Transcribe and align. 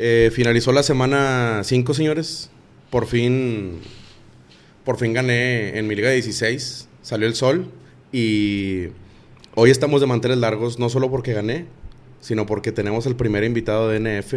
Eh, 0.00 0.30
finalizó 0.32 0.70
la 0.70 0.84
semana 0.84 1.62
5, 1.64 1.92
señores. 1.92 2.50
Por 2.88 3.06
fin, 3.06 3.80
por 4.84 4.96
fin 4.96 5.12
gané 5.12 5.76
en 5.76 5.88
mi 5.88 5.96
liga 5.96 6.10
16. 6.10 6.88
Salió 7.02 7.26
el 7.26 7.34
sol 7.34 7.66
y 8.12 8.86
hoy 9.56 9.70
estamos 9.70 10.00
de 10.00 10.06
manteles 10.06 10.38
largos, 10.38 10.78
no 10.78 10.88
solo 10.88 11.10
porque 11.10 11.32
gané, 11.32 11.66
sino 12.20 12.46
porque 12.46 12.70
tenemos 12.70 13.06
el 13.06 13.16
primer 13.16 13.42
invitado 13.42 13.88
de 13.88 13.98
NF, 13.98 14.34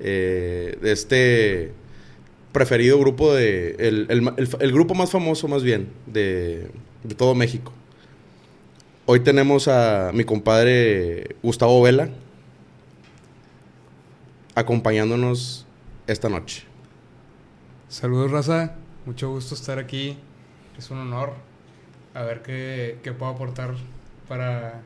eh, 0.00 0.78
de 0.80 0.92
este 0.92 1.72
preferido 2.52 2.98
grupo 2.98 3.34
de, 3.34 3.76
el, 3.78 4.72
grupo 4.72 4.94
más 4.94 5.10
famoso 5.10 5.46
más 5.46 5.62
bien 5.62 5.88
de 6.06 6.70
todo 7.18 7.34
México. 7.34 7.70
Hoy 9.04 9.20
tenemos 9.20 9.68
a 9.68 10.10
mi 10.14 10.24
compadre 10.24 11.36
Gustavo 11.42 11.82
Vela 11.82 12.08
acompañándonos 14.54 15.66
esta 16.06 16.28
noche. 16.28 16.64
Saludos, 17.88 18.30
raza. 18.30 18.76
Mucho 19.06 19.30
gusto 19.30 19.54
estar 19.54 19.78
aquí. 19.78 20.18
Es 20.78 20.90
un 20.90 20.98
honor. 20.98 21.34
A 22.14 22.22
ver 22.22 22.42
qué, 22.42 22.98
qué 23.02 23.12
puedo 23.12 23.32
aportar 23.32 23.74
para, 24.28 24.82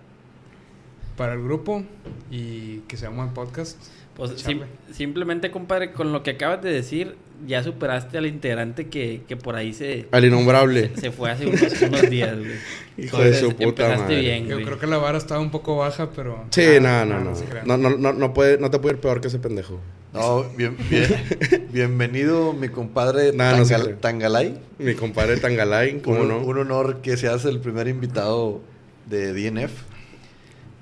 para 1.17 1.35
el 1.35 1.43
grupo 1.43 1.85
y 2.31 2.79
que 2.81 2.97
sea 2.97 3.11
un 3.11 3.17
buen 3.17 3.35
podcast. 3.35 3.79
Pues 4.17 4.31
sim- 4.43 4.63
simplemente, 4.93 5.51
compadre, 5.51 5.91
con 5.93 6.13
lo 6.13 6.23
que 6.23 6.31
acabas 6.33 6.63
de 6.63 6.71
decir, 6.71 7.17
ya 7.49 7.65
superaste 7.65 8.17
al 8.17 8.27
integrante 8.27 8.87
que, 8.87 9.23
que 9.27 9.37
por 9.37 9.57
ahí 9.57 9.73
se, 9.73 10.07
Al 10.13 10.25
innombrable. 10.25 10.93
se, 10.95 11.01
se 11.01 11.11
fue 11.11 11.33
hace 11.33 11.47
unos, 11.47 11.83
unos 11.83 12.09
días, 12.09 12.39
güey. 12.39 12.53
Hijo 12.97 13.19
de 13.19 13.35
su 13.35 13.47
Entonces, 13.47 13.67
puta 13.67 13.97
madre. 13.99 14.21
bien, 14.21 14.47
Yo 14.47 14.55
güey. 14.55 14.65
creo 14.67 14.79
que 14.79 14.87
la 14.87 14.99
vara 14.99 15.19
estaba 15.19 15.41
un 15.41 15.51
poco 15.51 15.77
baja, 15.79 16.11
pero... 16.15 16.45
Sí, 16.51 16.63
Ah, 16.77 17.05
no, 17.05 17.05
no, 17.07 17.21
no. 17.21 17.33
No, 17.67 17.77
no, 17.77 17.97
no, 17.99 18.13
no, 18.13 18.33
puede, 18.33 18.57
no 18.59 18.71
te 18.71 18.79
puede 18.79 18.95
ir 18.95 19.01
peor 19.01 19.21
que 19.21 19.27
ese 19.27 19.41
pendejo. 19.41 19.81
No, 20.13 20.45
bien, 20.57 20.77
bien, 20.89 21.09
bienvenido 21.73 22.53
mi 22.53 22.69
compadre 22.69 23.33
Nah, 23.33 23.57
no 23.57 23.65
Tangal- 23.65 23.83
cree. 23.83 23.95
Tangalay. 23.97 24.59
Mi 24.79 24.95
compadre 24.95 25.39
Tangalay, 25.39 25.99
¿cómo 26.01 26.21
un, 26.21 26.29
no? 26.29 26.39
un 26.39 26.59
honor 26.59 27.01
que 27.03 27.17
seas 27.17 27.45
el 27.47 27.59
primer 27.59 27.89
invitado 27.89 28.61
de 29.07 29.33
DNF. 29.33 29.73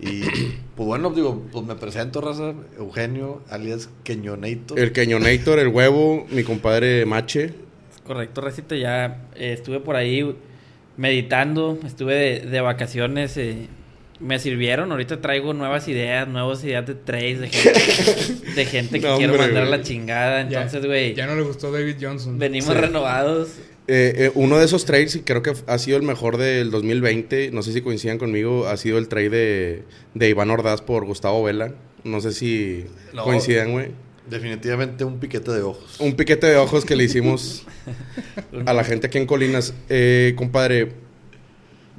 Y 0.02 0.20
pues 0.76 0.86
bueno, 0.86 1.10
digo, 1.10 1.46
pues 1.50 1.64
me 1.64 1.74
presento, 1.76 2.20
raza. 2.20 2.52
Eugenio, 2.76 3.40
alias 3.48 3.88
Queñonator. 4.04 4.78
El 4.78 4.92
Keñonator, 4.92 5.58
el 5.58 5.68
huevo, 5.68 6.26
mi 6.30 6.42
compadre 6.42 7.06
Mache. 7.06 7.54
Correcto, 8.04 8.40
Recito, 8.40 8.74
ya 8.74 9.28
eh, 9.36 9.52
estuve 9.52 9.78
por 9.80 9.94
ahí 9.96 10.34
meditando, 10.96 11.78
estuve 11.86 12.14
de, 12.14 12.40
de 12.50 12.60
vacaciones, 12.60 13.36
eh, 13.36 13.68
me 14.18 14.38
sirvieron, 14.38 14.90
ahorita 14.92 15.20
traigo 15.20 15.52
nuevas 15.54 15.88
ideas, 15.88 16.28
nuevas 16.28 16.62
ideas 16.64 16.86
de 16.86 16.94
trades, 16.94 17.40
de 17.40 17.48
gente, 17.48 18.50
de 18.56 18.64
gente 18.66 19.00
que 19.00 19.06
No, 19.06 19.16
quiero 19.16 19.32
hombre, 19.34 19.46
mandar 19.48 19.62
a 19.64 19.66
la 19.70 19.76
güey. 19.78 19.86
chingada, 19.88 20.48
Ya- 20.48 20.62
entonces, 20.62 20.84
güey, 20.86 21.14
Ya 21.14 21.26
no 21.26 21.36
le 21.36 21.42
gustó 21.42 21.70
David 21.72 21.96
Johnson. 22.00 22.38
venimos 22.38 22.74
Sí. 22.74 22.80
renovados. 22.80 23.48
Eh, 23.88 24.12
eh, 24.16 24.32
uno 24.34 24.58
de 24.58 24.64
esos 24.64 24.84
trades, 24.84 25.16
y 25.16 25.20
creo 25.22 25.42
que 25.42 25.52
ha 25.66 25.78
sido 25.78 25.96
el 25.96 26.04
mejor 26.04 26.36
del 26.36 26.70
2020, 26.70 27.50
no 27.52 27.62
sé 27.62 27.72
si 27.72 27.80
coincidan 27.82 28.18
conmigo, 28.18 28.66
ha 28.68 28.76
sido 28.76 28.96
el 28.98 29.08
trade 29.08 29.30
de, 29.30 29.82
de 30.14 30.28
Iván 30.28 30.50
Ordaz 30.50 30.82
por 30.82 31.04
Gustavo 31.04 31.42
Vela. 31.42 31.74
No 32.04 32.20
sé 32.20 32.32
si 32.32 32.84
No. 33.12 33.24
coincidan, 33.24 33.72
güey. 33.72 33.88
Definitivamente 34.30 35.04
un 35.04 35.18
piquete 35.18 35.50
de 35.50 35.62
ojos. 35.62 35.96
Un 36.00 36.14
piquete 36.14 36.46
de 36.46 36.56
ojos 36.56 36.84
que 36.84 36.94
le 36.96 37.04
hicimos 37.04 37.64
a 38.66 38.72
la 38.72 38.84
gente 38.84 39.08
aquí 39.08 39.18
en 39.18 39.26
Colinas. 39.26 39.74
Eh, 39.88 40.34
compadre, 40.36 40.92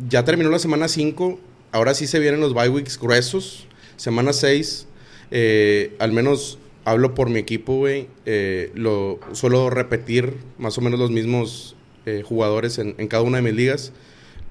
ya 0.10 0.24
terminó 0.24 0.50
la 0.50 0.60
semana 0.60 0.88
5. 0.88 1.40
Ahora 1.74 1.94
sí 1.94 2.08
se 2.08 2.20
vienen 2.20 2.40
los 2.40 2.54
bye 2.54 2.70
weeks 2.70 2.98
gruesos. 3.00 3.68
Semana 3.98 4.32
6. 4.34 4.88
eh, 5.32 5.96
al 6.00 6.12
menos 6.14 6.60
hablo 6.86 7.14
por 7.14 7.30
mi 7.30 7.40
equipo, 7.40 7.78
güey. 7.78 8.08
eh, 8.26 8.72
lo 8.76 9.20
suelo 9.34 9.70
repetir 9.70 10.36
más 10.58 10.78
o 10.78 10.82
menos 10.82 11.00
los 11.00 11.12
mismos 11.12 11.76
eh, 12.06 12.24
jugadores 12.26 12.78
en, 12.80 12.96
en 12.98 13.08
cada 13.08 13.24
una 13.24 13.38
de 13.38 13.44
mis 13.44 13.54
ligas. 13.54 13.94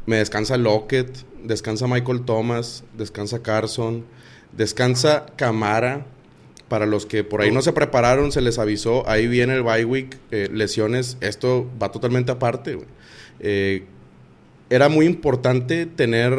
Me 0.06 0.16
descansa 0.16 0.56
Lockett, 0.56 1.10
descansa 1.44 1.86
Michael 1.86 2.22
Thomas, 2.22 2.84
descansa 2.96 3.42
Carson, 3.42 4.04
descansa 4.56 5.26
Camara. 5.36 6.06
Para 6.68 6.86
los 6.86 7.04
que 7.04 7.22
por 7.22 7.42
ahí 7.42 7.50
no 7.50 7.60
se 7.60 7.74
prepararon, 7.74 8.32
se 8.32 8.40
les 8.40 8.58
avisó, 8.58 9.06
ahí 9.06 9.26
viene 9.26 9.54
el 9.54 9.62
bye 9.62 9.84
week, 9.84 10.16
eh, 10.30 10.48
lesiones, 10.50 11.18
esto 11.20 11.70
va 11.80 11.92
totalmente 11.92 12.32
aparte. 12.32 12.76
güey. 12.76 12.86
Eh, 13.40 13.84
era 14.70 14.88
muy 14.88 15.04
importante 15.04 15.84
tener 15.84 16.32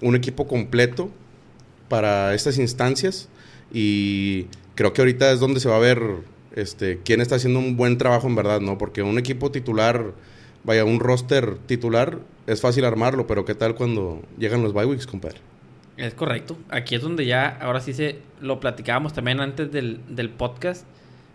un 0.00 0.16
equipo 0.16 0.48
completo 0.48 1.10
para 1.90 2.32
estas 2.34 2.56
instancias 2.56 3.28
y 3.70 4.46
creo 4.82 4.92
que 4.92 5.00
ahorita 5.02 5.30
es 5.30 5.38
donde 5.38 5.60
se 5.60 5.68
va 5.68 5.76
a 5.76 5.78
ver 5.78 6.02
este, 6.56 6.98
quién 7.04 7.20
está 7.20 7.36
haciendo 7.36 7.60
un 7.60 7.76
buen 7.76 7.98
trabajo 7.98 8.26
en 8.26 8.34
verdad, 8.34 8.60
¿no? 8.60 8.78
Porque 8.78 9.02
un 9.02 9.16
equipo 9.16 9.52
titular, 9.52 10.12
vaya, 10.64 10.84
un 10.84 10.98
roster 10.98 11.56
titular, 11.66 12.18
es 12.48 12.60
fácil 12.60 12.84
armarlo, 12.84 13.28
pero 13.28 13.44
¿qué 13.44 13.54
tal 13.54 13.76
cuando 13.76 14.22
llegan 14.38 14.60
los 14.60 14.72
bye 14.72 14.84
weeks, 14.84 15.06
compadre? 15.06 15.38
Es 15.96 16.14
correcto. 16.14 16.58
Aquí 16.68 16.96
es 16.96 17.02
donde 17.02 17.26
ya, 17.26 17.46
ahora 17.60 17.80
sí 17.80 17.92
se 17.92 18.18
lo 18.40 18.58
platicábamos 18.58 19.12
también 19.12 19.38
antes 19.38 19.70
del, 19.70 20.00
del 20.08 20.30
podcast. 20.30 20.84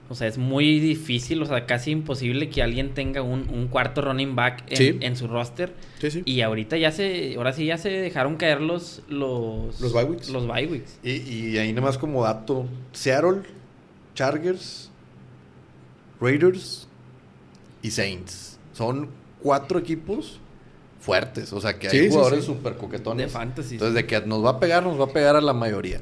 O 0.10 0.16
sea, 0.16 0.28
es 0.28 0.38
muy 0.38 0.80
difícil, 0.80 1.42
o 1.42 1.46
sea, 1.46 1.66
casi 1.66 1.92
imposible 1.92 2.50
que 2.50 2.64
alguien 2.64 2.94
tenga 2.94 3.22
un, 3.22 3.50
un 3.50 3.68
cuarto 3.68 4.02
running 4.02 4.36
back 4.36 4.64
en, 4.70 4.78
Sí. 4.78 4.98
en 5.02 5.18
su 5.18 5.28
roster. 5.28 5.74
Sí, 6.00 6.12
sí. 6.12 6.22
Y 6.26 6.42
ahorita 6.42 6.78
ya 6.78 6.92
se, 6.92 7.36
ahora 7.36 7.52
sí 7.52 7.66
ya 7.66 7.78
se 7.78 7.90
dejaron 7.90 8.38
caer 8.38 8.62
los, 8.62 9.02
los, 9.10 9.80
Los 9.82 9.92
bye 9.92 10.06
weeks. 10.06 10.30
Los 10.30 10.48
bye 10.48 10.66
weeks. 10.66 10.98
Y, 11.04 11.12
y 11.12 11.58
ahí 11.58 11.74
nada 11.74 11.88
más 11.88 11.98
como 11.98 12.24
dato, 12.24 12.66
Seattle, 12.94 13.42
Chargers, 14.16 14.90
Raiders 16.22 16.88
y 17.82 17.92
Saints. 17.92 18.60
Son 18.74 19.10
cuatro 19.42 19.80
equipos 19.80 20.40
fuertes. 21.00 21.52
O 21.54 21.60
sea 21.62 21.78
que 21.78 21.90
hay 21.90 22.10
jugadores 22.10 22.42
sí. 22.42 22.46
súper 22.48 22.76
coquetones. 22.78 23.28
De 23.28 23.32
fantasy. 23.32 23.76
Entonces 23.76 23.94
de 23.96 24.06
que 24.06 24.22
nos 24.22 24.44
va 24.44 24.52
a 24.52 24.60
pegar, 24.60 24.84
nos 24.84 25.00
va 25.00 25.06
a 25.06 25.10
pegar 25.14 25.36
a 25.36 25.42
la 25.42 25.54
mayoría. 25.54 26.00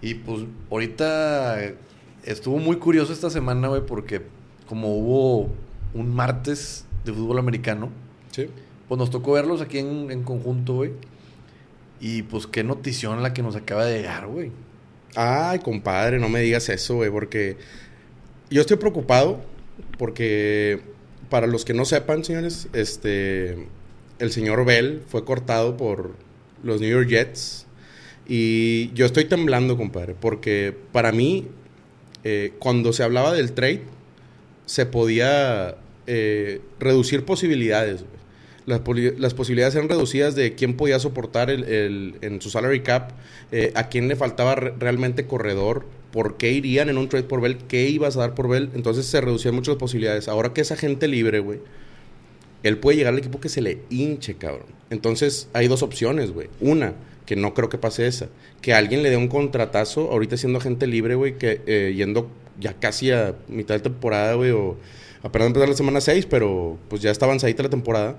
Y 0.00 0.14
pues 0.14 0.42
ahorita 0.70 1.58
estuvo 2.24 2.58
muy 2.58 2.76
curioso 2.76 3.12
esta 3.12 3.30
semana, 3.30 3.68
güey, 3.68 3.84
porque 3.86 4.22
como 4.66 4.96
hubo 4.96 5.50
un 5.94 6.14
martes 6.14 6.84
de 7.04 7.12
fútbol 7.12 7.38
americano, 7.38 7.90
Sí. 8.30 8.46
pues 8.88 8.98
nos 8.98 9.10
tocó 9.10 9.32
verlos 9.32 9.60
aquí 9.60 9.78
en, 9.78 10.10
en 10.10 10.22
conjunto, 10.22 10.74
güey. 10.74 10.92
Y 12.00 12.22
pues 12.22 12.46
qué 12.46 12.64
notición 12.64 13.22
la 13.22 13.32
que 13.34 13.42
nos 13.42 13.54
acaba 13.56 13.84
de 13.84 13.98
llegar, 13.98 14.26
güey. 14.26 14.50
Ay, 15.14 15.58
compadre, 15.60 16.18
no 16.18 16.28
me 16.28 16.40
digas 16.40 16.68
eso, 16.68 16.96
güey, 16.96 17.10
porque 17.10 17.56
yo 18.50 18.60
estoy 18.60 18.76
preocupado 18.78 19.40
porque 19.98 20.80
para 21.28 21.46
los 21.46 21.64
que 21.64 21.74
no 21.74 21.84
sepan, 21.84 22.24
señores, 22.24 22.68
este 22.72 23.66
el 24.18 24.30
señor 24.30 24.64
Bell 24.64 25.02
fue 25.08 25.24
cortado 25.24 25.76
por 25.76 26.12
los 26.62 26.80
New 26.80 26.88
York 26.90 27.08
Jets 27.08 27.66
y 28.26 28.92
yo 28.94 29.04
estoy 29.06 29.24
temblando, 29.24 29.76
compadre, 29.76 30.14
porque 30.18 30.74
para 30.92 31.12
mí 31.12 31.48
eh, 32.24 32.52
cuando 32.58 32.92
se 32.92 33.02
hablaba 33.02 33.32
del 33.32 33.52
trade 33.52 33.82
se 34.66 34.86
podía 34.86 35.76
eh, 36.06 36.60
reducir 36.78 37.24
posibilidades. 37.24 38.04
Las, 38.64 38.80
las 39.18 39.34
posibilidades 39.34 39.74
eran 39.74 39.88
reducidas 39.88 40.36
de 40.36 40.54
quién 40.54 40.76
podía 40.76 40.98
soportar 41.00 41.50
el, 41.50 42.14
en 42.20 42.40
su 42.40 42.48
salary 42.48 42.80
cap, 42.80 43.10
eh, 43.50 43.72
a 43.74 43.88
quién 43.88 44.06
le 44.06 44.14
faltaba 44.14 44.54
re- 44.54 44.72
realmente 44.78 45.26
corredor, 45.26 45.84
por 46.12 46.36
qué 46.36 46.52
irían 46.52 46.88
en 46.88 46.96
un 46.96 47.08
trade 47.08 47.24
por 47.24 47.40
Bell, 47.40 47.58
qué 47.66 47.88
ibas 47.88 48.16
a 48.16 48.20
dar 48.20 48.34
por 48.34 48.48
Bell. 48.48 48.70
Entonces 48.74 49.06
se 49.06 49.20
reducían 49.20 49.54
muchas 49.54 49.76
posibilidades. 49.76 50.28
Ahora 50.28 50.52
que 50.52 50.60
esa 50.60 50.76
gente 50.76 51.08
libre, 51.08 51.40
güey, 51.40 51.58
él 52.62 52.78
puede 52.78 52.98
llegar 52.98 53.14
al 53.14 53.18
equipo 53.18 53.40
que 53.40 53.48
se 53.48 53.60
le 53.62 53.80
hinche, 53.90 54.34
cabrón. 54.34 54.66
Entonces 54.90 55.48
hay 55.54 55.66
dos 55.66 55.82
opciones, 55.82 56.30
güey. 56.30 56.48
Una, 56.60 56.94
que 57.26 57.36
no 57.36 57.54
creo 57.54 57.68
que 57.68 57.78
pase 57.78 58.06
esa. 58.06 58.28
Que 58.60 58.74
alguien 58.74 59.02
le 59.02 59.10
dé 59.10 59.16
un 59.16 59.28
contratazo, 59.28 60.10
ahorita 60.10 60.36
siendo 60.36 60.58
agente 60.58 60.86
libre, 60.86 61.14
güey, 61.14 61.38
que 61.38 61.60
eh, 61.66 61.92
yendo 61.96 62.30
ya 62.58 62.74
casi 62.74 63.10
a 63.10 63.34
mitad 63.48 63.74
de 63.74 63.80
temporada, 63.80 64.34
güey, 64.34 64.50
o 64.50 64.76
apenas 65.22 65.46
empezar 65.48 65.68
la 65.68 65.74
semana 65.76 66.00
6, 66.00 66.26
pero 66.26 66.78
pues 66.88 67.00
ya 67.02 67.10
está 67.10 67.26
avanzadita 67.26 67.62
la 67.62 67.70
temporada. 67.70 68.16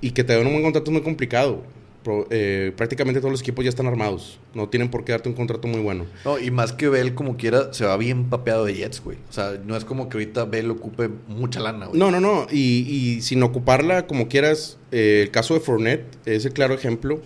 Y 0.00 0.10
que 0.12 0.24
te 0.24 0.34
den 0.34 0.46
un 0.46 0.52
buen 0.52 0.64
contrato 0.64 0.90
es 0.90 0.92
muy 0.92 1.02
complicado. 1.02 1.62
Pro- 2.02 2.26
eh, 2.30 2.72
prácticamente 2.76 3.20
todos 3.20 3.30
los 3.30 3.40
equipos 3.42 3.64
ya 3.64 3.68
están 3.68 3.86
armados. 3.86 4.40
No 4.54 4.68
tienen 4.68 4.90
por 4.90 5.04
qué 5.04 5.12
darte 5.12 5.28
un 5.28 5.36
contrato 5.36 5.68
muy 5.68 5.80
bueno. 5.80 6.06
No, 6.24 6.36
y 6.40 6.50
más 6.50 6.72
que 6.72 6.88
Bell, 6.88 7.14
como 7.14 7.36
quiera, 7.36 7.72
se 7.72 7.84
va 7.84 7.96
bien 7.96 8.28
papeado 8.28 8.64
de 8.64 8.74
Jets, 8.74 9.00
güey. 9.04 9.18
O 9.30 9.32
sea, 9.32 9.60
no 9.64 9.76
es 9.76 9.84
como 9.84 10.08
que 10.08 10.16
ahorita 10.16 10.44
Bell 10.46 10.68
ocupe 10.72 11.08
mucha 11.28 11.60
lana, 11.60 11.86
güey. 11.86 12.00
No, 12.00 12.10
no, 12.10 12.18
no. 12.18 12.48
Y, 12.50 12.58
y 12.88 13.20
sin 13.20 13.40
ocuparla 13.44 14.08
como 14.08 14.26
quieras, 14.26 14.78
eh, 14.90 15.20
el 15.22 15.30
caso 15.30 15.54
de 15.54 15.60
Fournette 15.60 16.04
es 16.26 16.44
el 16.44 16.52
claro 16.52 16.74
ejemplo 16.74 17.20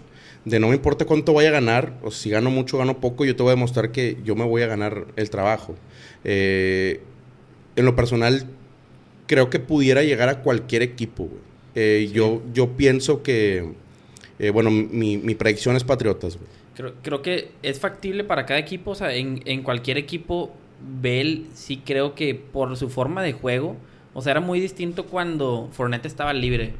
de 0.47 0.61
no 0.61 0.69
me 0.69 0.77
importa 0.77 1.05
cuánto 1.05 1.35
vaya 1.35 1.49
a 1.49 1.53
ganar, 1.53 1.99
o 2.03 2.13
si 2.13 2.31
gano 2.31 2.51
mucho, 2.51 2.79
gano 2.79 3.01
poco, 3.01 3.25
yo 3.25 3.35
te 3.35 3.43
voy 3.43 3.51
a 3.51 3.57
demostrar 3.57 3.91
que 3.91 4.17
yo 4.25 4.37
me 4.37 4.45
voy 4.45 4.63
a 4.63 4.69
ganar 4.69 5.09
el 5.17 5.29
trabajo. 5.29 5.75
Eh, 6.23 7.01
en 7.75 7.85
lo 7.85 7.97
personal, 7.97 8.47
creo 9.27 9.51
que 9.51 9.59
pudiera 9.59 10.05
llegar 10.05 10.29
a 10.29 10.43
cualquier 10.43 10.83
equipo. 10.83 11.29
Eh, 11.75 12.11
yo, 12.13 12.43
yo 12.55 12.77
pienso 12.77 13.25
que, 13.25 13.73
eh, 14.39 14.51
bueno, 14.51 14.71
mi, 14.71 15.19
mi 15.19 15.35
predicción 15.35 15.75
es 15.75 15.83
Patriotas. 15.83 16.39
Creo, 16.77 16.95
creo 17.03 17.23
que 17.23 17.51
es 17.65 17.81
factible 17.81 18.23
para 18.23 18.47
cada 18.47 18.61
equipo. 18.61 18.93
O 18.93 18.95
sea, 18.95 19.13
en, 19.15 19.43
en 19.47 19.65
cualquier 19.65 19.99
equipo, 19.99 20.53
Bell 21.01 21.49
sí 21.55 21.83
creo 21.85 22.15
que 22.15 22.37
por 22.37 22.77
su 22.77 22.89
forma 22.89 23.21
de 23.21 23.33
juego. 23.33 23.77
O 24.15 24.23
sea, 24.23 24.31
era 24.31 24.41
muy 24.41 24.61
distinto 24.61 25.07
cuando 25.07 25.69
Fournette 25.73 26.07
estaba 26.07 26.33
libre. 26.33 26.75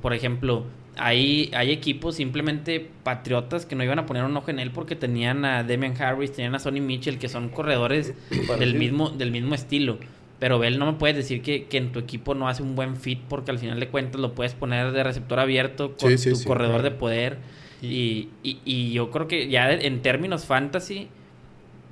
Por 0.00 0.12
ejemplo, 0.12 0.64
hay, 0.96 1.50
hay 1.54 1.70
equipos 1.70 2.16
simplemente 2.16 2.90
patriotas 3.02 3.66
que 3.66 3.74
no 3.74 3.84
iban 3.84 3.98
a 3.98 4.06
poner 4.06 4.24
un 4.24 4.36
ojo 4.36 4.50
en 4.50 4.58
él 4.58 4.70
porque 4.70 4.96
tenían 4.96 5.44
a 5.44 5.62
Damian 5.62 6.00
Harris, 6.00 6.32
tenían 6.32 6.54
a 6.54 6.58
Sonny 6.58 6.80
Mitchell, 6.80 7.18
que 7.18 7.28
son 7.28 7.48
corredores 7.48 8.14
del 8.58 8.74
mismo, 8.74 9.10
del 9.10 9.30
mismo 9.30 9.54
estilo. 9.54 9.98
Pero 10.38 10.58
Bell 10.58 10.78
no 10.78 10.86
me 10.86 10.98
puedes 10.98 11.16
decir 11.16 11.40
que, 11.40 11.66
que, 11.66 11.78
en 11.78 11.92
tu 11.92 12.00
equipo 12.00 12.34
no 12.34 12.48
hace 12.48 12.62
un 12.64 12.74
buen 12.74 12.96
fit 12.96 13.20
porque 13.28 13.52
al 13.52 13.58
final 13.58 13.78
de 13.78 13.88
cuentas 13.88 14.20
lo 14.20 14.34
puedes 14.34 14.54
poner 14.54 14.90
de 14.90 15.04
receptor 15.04 15.38
abierto 15.38 15.96
con 15.96 16.10
Sí, 16.10 16.18
sí, 16.18 16.30
tu 16.30 16.36
sí, 16.36 16.44
corredor 16.46 16.80
claro. 16.80 16.90
de 16.90 16.98
poder. 16.98 17.38
Y, 17.80 18.28
y, 18.42 18.58
y 18.64 18.92
yo 18.92 19.10
creo 19.10 19.28
que 19.28 19.48
ya 19.48 19.72
en 19.72 20.02
términos 20.02 20.44
fantasy 20.44 21.08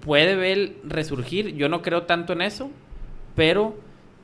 puede 0.05 0.35
Bell 0.37 0.77
resurgir. 0.85 1.55
Yo 1.57 1.69
no 1.69 1.83
creo 1.83 2.03
tanto 2.03 2.33
en 2.33 2.43
eso, 2.43 2.71
pero 3.37 3.77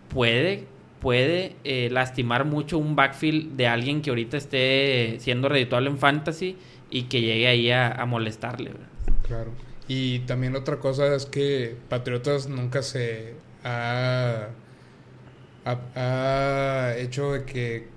puede, 0.09 0.65
puede 1.01 1.57
eh, 1.65 1.89
lastimar 1.91 2.45
mucho 2.45 2.79
un 2.79 2.97
backfield 2.97 3.57
de 3.57 3.67
alguien 3.69 4.03
que 4.03 4.11
ahorita 4.11 4.37
esté 4.37 5.17
siendo 5.21 5.49
redituable 5.49 5.91
en 5.91 5.99
fantasy 5.99 6.57
y 6.91 7.05
que 7.05 7.21
llegue 7.21 7.49
ahí 7.49 7.71
a, 7.71 7.91
a 7.93 8.07
molestarle. 8.07 8.71
¿verdad? 8.71 8.89
Claro. 9.23 9.53
Y 9.89 10.21
también 10.21 10.57
otra 10.57 10.79
cosa 10.79 11.15
es 11.15 11.27
que 11.27 11.77
Patriotas 11.89 12.49
nunca 12.49 12.83
se 12.83 13.35
ha, 13.65 14.49
ha, 15.65 15.79
ha 16.91 16.97
hecho 16.99 17.33
de 17.33 17.45
que 17.45 17.89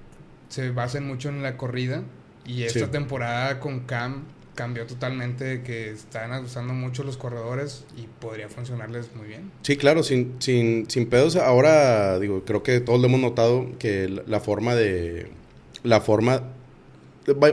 se 0.49 0.71
basen 0.71 1.05
mucho 1.07 1.29
en 1.29 1.41
la 1.43 1.57
corrida. 1.57 2.03
Y 2.45 2.63
esta 2.63 2.85
Sí. 2.85 2.91
temporada 2.91 3.59
con 3.59 3.81
Cam 3.81 4.25
cambió 4.59 4.85
totalmente 4.85 5.45
de 5.45 5.61
que 5.63 5.89
están 5.89 6.43
usando 6.43 6.73
mucho 6.73 7.05
los 7.05 7.15
corredores 7.15 7.85
y 7.95 8.07
podría 8.19 8.49
funcionarles 8.49 9.15
muy 9.15 9.25
bien. 9.25 9.51
Sí, 9.61 9.77
claro, 9.77 10.03
sin, 10.03 10.33
sin, 10.39 10.89
sin 10.89 11.05
pedos. 11.05 11.37
Ahora, 11.37 12.19
digo, 12.19 12.43
creo 12.43 12.61
que 12.61 12.81
todos 12.81 12.99
lo 12.99 13.07
hemos 13.07 13.21
notado 13.21 13.69
que 13.79 14.09
la, 14.09 14.23
la 14.27 14.41
forma 14.41 14.75
de. 14.75 15.27
La 15.83 16.01
forma. 16.01 16.43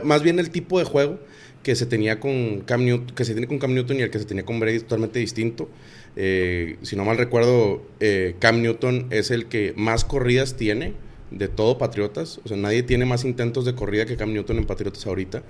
Más 0.03 0.21
bien 0.21 0.37
el 0.37 0.49
tipo 0.49 0.79
de 0.79 0.83
juego 0.83 1.17
que 1.63 1.77
se 1.77 1.85
tenía 1.85 2.19
con 2.19 2.59
Cam 2.65 2.83
Newton, 2.83 3.15
que 3.15 3.23
se 3.23 3.31
tiene 3.31 3.47
con 3.47 3.57
Cam 3.57 3.73
Newton 3.73 3.99
y 3.99 4.01
el 4.01 4.09
que 4.09 4.19
se 4.19 4.25
tenía 4.25 4.43
con 4.43 4.59
Brady 4.59 4.75
es 4.75 4.83
totalmente 4.83 5.19
distinto. 5.19 5.69
Eh, 6.17 6.75
si 6.81 6.97
no 6.97 7.05
mal 7.05 7.17
recuerdo, 7.17 7.83
eh, 8.01 8.35
Cam 8.39 8.61
Newton 8.61 9.07
es 9.11 9.31
el 9.31 9.45
que 9.45 9.73
más 9.77 10.03
corridas 10.03 10.57
tiene 10.57 10.93
de 11.31 11.47
todo 11.47 11.77
Patriotas. 11.77 12.41
O 12.43 12.49
sea, 12.49 12.57
nadie 12.57 12.83
tiene 12.83 13.05
más 13.05 13.23
intentos 13.23 13.63
de 13.63 13.75
corrida 13.75 14.05
que 14.05 14.17
Cam 14.17 14.33
Newton 14.33 14.57
en 14.57 14.65
Patriotas 14.65 15.07
ahorita. 15.07 15.43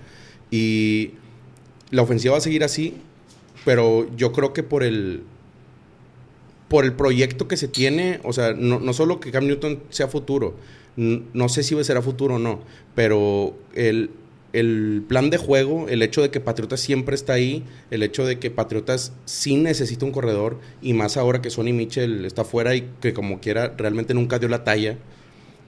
Y 0.52 1.14
la 1.92 2.02
ofensiva 2.02 2.34
va 2.34 2.38
a 2.38 2.42
seguir 2.42 2.64
así, 2.64 2.96
pero 3.66 4.08
yo 4.16 4.32
creo 4.32 4.54
que 4.54 4.64
por 4.64 4.84
el 4.84 5.24
por 6.68 6.84
el 6.84 6.94
proyecto 6.94 7.48
que 7.48 7.56
se 7.56 7.68
tiene, 7.68 8.20
o 8.24 8.34
sea, 8.34 8.54
no, 8.54 8.80
no 8.80 8.92
solo 8.92 9.20
que 9.22 9.32
Cam 9.32 9.48
Newton 9.48 9.84
sea 9.90 10.08
futuro, 10.08 10.56
no 10.98 11.48
sé 11.50 11.64
si 11.64 11.82
será 11.84 12.02
futuro 12.02 12.36
o 12.36 12.40
no, 12.40 12.60
pero 12.96 13.56
el, 13.74 14.10
el 14.52 15.04
plan 15.08 15.30
de 15.30 15.38
juego, 15.38 15.88
el 15.88 16.02
hecho 16.02 16.22
de 16.22 16.30
que 16.30 16.40
Patriotas 16.40 16.80
siempre 16.82 17.16
está 17.16 17.34
ahí, 17.34 17.64
el 17.92 18.04
hecho 18.04 18.26
de 18.26 18.40
que 18.40 18.52
Patriotas 18.52 19.14
sí 19.26 19.56
necesita 19.56 20.06
un 20.06 20.12
corredor, 20.12 20.60
y 20.82 20.94
más 20.94 21.16
ahora 21.16 21.42
que 21.42 21.52
Sonny 21.52 21.72
Mitchell 21.72 22.26
está 22.26 22.44
fuera 22.44 22.76
y 22.76 22.90
que 23.00 23.14
como 23.14 23.40
quiera 23.40 23.74
realmente 23.78 24.14
nunca 24.14 24.40
dio 24.40 24.50
la 24.50 24.64
talla, 24.64 24.98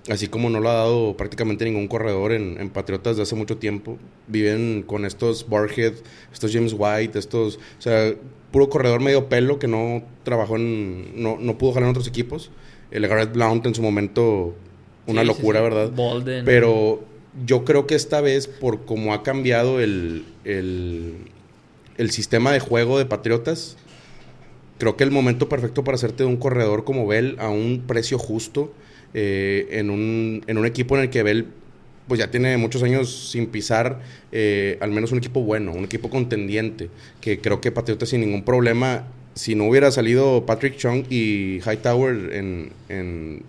así 0.07 0.27
como 0.27 0.49
no 0.49 0.59
lo 0.59 0.69
ha 0.69 0.73
dado 0.73 1.17
prácticamente 1.17 1.65
ningún 1.65 1.87
corredor 1.87 2.31
en, 2.31 2.59
en 2.59 2.69
Patriotas 2.69 3.17
de 3.17 3.23
hace 3.23 3.35
mucho 3.35 3.57
tiempo. 3.57 3.97
Viven 4.27 4.83
con 4.85 5.05
estos 5.05 5.47
Barhead, 5.49 5.93
estos 6.31 6.51
James 6.53 6.73
White, 6.77 7.17
estos, 7.19 7.57
o 7.57 7.81
sea, 7.81 8.13
puro 8.51 8.69
corredor 8.69 9.01
medio 9.01 9.29
pelo 9.29 9.59
que 9.59 9.67
no 9.67 10.03
trabajó 10.23 10.55
en, 10.55 11.21
no, 11.21 11.37
no 11.39 11.57
pudo 11.57 11.73
jalar 11.73 11.87
en 11.87 11.91
otros 11.91 12.07
equipos. 12.07 12.51
El 12.91 13.07
Garrett 13.07 13.33
Blount 13.33 13.65
en 13.65 13.75
su 13.75 13.81
momento, 13.83 14.55
una 15.05 15.21
Sí, 15.21 15.27
sí, 15.27 15.33
locura, 15.33 15.59
sí. 15.59 15.63
¿verdad? 15.63 15.91
Bolden. 15.91 16.45
Pero 16.45 17.01
yo 17.45 17.63
creo 17.63 17.85
que 17.85 17.95
esta 17.95 18.21
vez, 18.21 18.47
por 18.47 18.85
cómo 18.85 19.13
ha 19.13 19.21
cambiado 19.21 19.79
el, 19.79 20.25
el, 20.43 21.13
el 21.97 22.09
sistema 22.11 22.51
de 22.51 22.59
juego 22.59 22.97
de 22.97 23.05
Patriotas, 23.05 23.77
creo 24.79 24.97
que 24.97 25.03
el 25.03 25.11
momento 25.11 25.47
perfecto 25.47 25.83
para 25.83 25.95
hacerte 25.95 26.23
de 26.23 26.29
un 26.29 26.37
corredor 26.37 26.83
como 26.83 27.05
Bell 27.05 27.35
a 27.37 27.49
un 27.49 27.83
precio 27.85 28.17
justo, 28.17 28.73
eh, 29.13 29.67
en, 29.71 29.89
un, 29.91 30.43
en 30.47 30.57
un 30.57 30.65
equipo 30.65 30.95
en 30.95 31.03
el 31.03 31.09
que 31.09 31.21
Bell 31.21 31.47
pues 32.07 32.19
ya 32.19 32.31
tiene 32.31 32.57
muchos 32.57 32.81
años 32.81 33.29
sin 33.31 33.47
pisar 33.47 34.01
eh, 34.31 34.79
al 34.81 34.89
menos 34.89 35.11
un 35.11 35.19
equipo 35.19 35.41
bueno, 35.41 35.71
un 35.73 35.83
equipo 35.83 36.09
contendiente, 36.09 36.89
que 37.21 37.39
creo 37.39 37.61
que 37.61 37.71
Patriotas 37.71 38.09
sin 38.09 38.21
ningún 38.21 38.43
problema, 38.43 39.05
si 39.35 39.53
no 39.53 39.65
hubiera 39.65 39.91
salido 39.91 40.45
Patrick 40.45 40.75
Chung 40.77 41.03
y 41.09 41.59
Hightower 41.59 42.33
en, 42.33 42.71
en, 42.89 43.43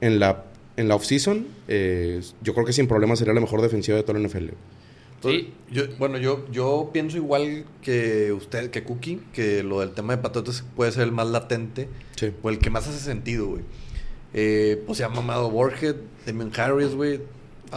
en 0.00 0.20
la, 0.20 0.44
en 0.76 0.88
la 0.88 0.94
offseason, 0.94 1.46
eh, 1.66 2.20
yo 2.42 2.54
creo 2.54 2.64
que 2.64 2.72
sin 2.72 2.86
problema 2.86 3.16
sería 3.16 3.34
la 3.34 3.40
mejor 3.40 3.62
defensiva 3.62 3.96
de 3.96 4.04
toda 4.04 4.18
la 4.18 4.28
NFL. 4.28 4.50
Sí. 5.30 5.52
Yo, 5.70 5.84
bueno, 5.98 6.18
yo, 6.18 6.44
yo 6.50 6.90
pienso 6.92 7.16
igual 7.16 7.64
que 7.80 8.32
usted, 8.32 8.70
que 8.70 8.82
Cookie, 8.82 9.20
que 9.32 9.62
lo 9.62 9.80
del 9.80 9.90
tema 9.92 10.16
de 10.16 10.22
Patriotas 10.22 10.64
puede 10.76 10.92
ser 10.92 11.04
el 11.04 11.12
más 11.12 11.28
latente 11.28 11.88
Sí. 12.16 12.32
o 12.42 12.50
el 12.50 12.58
que 12.58 12.70
más 12.70 12.88
hace 12.88 12.98
sentido, 12.98 13.46
güey. 13.46 13.62
Eh, 14.34 14.82
pues 14.86 14.98
se 14.98 15.04
ha 15.04 15.08
mamado 15.08 15.50
Borges, 15.50 15.94
Damian 16.26 16.50
Harris, 16.56 16.94
güey. 16.94 17.20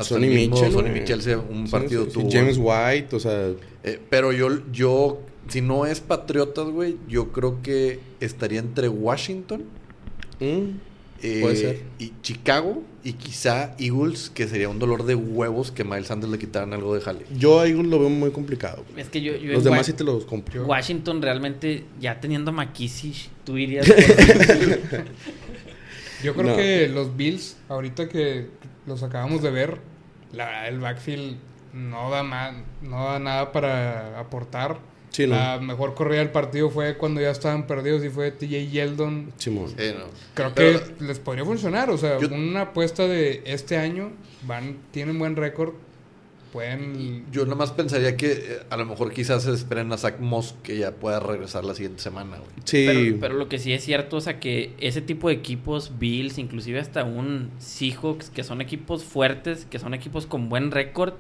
Sonny 0.02 0.28
Mitchell, 0.28 0.72
Sonny. 0.74 0.90
Mitchell 0.90 1.22
se- 1.22 1.38
un 1.38 1.68
Sí, 1.68 1.72
partido 1.72 2.06
tuvo. 2.08 2.30
James. 2.30 2.58
White, 2.60 3.16
o 3.16 3.20
sea, 3.20 3.52
Eh, 3.84 4.00
pero 4.10 4.32
yo, 4.34 4.50
yo, 4.72 5.22
si 5.48 5.62
no 5.62 5.86
es 5.86 6.02
Patriotas, 6.02 6.68
güey, 6.68 6.98
yo 7.08 7.32
creo 7.32 7.62
que 7.62 8.00
estaría 8.20 8.60
entre 8.60 8.90
Washington 8.90 9.64
mm, 10.40 10.70
eh, 11.22 11.40
Puede 11.42 11.56
ser. 11.56 11.82
y 12.00 12.12
Chicago 12.22 12.82
y 13.06 13.14
quizá 13.14 13.76
Eagles, 13.80 14.30
que 14.34 14.48
sería 14.48 14.68
un 14.68 14.80
dolor 14.80 15.06
de 15.06 15.16
huevos 15.16 15.72
que 15.72 15.84
Miles 15.86 16.08
Sanders 16.08 16.32
le 16.32 16.40
quitaran 16.40 16.74
algo 16.74 16.94
de 16.96 17.02
jale. 17.02 17.26
yo 17.38 17.60
ahí 17.62 17.72
lo 17.72 18.00
veo 18.00 18.10
muy 18.10 18.32
complicado. 18.32 18.84
Es 18.98 19.08
que 19.10 19.22
yo, 19.22 19.36
yo 19.36 19.54
Los 19.54 19.64
demás 19.64 19.80
Wa- 19.80 19.84
sí 19.84 19.94
te 19.94 20.04
los 20.04 20.26
compro. 20.26 20.66
Washington 20.66 21.22
realmente, 21.22 21.86
ya 22.02 22.20
teniendo 22.20 22.50
a 22.52 22.54
tú 23.46 23.58
irías 23.58 23.88
por- 23.88 23.96
Yo 26.24 26.34
creo 26.34 26.52
No. 26.52 26.56
que 26.58 26.88
los 26.88 27.16
Bills, 27.16 27.58
ahorita 27.70 28.10
que 28.10 28.48
los 28.88 29.04
acabamos 29.04 29.42
de 29.44 29.52
ver, 29.52 29.78
la 30.34 30.46
verdad, 30.46 30.68
el 30.70 30.80
backfield 30.80 31.38
no 31.74 32.10
da, 32.10 32.24
no 32.82 33.06
da 33.06 33.20
nada 33.20 33.52
para 33.52 34.20
aportar. 34.20 34.80
Sí, 35.16 35.26
no. 35.28 35.36
La 35.36 35.60
mejor 35.62 35.94
corrida 35.94 36.20
del 36.20 36.30
partido 36.32 36.70
fue 36.70 36.98
cuando 36.98 37.22
ya 37.22 37.30
estaban 37.32 37.68
perdidos 37.68 38.04
y 38.04 38.10
fue 38.10 38.32
TJ 38.32 38.70
Yeldon. 38.70 39.32
Simón. 39.38 39.72
Creo 40.34 40.52
Pero- 40.54 40.84
que 40.98 41.04
les 41.06 41.20
podría 41.20 41.46
funcionar. 41.46 41.90
O 41.90 41.98
sea, 41.98 42.20
Yo- 42.20 42.28
una 42.28 42.62
apuesta 42.64 43.08
de 43.08 43.42
este 43.46 43.78
año, 43.78 44.12
van 44.46 44.76
tienen 44.92 45.18
buen 45.18 45.38
récord, 45.38 45.74
pueden... 46.52 47.26
Yo 47.32 47.44
nada 47.46 47.56
más 47.56 47.72
pensaría 47.72 48.16
que 48.18 48.32
eh, 48.32 48.60
a 48.70 48.78
lo 48.78 48.86
mejor 48.86 49.14
quizás 49.14 49.44
se 49.44 49.54
esperen 49.54 49.92
a 49.94 49.98
Zach 49.98 50.20
Moss 50.20 50.56
que 50.64 50.78
ya 50.78 50.92
pueda 50.92 51.20
regresar 51.22 51.64
la 51.64 51.76
siguiente 51.76 52.02
semana, 52.02 52.38
güey. 52.38 52.50
Sí. 52.66 52.86
Pero, 52.86 53.18
pero 53.22 53.34
lo 53.36 53.48
que 53.50 53.58
sí 53.60 53.72
es 53.74 53.84
cierto, 53.86 54.18
o 54.18 54.22
sea, 54.22 54.40
que 54.40 54.74
ese 54.80 55.02
tipo 55.02 55.30
de 55.30 55.36
equipos, 55.36 55.94
Bills, 55.98 56.38
inclusive 56.38 56.80
hasta 56.80 57.04
un 57.06 57.52
Seahawks, 57.60 58.30
que 58.30 58.44
son 58.44 58.60
equipos 58.62 59.04
fuertes, 59.06 59.66
que 59.70 59.80
son 59.80 59.94
equipos 59.94 60.26
con 60.26 60.50
buen 60.50 60.72
récord, 60.72 61.14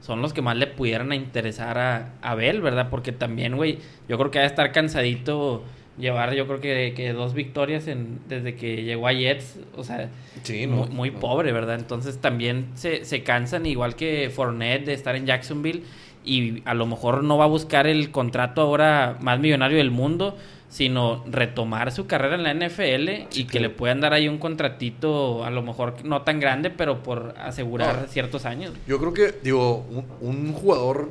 son 0.00 0.22
los 0.22 0.32
que 0.32 0.42
más 0.42 0.56
le 0.56 0.66
pudieran 0.66 1.12
interesar 1.12 1.78
a, 1.78 2.12
a 2.22 2.34
Bell, 2.34 2.60
¿verdad? 2.60 2.88
Porque 2.90 3.12
también, 3.12 3.56
güey, 3.56 3.78
yo 4.08 4.18
creo 4.18 4.30
que 4.30 4.38
va 4.38 4.44
a 4.44 4.48
estar 4.48 4.72
cansadito 4.72 5.62
llevar, 5.98 6.34
yo 6.34 6.46
creo 6.46 6.60
que, 6.60 6.94
que 6.96 7.12
dos 7.12 7.34
victorias 7.34 7.86
en, 7.86 8.20
desde 8.28 8.56
que 8.56 8.82
llegó 8.82 9.06
a 9.06 9.12
Jets, 9.12 9.58
o 9.76 9.84
sea, 9.84 10.08
Sí, 10.42 10.66
muy, 10.66 10.88
muy 10.88 11.10
pobre, 11.10 11.52
¿verdad? 11.52 11.78
Entonces 11.78 12.18
también 12.18 12.68
se, 12.74 13.04
se 13.04 13.22
cansan, 13.22 13.66
igual 13.66 13.94
que 13.94 14.30
Fournette, 14.34 14.86
de 14.86 14.94
estar 14.94 15.14
en 15.16 15.26
Jacksonville 15.26 15.82
y 16.24 16.62
a 16.64 16.74
lo 16.74 16.86
mejor 16.86 17.22
no 17.22 17.38
va 17.38 17.44
a 17.44 17.48
buscar 17.48 17.86
el 17.86 18.10
contrato 18.10 18.62
ahora 18.62 19.18
más 19.20 19.38
millonario 19.40 19.78
del 19.78 19.90
mundo, 19.90 20.36
sino 20.70 21.22
retomar 21.28 21.90
su 21.92 22.06
carrera 22.06 22.36
en 22.36 22.44
la 22.44 22.54
NFL 22.54 23.28
y 23.38 23.44
que 23.44 23.60
le 23.60 23.68
puedan 23.70 24.00
dar 24.00 24.12
ahí 24.14 24.28
un 24.28 24.38
contratito, 24.38 25.44
a 25.44 25.50
lo 25.50 25.62
mejor 25.62 25.96
no 26.04 26.22
tan 26.22 26.40
grande, 26.40 26.70
pero 26.70 27.02
por 27.02 27.34
asegurar 27.38 28.02
No. 28.02 28.06
ciertos 28.08 28.46
años. 28.46 28.72
Yo 28.86 28.98
creo 28.98 29.12
que, 29.12 29.34
digo, 29.42 29.84
un, 29.90 30.06
un 30.20 30.52
jugador 30.52 31.10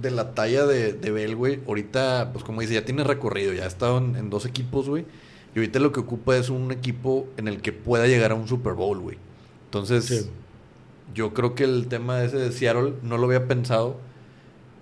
de 0.00 0.12
la 0.12 0.32
talla 0.32 0.64
de, 0.64 0.92
de 0.92 1.10
Bell, 1.10 1.34
güey, 1.34 1.58
ahorita, 1.66 2.30
pues 2.32 2.44
como 2.44 2.60
dice, 2.60 2.74
ya 2.74 2.84
tiene 2.84 3.02
recorrido, 3.02 3.52
ya 3.52 3.64
ha 3.64 3.66
estado 3.66 3.98
en, 3.98 4.14
en 4.14 4.30
dos 4.30 4.46
equipos, 4.46 4.88
güey. 4.88 5.04
Y 5.56 5.58
ahorita 5.58 5.80
lo 5.80 5.90
que 5.90 5.98
ocupa 5.98 6.36
es 6.36 6.48
un 6.48 6.70
equipo 6.70 7.26
en 7.36 7.48
el 7.48 7.60
que 7.60 7.72
pueda 7.72 8.06
llegar 8.06 8.30
a 8.30 8.36
un 8.36 8.46
Super 8.46 8.74
Bowl, 8.74 9.00
güey. 9.00 9.18
Entonces, 9.64 10.04
Sí. 10.06 10.30
yo 11.12 11.34
creo 11.34 11.56
que 11.56 11.64
el 11.64 11.88
tema 11.88 12.22
ese 12.22 12.36
de 12.36 12.52
Seattle 12.52 12.92
no 13.02 13.18
lo 13.18 13.26
había 13.26 13.48
pensado. 13.48 13.96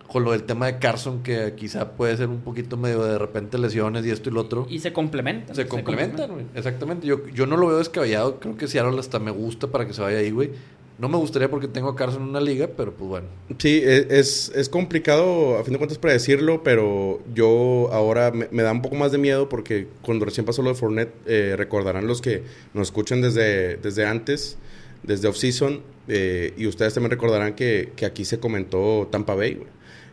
Con 0.08 0.24
lo 0.24 0.32
del 0.32 0.44
tema 0.44 0.66
de 0.66 0.78
Carson, 0.78 1.22
que 1.22 1.52
quizá 1.54 1.92
puede 1.92 2.16
ser 2.16 2.28
un 2.28 2.40
poquito 2.40 2.76
medio 2.78 3.04
de 3.04 3.18
repente 3.18 3.58
lesiones 3.58 4.06
y 4.06 4.10
esto 4.10 4.30
y 4.30 4.32
lo 4.32 4.40
otro. 4.40 4.66
Y 4.68 4.78
se 4.78 4.92
complementan. 4.92 5.54
Se 5.54 5.66
complementan, 5.68 6.30
güey. 6.32 6.46
Exactamente. 6.54 7.06
Yo, 7.06 7.26
yo 7.28 7.46
no 7.46 7.56
lo 7.58 7.66
veo 7.66 7.76
descabellado. 7.78 8.40
Creo 8.40 8.56
que 8.56 8.66
Seattle 8.68 8.98
hasta 8.98 9.18
me 9.18 9.30
gusta 9.30 9.66
para 9.66 9.86
que 9.86 9.92
se 9.92 10.00
vaya 10.00 10.18
ahí, 10.18 10.30
güey. 10.30 10.50
No 10.98 11.08
me 11.08 11.16
gustaría 11.18 11.48
porque 11.48 11.68
tengo 11.68 11.90
a 11.90 11.94
Carson 11.94 12.22
en 12.22 12.28
una 12.30 12.40
liga, 12.40 12.70
pero 12.76 12.92
pues 12.92 13.08
bueno. 13.08 13.26
Sí, 13.58 13.82
e- 13.84 14.06
es, 14.18 14.50
es 14.56 14.68
complicado 14.68 15.56
a 15.58 15.62
fin 15.62 15.74
de 15.74 15.78
cuentas 15.78 15.98
predecirlo, 15.98 16.62
pero 16.64 17.20
yo 17.34 17.88
ahora 17.92 18.32
me, 18.32 18.48
me 18.50 18.62
da 18.64 18.72
un 18.72 18.82
poco 18.82 18.96
más 18.96 19.12
de 19.12 19.18
miedo 19.18 19.48
porque 19.48 19.86
cuando 20.02 20.24
recién 20.24 20.44
pasó 20.44 20.62
lo 20.62 20.70
de 20.70 20.74
Fournette, 20.74 21.12
eh, 21.26 21.54
recordarán 21.56 22.06
los 22.08 22.20
que 22.20 22.42
nos 22.74 22.88
escuchan 22.88 23.20
desde, 23.20 23.76
desde 23.76 24.06
antes, 24.06 24.56
desde 25.04 25.28
off-season, 25.28 25.82
eh, 26.08 26.52
y 26.56 26.66
ustedes 26.66 26.94
también 26.94 27.10
recordarán 27.12 27.54
que, 27.54 27.92
que 27.94 28.04
aquí 28.06 28.24
se 28.24 28.40
comentó 28.40 29.06
Tampa 29.12 29.34
Bay. 29.36 29.54
güey. 29.54 29.68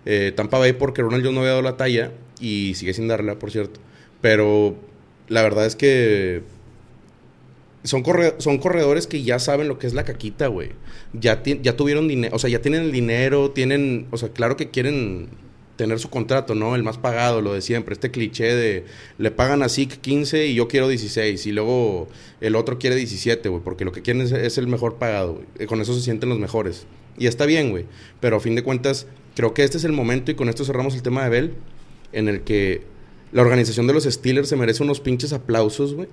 Eh, 0.05 0.31
Tampa 0.35 0.59
Bay 0.59 0.73
porque 0.73 1.01
Ronald 1.01 1.23
Jones 1.23 1.35
no 1.35 1.41
había 1.41 1.51
dado 1.51 1.63
la 1.63 1.77
talla 1.77 2.11
y 2.39 2.73
sigue 2.75 2.93
sin 2.93 3.07
darla, 3.07 3.39
por 3.39 3.51
cierto. 3.51 3.79
Pero 4.21 4.75
la 5.27 5.41
verdad 5.41 5.65
es 5.65 5.75
que 5.75 6.43
son, 7.83 8.03
son 8.39 8.57
corredores 8.57 9.07
que 9.07 9.23
ya 9.23 9.39
saben 9.39 9.67
lo 9.67 9.79
que 9.79 9.87
es 9.87 9.93
la 9.93 10.03
caquita, 10.03 10.47
güey. 10.47 10.71
Ya, 11.13 11.41
ya 11.43 11.77
tuvieron 11.77 12.07
dinero, 12.07 12.35
o 12.35 12.39
sea, 12.39 12.49
ya 12.49 12.61
tienen 12.61 12.83
el 12.83 12.91
dinero, 12.91 13.51
tienen, 13.51 14.07
o 14.11 14.17
sea, 14.17 14.29
claro 14.29 14.57
que 14.57 14.69
quieren 14.69 15.29
tener 15.75 15.99
su 15.99 16.09
contrato, 16.09 16.55
¿no? 16.55 16.75
El 16.75 16.83
más 16.83 16.97
pagado, 16.97 17.41
lo 17.41 17.53
de 17.53 17.61
siempre, 17.61 17.93
este 17.93 18.11
cliché 18.11 18.55
de 18.55 18.85
le 19.17 19.31
pagan 19.31 19.61
a 19.61 19.69
Zeke 19.69 19.97
15 19.97 20.47
y 20.47 20.55
yo 20.55 20.67
quiero 20.67 20.87
16 20.87 21.45
y 21.45 21.51
luego 21.51 22.07
el 22.41 22.55
otro 22.55 22.79
quiere 22.79 22.95
17, 22.95 23.49
güey, 23.49 23.61
porque 23.63 23.85
lo 23.85 23.91
que 23.91 24.01
quieren 24.01 24.21
es, 24.21 24.57
el 24.57 24.67
mejor 24.67 24.95
pagado. 24.95 25.41
Eh, 25.59 25.65
Con 25.65 25.81
eso 25.81 25.93
se 25.93 26.01
sienten 26.01 26.29
los 26.29 26.39
mejores. 26.39 26.85
Y 27.17 27.27
está 27.27 27.45
bien, 27.45 27.71
güey, 27.71 27.85
pero 28.19 28.37
a 28.37 28.39
fin 28.39 28.55
de 28.55 28.63
cuentas 28.63 29.07
creo 29.35 29.53
que 29.53 29.63
este 29.63 29.77
es 29.77 29.83
el 29.83 29.91
momento 29.91 30.31
y 30.31 30.35
con 30.35 30.49
esto 30.49 30.65
cerramos 30.65 30.95
el 30.95 31.01
tema 31.01 31.23
de 31.23 31.29
Bell 31.29 31.53
en 32.13 32.27
el 32.27 32.41
que 32.41 32.83
la 33.31 33.41
organización 33.41 33.87
de 33.87 33.93
los 33.93 34.05
Steelers 34.05 34.49
se 34.49 34.55
merece 34.55 34.83
unos 34.83 34.99
pinches 34.99 35.33
aplausos, 35.33 35.93
güey 35.93 36.07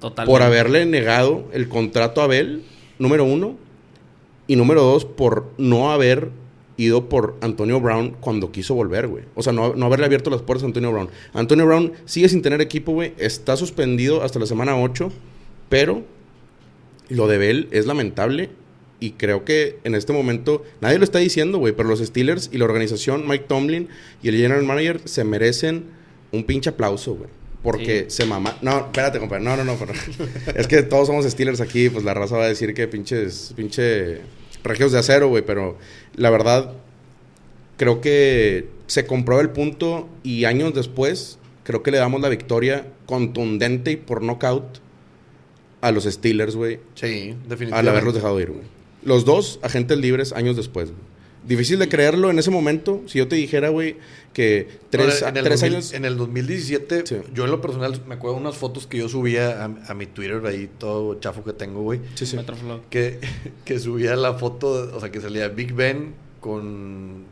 Totalmente. 0.00 0.30
por 0.30 0.42
haberle 0.42 0.84
negado 0.86 1.48
el 1.52 1.68
contrato 1.68 2.20
a 2.20 2.26
Bell, 2.26 2.62
número 2.98 3.24
uno. 3.24 3.56
Y 4.48 4.54
número 4.54 4.82
dos, 4.82 5.04
por 5.04 5.50
no 5.58 5.90
haber 5.90 6.30
ido 6.76 7.08
por 7.08 7.36
Antonio 7.40 7.80
Brown 7.80 8.16
cuando 8.20 8.52
quiso 8.52 8.74
volver, 8.74 9.08
güey. 9.08 9.24
O 9.34 9.42
sea, 9.42 9.52
no, 9.52 9.74
no 9.74 9.86
haberle 9.86 10.06
abierto 10.06 10.30
las 10.30 10.42
puertas 10.42 10.62
a 10.62 10.66
Antonio 10.66 10.92
Brown. 10.92 11.08
Antonio 11.32 11.66
Brown 11.66 11.92
sigue 12.04 12.28
sin 12.28 12.42
tener 12.42 12.60
equipo, 12.60 12.92
güey. 12.92 13.12
Está 13.18 13.56
suspendido 13.56 14.22
hasta 14.22 14.38
la 14.38 14.46
semana 14.46 14.78
8. 14.78 15.10
Pero 15.68 16.04
lo 17.08 17.26
de 17.26 17.38
Bell 17.38 17.68
es 17.72 17.86
lamentable. 17.86 18.50
Y 18.98 19.12
creo 19.12 19.44
que 19.44 19.78
en 19.84 19.94
este 19.94 20.12
momento, 20.12 20.64
nadie 20.80 20.98
lo 20.98 21.04
está 21.04 21.18
diciendo, 21.18 21.58
güey, 21.58 21.74
pero 21.74 21.88
los 21.88 22.00
Steelers 22.00 22.48
y 22.52 22.58
la 22.58 22.64
organización, 22.64 23.28
Mike 23.28 23.44
Tomlin 23.48 23.88
y 24.22 24.28
el 24.28 24.36
general 24.36 24.62
manager, 24.64 25.00
se 25.04 25.22
merecen 25.24 25.84
un 26.32 26.44
pinche 26.44 26.70
aplauso, 26.70 27.14
güey. 27.14 27.28
Porque 27.62 28.06
Sí. 28.08 28.18
se 28.22 28.26
mama. 28.26 28.56
No, 28.62 28.78
espérate, 28.78 29.18
compadre. 29.18 29.42
No, 29.44 29.56
no, 29.56 29.64
no. 29.64 29.74
pero- 29.76 29.92
es 30.56 30.66
que 30.66 30.82
todos 30.82 31.08
somos 31.08 31.24
Steelers 31.26 31.60
aquí, 31.60 31.88
pues 31.90 32.04
la 32.04 32.14
raza 32.14 32.36
va 32.36 32.44
a 32.44 32.48
decir 32.48 32.72
que 32.74 32.86
pinches, 32.88 33.52
pinche 33.56 34.20
regios 34.64 34.92
de 34.92 34.98
acero, 35.00 35.28
güey. 35.28 35.44
Pero 35.44 35.76
la 36.14 36.30
verdad, 36.30 36.72
creo 37.76 38.00
que 38.00 38.68
se 38.86 39.04
comprueba 39.06 39.42
el 39.42 39.50
punto 39.50 40.08
y 40.22 40.44
años 40.44 40.72
después, 40.74 41.38
creo 41.64 41.82
que 41.82 41.90
le 41.90 41.98
damos 41.98 42.20
la 42.20 42.28
victoria 42.28 42.86
contundente 43.06 43.90
y 43.92 43.96
por 43.96 44.22
knockout 44.22 44.78
a 45.80 45.90
los 45.92 46.04
Steelers, 46.04 46.56
güey, 46.56 46.76
Sí, 46.94 47.34
definitivamente. 47.48 47.74
al 47.74 47.88
haberlos 47.88 48.14
dejado 48.14 48.40
ir, 48.40 48.50
güey. 48.50 48.62
Los 49.02 49.24
dos 49.24 49.58
agentes 49.62 49.98
libres 49.98 50.32
años 50.32 50.56
después, 50.56 50.90
güey. 50.90 51.02
Difícil 51.46 51.78
de 51.78 51.88
creerlo 51.88 52.28
en 52.30 52.40
ese 52.40 52.50
momento. 52.50 53.02
Si 53.06 53.18
yo 53.18 53.28
te 53.28 53.36
dijera, 53.36 53.68
güey, 53.68 53.98
que 54.32 54.66
tres, 54.90 55.22
No, 55.22 55.28
en 55.28 55.36
el 55.36 55.44
tres 55.44 55.60
2000 55.60 55.74
años... 55.76 55.92
En 55.92 56.04
el 56.04 56.16
2017, 56.16 57.06
Sí. 57.06 57.16
yo 57.32 57.44
en 57.44 57.52
lo 57.52 57.60
personal 57.60 58.00
me 58.08 58.16
acuerdo 58.16 58.34
de 58.36 58.42
unas 58.42 58.56
fotos 58.56 58.88
que 58.88 58.98
yo 58.98 59.08
subía 59.08 59.62
a, 59.62 59.70
a 59.86 59.94
mi 59.94 60.06
Twitter, 60.06 60.44
ahí 60.44 60.68
todo 60.78 61.20
chafo 61.20 61.44
que 61.44 61.52
tengo, 61.52 61.82
güey. 61.82 62.00
Sí, 62.16 62.26
sí. 62.26 62.36
Que, 62.90 63.20
que 63.64 63.78
subía 63.78 64.16
la 64.16 64.34
foto, 64.34 64.90
o 64.92 64.98
sea, 64.98 65.12
que 65.12 65.20
salía 65.20 65.46
Big 65.46 65.72
Ben 65.72 66.14
con 66.40 67.24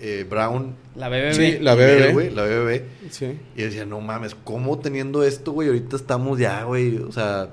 eh, 0.00 0.24
Brown. 0.30 0.76
La 0.94 1.08
BBB. 1.08 1.32
Sí, 1.32 1.58
la 1.60 1.74
BBB. 1.74 2.12
güey, 2.12 2.30
la 2.30 2.44
BBB. 2.44 2.82
Sí. 3.10 3.36
Y 3.56 3.62
decía, 3.62 3.84
no 3.84 4.00
mames, 4.00 4.36
¿cómo 4.44 4.78
teniendo 4.78 5.24
esto, 5.24 5.50
güey? 5.50 5.66
Ahorita 5.68 5.96
estamos 5.96 6.38
ya, 6.38 6.62
güey, 6.62 6.98
o 6.98 7.10
sea, 7.10 7.52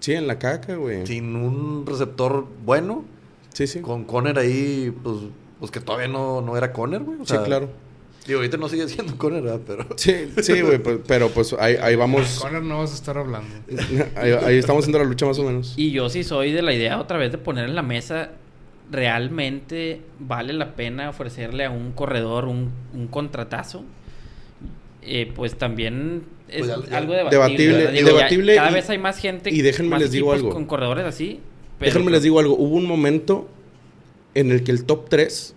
Sí, 0.00 0.12
en 0.14 0.26
la 0.26 0.38
caca, 0.38 0.76
güey. 0.76 1.06
Sí, 1.06 1.14
sin 1.14 1.36
un 1.36 1.84
receptor 1.86 2.46
bueno, 2.64 3.04
sí. 3.52 3.66
Sí, 3.66 3.80
con 3.80 4.04
Conner 4.04 4.38
ahí, 4.38 4.94
pues, 5.02 5.16
pues 5.58 5.70
que 5.70 5.80
todavía 5.80 6.08
no, 6.08 6.40
no 6.40 6.56
era 6.56 6.72
Conner, 6.72 7.02
güey. 7.02 7.20
O 7.20 7.26
sea, 7.26 7.42
claro. 7.42 7.68
Digo, 8.26 8.40
ahorita 8.40 8.58
no 8.58 8.68
sigue 8.68 8.86
siendo 8.88 9.16
Conner, 9.16 9.42
¿verdad? 9.42 9.60
Pero... 9.66 9.86
Sí, 9.96 10.30
sí, 10.42 10.60
güey, 10.60 10.78
pues, 10.78 10.98
pero 11.06 11.30
pues 11.30 11.54
ahí, 11.58 11.76
ahí 11.80 11.96
vamos... 11.96 12.38
Conner 12.40 12.62
no 12.62 12.78
vas 12.78 12.92
a 12.92 12.94
estar 12.94 13.16
hablando. 13.16 13.48
ahí, 14.16 14.32
ahí 14.32 14.58
estamos 14.58 14.84
haciendo 14.84 14.98
la 14.98 15.04
lucha 15.04 15.26
más 15.26 15.38
o 15.38 15.44
menos. 15.44 15.74
Y 15.76 15.90
yo 15.90 16.08
sí 16.10 16.22
soy 16.24 16.52
de 16.52 16.62
la 16.62 16.72
idea 16.74 17.00
otra 17.00 17.16
vez 17.16 17.32
de 17.32 17.38
poner 17.38 17.64
en 17.64 17.74
la 17.74 17.82
mesa, 17.82 18.32
realmente 18.90 20.02
vale 20.18 20.52
la 20.52 20.74
pena 20.74 21.08
ofrecerle 21.10 21.64
a 21.64 21.70
un 21.70 21.92
corredor 21.92 22.44
un, 22.44 22.70
un 22.92 23.08
contratazo. 23.08 23.84
Eh, 25.10 25.32
pues 25.34 25.56
también 25.56 26.24
es 26.48 26.66
Pues 26.66 26.68
ya- 26.84 26.90
ya- 26.90 26.96
algo 26.98 27.12
debatible. 27.14 27.92
Debatible, 28.02 28.54
cada 28.56 28.70
y- 28.70 28.74
vez 28.74 28.90
hay 28.90 28.98
más 28.98 29.18
gente. 29.18 29.50
y 29.50 29.62
déjenme 29.62 29.90
más 29.92 30.00
les 30.02 30.10
digo 30.10 30.32
algo. 30.32 30.50
Con 30.50 30.66
corredores 30.66 31.04
así. 31.06 31.40
pero- 31.78 31.92
Déjenme 31.92 32.10
les 32.10 32.22
digo 32.22 32.38
algo. 32.40 32.54
Hubo 32.56 32.74
un 32.76 32.86
momento 32.86 33.48
en 34.34 34.50
el 34.50 34.64
que 34.64 34.70
el 34.72 34.84
top 34.84 35.08
3, 35.08 35.54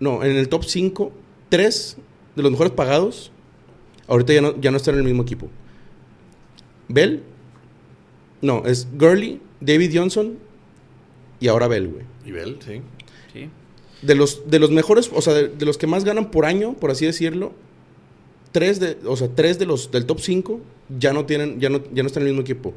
no, 0.00 0.24
en 0.24 0.36
el 0.36 0.48
top 0.48 0.64
5, 0.64 1.12
3 1.50 1.96
de 2.34 2.42
los 2.42 2.50
mejores 2.50 2.72
pagados, 2.72 3.30
ahorita 4.08 4.32
ya 4.32 4.40
no, 4.40 4.60
ya 4.60 4.70
no 4.70 4.78
están 4.78 4.94
en 4.94 5.00
el 5.00 5.06
mismo 5.06 5.22
equipo. 5.22 5.48
Bell, 6.88 7.22
no, 8.40 8.64
es 8.66 8.88
Gurley, 8.96 9.40
David 9.60 9.90
Johnson 9.94 10.38
y 11.40 11.48
ahora 11.48 11.68
Bell, 11.68 11.88
güey. 11.88 12.04
Y 12.26 12.32
Bell, 12.32 12.58
sí. 12.64 12.80
Sí. 13.32 13.48
De 14.02 14.14
los, 14.14 14.50
de 14.50 14.58
los 14.58 14.70
mejores, 14.70 15.10
o 15.14 15.20
sea, 15.22 15.34
de, 15.34 15.48
de 15.48 15.64
los 15.66 15.78
que 15.78 15.86
más 15.86 16.04
ganan 16.04 16.30
por 16.30 16.44
año, 16.46 16.74
por 16.74 16.90
así 16.90 17.06
decirlo, 17.06 17.52
tres 18.54 18.78
de, 18.78 18.96
o 19.04 19.16
sea, 19.16 19.28
tres 19.34 19.58
de 19.58 19.66
los 19.66 19.90
del 19.90 20.06
top 20.06 20.20
5 20.20 20.60
ya 21.00 21.12
no 21.12 21.26
tienen, 21.26 21.58
ya 21.58 21.70
no, 21.70 21.82
ya 21.92 22.04
no 22.04 22.06
están 22.06 22.22
en 22.22 22.28
el 22.28 22.34
mismo 22.34 22.42
equipo. 22.42 22.72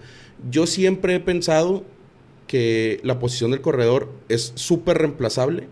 Yo 0.49 0.65
siempre 0.65 1.13
he 1.13 1.19
pensado 1.19 1.83
que 2.47 2.99
la 3.03 3.19
posición 3.19 3.51
del 3.51 3.61
corredor 3.61 4.09
es 4.27 4.53
súper 4.55 4.97
reemplazable. 4.97 5.67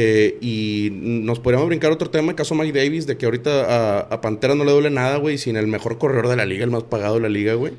Eh, 0.00 0.38
y 0.40 0.90
nos 0.92 1.40
podríamos 1.40 1.66
brincar 1.66 1.90
otro 1.90 2.08
tema, 2.08 2.30
el 2.30 2.36
caso 2.36 2.54
Mike 2.54 2.78
Davis, 2.78 3.04
de 3.08 3.16
que 3.16 3.24
ahorita 3.26 3.64
a, 3.64 3.98
a 4.02 4.20
Pantera 4.20 4.54
no 4.54 4.62
le 4.64 4.70
duele 4.70 4.90
nada, 4.90 5.16
güey, 5.16 5.38
sin 5.38 5.56
el 5.56 5.66
mejor 5.66 5.98
corredor 5.98 6.28
de 6.28 6.36
la 6.36 6.46
liga, 6.46 6.62
el 6.62 6.70
más 6.70 6.84
pagado 6.84 7.16
de 7.16 7.22
la 7.22 7.28
liga, 7.28 7.54
güey. 7.54 7.72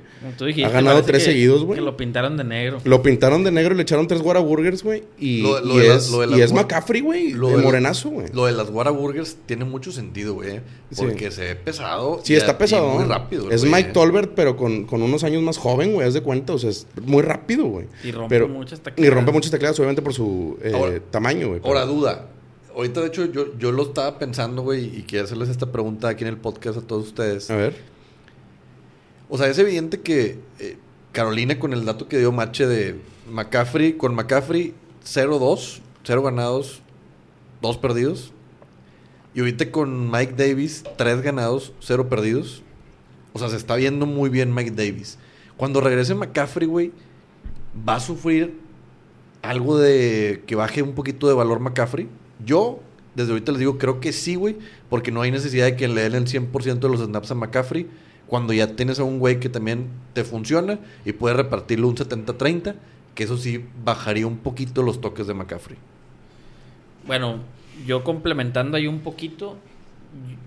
Ha 0.66 0.70
ganado 0.70 1.02
tres 1.04 1.24
que- 1.24 1.32
seguidos, 1.32 1.64
güey. 1.64 1.80
Que 1.80 1.86
lo 1.86 1.96
pintaron 1.96 2.36
de 2.36 2.44
negro. 2.44 2.80
Lo 2.84 3.02
pintaron 3.02 3.46
de 3.46 3.52
negro 3.52 3.74
y 3.74 3.78
le 3.78 3.84
echaron 3.84 4.06
tres 4.08 4.20
Whataburgers, 4.22 4.84
güey. 4.84 5.04
Y, 5.18 5.44
Lo- 5.44 5.62
lo 5.62 5.76
y 5.76 5.80
de 5.80 5.88
la- 5.88 5.96
es, 5.96 6.10
lo 6.12 6.20
de 6.20 6.28
y 6.28 6.30
las 6.32 6.40
es 6.42 6.52
McCaffrey, 6.54 7.00
güey. 7.02 7.32
Lo 7.32 7.50
de 7.52 7.58
morenazo, 7.64 8.10
güey. 8.10 8.28
Lo 8.34 8.46
de 8.48 8.52
las 8.52 8.70
Whataburgers 8.70 9.38
tiene 9.46 9.64
mucho 9.64 9.94
sentido, 9.94 10.34
güey. 10.34 10.60
Sí. 10.92 10.98
Porque 10.98 11.32
se 11.32 11.42
ve 11.42 11.56
pesado. 11.56 12.20
Sí, 12.26 12.34
y- 12.34 12.36
está 12.36 12.52
y 12.52 12.56
pesado. 12.56 12.90
muy 12.90 13.06
rápido. 13.06 13.50
Es. 13.50 13.64
Mike 13.64 13.92
Tolbert, 13.94 14.32
pero 14.36 14.58
con, 14.58 14.84
con 14.86 15.02
unos 15.02 15.24
años 15.24 15.42
más 15.42 15.58
joven, 15.58 15.94
güey, 15.94 16.06
haz 16.08 16.14
de 16.16 16.22
cuenta. 16.22 16.52
O 16.54 16.58
sea, 16.60 16.70
es 16.70 16.86
muy 17.06 17.22
rápido, 17.24 17.66
güey. 17.66 17.86
Y 18.04 18.12
rompe 18.12 18.36
Pero- 18.36 18.48
muchas 18.50 18.80
Y 18.80 18.82
tacleadas. 18.82 19.16
rompe 19.16 19.32
muchas 19.32 19.52
tecladas, 19.52 19.80
obviamente, 19.80 20.02
por 20.02 20.14
su 20.14 20.58
eh, 20.62 20.72
Ahora- 20.74 21.00
tamaño, 21.12 21.48
güey. 21.50 21.62
Ahora, 21.64 21.82
pero- 21.82 21.94
duda. 22.16 22.26
Ahorita, 22.76 23.02
de 23.02 23.08
hecho, 23.08 23.26
yo, 23.26 23.58
yo 23.58 23.72
lo 23.72 23.84
estaba 23.84 24.20
pensando, 24.20 24.62
güey, 24.62 24.98
y 24.98 25.04
quiero 25.04 25.26
hacerles 25.26 25.50
esta 25.50 25.72
pregunta 25.72 26.10
aquí 26.10 26.24
en 26.24 26.30
el 26.30 26.38
podcast 26.38 26.78
a 26.78 26.82
todos 26.82 27.08
ustedes. 27.08 27.50
A 27.50 27.56
ver. 27.56 27.76
O 29.28 29.38
sea, 29.38 29.48
es 29.48 29.58
evidente 29.58 30.02
que 30.02 30.40
eh, 30.60 30.78
Carolina, 31.12 31.60
con 31.60 31.74
el 31.74 31.86
dato 31.86 32.08
que 32.08 32.20
dio 32.20 32.32
Mache 32.32 32.68
de 32.68 33.00
McCaffrey, 33.30 33.94
con 33.94 34.16
McCaffrey 34.16 34.74
0-2, 35.04 35.80
0 36.04 36.24
ganados, 36.24 36.82
2 37.62 37.78
perdidos. 37.78 38.32
Y 39.34 39.40
ahorita 39.40 39.72
con 39.72 40.10
Mike 40.10 40.34
Davis, 40.38 40.84
3 40.98 41.22
ganados, 41.22 41.74
0 41.80 42.10
perdidos. 42.10 42.64
O 43.34 43.40
sea, 43.40 43.50
se 43.50 43.58
está 43.58 43.76
viendo 43.76 44.06
muy 44.06 44.30
bien 44.30 44.54
Mike 44.54 44.72
Davis. 44.72 45.18
Cuando 45.58 45.82
regrese 45.82 46.16
McCaffrey, 46.16 46.68
güey, 46.68 46.92
va 47.88 47.96
a 47.96 48.00
sufrir 48.00 48.58
algo 49.42 49.78
de 49.78 50.44
que 50.46 50.56
baje 50.56 50.82
un 50.82 50.94
poquito 50.94 51.28
de 51.28 51.34
valor 51.34 51.60
McCaffrey. 51.60 52.08
Yo, 52.46 52.80
desde 53.16 53.32
ahorita 53.32 53.52
les 53.54 53.60
digo, 53.60 53.78
creo 53.78 54.00
que 54.00 54.12
sí, 54.14 54.36
güey, 54.36 54.58
porque 54.90 55.12
no 55.12 55.22
hay 55.22 55.32
necesidad 55.32 55.66
de 55.66 55.76
que 55.76 55.88
le 55.88 56.02
den 56.10 56.16
el 56.16 56.26
100% 56.28 56.80
de 56.80 56.90
los 56.90 57.02
snaps 57.02 57.32
a 57.32 57.36
McCaffrey 57.36 57.88
cuando 58.28 58.54
ya 58.54 58.76
tienes 58.76 59.00
a 59.00 59.04
un 59.04 59.18
güey 59.20 59.40
que 59.40 59.50
también 59.50 59.88
te 60.14 60.24
funciona 60.24 60.80
y 61.04 61.14
puede 61.14 61.36
repartirlo 61.36 61.88
un 61.88 61.96
70-30, 61.96 62.76
que 63.16 63.24
eso 63.24 63.38
sí 63.38 63.66
bajaría 63.84 64.28
un 64.28 64.38
poquito 64.38 64.84
los 64.84 65.02
toques 65.02 65.26
de 65.26 65.34
McCaffrey. 65.34 65.78
Bueno, 67.08 67.40
yo 67.88 68.04
complementando 68.04 68.78
ahí 68.78 68.88
un 68.88 69.00
poquito, 69.00 69.58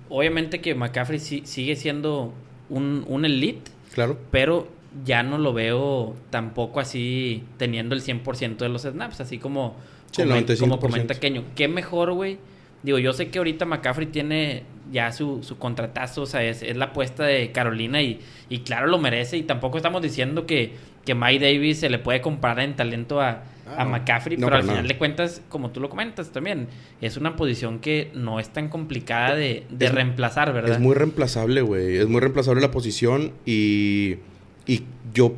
obviamente 0.09 0.61
que 0.61 0.75
McCaffrey 0.75 1.19
sí- 1.19 1.43
sigue 1.45 1.77
siendo 1.77 2.33
un, 2.69 3.05
un 3.09 3.25
elite, 3.25 3.71
Claro. 3.95 4.17
pero 4.31 4.69
ya 5.05 5.23
no 5.23 5.39
lo 5.39 5.53
veo 5.53 6.15
tampoco 6.31 6.81
así 6.81 7.45
teniendo 7.57 7.95
el 7.95 8.03
100% 8.03 8.57
de 8.65 8.69
los 8.69 8.83
snaps, 8.83 9.21
así 9.21 9.39
como, 9.39 9.77
Sí, 10.11 10.23
el 10.23 10.29
comen- 10.31 10.45
95%. 10.47 10.59
como 10.61 10.79
comenta 10.81 11.15
Keño. 11.15 11.45
Qué 11.55 11.69
mejor, 11.69 12.13
güey. 12.13 12.39
Digo, 12.83 12.99
yo 12.99 13.13
sé 13.13 13.29
que 13.29 13.39
ahorita 13.39 13.65
McCaffrey 13.65 14.09
tiene 14.09 14.65
ya 14.91 15.13
su, 15.13 15.43
su 15.45 15.57
contratazo, 15.57 16.23
o 16.23 16.27
sea, 16.27 16.43
es, 16.43 16.63
es 16.63 16.77
la 16.77 16.87
apuesta 16.87 17.25
de 17.25 17.53
Carolina 17.53 18.03
y, 18.03 18.21
y 18.49 18.59
claro 18.61 18.89
lo 18.89 18.99
merece. 18.99 19.37
Y 19.37 19.45
tampoco 19.45 19.77
estamos 19.77 20.03
diciendo 20.03 20.47
que, 20.47 20.73
que 21.05 21.15
Mike 21.15 21.45
Davis 21.45 21.79
se 21.79 21.89
le 21.89 21.99
puede 22.01 22.21
comparar 22.21 22.65
en 22.65 22.75
talento 22.77 23.21
a, 23.21 23.45
Ah, 23.65 23.83
a. 23.83 23.85
McCaffrey, 23.85 24.37
No, 24.37 24.49
pero 24.49 24.57
al 24.57 24.65
final 24.65 24.89
de 24.89 24.99
cuentas, 24.99 25.41
como 25.49 25.71
tú 25.71 25.79
lo 25.81 25.89
comentas 25.89 26.33
también, 26.33 26.67
es 27.01 27.17
una 27.17 27.37
posición 27.37 27.79
que 27.79 28.11
no 28.13 28.41
es 28.41 28.49
tan 28.53 28.69
complicada 28.69 29.37
de, 29.37 29.65
de 29.71 29.87
Es- 29.87 29.95
reemplazar, 29.95 30.53
¿verdad? 30.53 30.73
Es 30.73 30.81
muy 30.81 30.97
reemplazable, 30.97 31.63
güey. 31.63 31.97
Es 31.99 32.09
muy 32.09 32.21
reemplazable 32.21 32.61
la 32.61 32.73
posición 32.73 33.31
y, 33.47 34.17
y 34.67 34.85
yo 35.15 35.35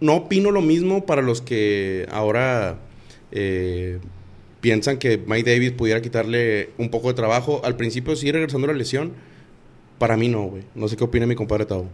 no 0.00 0.14
opino 0.16 0.50
lo 0.50 0.62
mismo 0.62 1.06
para 1.06 1.22
los 1.22 1.40
que 1.42 2.06
ahora 2.10 2.78
eh, 3.32 3.98
piensan 4.60 4.98
que 4.98 5.18
Mike 5.18 5.50
Davis 5.50 5.72
pudiera 5.72 6.00
quitarle 6.02 6.70
un 6.78 6.90
poco 6.90 7.08
de 7.08 7.14
trabajo. 7.14 7.60
Al 7.64 7.76
principio 7.76 8.14
sí, 8.16 8.30
regresando 8.30 8.66
a 8.68 8.72
la 8.72 8.78
lesión. 8.78 9.12
Para 9.98 10.16
mí 10.16 10.28
no, 10.28 10.44
güey. 10.44 10.62
No 10.74 10.86
sé 10.88 10.96
qué 10.96 11.04
opina 11.04 11.26
mi 11.26 11.34
compadre 11.34 11.66
Tavo. 11.66 11.88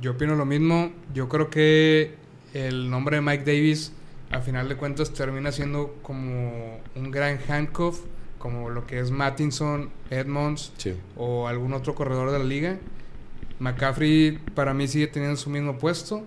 Yo 0.00 0.12
opino 0.12 0.34
lo 0.34 0.44
mismo. 0.44 0.90
Yo 1.14 1.28
creo 1.28 1.50
que 1.50 2.14
el 2.52 2.90
nombre 2.90 3.16
de 3.16 3.22
Mike 3.22 3.44
Davis, 3.44 3.92
a 4.30 4.40
final 4.40 4.68
de 4.68 4.76
cuentas, 4.76 5.12
termina 5.12 5.52
siendo 5.52 5.94
como 6.02 6.80
un 6.96 7.10
gran 7.12 7.38
handcuff, 7.48 8.00
como 8.38 8.70
lo 8.70 8.86
que 8.86 8.98
es 8.98 9.10
Mattinson, 9.12 9.90
Edmonds 10.10 10.72
Sí. 10.76 10.94
o 11.16 11.46
algún 11.46 11.72
otro 11.72 11.94
corredor 11.94 12.32
de 12.32 12.38
la 12.40 12.44
liga. 12.44 12.78
McCaffrey 13.58 14.38
para 14.54 14.74
mí 14.74 14.88
sigue 14.88 15.06
teniendo 15.06 15.36
su 15.36 15.50
mismo 15.50 15.78
puesto. 15.78 16.24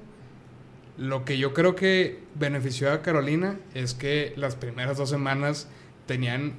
Lo 0.98 1.26
que 1.26 1.38
yo 1.38 1.54
creo 1.54 1.76
que 1.76 2.20
benefició 2.36 2.92
a 2.92 3.02
Carolina 3.02 3.60
es 3.76 3.94
que 3.94 4.34
las 4.36 4.56
primeras 4.56 4.98
dos 4.98 5.10
semanas 5.10 5.68
tenían, 6.08 6.54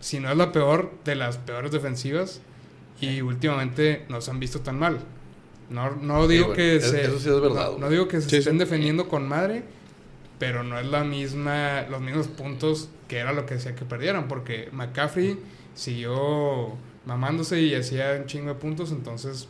si 0.00 0.20
no 0.20 0.30
es 0.30 0.36
la 0.36 0.52
peor, 0.52 0.92
de 1.04 1.16
las 1.16 1.38
peores 1.38 1.72
defensivas 1.72 2.40
y 3.00 3.20
últimamente 3.22 4.04
no 4.08 4.20
se 4.20 4.30
han 4.30 4.38
visto 4.38 4.60
tan 4.60 4.78
mal. 4.78 5.00
No, 5.70 5.90
no 5.96 6.28
digo 6.28 6.52
que 6.52 6.76
es- 6.76 6.90
se, 6.90 7.02
eso 7.02 7.18
sí 7.18 7.28
es 7.30 7.40
verdad, 7.40 7.72
no, 7.78 7.88
digo 7.88 8.06
que 8.06 8.20
se 8.20 8.28
Sí, 8.30 8.36
estén 8.36 8.52
sí. 8.54 8.58
defendiendo 8.58 9.08
con 9.08 9.26
madre, 9.26 9.64
pero 10.38 10.62
no 10.62 10.78
es 10.78 10.86
la 10.86 11.02
misma, 11.02 11.82
los 11.90 12.00
mismos 12.00 12.28
puntos 12.28 12.90
que 13.08 13.18
era 13.18 13.32
lo 13.32 13.46
que 13.46 13.54
decía 13.54 13.74
que 13.74 13.84
perdieran, 13.84 14.28
porque 14.28 14.68
McCaffrey 14.72 15.38
siguió 15.74 16.76
mamándose 17.06 17.60
y 17.60 17.74
hacía 17.74 18.16
un 18.20 18.26
chingo 18.26 18.48
de 18.48 18.54
puntos, 18.54 18.92
entonces 18.92 19.48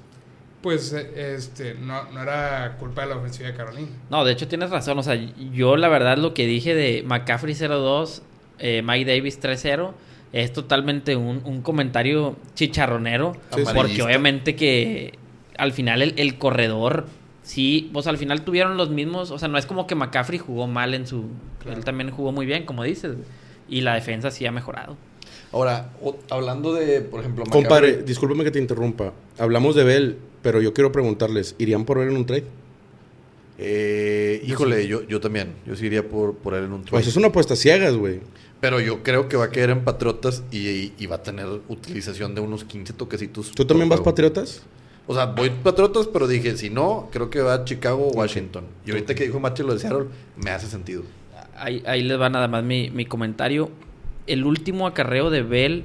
pues 0.65 0.93
este 0.95 1.75
no, 1.75 2.11
no 2.11 2.23
era 2.23 2.77
culpa 2.81 3.03
de 3.03 3.09
la 3.09 3.17
ofensiva 3.17 3.49
de 3.51 3.55
Carolina. 3.55 3.89
No, 4.09 4.25
de 4.25 4.33
hecho 4.33 4.49
tienes 4.49 4.71
razón. 4.71 4.99
O 4.99 5.03
sea, 5.03 5.15
yo 5.53 5.77
la 5.77 5.89
verdad 5.89 6.17
lo 6.17 6.33
que 6.33 6.47
dije 6.47 6.75
de 6.75 7.03
McCaffrey 7.07 7.53
0-2, 7.55 8.23
eh, 8.59 8.81
Mike 8.83 9.15
Davis 9.15 9.39
3-0, 9.43 9.93
es 10.33 10.55
totalmente 10.55 11.17
un, 11.17 11.43
un 11.45 11.61
comentario 11.61 12.37
chicharronero. 12.55 13.37
Sí. 13.55 13.63
Porque 13.75 14.03
obviamente 14.03 14.57
que 14.57 15.19
al 15.59 15.73
final 15.73 16.01
el, 16.01 16.15
el 16.17 16.39
corredor, 16.39 17.07
sí, 17.43 17.91
pues 17.93 18.07
al 18.07 18.17
final 18.17 18.41
tuvieron 18.43 18.79
los 18.79 18.89
mismos. 18.89 19.31
O 19.33 19.39
sea, 19.39 19.49
no 19.49 19.59
es 19.59 19.67
como 19.67 19.87
que 19.87 19.95
McCaffrey 19.95 20.39
jugó 20.39 20.67
mal 20.67 20.95
en 20.95 21.07
su... 21.07 21.27
Claro. 21.63 21.77
Él 21.77 21.85
también 21.85 22.11
jugó 22.11 22.33
muy 22.33 22.47
bien, 22.47 22.65
como 22.65 22.83
dices. 22.85 23.17
Y 23.69 23.83
la 23.83 23.95
defensa 23.95 24.31
sí 24.31 24.47
ha 24.47 24.51
mejorado. 24.53 24.97
Ahora, 25.53 25.91
o- 26.03 26.17
hablando 26.31 26.73
de, 26.73 27.03
por 27.03 27.21
ejemplo, 27.21 27.45
Compadre, 27.45 27.99
McCaffrey- 28.01 28.05
discúlpeme 28.05 28.45
que 28.45 28.51
te 28.51 28.59
interrumpa. 28.59 29.13
Hablamos 29.39 29.75
de 29.77 29.85
Bell, 29.85 30.19
pero 30.45 30.61
yo 30.63 30.73
quiero 30.73 30.93
preguntarles, 30.93 31.57
¿irían 31.59 31.85
por 31.85 31.99
Bell 31.99 32.11
en 32.11 32.17
un 32.19 32.27
trade? 32.27 32.45
Eh, 33.59 34.43
híjole, 34.47 34.87
yo, 34.87 35.03
yo 35.07 35.21
también. 35.21 35.55
Yo 35.67 35.75
sí 35.77 35.87
iría 35.87 36.09
por, 36.09 36.35
por 36.37 36.55
él 36.55 36.65
en 36.65 36.73
un 36.73 36.81
trade. 36.83 36.91
Pues 36.91 37.07
es 37.07 37.17
una 37.17 37.29
apuesta 37.29 37.57
ciegas, 37.57 37.95
güey. 37.97 38.21
Pero 38.61 38.81
yo 38.81 39.03
creo 39.03 39.29
que 39.29 39.37
va 39.37 39.45
a 39.45 39.51
caer 39.51 39.71
en 39.71 39.85
Patriotas 39.85 40.43
y, 40.51 40.69
y- 40.69 40.93
y 40.99 41.07
va 41.07 41.17
a 41.17 41.23
tener 41.23 41.47
utilización 41.69 42.35
de 42.35 42.41
unos 42.41 42.65
15 42.65 42.93
toquecitos. 42.95 43.53
¿Tú 43.53 43.65
también 43.65 43.89
vas 43.89 43.99
juego. 44.01 44.11
Patriotas? 44.13 44.63
O 45.07 45.15
sea, 45.15 45.27
voy 45.27 45.51
Patriotas, 45.51 46.07
pero 46.09 46.27
dije, 46.27 46.57
si 46.57 46.71
no, 46.71 47.09
creo 47.13 47.29
que 47.31 47.41
va 47.43 47.55
a 47.55 47.65
Chicago 47.65 48.09
o 48.09 48.13
Washington. 48.13 48.65
Y 48.87 48.91
ahorita 48.91 49.15
que 49.15 49.25
dijo 49.25 49.39
Macho 49.39 49.63
lo 49.65 49.75
de 49.75 49.81
Seattle, 49.81 50.07
me 50.37 50.51
hace 50.51 50.67
sentido. 50.67 51.03
Ahí, 51.57 51.83
ahí 51.87 52.03
les 52.03 52.19
va 52.21 52.31
nada 52.31 52.49
más 52.49 52.65
mi, 52.65 52.91
mi 52.91 53.05
comentario. 53.05 53.71
El 54.27 54.45
último 54.45 54.87
acarreo 54.87 55.31
de 55.31 55.43
Bell 55.43 55.85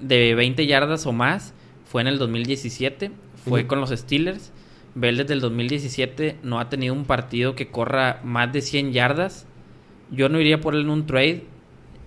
de 0.00 0.34
20 0.34 0.66
yardas 0.66 1.06
o 1.06 1.12
más 1.12 1.52
fue 1.92 2.00
en 2.00 2.08
el 2.08 2.16
2017. 2.16 3.10
Fue 3.44 3.66
con 3.66 3.78
los 3.78 3.90
Steelers. 3.90 4.50
Bell 4.94 5.18
desde 5.18 5.34
el 5.34 5.40
2017 5.40 6.38
no 6.42 6.58
ha 6.58 6.70
tenido 6.70 6.94
un 6.94 7.04
partido 7.04 7.54
que 7.54 7.68
corra 7.68 8.18
más 8.24 8.50
de 8.50 8.62
100 8.62 8.94
yardas. 8.94 9.46
Yo 10.10 10.30
no 10.30 10.40
iría 10.40 10.58
por 10.58 10.74
él 10.74 10.80
en 10.80 10.88
un 10.88 11.04
trade. 11.04 11.42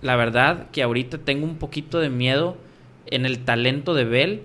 La 0.02 0.16
verdad 0.16 0.70
que 0.72 0.82
ahorita 0.82 1.18
tengo 1.18 1.44
un 1.44 1.58
poquito 1.58 2.00
de 2.00 2.10
miedo 2.10 2.56
en 3.06 3.26
el 3.26 3.44
talento 3.44 3.94
de 3.94 4.04
Bell 4.04 4.42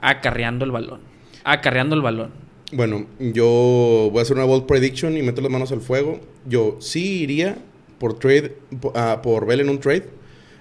acarreando 0.00 0.64
el 0.64 0.70
balón. 0.70 1.00
Acarreando 1.42 1.96
el 1.96 2.02
balón. 2.02 2.30
Bueno, 2.70 3.08
yo 3.18 4.10
voy 4.12 4.20
a 4.20 4.22
hacer 4.22 4.36
una 4.36 4.46
bold 4.46 4.66
prediction 4.66 5.16
y 5.16 5.22
meto 5.22 5.40
las 5.40 5.50
manos 5.50 5.72
al 5.72 5.80
fuego. 5.80 6.20
Yo 6.46 6.76
sí 6.78 7.22
iría 7.22 7.58
por 7.98 8.16
trade, 8.16 8.56
ah, 8.94 9.22
por 9.24 9.44
Bell 9.44 9.58
en 9.58 9.70
un 9.70 9.80
trade. 9.80 10.08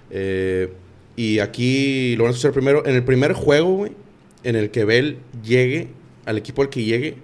Eh, 0.10 0.73
y 1.15 1.38
aquí 1.38 2.15
lo 2.15 2.23
van 2.23 2.32
a 2.32 2.36
escuchar 2.36 2.51
primero. 2.51 2.84
En 2.84 2.95
el 2.95 3.03
primer 3.03 3.34
juego, 3.34 3.75
güey, 3.75 3.91
en 4.47 4.55
el 4.55 4.71
que 4.71 4.86
Bell 4.86 5.17
llegue 5.43 5.89
al 6.25 6.38
equipo 6.38 6.62
al 6.62 6.69
que 6.69 6.81
llegue, 6.81 7.15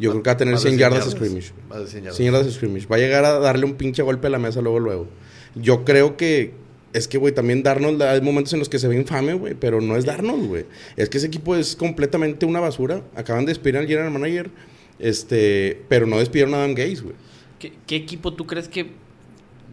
yo 0.00 0.10
creo 0.10 0.22
que 0.24 0.30
va 0.30 0.34
a 0.34 0.36
tener 0.36 0.54
Más 0.54 0.64
de 0.64 0.70
100 0.70 0.80
yardas 0.80 1.04
de 1.04 1.10
scrimmage. 1.12 1.52
Más 1.68 1.78
de 1.78 1.86
100 1.86 2.02
yardas. 2.02 2.16
100 2.16 2.26
yardas 2.26 2.46
de 2.46 2.52
scrimmage. 2.52 2.86
Va 2.88 2.96
a 2.96 2.98
llegar 2.98 3.24
a 3.24 3.38
darle 3.38 3.66
un 3.66 3.74
pinche 3.74 4.02
golpe 4.02 4.26
a 4.26 4.30
la 4.30 4.40
mesa 4.40 4.60
luego, 4.60 4.80
luego. 4.80 5.06
Yo 5.54 5.84
creo 5.84 6.16
que 6.16 6.54
es 6.92 7.06
que, 7.06 7.18
güey, 7.18 7.32
también 7.32 7.62
Darnold 7.62 8.02
hay 8.02 8.20
momentos 8.20 8.52
en 8.52 8.58
los 8.58 8.68
que 8.68 8.80
se 8.80 8.88
ve 8.88 8.96
infame, 8.96 9.34
güey, 9.34 9.54
pero 9.54 9.80
no 9.80 9.96
es 9.96 10.04
Darnold, 10.04 10.48
güey. 10.48 10.64
Es 10.96 11.08
que 11.08 11.18
ese 11.18 11.28
equipo 11.28 11.54
es 11.54 11.76
completamente 11.76 12.46
una 12.46 12.58
basura. 12.58 13.02
Acaban 13.14 13.44
de 13.44 13.50
despedir 13.50 13.76
al 13.76 13.86
general 13.86 14.10
manager, 14.10 14.50
este, 14.98 15.82
pero 15.88 16.06
no 16.06 16.18
despidieron 16.18 16.52
a 16.54 16.58
Adam 16.58 16.74
Gaze, 16.74 17.00
güey. 17.00 17.14
¿Qué, 17.60 17.72
qué 17.86 17.94
equipo 17.94 18.34
tú 18.34 18.44
crees 18.44 18.66
que.? 18.66 18.90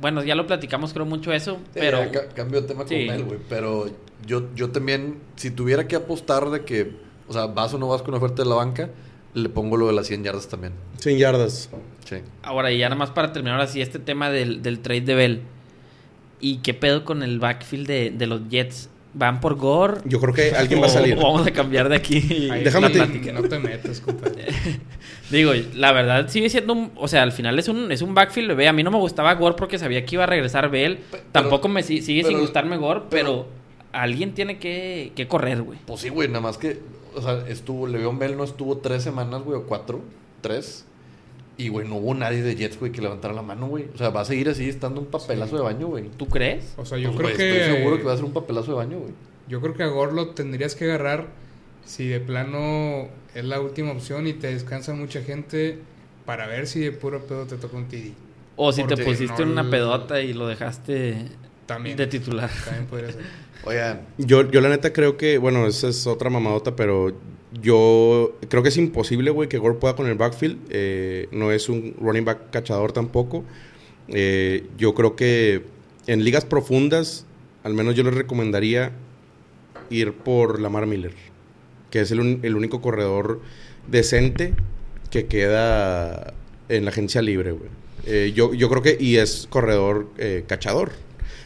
Bueno, 0.02 0.24
ya 0.24 0.36
lo 0.36 0.48
platicamos, 0.48 0.94
creo 0.94 1.06
mucho 1.06 1.32
eso. 1.34 1.56
Sí, 1.74 1.80
pero. 1.80 2.04
ya 2.06 2.12
ca- 2.12 2.28
cambio 2.30 2.62
de 2.62 2.68
tema 2.68 2.86
Sí. 2.88 3.06
con 3.06 3.16
él, 3.16 3.24
güey. 3.26 3.40
Pero 3.50 3.88
yo, 4.26 4.54
yo 4.56 4.70
también, 4.72 5.18
si 5.36 5.52
tuviera 5.52 5.88
que 5.88 5.96
apostar 5.96 6.50
de 6.50 6.64
que, 6.66 6.96
o 7.28 7.34
sea, 7.34 7.48
vas 7.48 7.74
o 7.74 7.78
no 7.78 7.88
vas 7.88 8.02
con 8.02 8.14
una 8.14 8.18
oferta 8.24 8.44
de 8.44 8.50
la 8.50 8.56
banca, 8.56 8.90
le 9.34 9.50
pongo 9.50 9.78
lo 9.78 9.88
de 9.88 9.94
las 9.94 10.08
100 10.08 10.24
yardas 10.24 10.48
también. 10.48 10.74
100 10.98 11.18
yardas. 11.18 11.70
Sí. 12.06 12.18
Ahora, 12.44 12.72
y 12.72 12.80
ya 12.80 12.88
nada 12.90 12.98
más 12.98 13.12
para 13.12 13.32
terminar 13.32 13.60
así 13.62 13.82
este 13.82 14.00
tema 14.00 14.30
del, 14.32 14.62
del 14.64 14.80
trade 14.80 15.02
de 15.02 15.16
Bell. 15.16 15.42
¿Y 16.42 16.58
qué 16.58 16.74
pedo 16.74 17.04
con 17.04 17.22
el 17.22 17.40
backfield 17.40 17.86
de, 17.88 18.12
de 18.12 18.26
los 18.28 18.48
Jets? 18.50 18.90
¿Van 19.13 19.39
por 19.41 19.56
Gore? 19.56 20.02
Yo 20.06 20.19
creo 20.19 20.34
que 20.34 20.52
alguien 20.56 20.82
va 20.82 20.86
a 20.86 20.89
¿O 20.89 20.91
salir. 20.93 21.15
Vamos 21.15 21.45
a 21.48 21.52
cambiar 21.52 21.89
de 21.89 21.95
aquí. 21.95 22.19
Déjame 22.63 22.88
la 22.89 22.93
te- 22.93 23.00
plática. 23.00 23.32
No 23.34 23.41
te 23.43 23.58
metas, 23.60 24.02
compadre. 24.02 24.45
Digo, 25.32 25.52
la 25.76 25.91
verdad 25.91 26.28
sigue 26.30 26.50
siendo 26.50 26.74
un... 26.74 26.91
O 26.95 27.08
sea, 27.08 27.24
al 27.24 27.32
final 27.32 27.58
es 27.58 27.67
un, 27.67 27.91
es 27.91 28.02
un 28.02 28.13
backfield, 28.13 28.50
bebé. 28.50 28.67
A 28.67 28.74
mí 28.74 28.84
no 28.84 28.91
me 28.91 28.98
gustaba 28.98 29.34
Gore 29.36 29.56
porque 29.56 29.80
sabía 29.80 30.06
que 30.06 30.15
iba 30.15 30.24
a 30.24 30.28
regresar 30.28 30.69
Bell. 30.69 31.00
Pero- 31.10 31.24
Tampoco 31.32 31.67
me 31.69 31.82
si- 31.84 32.02
sigue 32.02 32.24
sin 32.24 32.39
gustarme 32.39 32.78
Gore, 32.78 33.02
pero, 33.10 33.26
pero- 33.26 33.48
alguien 33.93 34.34
tiene 34.34 34.60
que, 34.60 35.12
que 35.15 35.28
correr, 35.28 35.62
güey. 35.63 35.80
Pues 35.88 36.02
sí, 36.02 36.10
güey, 36.10 36.28
nada 36.28 36.41
más 36.41 36.58
que, 36.60 36.80
o 37.15 37.22
sea, 37.22 37.43
estuvo, 37.48 37.88
Le'Veon 37.88 38.19
Bell 38.19 38.38
no 38.38 38.43
estuvo 38.43 38.78
tres 38.78 39.02
semanas, 39.04 39.41
güey, 39.41 39.58
o 39.58 39.63
cuatro, 39.63 40.02
tres. 40.41 40.86
Y, 41.60 41.67
güey, 41.67 41.86
no 41.88 41.98
hubo 41.98 42.13
nadie 42.15 42.41
de 42.41 42.56
Jets, 42.56 42.80
güey, 42.80 42.91
que 42.91 43.02
levantara 43.02 43.34
la 43.34 43.41
mano, 43.41 43.67
güey. 43.67 43.86
O 43.93 43.98
sea, 43.98 44.10
va 44.12 44.22
a 44.22 44.26
seguir 44.26 44.48
así 44.50 44.69
estando 44.69 45.02
un 45.02 45.08
papelazo 45.08 45.58
de 45.58 45.62
baño, 45.62 45.88
güey. 45.88 46.06
¿Tú 46.17 46.28
crees? 46.28 46.74
O 46.78 46.86
sea, 46.86 46.98
yo 46.98 47.12
Pues, 47.12 47.36
creo 47.36 47.38
que 47.38 47.62
Estoy 47.62 47.76
seguro 47.78 47.98
que 47.98 48.04
va 48.04 48.13
a 48.13 48.15
ser 48.15 48.26
un 48.26 48.32
papelazo 48.34 48.72
de 48.72 48.78
baño, 48.78 48.98
güey. 49.00 49.12
yo 49.50 49.60
creo 49.60 49.74
que 49.74 49.84
a 49.84 49.88
Gorlo 49.88 50.30
tendrías 50.30 50.74
que 50.76 50.86
agarrar 50.86 51.28
si 51.84 52.08
de 52.08 52.19
plano 52.22 53.10
es 53.36 53.43
la 53.43 53.60
última 53.60 53.91
opción 53.91 54.26
y 54.26 54.34
te 54.34 54.48
descansa 54.54 54.93
mucha 54.93 55.22
gente 55.22 55.80
para 56.26 56.48
ver 56.48 56.65
si 56.65 56.80
de 56.80 56.91
puro 56.93 57.19
pedo 57.26 57.45
te 57.45 57.58
toca 57.58 57.76
un 57.76 57.88
TD. 57.89 58.13
O 58.56 58.72
si 58.72 58.84
te 58.86 58.95
pusiste 58.95 59.45
no 59.45 59.52
una 59.52 59.69
pedota 59.69 60.22
y 60.22 60.34
lo 60.34 60.48
dejaste 60.48 61.26
También. 61.65 61.98
de 61.98 62.08
titular. 62.08 62.50
También 62.63 62.86
podría 62.86 63.12
ser. 63.12 63.22
Oigan, 63.65 64.02
Yo, 64.17 64.50
yo 64.50 64.62
la 64.62 64.69
neta 64.69 64.93
creo 64.93 65.17
que, 65.17 65.38
bueno, 65.38 65.67
esa 65.67 65.89
es 65.89 66.08
otra 66.08 66.30
mamadota, 66.30 66.76
pero 66.76 67.12
yo 67.52 68.38
creo 68.48 68.62
que 68.62 68.70
es 68.70 68.78
imposible, 68.78 69.32
güey, 69.32 69.50
que 69.50 69.58
Gore 69.58 69.76
pueda 69.76 69.96
con 69.96 70.08
el 70.08 70.16
backfield. 70.16 70.58
Eh, 70.70 71.28
no 71.32 71.52
es 71.52 71.70
un 71.70 71.96
running 72.00 72.26
back 72.26 72.52
cachador 72.52 72.92
tampoco. 72.92 73.44
Eh, 74.08 74.68
yo 74.78 74.94
creo 74.94 75.16
que 75.16 75.64
en 76.08 76.24
ligas 76.24 76.46
profundas, 76.46 77.26
al 77.64 77.74
menos 77.74 77.96
yo 77.96 78.04
les 78.04 78.14
recomendaría 78.14 78.92
ir 79.90 80.14
por 80.14 80.60
Lamar 80.60 80.86
Miller, 80.86 81.14
que 81.90 82.02
es 82.02 82.12
el, 82.12 82.40
el 82.44 82.56
único 82.56 82.82
corredor 82.82 83.42
decente 83.88 84.54
que 85.10 85.26
queda 85.26 86.34
en 86.70 86.86
la 86.86 86.92
agencia 86.92 87.22
libre, 87.22 87.52
güey. 87.52 87.70
Eh, 88.06 88.32
yo, 88.36 88.54
yo 88.54 88.70
creo 88.70 88.82
que, 88.84 88.98
y 89.00 89.18
es 89.18 89.48
corredor 89.50 90.08
cachador. 90.48 90.92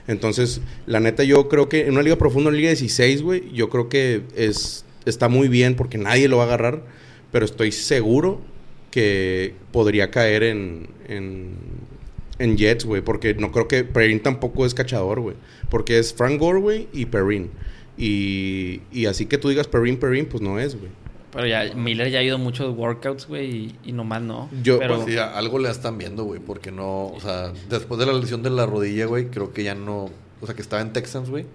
Entonces, 0.08 0.60
la 0.86 1.00
neta, 1.00 1.24
yo 1.24 1.48
creo 1.48 1.70
que 1.70 1.86
en 1.86 1.92
una 1.92 2.02
liga 2.02 2.18
profunda, 2.18 2.50
en 2.50 2.58
liga 2.58 2.70
16, 2.70 3.22
güey, 3.22 3.52
yo 3.54 3.70
creo 3.70 3.88
que 3.88 4.24
es, 4.36 4.84
está 5.06 5.30
muy 5.30 5.48
bien 5.48 5.76
porque 5.76 5.98
nadie 5.98 6.28
lo 6.28 6.38
va 6.38 6.44
a 6.44 6.48
agarrar, 6.48 6.82
pero 7.32 7.46
estoy 7.46 7.72
seguro 7.72 8.42
que 8.92 9.56
podría 9.72 10.12
caer 10.12 10.44
en, 10.44 10.88
en, 11.08 11.56
en 12.40 12.58
Jets, 12.58 12.86
güey, 12.86 13.02
porque 13.02 13.34
no 13.34 13.52
creo 13.52 13.68
que 13.68 13.84
Perrin 13.84 14.20
tampoco 14.22 14.66
es 14.66 14.74
cachador, 14.74 15.20
güey, 15.20 15.36
porque 15.70 15.98
es 16.00 16.14
Frank 16.14 16.40
Gore, 16.40 16.60
güey, 16.60 16.88
y 16.94 17.06
Perrin. 17.06 17.50
Y, 17.98 18.82
y 18.92 19.06
así 19.06 19.26
que 19.28 19.38
tú 19.38 19.50
digas 19.50 19.68
Perrin, 19.68 19.98
Perrin, 19.98 20.26
pues 20.26 20.42
no 20.42 20.60
es, 20.60 20.76
güey. 20.78 20.92
Pero 21.32 21.48
ya 21.48 21.74
Miller 21.76 22.12
ya 22.12 22.20
ha 22.20 22.24
ido 22.24 22.38
muchos 22.38 22.76
workouts, 22.78 23.28
güey, 23.28 23.50
y, 23.52 23.76
y 23.86 23.92
nomás 23.92 24.22
no. 24.22 24.50
Yo- 24.62 24.78
pero 24.78 24.98
Pues 24.98 25.08
sí, 25.14 25.18
algo 25.18 25.58
le 25.58 25.70
están 25.70 25.98
viendo, 25.98 26.24
güey, 26.26 26.40
porque 26.40 26.72
no, 26.72 27.08
o 27.08 27.20
sea, 27.20 27.52
después 27.70 28.00
de 28.00 28.06
la 28.06 28.14
lesión 28.14 28.44
de 28.44 28.52
la 28.52 28.66
rodilla, 28.68 29.06
güey, 29.08 29.28
creo 29.32 29.52
que 29.54 29.64
ya 29.64 29.74
no, 29.74 30.12
o 30.42 30.46
sea, 30.46 30.54
que 30.56 30.62
estaba 30.62 30.82
en 30.84 30.94
Texans, 30.94 31.30
güey, 31.32 31.46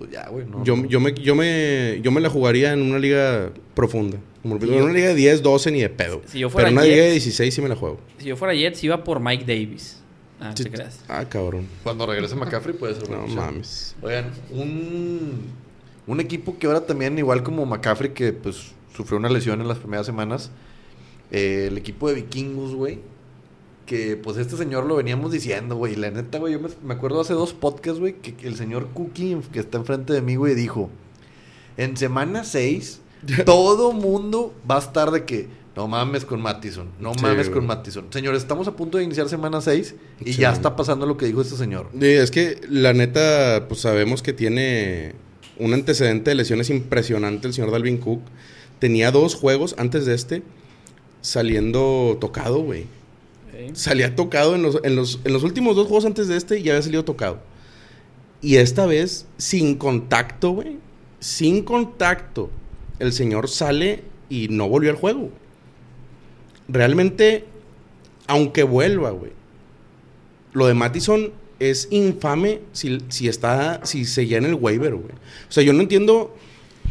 pues 0.00 0.10
ya, 0.10 0.28
güey, 0.30 0.46
no. 0.46 0.64
Yo, 0.64 0.76
no. 0.76 0.86
yo, 0.86 0.98
me, 0.98 1.12
yo, 1.12 1.34
me, 1.34 2.00
yo 2.02 2.10
me 2.10 2.20
la 2.22 2.30
jugaría 2.30 2.72
en 2.72 2.80
una 2.80 2.98
liga 2.98 3.50
profunda. 3.74 4.16
Como 4.42 4.56
en 4.56 4.82
una 4.82 4.92
liga 4.94 5.08
de 5.08 5.14
10, 5.14 5.42
12 5.42 5.70
ni 5.70 5.80
de 5.82 5.90
pedo. 5.90 6.22
Si 6.26 6.38
yo 6.38 6.48
fuera 6.48 6.68
Pero 6.70 6.80
en 6.80 6.86
una 6.86 6.86
liga 6.90 7.04
de 7.04 7.10
Jets- 7.10 7.24
16 7.24 7.54
sí 7.54 7.60
me 7.60 7.68
la 7.68 7.76
juego. 7.76 8.00
si 8.16 8.24
yo 8.24 8.36
fuera 8.36 8.54
Jets, 8.54 8.82
iba 8.82 9.04
por 9.04 9.20
Mike 9.20 9.44
Davis. 9.44 9.98
Ah, 10.40 10.54
Sí, 10.56 10.64
te 10.64 10.70
creas. 10.70 11.00
Ah, 11.08 11.26
cabrón. 11.28 11.66
Cuando 11.82 12.06
regrese 12.06 12.34
McCaffrey 12.34 12.74
puede 12.74 12.94
ser 12.94 13.04
una 13.10 13.18
No 13.18 13.26
mames. 13.28 13.94
Oigan, 14.00 14.30
un, 14.50 15.42
un 16.06 16.20
equipo 16.20 16.58
que 16.58 16.66
ahora 16.66 16.86
también, 16.86 17.18
igual 17.18 17.42
como 17.42 17.66
McCaffrey, 17.66 18.14
que 18.14 18.32
pues 18.32 18.72
sufrió 18.96 19.18
una 19.18 19.28
lesión 19.28 19.60
en 19.60 19.68
las 19.68 19.76
primeras 19.76 20.06
semanas, 20.06 20.50
eh, 21.30 21.66
el 21.70 21.76
equipo 21.76 22.08
de 22.08 22.14
vikingos, 22.14 22.74
güey, 22.74 22.98
que 23.90 24.16
pues 24.16 24.36
este 24.36 24.56
señor 24.56 24.86
lo 24.86 24.94
veníamos 24.94 25.32
diciendo, 25.32 25.74
güey, 25.74 25.96
la 25.96 26.12
neta, 26.12 26.38
güey, 26.38 26.52
yo 26.52 26.60
me, 26.60 26.68
me 26.84 26.94
acuerdo 26.94 27.20
hace 27.20 27.34
dos 27.34 27.52
podcasts, 27.54 27.98
güey, 27.98 28.14
que, 28.20 28.36
que 28.36 28.46
el 28.46 28.54
señor 28.54 28.86
Cookie, 28.94 29.36
que 29.52 29.58
está 29.58 29.78
enfrente 29.78 30.12
de 30.12 30.22
mí, 30.22 30.36
güey, 30.36 30.54
dijo, 30.54 30.88
en 31.76 31.96
semana 31.96 32.44
6, 32.44 33.00
todo 33.44 33.92
mundo 33.92 34.54
va 34.70 34.76
a 34.76 34.78
estar 34.78 35.10
de 35.10 35.24
que... 35.24 35.48
No 35.74 35.88
mames 35.88 36.24
con 36.24 36.40
Mattison, 36.40 36.88
no 37.00 37.14
Sí, 37.14 37.22
mames 37.22 37.48
güey. 37.48 37.58
con 37.58 37.66
Mattison. 37.66 38.04
Señores, 38.10 38.42
estamos 38.42 38.68
a 38.68 38.76
punto 38.76 38.98
de 38.98 39.04
iniciar 39.04 39.28
semana 39.28 39.60
6 39.60 39.94
y 40.24 40.32
Sí. 40.34 40.40
ya 40.40 40.52
está 40.52 40.76
pasando 40.76 41.04
lo 41.06 41.16
que 41.16 41.26
dijo 41.26 41.40
este 41.40 41.56
señor. 41.56 41.88
Es 42.00 42.30
que 42.30 42.60
la 42.68 42.92
neta, 42.92 43.66
pues 43.68 43.80
sabemos 43.80 44.22
que 44.22 44.32
tiene 44.32 45.14
un 45.58 45.72
antecedente 45.74 46.30
de 46.30 46.34
lesiones 46.36 46.70
impresionante 46.70 47.46
el 47.48 47.54
señor 47.54 47.70
Dalvin 47.70 47.98
Cook. 47.98 48.20
Tenía 48.78 49.10
dos 49.10 49.34
juegos 49.36 49.74
antes 49.78 50.06
de 50.06 50.14
este 50.14 50.42
saliendo 51.22 52.18
tocado, 52.20 52.60
güey. 52.60 52.86
Salía 53.72 54.14
tocado 54.16 54.54
en 54.54 54.62
los, 54.62 54.78
en, 54.82 54.96
los, 54.96 55.20
en 55.24 55.32
los 55.32 55.42
últimos 55.42 55.76
dos 55.76 55.86
juegos 55.86 56.04
antes 56.04 56.28
de 56.28 56.36
este 56.36 56.62
ya 56.62 56.72
había 56.72 56.82
salido 56.82 57.04
tocado. 57.04 57.40
Y 58.42 58.56
esta 58.56 58.86
vez, 58.86 59.26
sin 59.36 59.76
contacto, 59.76 60.50
güey. 60.50 60.78
Sin 61.18 61.62
contacto. 61.62 62.50
El 62.98 63.12
señor 63.12 63.48
sale 63.48 64.04
y 64.28 64.48
no 64.48 64.68
volvió 64.68 64.90
al 64.90 64.96
juego. 64.96 65.30
Realmente, 66.68 67.44
aunque 68.26 68.62
vuelva, 68.62 69.10
güey. 69.10 69.32
Lo 70.52 70.66
de 70.66 70.74
Mattison 70.74 71.32
es 71.58 71.88
infame 71.90 72.60
si, 72.72 72.98
si 73.08 73.28
está, 73.28 73.84
si 73.84 74.04
seguía 74.04 74.38
en 74.38 74.46
el 74.46 74.54
waiver, 74.54 74.94
güey. 74.94 75.12
O 75.48 75.52
sea, 75.52 75.62
yo 75.62 75.72
no 75.72 75.82
entiendo, 75.82 76.34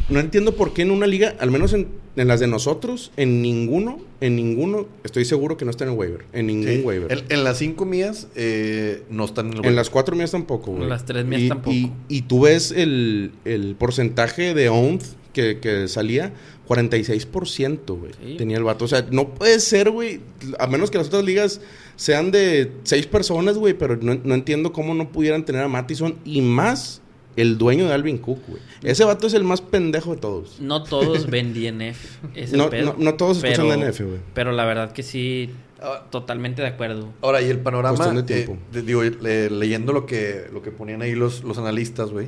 no 0.10 0.19
entiendo 0.19 0.56
por 0.56 0.74
qué 0.74 0.82
en 0.84 0.91
una 0.91 1.08
liga, 1.08 1.36
al 1.39 1.52
menos 1.52 1.74
en, 1.74 1.88
en 2.15 2.28
las 2.28 2.39
de 2.39 2.48
nosotros, 2.48 3.12
en 3.17 3.41
ninguno, 3.41 4.00
en 4.22 4.36
ninguno, 4.36 4.88
estoy 5.04 5.26
seguro 5.26 5.56
que 5.58 5.65
no 5.65 5.72
está 5.72 5.84
en 5.86 5.91
el 5.91 5.98
waiver. 5.98 6.26
En 6.34 6.48
ningún 6.48 6.67
Sí. 6.67 6.82
waiver. 6.84 7.12
En, 7.12 7.24
en 7.30 7.43
las 7.43 7.58
cinco 7.58 7.86
mías 7.86 8.28
eh, 8.36 9.04
no 9.10 9.26
están 9.26 9.48
en 9.48 9.52
el 9.54 9.58
En 9.58 9.62
waiver. 9.65 9.76
las 9.76 9.89
cuatro 9.89 10.15
mías 10.15 10.32
tampoco, 10.32 10.72
güey. 10.72 10.84
En 10.84 10.89
las 10.89 11.06
tres 11.06 11.26
mías 11.26 11.41
y, 11.43 11.48
tampoco. 11.50 11.72
Y, 11.76 11.91
y 12.08 12.22
tú 12.24 12.41
ves 12.41 12.72
el, 12.72 13.32
el 13.45 13.76
porcentaje 13.76 14.54
de 14.54 14.69
owned 14.69 15.02
que, 15.34 15.60
que 15.60 15.88
salía, 15.88 16.34
46%, 16.67 17.98
güey. 18.00 18.12
Sí. 18.24 18.36
Tenía 18.38 18.58
el 18.58 18.63
vato. 18.63 18.86
O 18.86 18.88
sea, 18.88 19.06
no 19.12 19.30
puede 19.36 19.60
ser, 19.60 19.89
güey. 19.89 20.22
A 20.60 20.67
menos 20.67 20.91
que 20.91 20.98
las 20.98 21.08
otras 21.08 21.24
ligas 21.24 21.62
sean 21.95 22.32
de 22.32 22.72
seis 22.84 23.06
personas, 23.08 23.58
güey. 23.58 23.74
Pero 23.74 23.98
no, 23.98 24.19
no 24.24 24.34
entiendo 24.36 24.72
cómo 24.74 24.93
no 24.93 25.12
pudieran 25.12 25.45
tener 25.45 25.62
a 25.63 25.67
Mattison 25.67 26.15
y 26.26 26.41
más 26.41 27.02
el 27.36 27.58
dueño 27.58 27.88
de 27.88 27.94
Alvin 27.94 28.18
Cook, 28.18 28.39
güey. 28.48 28.62
Ese 28.84 29.04
vato 29.06 29.28
es 29.28 29.34
el 29.34 29.44
más 29.44 29.62
pendejo 29.62 30.15
de 30.15 30.22
todos. 30.22 30.60
No 30.60 30.84
todos 30.84 31.28
ven 31.30 31.54
DNF. 31.54 32.18
Es 32.36 32.52
el 32.54 32.58
No, 32.60 32.70
pedo. 32.70 32.96
no, 32.98 33.04
no 33.04 33.13
todos 33.15 33.38
escuchan 33.44 33.68
Pero- 33.70 33.80
DNF, 33.86 34.00
güey. 34.02 34.20
Pero 34.34 34.52
la 34.52 34.65
verdad 34.65 34.92
que 34.92 35.04
sí, 35.04 35.50
Ah, 35.82 36.04
totalmente 36.10 36.62
de 36.62 36.68
acuerdo. 36.68 37.08
Ahora, 37.22 37.42
y 37.42 37.46
el 37.50 37.60
panorama, 37.60 37.96
Cuestión 37.96 38.26
de 38.26 38.34
eh, 38.34 38.44
tiempo. 38.44 38.62
de- 38.74 38.82
digo, 38.82 39.02
le- 39.02 39.50
leyendo 39.50 39.94
lo 39.94 40.06
que, 40.06 40.48
lo 40.52 40.62
que 40.62 40.72
ponían 40.72 41.02
ahí 41.02 41.15
los, 41.15 41.46
los 41.46 41.58
analistas, 41.58 42.12
güey, 42.12 42.28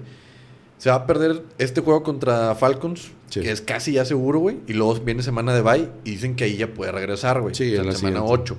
se 0.77 0.89
va 0.89 0.95
a 0.95 1.05
perder 1.05 1.43
este 1.57 1.81
juego 1.81 2.01
contra 2.01 2.55
Falcons, 2.55 3.11
Sí. 3.27 3.41
que 3.41 3.51
es 3.51 3.59
casi 3.59 3.91
ya 3.91 4.05
seguro, 4.05 4.39
güey, 4.39 4.55
y 4.69 4.73
luego 4.73 4.95
viene 5.01 5.21
semana 5.21 5.53
de 5.53 5.61
bye 5.63 5.89
y 6.05 6.11
dicen 6.11 6.37
que 6.37 6.45
ahí 6.45 6.55
ya 6.55 6.67
puede 6.73 6.93
regresar, 6.93 7.41
güey, 7.41 7.53
Sí, 7.53 7.65
o 7.67 7.71
sea, 7.71 7.81
en 7.81 7.87
la 7.87 7.91
semana 7.91 8.19
siguiente. 8.21 8.41
8. 8.41 8.57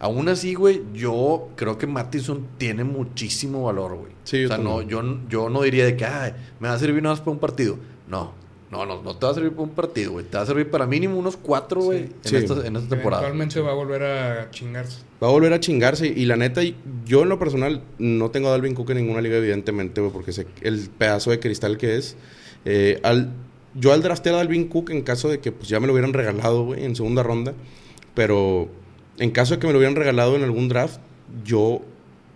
Aún 0.00 0.28
así, 0.28 0.54
güey, 0.54 0.82
yo 0.94 1.48
creo 1.56 1.76
que 1.76 1.86
Mattison 1.88 2.46
tiene 2.56 2.84
muchísimo 2.84 3.64
valor, 3.64 3.96
güey. 3.96 4.12
Sí, 4.24 4.40
yo 4.42 4.46
o 4.46 4.48
sea, 4.48 4.58
no, 4.58 4.82
yo, 4.82 5.02
yo 5.28 5.48
no 5.50 5.62
diría 5.62 5.84
de 5.84 5.96
que, 5.96 6.04
ay, 6.04 6.32
me 6.60 6.68
va 6.68 6.74
a 6.74 6.78
servir 6.78 7.02
nada 7.02 7.14
más 7.14 7.20
para 7.20 7.32
un 7.32 7.38
partido. 7.38 7.76
No, 8.06 8.32
no, 8.70 8.86
no, 8.86 9.02
no 9.02 9.16
te 9.16 9.26
va 9.26 9.32
a 9.32 9.34
servir 9.34 9.50
para 9.50 9.62
un 9.62 9.70
partido, 9.70 10.12
güey. 10.12 10.24
Te 10.24 10.36
va 10.36 10.44
a 10.44 10.46
servir 10.46 10.70
para 10.70 10.86
mínimo 10.86 11.18
unos 11.18 11.36
cuatro, 11.36 11.80
güey, 11.80 11.98
en, 12.04 12.14
Sí. 12.22 12.36
esta, 12.36 12.64
en 12.64 12.76
esta 12.76 12.88
temporada. 12.94 13.22
Eventualmente 13.22 13.60
va 13.60 13.72
a 13.72 13.74
volver 13.74 14.02
a 14.04 14.50
chingarse. 14.50 15.00
Va 15.20 15.28
a 15.28 15.30
volver 15.32 15.52
a 15.52 15.58
chingarse. 15.58 16.06
Y 16.06 16.26
la 16.26 16.36
neta, 16.36 16.60
yo 17.04 17.22
en 17.22 17.28
lo 17.28 17.38
personal 17.40 17.82
no 17.98 18.30
tengo 18.30 18.48
a 18.48 18.50
Dalvin 18.52 18.74
Cook 18.74 18.90
en 18.90 18.98
ninguna 18.98 19.20
liga, 19.20 19.36
evidentemente, 19.38 20.00
güey, 20.00 20.12
porque 20.12 20.32
sé 20.32 20.46
el 20.60 20.90
pedazo 20.96 21.30
de 21.32 21.40
cristal 21.40 21.76
que 21.76 21.96
es. 21.96 22.16
Eh, 22.64 23.00
al, 23.02 23.32
yo 23.74 23.92
al 23.92 24.02
draftear 24.02 24.36
a 24.36 24.38
Dalvin 24.38 24.68
Cook 24.68 24.90
en 24.90 25.02
caso 25.02 25.28
de 25.28 25.40
que 25.40 25.50
pues, 25.50 25.68
ya 25.68 25.80
me 25.80 25.88
lo 25.88 25.92
hubieran 25.92 26.12
regalado, 26.12 26.64
güey, 26.66 26.84
en 26.84 26.94
segunda 26.94 27.24
ronda. 27.24 27.54
Pero 28.14 28.68
en 29.18 29.30
caso 29.30 29.54
de 29.54 29.60
que 29.60 29.66
me 29.66 29.72
lo 29.72 29.78
hubieran 29.78 29.96
regalado 29.96 30.36
en 30.36 30.42
algún 30.42 30.68
draft, 30.68 31.00
yo 31.44 31.82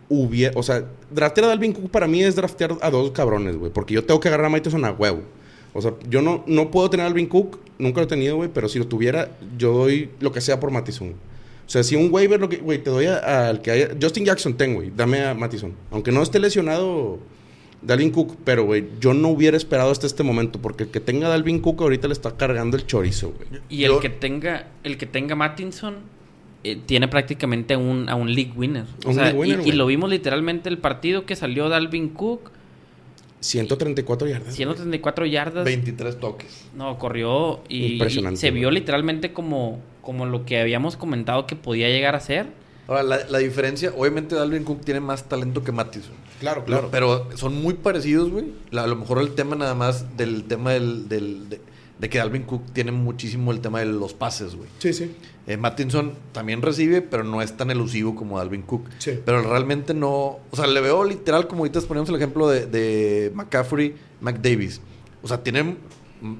hubiera. 0.09 0.53
O 0.59 0.62
sea, 0.62 0.85
draftear 1.11 1.47
a 1.47 1.49
Dalvin 1.49 1.73
Cook 1.73 1.90
para 1.90 2.07
mí 2.07 2.23
es 2.23 2.37
draftear 2.37 2.77
a 2.81 2.90
dos 2.90 3.11
cabrones, 3.12 3.57
güey. 3.57 3.73
Porque 3.73 3.95
yo 3.95 4.05
tengo 4.05 4.21
que 4.21 4.29
agarrar 4.29 4.47
a 4.47 4.51
Maitoson 4.51 4.85
a 4.85 4.90
huevo. 4.92 5.23
O 5.75 5.81
sea, 5.81 5.95
yo 6.09 6.21
no, 6.21 6.45
no 6.47 6.71
puedo 6.71 6.90
tener 6.90 7.05
a 7.05 7.09
Alvin 7.09 7.27
Cook, 7.27 7.59
nunca 7.79 8.01
lo 8.01 8.05
he 8.05 8.09
tenido, 8.09 8.37
güey, 8.37 8.51
pero 8.53 8.68
si 8.68 8.79
lo 8.79 8.87
tuviera, 8.87 9.31
yo 9.57 9.73
doy 9.73 10.11
lo 10.21 10.31
que 10.31 10.40
sea 10.42 10.61
por 10.61 10.71
Mattison. 10.71 11.09
güey. 11.09 11.21
O 11.66 11.71
sea, 11.73 11.83
si 11.83 11.97
un 11.97 12.12
waiver, 12.12 12.38
lo 12.38 12.49
que, 12.51 12.59
güey, 12.59 12.77
te 12.83 12.90
doy 12.90 13.07
a- 13.07 13.49
al 13.49 13.62
que 13.62 13.71
haya. 13.71 13.88
Justin 14.01 14.27
Jackson, 14.27 14.55
ten, 14.55 14.75
güey, 14.75 14.92
dame 14.95 15.25
a 15.25 15.33
Mattison. 15.33 15.73
Aunque 15.90 16.12
no 16.12 16.21
esté 16.23 16.38
lesionado 16.40 17.18
Dalvin 17.81 18.11
Cook, 18.11 18.37
pero, 18.45 18.64
güey, 18.66 18.85
yo 19.01 19.14
no 19.14 19.29
hubiera 19.29 19.57
esperado 19.57 19.90
hasta 19.90 20.07
este 20.07 20.23
momento, 20.23 20.61
porque 20.61 20.85
el 20.85 20.90
que 20.90 21.01
tenga 21.01 21.29
Dalvin 21.31 21.61
Cook 21.61 21.81
ahorita 21.81 22.07
le 22.09 22.12
está 22.12 22.37
cargando 22.37 22.77
el 22.77 22.87
chorizo, 22.87 23.33
güey. 23.33 23.62
Y 23.71 23.79
Yo- 23.79 23.95
el 23.95 24.01
que 24.01 24.11
tenga, 24.11 24.68
el 24.85 24.99
que 24.99 25.07
tenga 25.07 25.35
Mattinson 25.37 25.95
eh, 26.64 26.79
tiene 26.87 27.09
prácticamente 27.09 27.77
un, 27.77 28.09
a 28.09 28.14
un 28.14 28.35
league 28.35 28.53
winner. 28.57 28.85
O 29.05 29.09
Un 29.09 29.14
sea, 29.14 29.25
league 29.25 29.38
winner, 29.38 29.66
y, 29.66 29.72
lo 29.72 29.87
vimos 29.87 30.09
literalmente 30.11 30.68
el 30.68 30.79
partido 30.79 31.27
que 31.27 31.35
salió 31.37 31.68
Dalvin 31.68 32.09
Cook, 32.11 32.51
134 33.40 34.29
yardas. 34.29 34.44
güey. 34.46 34.57
134 34.57 35.27
yardas. 35.27 35.64
23 35.64 36.20
toques. 36.20 36.64
No, 36.77 36.98
corrió 36.98 37.62
y, 37.68 37.94
Impresionante, 37.94 38.35
y 38.35 38.40
se 38.40 38.51
vio 38.53 38.70
literalmente 38.70 39.33
como, 39.33 39.81
como 40.01 40.27
lo 40.27 40.44
que 40.44 40.61
habíamos 40.61 40.96
comentado 40.96 41.46
que 41.46 41.57
podía 41.57 41.88
llegar 41.88 42.14
a 42.14 42.20
ser. 42.20 42.46
Ahora, 42.87 43.03
la, 43.03 43.18
la 43.29 43.38
diferencia, 43.38 43.92
obviamente 43.96 44.35
Dalvin 44.35 44.64
Cook 44.64 44.85
tiene 44.85 45.01
más 45.01 45.29
talento 45.29 45.64
que 45.64 45.72
Mattison. 45.72 46.14
Claro, 46.40 46.64
No, 46.66 46.88
pero 46.90 47.29
son 47.37 47.61
muy 47.62 47.75
parecidos, 47.75 48.31
güey. 48.31 48.46
La- 48.70 48.85
A 48.85 48.87
lo 48.87 48.96
mejor 48.96 49.20
el 49.20 49.35
tema 49.35 49.55
nada 49.57 49.75
más 49.75 50.16
del 50.16 50.44
tema 50.44 50.72
del, 50.72 51.09
del- 51.09 51.48
de, 51.48 51.61
de 52.03 52.11
que 52.11 52.19
Dalvin 52.19 52.43
Cook 52.43 52.73
tiene 52.73 52.91
muchísimo 52.91 53.53
el 53.53 53.61
tema 53.61 53.79
de 53.79 53.87
los 53.87 54.12
pases, 54.12 54.57
güey. 54.57 54.69
Sí, 54.81 54.93
sí. 54.93 55.15
Eh, 55.47 55.57
Mattinson 55.57 56.15
también 56.33 56.61
recibe, 56.61 57.01
pero 57.01 57.23
no 57.23 57.41
es 57.41 57.57
tan 57.57 57.71
elusivo 57.71 58.17
como 58.17 58.38
Dalvin 58.38 58.62
Cook. 58.62 58.88
Sí. 58.99 59.21
Pero 59.25 59.41
realmente 59.43 59.95
no. 59.95 60.41
O 60.51 60.57
sea, 60.57 60.67
le 60.67 60.81
veo 60.81 61.05
literal, 61.05 61.47
como 61.47 61.61
ahorita 61.61 61.81
ponemos 61.83 62.09
el 62.09 62.17
ejemplo 62.17 62.49
de, 62.49 62.67
de 62.67 63.31
McCaffrey, 63.37 63.95
McDavis. 64.21 64.81
O 65.23 65.29
sea, 65.29 65.45
tienen. 65.45 65.79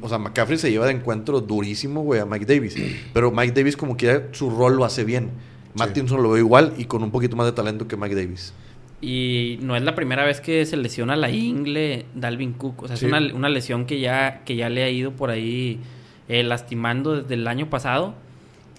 O 0.01 0.09
sea, 0.09 0.19
McCaffrey 0.19 0.59
se 0.59 0.69
lleva 0.69 0.87
de 0.87 0.95
encuentro 0.95 1.41
durísimo, 1.41 2.03
güey, 2.03 2.19
a 2.19 2.27
Mike 2.27 2.45
Davis. 2.45 2.75
Pero 3.15 3.31
Mike 3.31 3.53
Davis, 3.53 3.77
como 3.77 3.97
quiera, 3.97 4.31
su 4.33 4.51
rol 4.51 4.75
lo 4.75 4.85
hace 4.85 5.05
bien. 5.05 5.31
Mattinson 5.75 6.25
lo 6.25 6.31
veo 6.31 6.39
igual 6.39 6.75
y 6.77 6.87
con 6.87 7.05
un 7.05 7.13
poquito 7.13 7.37
más 7.37 7.47
de 7.47 7.53
talento 7.53 7.87
que 7.87 7.97
Mike 7.97 8.17
Davis. 8.17 8.53
Y 9.03 9.59
no 9.63 9.75
es 9.77 9.83
la 9.83 9.95
primera 9.95 10.25
vez 10.25 10.41
que 10.41 10.65
se 10.65 10.77
lesiona 10.79 11.17
la 11.17 11.29
ingle 11.29 12.07
Dalvin 12.15 12.53
Cook. 12.55 12.85
O 12.85 12.89
sea, 12.89 12.97
Sí. 12.97 13.07
es 13.07 13.13
una, 13.13 13.35
una 13.35 13.49
lesión 13.51 13.85
que 13.85 13.99
ya, 14.01 14.43
que 14.45 14.57
ya 14.57 14.69
le 14.71 14.85
ha 14.85 14.89
ido 14.91 15.11
por 15.13 15.29
ahí 15.31 15.81
eh, 16.29 16.43
lastimando 16.45 17.21
desde 17.21 17.35
el 17.35 17.47
año 17.49 17.69
pasado. 17.69 18.15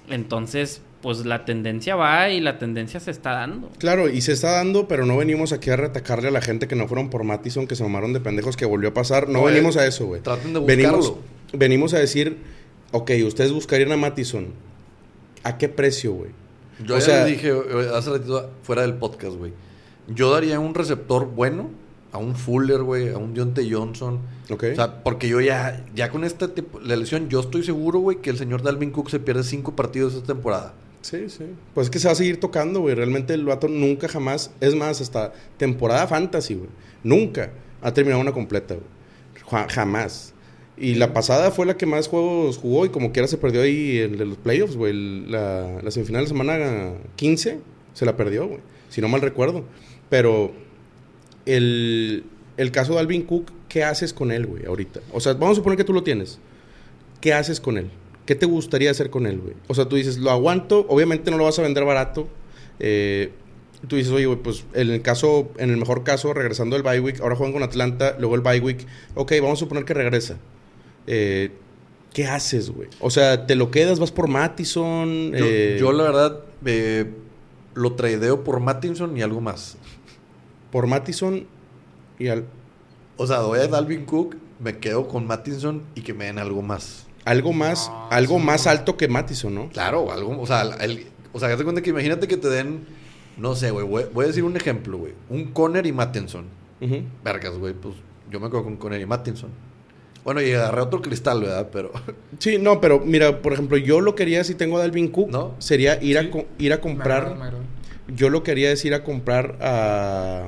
Entonces, 0.10 0.82
pues 1.02 1.26
la 1.26 1.44
tendencia 1.46 1.96
va 1.96 2.30
y 2.30 2.40
la 2.40 2.58
tendencia 2.58 3.00
se 3.00 3.12
está 3.12 3.32
dando. 3.34 3.70
Claro, 3.80 4.10
y 4.10 4.22
se 4.22 4.32
está 4.32 4.52
dando, 4.52 4.88
pero 4.88 5.06
no 5.06 5.18
venimos 5.18 5.52
aquí 5.52 5.70
a 5.70 5.76
retacarle 5.76 6.30
a 6.30 6.32
la 6.32 6.42
gente 6.42 6.68
que 6.68 6.76
no 6.76 6.88
fueron 6.88 7.10
por 7.10 7.24
Mattison, 7.26 7.68
que 7.68 7.76
se 7.76 7.84
mamaron 7.84 8.14
de 8.14 8.20
pendejos, 8.22 8.56
que 8.56 8.66
volvió 8.66 8.90
a 8.90 8.94
pasar. 8.94 9.28
No, 9.28 9.40
No, 9.40 9.46
venimos 9.46 9.76
eh, 9.76 9.80
a 9.82 9.88
eso, 9.88 10.06
güey. 10.06 10.22
traten 10.22 10.54
de 10.54 10.60
venimos, 10.62 11.10
buscarlo. 11.10 11.24
venimos 11.54 11.94
a 11.94 12.00
decir, 12.00 12.38
ok, 12.92 13.12
ustedes 13.26 13.52
buscarían 13.52 13.92
a 13.92 13.98
Mattison. 13.98 14.48
¿A 15.44 15.58
qué 15.58 15.68
precio, 15.68 16.14
güey? 16.14 16.32
Yo 16.86 16.96
O 16.96 17.00
ya 17.00 17.04
sea- 17.06 17.26
les 17.26 17.34
dije 17.34 17.50
eh, 17.50 17.90
hace 17.94 18.10
ratito 18.12 18.52
fuera 18.64 18.84
del 18.84 18.94
podcast, 18.94 19.36
güey. 19.36 19.52
Yo 20.08 20.32
daría 20.32 20.60
un 20.60 20.74
receptor 20.76 21.26
bueno 21.28 21.70
a 22.12 22.18
un 22.18 22.36
Fuller, 22.36 22.82
güey, 22.84 23.10
a 23.10 23.18
un 23.18 23.34
Deontay 23.34 23.72
Johnson. 23.72 24.20
Ok. 24.50 24.66
O 24.74 24.76
sea, 24.76 25.04
porque 25.04 25.28
yo 25.28 25.42
ya, 25.42 25.86
ya 25.96 26.10
con 26.10 26.24
esta 26.24 26.54
tipo, 26.54 26.80
la 26.80 26.96
lesión, 26.96 27.30
yo 27.30 27.40
estoy 27.40 27.64
seguro, 27.64 28.00
güey, 28.00 28.18
que 28.22 28.30
el 28.30 28.38
señor 28.38 28.62
Dalvin 28.62 28.92
Cook 28.92 29.10
se 29.10 29.20
pierde 29.20 29.44
cinco 29.44 29.76
partidos 29.76 30.14
esta 30.14 30.28
temporada. 30.34 30.74
Sí, 31.02 31.30
sí. 31.30 31.46
Pues 31.74 31.88
es 31.88 31.92
que 31.92 32.00
se 32.00 32.08
va 32.08 32.12
a 32.14 32.16
seguir 32.16 32.40
tocando, 32.40 32.80
güey. 32.82 32.96
Realmente 32.96 33.34
el 33.34 33.46
vato 33.46 33.68
nunca 33.68 34.08
jamás, 34.08 34.52
es 34.62 34.76
más, 34.76 35.02
hasta 35.02 35.34
temporada 35.58 36.08
fantasy, 36.08 36.54
güey. 36.56 36.70
Nunca 37.04 37.52
ha 37.82 37.94
terminado 37.94 38.22
una 38.22 38.32
completa, 38.32 38.76
güey. 38.76 38.86
Ja- 39.50 39.68
jamás. 39.70 40.34
Y 40.78 40.96
la 40.96 41.14
pasada 41.14 41.52
fue 41.52 41.66
la 41.66 41.78
que 41.78 41.86
más 41.86 42.08
juegos 42.08 42.58
jugó 42.58 42.86
y 42.86 42.90
como 42.90 43.12
quiera 43.12 43.28
se 43.28 43.38
perdió 43.38 43.62
ahí 43.62 43.98
el 43.98 44.18
de 44.18 44.26
los 44.26 44.38
playoffs, 44.38 44.76
güey. 44.76 44.94
La 45.28 45.80
semifinal 45.90 46.24
de 46.24 46.28
semana 46.30 46.92
15 47.16 47.60
se 47.94 48.06
la 48.06 48.16
perdió, 48.16 48.48
güey. 48.48 48.60
Si 48.94 49.02
no 49.02 49.08
mal 49.08 49.22
recuerdo. 49.22 49.64
Pero 50.10 50.52
el, 51.46 52.24
el 52.58 52.72
caso 52.72 52.94
de 52.94 53.00
Alvin 53.00 53.24
Cook, 53.24 53.52
¿qué 53.70 53.84
haces 53.84 54.14
con 54.14 54.32
él, 54.32 54.46
güey, 54.46 54.66
ahorita? 54.66 55.02
O 55.12 55.20
sea, 55.20 55.34
vamos 55.34 55.54
a 55.54 55.56
suponer 55.56 55.78
que 55.78 55.84
tú 55.84 55.94
lo 55.94 56.04
tienes. 56.04 56.40
¿Qué 57.22 57.34
haces 57.34 57.60
con 57.60 57.78
él? 57.78 57.90
¿Qué 58.26 58.36
te 58.36 58.46
gustaría 58.46 58.92
hacer 58.92 59.10
con 59.10 59.26
él, 59.26 59.40
güey? 59.40 59.56
O 59.68 59.74
sea, 59.74 59.86
tú 59.86 59.96
dices, 59.96 60.18
lo 60.18 60.30
aguanto, 60.32 60.86
obviamente 60.90 61.32
no 61.32 61.38
lo 61.38 61.46
vas 61.46 61.58
a 61.60 61.62
vender 61.64 61.84
barato. 61.86 62.28
Eh, 62.80 63.32
tú 63.88 63.96
dices, 63.96 64.12
oye, 64.12 64.26
güey, 64.28 64.40
pues 64.40 64.66
en 64.74 64.92
el 64.92 65.02
caso, 65.02 65.52
en 65.58 65.72
el 65.72 65.78
mejor 65.78 66.04
caso, 66.04 66.34
regresando 66.34 66.76
del 66.76 66.84
bye 66.84 67.00
week, 67.00 67.20
ahora 67.22 67.36
juegan 67.36 67.54
con 67.54 67.64
Atlanta, 67.64 68.16
luego 68.20 68.36
el 68.36 68.42
bye 68.42 68.60
week, 68.60 68.86
ok, 69.16 69.32
vamos 69.42 69.60
a 69.60 69.62
suponer 69.62 69.86
que 69.86 69.94
regresa. 69.94 70.38
Eh, 71.08 71.52
¿Qué 72.14 72.26
haces, 72.28 72.70
güey? 72.70 72.90
O 73.00 73.10
sea, 73.10 73.48
¿te 73.48 73.56
lo 73.56 73.72
quedas? 73.72 74.00
¿Vas 74.00 74.12
por 74.12 74.28
Mattison? 74.28 75.32
Yo, 75.32 75.46
Eh, 75.46 75.78
yo, 75.80 75.92
la 75.92 76.04
verdad, 76.04 76.40
eh, 76.66 77.12
lo 77.74 77.94
tradeo 77.94 78.44
por 78.44 78.60
Mattinson 78.60 79.18
y 79.18 79.22
algo 79.22 79.42
más. 79.42 79.78
Por 80.72 80.88
Mattison 80.88 81.46
y 82.20 82.28
al- 82.28 82.46
O 83.18 83.28
sea, 83.28 83.38
doy 83.38 83.60
a 83.60 83.68
Dalvin 83.68 84.06
Cook, 84.06 84.36
me 84.60 84.78
quedo 84.80 85.08
con 85.08 85.28
Mattinson 85.28 85.84
y 85.96 86.02
que 86.02 86.14
me 86.14 86.26
den 86.26 86.40
algo 86.40 86.62
más. 86.62 87.06
algo 87.26 87.54
más, 87.54 87.90
No, 87.90 88.08
algo 88.12 88.38
sí, 88.40 88.44
más 88.46 88.66
no. 88.66 88.72
alto 88.72 88.98
que 88.98 89.08
Mattison, 89.08 89.56
¿no? 89.56 89.70
Claro, 89.70 90.12
algo, 90.12 90.42
o 90.42 90.46
sea, 90.46 90.62
el- 90.82 91.06
o 91.32 91.40
sea, 91.40 91.50
hazte 91.50 91.64
cuenta 91.64 91.82
que 91.82 91.92
imagínate 91.92 92.28
que 92.28 92.36
te 92.38 92.50
den, 92.50 92.86
no 93.38 93.56
sé, 93.56 93.72
güey, 93.72 93.88
voy, 93.88 94.06
voy 94.14 94.26
a 94.26 94.28
decir 94.28 94.44
un 94.44 94.58
ejemplo, 94.58 94.98
güey, 94.98 95.14
un 95.30 95.46
Conner 95.54 95.86
y 95.86 95.92
Mattinson. 95.94 96.46
Vergas, 97.24 97.58
güey, 97.58 97.74
pues 97.74 97.96
yo 98.30 98.40
me 98.42 98.50
quedo 98.50 98.64
con 98.64 98.76
Conner 98.76 99.00
y 99.00 99.06
Mattinson. 99.06 99.50
Bueno, 100.24 100.42
y 100.42 100.52
agarré 100.54 100.82
otro 100.82 101.02
cristal, 101.02 101.42
¿verdad? 101.42 101.70
Pero 101.72 101.92
Sí, 102.40 102.58
no, 102.58 102.80
pero 102.82 103.00
mira, 103.00 103.42
por 103.42 103.54
ejemplo, 103.54 103.78
yo 103.78 104.00
lo 104.02 104.16
quería, 104.16 104.44
si 104.44 104.56
tengo 104.56 104.78
a 104.78 104.82
Dalvin 104.82 105.10
Cook, 105.10 105.30
¿No? 105.30 105.56
sería 105.60 106.02
ir, 106.02 106.18
Sí. 106.18 106.18
a, 106.18 106.22
ir 106.22 106.28
a 106.28 106.28
Me 106.28 106.64
agrada, 106.64 106.82
comprar. 106.82 107.24
me 107.38 107.44
agrada. 107.46 107.64
Yo 108.16 108.30
lo 108.30 108.44
quería 108.44 108.72
es 108.72 108.84
ir 108.86 108.94
a 108.94 109.04
comprar 109.04 109.58
a, 109.62 110.44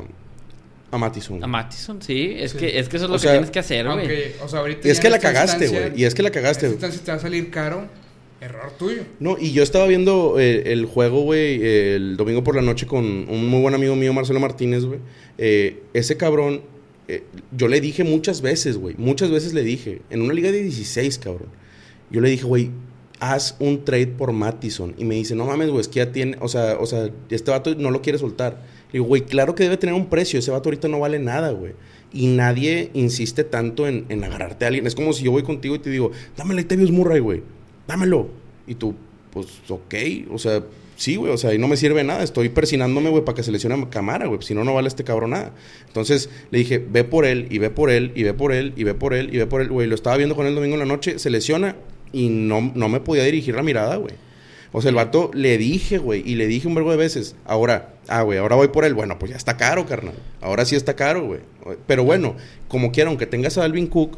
a 0.91 0.97
Mattison. 0.97 1.43
A 1.43 1.47
Mattison, 1.47 2.01
sí. 2.01 2.35
Es, 2.37 2.51
Sí. 2.51 2.57
Que, 2.57 2.79
es 2.79 2.89
que 2.89 2.97
eso 2.97 3.05
es 3.05 3.09
O 3.09 3.13
lo 3.13 3.19
sea, 3.19 3.31
que 3.31 3.37
tienes 3.37 3.51
que 3.51 3.59
hacer, 3.59 3.85
güey. 3.85 3.97
Aunque, 3.99 4.35
o 4.43 4.47
sea, 4.47 4.59
ahorita 4.59 4.87
Y 4.87 4.91
es 4.91 4.99
que 4.99 5.09
la 5.09 5.19
cagaste, 5.19 5.67
güey. 5.67 5.91
Y 5.99 6.05
es 6.05 6.15
que 6.15 6.23
la 6.23 6.31
cagaste, 6.31 6.67
güey. 6.67 6.73
instancia 6.73 7.01
te 7.03 7.11
va 7.11 7.17
a 7.17 7.21
salir 7.21 7.49
caro. 7.51 7.87
Error 8.41 8.71
tuyo. 8.77 9.03
No, 9.19 9.37
y 9.39 9.53
yo 9.53 9.63
estaba 9.63 9.87
viendo 9.87 10.35
eh, 10.39 10.73
el 10.73 10.85
juego, 10.85 11.21
güey, 11.21 11.63
el 11.65 12.17
domingo 12.17 12.43
por 12.43 12.55
la 12.55 12.61
noche 12.61 12.85
con 12.85 13.05
un 13.05 13.47
muy 13.49 13.61
buen 13.61 13.73
amigo 13.73 13.95
mío, 13.95 14.13
Marcelo 14.13 14.39
Martínez, 14.41 14.83
güey. 14.83 14.99
Eh, 15.37 15.81
ese 15.93 16.17
cabrón, 16.17 16.61
eh, 17.07 17.23
yo 17.55 17.67
le 17.67 17.81
dije 17.81 18.03
muchas 18.03 18.41
veces, 18.41 18.77
güey, 18.77 18.95
muchas 18.97 19.29
veces 19.29 19.53
le 19.53 19.63
dije, 19.63 20.01
en 20.09 20.21
una 20.21 20.33
liga 20.33 20.51
de 20.51 20.63
16, 20.63 21.19
cabrón. 21.19 21.49
Yo 22.09 22.21
le 22.21 22.29
dije, 22.29 22.45
güey, 22.45 22.71
haz 23.19 23.55
un 23.59 23.83
trade 23.85 24.07
por 24.07 24.31
Mattison. 24.31 24.93
Y 24.97 25.05
me 25.05 25.15
dice, 25.15 25.35
no 25.35 25.45
mames, 25.45 25.69
güey, 25.69 25.81
es 25.81 25.87
que 25.87 25.99
ya 25.99 26.11
tiene, 26.11 26.37
o 26.41 26.47
sea, 26.47 26.77
o 26.79 26.85
sea, 26.85 27.09
este 27.29 27.51
vato 27.51 27.75
no 27.75 27.91
lo 27.91 28.01
quiere 28.01 28.17
soltar. 28.17 28.63
Le 28.87 28.93
digo, 28.93 29.05
güey, 29.05 29.21
claro 29.21 29.55
que 29.55 29.63
debe 29.63 29.77
tener 29.77 29.95
un 29.95 30.07
precio, 30.07 30.39
ese 30.39 30.51
vato 30.51 30.69
ahorita 30.69 30.87
no 30.87 30.99
vale 30.99 31.19
nada, 31.19 31.51
güey. 31.51 31.73
Y 32.11 32.27
nadie 32.27 32.91
insiste 32.93 33.43
tanto 33.43 33.87
en, 33.87 34.23
agarrarte 34.23 34.65
a 34.65 34.69
alguien. 34.69 34.87
Es 34.87 34.95
como 34.95 35.13
si 35.13 35.23
yo 35.23 35.31
voy 35.31 35.43
contigo 35.43 35.75
y 35.75 35.79
te 35.79 35.89
digo, 35.89 36.11
la 36.37 36.45
Latavius 36.45 36.91
Murray, 36.91 37.19
güey, 37.19 37.43
dámelo. 37.87 38.29
Y 38.67 38.75
tú, 38.75 38.95
pues, 39.31 39.47
ok, 39.69 39.93
o 40.31 40.37
sea, 40.37 40.63
sí, 40.95 41.15
güey, 41.15 41.31
o 41.31 41.37
sea, 41.37 41.53
y 41.53 41.57
no 41.57 41.67
me 41.67 41.77
sirve 41.77 42.03
nada. 42.03 42.23
Estoy 42.23 42.49
persinándome, 42.49 43.09
güey, 43.09 43.23
para 43.23 43.35
que 43.35 43.43
se 43.43 43.51
lesione 43.51 43.75
a 43.75 43.89
Camara, 43.89 44.27
güey, 44.27 44.41
si 44.41 44.53
no, 44.53 44.63
no 44.63 44.73
vale 44.73 44.87
este 44.87 45.03
cabrón 45.03 45.31
nada. 45.31 45.53
Entonces 45.87 46.29
le 46.51 46.59
dije, 46.59 46.77
ve 46.79 47.03
por 47.03 47.25
él, 47.25 47.47
y 47.49 47.59
ve 47.59 47.69
por 47.69 47.89
él, 47.89 48.11
y 48.15 48.23
ve 48.23 48.33
por 48.33 48.51
él, 48.53 48.73
y 48.75 48.83
ve 48.83 48.93
por 48.93 49.13
él, 49.13 49.29
y 49.33 49.37
ve 49.37 49.45
por 49.47 49.61
él, 49.61 49.69
güey. 49.69 49.87
Lo 49.87 49.95
estaba 49.95 50.17
viendo 50.17 50.35
con 50.35 50.47
él 50.47 50.55
domingo 50.55 50.75
en 50.75 50.79
la 50.79 50.85
noche, 50.85 51.19
se 51.19 51.29
lesiona 51.29 51.75
y 52.11 52.29
no, 52.29 52.71
no 52.75 52.89
me 52.89 52.99
podía 52.99 53.23
dirigir 53.23 53.55
la 53.55 53.63
mirada, 53.63 53.97
güey. 53.97 54.13
O 54.71 54.81
sea, 54.81 54.89
el 54.89 54.95
vato 54.95 55.31
le 55.33 55.57
dije, 55.57 55.97
güey, 55.97 56.21
y 56.25 56.35
le 56.35 56.47
dije 56.47 56.67
un 56.67 56.75
verbo 56.75 56.91
de 56.91 56.97
veces. 56.97 57.35
Ahora, 57.45 57.93
ah, 58.09 58.23
güey, 58.23 58.39
ahora 58.39 58.57
voy 58.57 58.67
por 58.67 58.83
él. 58.83 58.93
Bueno, 58.93 59.17
pues 59.17 59.31
ya 59.31 59.37
está 59.37 59.55
caro, 59.55 59.85
carnal. 59.85 60.15
Ahora 60.41 60.65
sí 60.65 60.75
está 60.75 60.95
caro, 60.95 61.25
güey. 61.25 61.39
Pero 61.87 62.03
bueno, 62.03 62.35
como 62.67 62.91
quiera, 62.91 63.09
aunque 63.09 63.25
tengas 63.25 63.57
a 63.57 63.63
Alvin 63.63 63.87
Cook, 63.87 64.17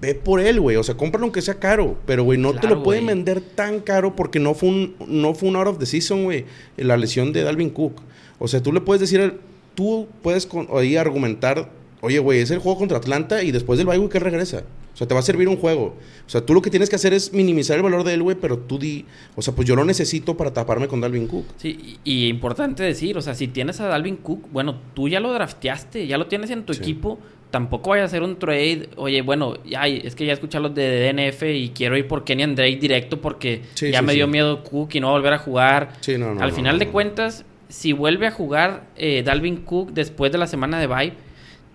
ve 0.00 0.14
por 0.14 0.40
él, 0.40 0.60
güey. 0.60 0.76
O 0.76 0.82
sea, 0.82 0.96
cómpralo 0.96 1.24
aunque 1.24 1.42
sea 1.42 1.54
caro. 1.54 1.98
Pero, 2.06 2.24
güey, 2.24 2.38
no 2.38 2.54
te 2.54 2.68
lo 2.68 2.82
pueden 2.82 3.06
vender 3.06 3.40
tan 3.40 3.80
caro 3.80 4.16
porque 4.16 4.38
no 4.38 4.54
fue 4.54 4.68
un, 4.68 4.94
no 5.06 5.34
fue 5.34 5.48
un 5.48 5.56
out 5.56 5.66
of 5.68 5.78
the 5.78 5.86
season, 5.86 6.24
güey. 6.24 6.44
La 6.76 6.96
lesión 6.96 7.32
de 7.32 7.42
Dalvin 7.42 7.70
Cook. 7.70 8.00
O 8.38 8.48
sea, 8.48 8.62
tú 8.62 8.72
le 8.72 8.80
puedes 8.80 9.00
decir, 9.00 9.20
al- 9.20 9.38
tú 9.74 10.08
puedes 10.22 10.46
con- 10.46 10.68
ahí 10.76 10.96
argumentar, 10.96 11.70
oye, 12.00 12.18
güey, 12.18 12.40
es 12.40 12.50
el 12.50 12.58
juego 12.58 12.78
contra 12.78 12.98
Atlanta 12.98 13.42
y 13.42 13.52
después 13.52 13.78
del 13.78 13.86
bye, 13.86 13.96
güey, 13.98 14.08
que 14.10 14.18
regresa. 14.18 14.64
O 14.92 14.96
sea, 14.96 15.08
te 15.08 15.14
va 15.14 15.20
a 15.20 15.22
servir 15.22 15.48
un 15.48 15.56
juego. 15.56 15.94
O 16.26 16.28
sea, 16.28 16.44
tú 16.44 16.52
lo 16.52 16.60
que 16.60 16.68
tienes 16.68 16.90
que 16.90 16.96
hacer 16.96 17.14
es 17.14 17.32
minimizar 17.32 17.78
el 17.78 17.82
valor 17.82 18.04
de 18.04 18.12
él, 18.12 18.22
güey, 18.22 18.36
pero 18.38 18.58
tú 18.58 18.78
di, 18.78 19.06
o 19.36 19.40
sea, 19.40 19.54
pues 19.54 19.66
yo 19.66 19.74
lo 19.74 19.86
necesito 19.86 20.36
para 20.36 20.52
taparme 20.52 20.86
con 20.86 21.00
Dalvin 21.00 21.26
Cook. 21.28 21.46
Sí, 21.56 21.98
y, 22.04 22.26
y 22.26 22.28
importante 22.28 22.82
decir, 22.82 23.16
o 23.16 23.22
sea, 23.22 23.34
si 23.34 23.48
tienes 23.48 23.80
a 23.80 23.86
Dalvin 23.86 24.16
Cook, 24.16 24.48
bueno, 24.52 24.78
tú 24.92 25.08
ya 25.08 25.18
lo 25.20 25.32
drafteaste, 25.32 26.06
ya 26.06 26.18
lo 26.18 26.26
tienes 26.26 26.50
en 26.50 26.64
tu 26.64 26.74
Sí. 26.74 26.80
equipo, 26.82 27.18
tampoco 27.52 27.90
vaya 27.90 28.02
a 28.02 28.06
hacer 28.06 28.22
un 28.24 28.36
trade, 28.40 28.88
oye, 28.96 29.22
bueno, 29.22 29.54
ya, 29.64 29.86
es 29.86 30.16
que 30.16 30.26
ya 30.26 30.32
escuché 30.32 30.58
los 30.58 30.74
de 30.74 31.12
DNF 31.12 31.42
y 31.44 31.68
quiero 31.68 31.96
ir 31.96 32.08
por 32.08 32.24
Kenny 32.24 32.44
Drake 32.54 32.78
directo 32.80 33.20
porque 33.20 33.62
Sí, 33.74 33.92
ya 33.92 34.00
sí, 34.00 34.04
me 34.04 34.12
sí. 34.12 34.16
dio 34.18 34.26
miedo 34.26 34.64
Cook 34.64 34.94
y 34.94 35.00
no 35.00 35.06
va 35.08 35.12
a 35.12 35.16
volver 35.18 35.34
a 35.34 35.38
jugar. 35.38 35.92
Sí, 36.00 36.18
no, 36.18 36.34
no. 36.34 36.42
Al 36.42 36.48
no, 36.50 36.56
final 36.56 36.78
de 36.80 36.88
cuentas, 36.88 37.44
si 37.68 37.92
vuelve 37.92 38.26
a 38.26 38.32
jugar 38.32 38.88
eh, 38.96 39.22
Dalvin 39.24 39.58
Cook 39.58 39.92
después 39.92 40.32
de 40.32 40.38
la 40.38 40.48
semana 40.48 40.80
de 40.80 40.88
bye, 40.88 41.12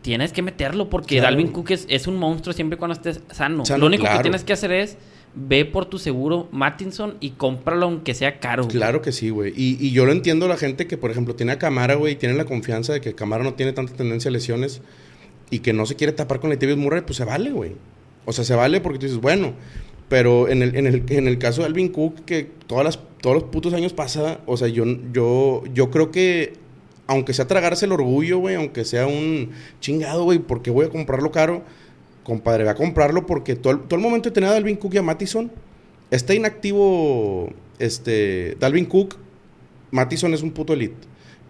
tienes 0.02 0.34
que 0.34 0.42
meterlo 0.42 0.90
porque 0.90 1.16
Claro. 1.20 1.36
Dalvin 1.36 1.54
Cook 1.54 1.72
es, 1.72 1.86
es 1.90 2.08
un 2.08 2.18
monstruo 2.18 2.52
siempre 2.54 2.78
cuando 2.78 2.94
estés 2.96 3.22
sano. 3.32 3.63
Sano, 3.66 3.80
Lo 3.82 3.86
único 3.88 4.02
claro. 4.04 4.18
que 4.18 4.24
tienes 4.24 4.44
que 4.44 4.54
hacer 4.54 4.72
es 4.74 4.98
ve 5.36 5.66
por 5.66 5.86
tu 5.86 6.00
seguro 6.00 6.48
Mattinson 6.52 7.18
y 7.20 7.32
cómpralo 7.32 7.86
aunque 7.86 8.16
sea 8.16 8.40
caro. 8.40 8.63
güey. 8.63 8.76
Claro 8.76 9.02
que 9.04 9.12
sí, 9.12 9.30
güey. 9.30 9.54
Y, 9.56 9.78
y 9.80 9.92
yo 9.92 10.06
lo 10.08 10.12
entiendo 10.12 10.48
la 10.48 10.58
gente 10.58 10.88
que, 10.88 10.98
por 10.98 11.12
ejemplo, 11.12 11.36
tiene 11.36 11.52
a 11.52 11.60
Camara, 11.60 11.94
güey, 11.96 12.13
y 12.13 12.16
tiene 12.16 12.34
la 12.36 12.46
confianza 12.46 12.94
de 12.94 13.02
que 13.02 13.13
Camara 13.13 13.44
no 13.44 13.54
tiene 13.54 13.74
tanta 13.74 13.94
tendencia 13.94 14.30
a 14.30 14.32
lesiones 14.32 14.82
y 15.49 15.60
que 15.60 15.73
no 15.73 15.86
se 15.86 15.95
quiere 15.95 16.13
tapar 16.13 16.39
con 16.39 16.49
Latavius 16.49 16.77
Murray, 16.77 17.01
pues 17.01 17.17
se 17.17 17.25
vale, 17.25 17.51
güey. 17.51 17.73
O 18.25 18.33
sea, 18.33 18.43
se 18.43 18.55
vale 18.55 18.81
porque 18.81 18.99
tú 18.99 19.05
dices, 19.05 19.21
bueno, 19.21 19.53
pero 20.10 20.47
en 20.49 20.62
el, 20.62 20.75
en 20.75 20.88
el, 20.88 21.03
en 21.10 21.27
el 21.27 21.38
caso 21.38 21.62
de 21.62 21.67
Alvin 21.67 21.89
Cook, 21.89 22.25
que 22.25 22.49
todas 22.67 22.86
las, 22.86 22.99
todos 23.21 23.36
los 23.36 23.43
putos 23.45 23.73
años 23.73 23.93
pasa, 23.93 24.41
o 24.45 24.57
sea, 24.57 24.67
yo, 24.67 24.86
yo, 25.13 25.63
yo 25.73 25.89
creo 25.89 26.12
que, 26.12 26.53
aunque 27.07 27.33
sea 27.33 27.47
tragarse 27.47 27.86
el 27.86 27.91
orgullo, 27.91 28.39
güey, 28.39 28.55
aunque 28.55 28.86
sea 28.86 29.07
un 29.07 29.51
chingado, 29.79 30.23
güey, 30.23 30.39
porque 30.39 30.71
voy 30.71 30.86
a 30.86 30.89
comprarlo 30.89 31.31
caro, 31.31 31.63
compadre, 32.23 32.63
va 32.63 32.71
a 32.71 32.75
comprarlo 32.75 33.25
porque 33.25 33.55
todo 33.55 33.73
el, 33.73 33.79
todo 33.81 33.95
el 33.95 34.01
momento 34.01 34.29
de 34.29 34.33
tener 34.33 34.49
a 34.49 34.53
Dalvin 34.53 34.75
Cook 34.75 34.93
y 34.93 34.97
a 34.97 35.03
Mattison, 35.03 35.51
está 36.12 36.33
inactivo 36.33 37.49
este, 37.79 38.55
Dalvin 38.60 38.86
Cook, 38.86 39.15
Mattison 39.91 40.33
es 40.33 40.41
un 40.41 40.51
puto 40.51 40.73
elite. 40.73 40.95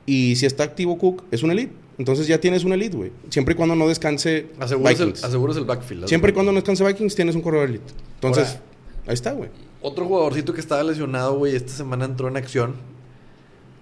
Y 0.05 0.35
si 0.35 0.45
está 0.45 0.63
activo 0.63 0.97
Cook, 0.97 1.23
es 1.31 1.43
un 1.43 1.51
elite. 1.51 1.73
Entonces 1.97 2.27
ya 2.27 2.39
tienes 2.39 2.63
un 2.63 2.73
elite, 2.73 2.95
güey. 2.95 3.11
Siempre 3.29 3.53
y 3.53 3.57
cuando 3.57 3.75
no 3.75 3.87
descanse 3.87 4.47
aseguras 4.59 4.99
el, 4.99 5.05
Vikings. 5.07 5.23
aseguras 5.23 5.57
el 5.57 5.65
backfield. 5.65 6.07
Siempre 6.07 6.31
y 6.31 6.33
cuando 6.33 6.51
no 6.51 6.57
descanse 6.57 6.83
Vikings, 6.85 7.15
tienes 7.15 7.35
un 7.35 7.41
corredor 7.41 7.69
elite. 7.69 7.91
Entonces, 8.15 8.47
Ahora- 8.49 8.61
ahí 9.07 9.13
está, 9.13 9.31
güey. 9.33 9.49
Otro 9.81 10.05
jugadorcito 10.05 10.53
que 10.53 10.59
estaba 10.61 10.83
lesionado, 10.83 11.37
güey, 11.37 11.55
esta 11.55 11.71
semana 11.73 12.05
entró 12.05 12.27
en 12.27 12.37
acción. 12.37 12.75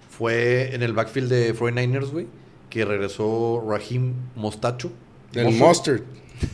Fue 0.09 0.73
en 0.73 0.81
el 0.83 0.93
backfield 0.93 1.29
de 1.29 1.53
49ers, 1.53 2.11
güey. 2.11 2.27
Que 2.69 2.85
regresó 2.85 3.63
Raheem 3.67 4.13
Mostacho. 4.35 4.91
El. 5.33 5.51
Mustard. 5.53 6.01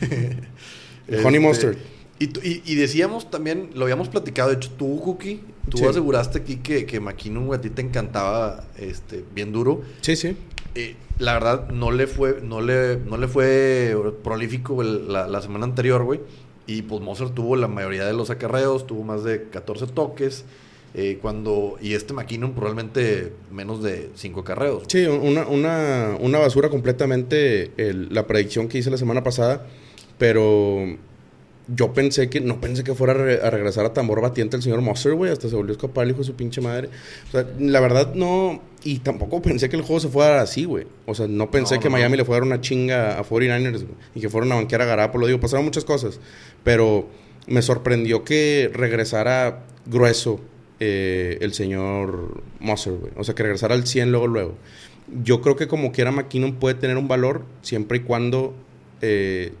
El 1.08 1.24
Honey 1.26 1.40
Mustard. 1.40 1.76
Y, 2.18 2.28
tu- 2.28 2.40
y- 2.40 2.62
y 2.64 2.74
decíamos 2.76 3.30
también, 3.30 3.70
lo 3.74 3.82
habíamos 3.84 4.08
platicado, 4.08 4.50
de 4.50 4.56
hecho, 4.56 4.70
tú, 4.78 5.00
Cookie, 5.00 5.40
tú 5.68 5.78
Sí. 5.78 5.84
aseguraste 5.84 6.38
aquí 6.38 6.56
que, 6.56 6.86
que 6.86 7.00
McKinnon, 7.00 7.46
güey, 7.46 7.58
a 7.58 7.60
ti 7.60 7.70
te 7.70 7.82
encantaba 7.82 8.64
este, 8.78 9.24
bien 9.34 9.50
duro. 9.52 9.82
Sí, 10.02 10.14
sí. 10.14 10.36
Eh, 10.74 10.96
la 11.18 11.34
verdad, 11.34 11.68
no 11.70 11.90
le 11.90 12.06
fue, 12.06 12.40
no 12.42 12.60
le, 12.60 12.96
no 12.96 13.16
le 13.16 13.28
fue 13.28 13.94
prolífico 14.24 14.82
la, 14.82 15.40
semana 15.42 15.64
anterior, 15.64 16.04
güey. 16.04 16.20
Y 16.66 16.82
pues 16.82 17.02
Mozart 17.02 17.34
tuvo 17.34 17.56
la 17.56 17.68
mayoría 17.68 18.04
de 18.04 18.12
los 18.12 18.30
acarreos, 18.30 18.86
tuvo 18.86 19.02
más 19.04 19.24
de 19.24 19.48
14 19.48 19.86
toques. 19.88 20.44
eh, 20.94 21.18
cuando, 21.22 21.78
y 21.80 21.94
este 21.94 22.12
McKinnon 22.12 22.52
probablemente 22.52 23.32
menos 23.50 23.82
de 23.82 24.10
5 24.14 24.40
acarreos. 24.40 24.82
Sí, 24.88 25.06
una, 25.06 25.46
una, 25.46 26.16
una 26.20 26.38
basura 26.38 26.68
completamente 26.68 27.70
la 28.10 28.26
predicción 28.26 28.68
que 28.68 28.78
hice 28.78 28.90
la 28.90 28.98
semana 28.98 29.22
pasada. 29.22 29.66
Pero 30.18 30.96
yo 31.74 31.92
pensé 31.92 32.28
que, 32.28 32.40
no 32.40 32.60
pensé 32.60 32.82
que 32.84 32.94
fuera 32.94 33.12
a, 33.12 33.16
re- 33.16 33.40
a 33.42 33.50
regresar 33.50 33.84
a 33.86 33.92
tambor 33.92 34.20
batiente 34.20 34.56
el 34.56 34.62
señor 34.62 34.80
Monster, 34.82 35.14
güey. 35.14 35.30
Hasta 35.32 35.48
se 35.48 35.54
volvió 35.56 35.72
a 35.72 35.76
escapar 35.76 36.04
el 36.04 36.10
hijo 36.10 36.18
de 36.20 36.24
su 36.24 36.34
pinche 36.34 36.60
madre. 36.60 36.88
O 37.28 37.30
sea, 37.32 37.46
la 37.58 37.80
verdad 37.80 38.14
no. 38.14 38.60
Y 38.84 38.98
tampoco 38.98 39.40
pensé 39.40 39.68
que 39.68 39.76
el 39.76 39.82
juego 39.82 40.00
se 40.00 40.08
fuera 40.08 40.40
así, 40.42 40.64
güey. 40.64 40.86
O 41.06 41.14
sea, 41.14 41.28
no 41.28 41.50
pensé 41.50 41.76
No, 41.76 41.80
que 41.80 41.88
no, 41.88 41.92
Miami 41.92 42.12
no. 42.12 42.16
le 42.18 42.24
fuera 42.24 42.38
a 42.38 42.40
dar 42.40 42.46
una 42.54 42.60
chinga 42.60 43.18
a 43.18 43.24
49ers, 43.24 43.72
güey. 43.84 43.94
Y 44.14 44.20
que 44.20 44.28
fueran 44.28 44.52
a 44.52 44.56
banquear 44.56 44.82
a 44.82 44.86
Garapolo. 44.86 45.26
Digo, 45.26 45.40
pasaron 45.40 45.64
muchas 45.64 45.84
cosas. 45.84 46.18
Pero 46.64 47.08
me 47.46 47.62
sorprendió 47.62 48.24
que 48.24 48.70
regresara 48.72 49.64
grueso 49.86 50.40
eh, 50.80 51.38
el 51.40 51.54
señor 51.54 52.42
Monster, 52.60 52.94
güey. 52.94 53.12
O 53.16 53.24
sea, 53.24 53.34
que 53.34 53.44
regresara 53.44 53.74
al 53.74 53.86
100 53.86 54.10
luego, 54.10 54.26
luego. 54.26 54.54
Yo 55.22 55.40
creo 55.42 55.56
que 55.56 55.68
como 55.68 55.92
quiera 55.92 56.10
McKinnon 56.10 56.54
puede 56.54 56.74
tener 56.74 56.96
un 56.96 57.06
valor 57.08 57.44
siempre 57.62 57.98
y 57.98 58.00
cuando 58.00 58.54
eh, 59.00 59.52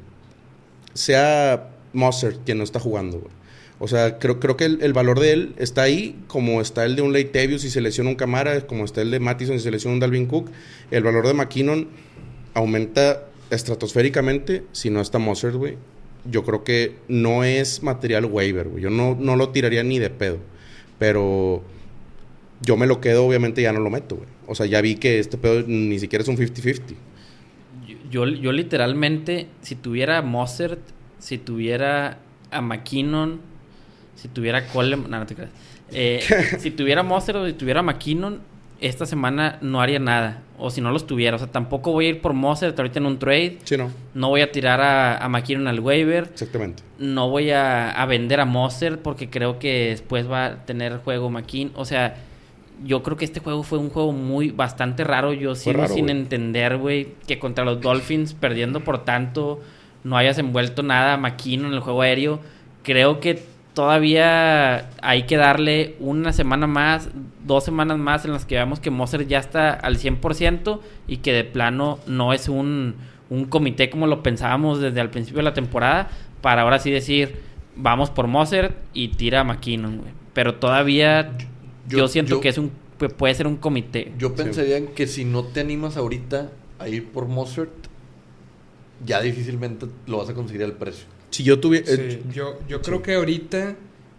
sea 0.94 1.70
Mostert 1.92 2.44
quien 2.44 2.58
no 2.58 2.64
está 2.64 2.80
jugando, 2.80 3.18
güey. 3.18 3.32
O 3.78 3.88
sea, 3.88 4.18
creo, 4.18 4.38
creo 4.38 4.56
que 4.56 4.64
el, 4.64 4.92
valor 4.92 5.18
de 5.18 5.32
él 5.32 5.54
está 5.56 5.82
ahí, 5.82 6.16
como 6.28 6.60
está 6.60 6.84
el 6.84 6.94
de 6.94 7.02
un 7.02 7.12
Leitevius 7.12 7.62
si 7.62 7.70
se 7.70 7.80
lesiona 7.80 8.10
un 8.10 8.16
Camara, 8.16 8.64
como 8.68 8.84
está 8.84 9.02
el 9.02 9.10
de 9.10 9.18
Mattison 9.18 9.58
si 9.58 9.64
se 9.64 9.72
lesiona 9.72 9.94
un 9.94 10.00
Dalvin 10.00 10.26
Cook. 10.26 10.50
El 10.92 11.02
valor 11.02 11.26
de 11.26 11.34
McKinnon 11.34 11.88
aumenta 12.54 13.24
estratosféricamente 13.50 14.62
si 14.70 14.90
no 14.90 15.00
está 15.00 15.18
Mostert, 15.18 15.56
güey. 15.56 15.78
Yo 16.24 16.44
creo 16.44 16.62
que 16.62 16.94
no 17.08 17.42
es 17.42 17.82
material 17.82 18.26
waiver, 18.26 18.68
güey. 18.68 18.84
Yo 18.84 18.90
no, 18.90 19.16
no 19.18 19.34
lo 19.34 19.48
tiraría 19.48 19.82
ni 19.82 19.98
de 19.98 20.10
pedo. 20.10 20.38
Pero 21.00 21.64
yo 22.60 22.76
me 22.76 22.86
lo 22.86 23.00
quedo, 23.00 23.26
obviamente 23.26 23.62
ya 23.62 23.72
no 23.72 23.80
lo 23.80 23.90
meto, 23.90 24.16
güey. 24.16 24.28
O 24.46 24.54
sea, 24.54 24.66
ya 24.66 24.80
vi 24.80 24.94
que 24.94 25.18
este 25.18 25.38
pedo 25.38 25.64
ni 25.66 25.98
siquiera 25.98 26.22
es 26.22 26.28
un 26.28 26.36
50-50. 26.36 26.94
Yo, 28.10 28.28
yo 28.28 28.52
literalmente, 28.52 29.48
si 29.62 29.74
tuviera 29.74 30.22
Mozart, 30.22 30.78
si 31.22 31.38
tuviera 31.38 32.18
a 32.50 32.60
McKinnon, 32.60 33.40
si 34.16 34.26
tuviera 34.26 34.66
Coleman, 34.66 35.08
no, 35.08 35.20
no 35.20 35.26
te 35.26 35.36
creas. 35.36 35.52
Eh, 35.92 36.20
si 36.58 36.72
tuviera 36.72 37.04
Mozart 37.04 37.38
o 37.38 37.46
si 37.46 37.52
tuviera 37.52 37.78
a 37.80 37.82
McKinnon, 37.84 38.40
esta 38.80 39.06
semana 39.06 39.58
no 39.60 39.80
haría 39.80 40.00
nada. 40.00 40.42
O 40.58 40.70
si 40.70 40.80
no 40.80 40.90
los 40.90 41.06
tuviera. 41.06 41.36
O 41.36 41.38
sea, 41.38 41.46
tampoco 41.46 41.92
voy 41.92 42.06
a 42.06 42.08
ir 42.08 42.20
por 42.20 42.32
Mozart 42.32 42.76
ahorita 42.76 42.98
en 42.98 43.06
un 43.06 43.18
trade. 43.20 43.58
Sí, 43.62 43.76
no. 43.76 43.92
No 44.14 44.30
voy 44.30 44.40
a 44.40 44.50
tirar 44.50 44.80
a, 44.80 45.18
a 45.18 45.28
McKinnon 45.28 45.68
al 45.68 45.78
waiver. 45.78 46.24
Exactamente. 46.24 46.82
No 46.98 47.30
voy 47.30 47.52
a, 47.52 47.92
a 47.92 48.04
vender 48.06 48.40
a 48.40 48.44
Mozart 48.44 49.00
porque 49.00 49.30
creo 49.30 49.60
que 49.60 49.90
después 49.90 50.28
va 50.28 50.46
a 50.46 50.64
tener 50.64 50.98
juego 50.98 51.30
McKinnon. 51.30 51.72
O 51.76 51.84
sea, 51.84 52.16
yo 52.84 53.04
creo 53.04 53.16
que 53.16 53.24
este 53.24 53.38
juego 53.38 53.62
fue 53.62 53.78
un 53.78 53.90
juego 53.90 54.10
muy 54.10 54.50
bastante 54.50 55.04
raro. 55.04 55.32
Yo 55.32 55.54
sigo 55.54 55.82
raro, 55.82 55.94
sin 55.94 56.08
entender, 56.08 56.78
güey, 56.78 57.14
que 57.28 57.38
contra 57.38 57.64
los 57.64 57.80
Dolphins, 57.80 58.34
perdiendo 58.34 58.82
por 58.82 59.04
tanto, 59.04 59.60
no 60.04 60.16
hayas 60.16 60.38
envuelto 60.38 60.82
nada 60.82 61.14
a 61.14 61.16
McKinnon 61.16 61.68
en 61.68 61.74
el 61.74 61.80
juego 61.80 62.02
aéreo. 62.02 62.40
Creo 62.82 63.20
que 63.20 63.42
todavía 63.74 64.90
hay 65.02 65.22
que 65.24 65.36
darle 65.36 65.96
una 66.00 66.32
semana 66.32 66.66
más, 66.66 67.08
dos 67.44 67.64
semanas 67.64 67.98
más 67.98 68.24
en 68.24 68.32
las 68.32 68.44
que 68.44 68.54
veamos 68.56 68.80
que 68.80 68.90
Moser 68.90 69.26
ya 69.26 69.38
está 69.38 69.70
al 69.72 69.96
100% 69.98 70.80
y 71.06 71.18
que 71.18 71.32
de 71.32 71.44
plano 71.44 71.98
no 72.06 72.32
es 72.32 72.48
un, 72.48 72.94
un 73.30 73.44
comité 73.44 73.90
como 73.90 74.06
lo 74.06 74.22
pensábamos 74.22 74.80
desde 74.80 75.00
el 75.00 75.10
principio 75.10 75.38
de 75.38 75.44
la 75.44 75.54
temporada, 75.54 76.08
para 76.40 76.62
ahora 76.62 76.78
sí 76.78 76.90
decir, 76.90 77.36
vamos 77.76 78.10
por 78.10 78.26
Moser 78.26 78.74
y 78.94 79.08
tira 79.08 79.40
a 79.40 79.44
McKinnon, 79.44 79.98
güey. 79.98 80.12
Pero 80.32 80.54
todavía 80.56 81.32
yo, 81.88 81.98
Yo- 81.98 82.08
siento 82.08 82.36
yo- 82.36 82.40
que 82.40 82.48
es 82.48 82.58
un 82.58 82.70
pu- 82.98 83.12
puede 83.12 83.34
ser 83.34 83.46
un 83.46 83.56
comité. 83.56 84.12
Yo 84.18 84.28
Sí. 84.30 84.34
pensaría 84.38 84.76
en 84.78 84.88
que 84.88 85.06
si 85.06 85.24
no 85.24 85.44
te 85.44 85.60
animas 85.60 85.96
ahorita 85.96 86.50
a 86.78 86.88
ir 86.88 87.08
por 87.10 87.26
Mozart, 87.28 87.70
ya 89.04 89.20
difícilmente 89.20 89.86
lo 90.06 90.18
vas 90.18 90.28
a 90.28 90.34
conseguir 90.34 90.64
al 90.64 90.72
precio. 90.72 91.06
Si 91.30 91.42
yo 91.44 91.60
tuviera... 91.60 91.86
Sí, 91.86 92.20
yo, 92.32 92.58
yo 92.68 92.82
creo 92.82 93.02
que 93.02 93.14
ahorita 93.14 93.76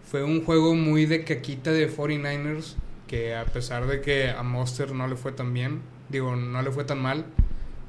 fue 0.10 0.24
un 0.24 0.44
juego 0.44 0.76
muy 0.76 1.06
de 1.06 1.24
caquita 1.24 1.72
de 1.72 1.92
49ers, 1.92 2.76
que 3.08 3.36
a 3.36 3.46
pesar 3.46 3.88
de 3.88 4.02
que 4.02 4.30
a 4.30 4.44
Monster 4.44 4.94
no 4.94 5.08
le 5.08 5.16
fue 5.16 5.32
tan 5.32 5.54
bien, 5.54 5.82
digo, 6.10 6.36
no 6.36 6.62
le 6.62 6.72
fue 6.72 6.84
tan 6.84 7.02
mal, 7.02 7.26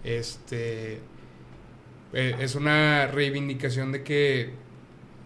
este 0.05 1.01
eh, 2.13 2.37
es 2.39 2.55
una 2.55 3.07
reivindicación 3.09 3.93
de 3.93 4.03
que 4.03 4.51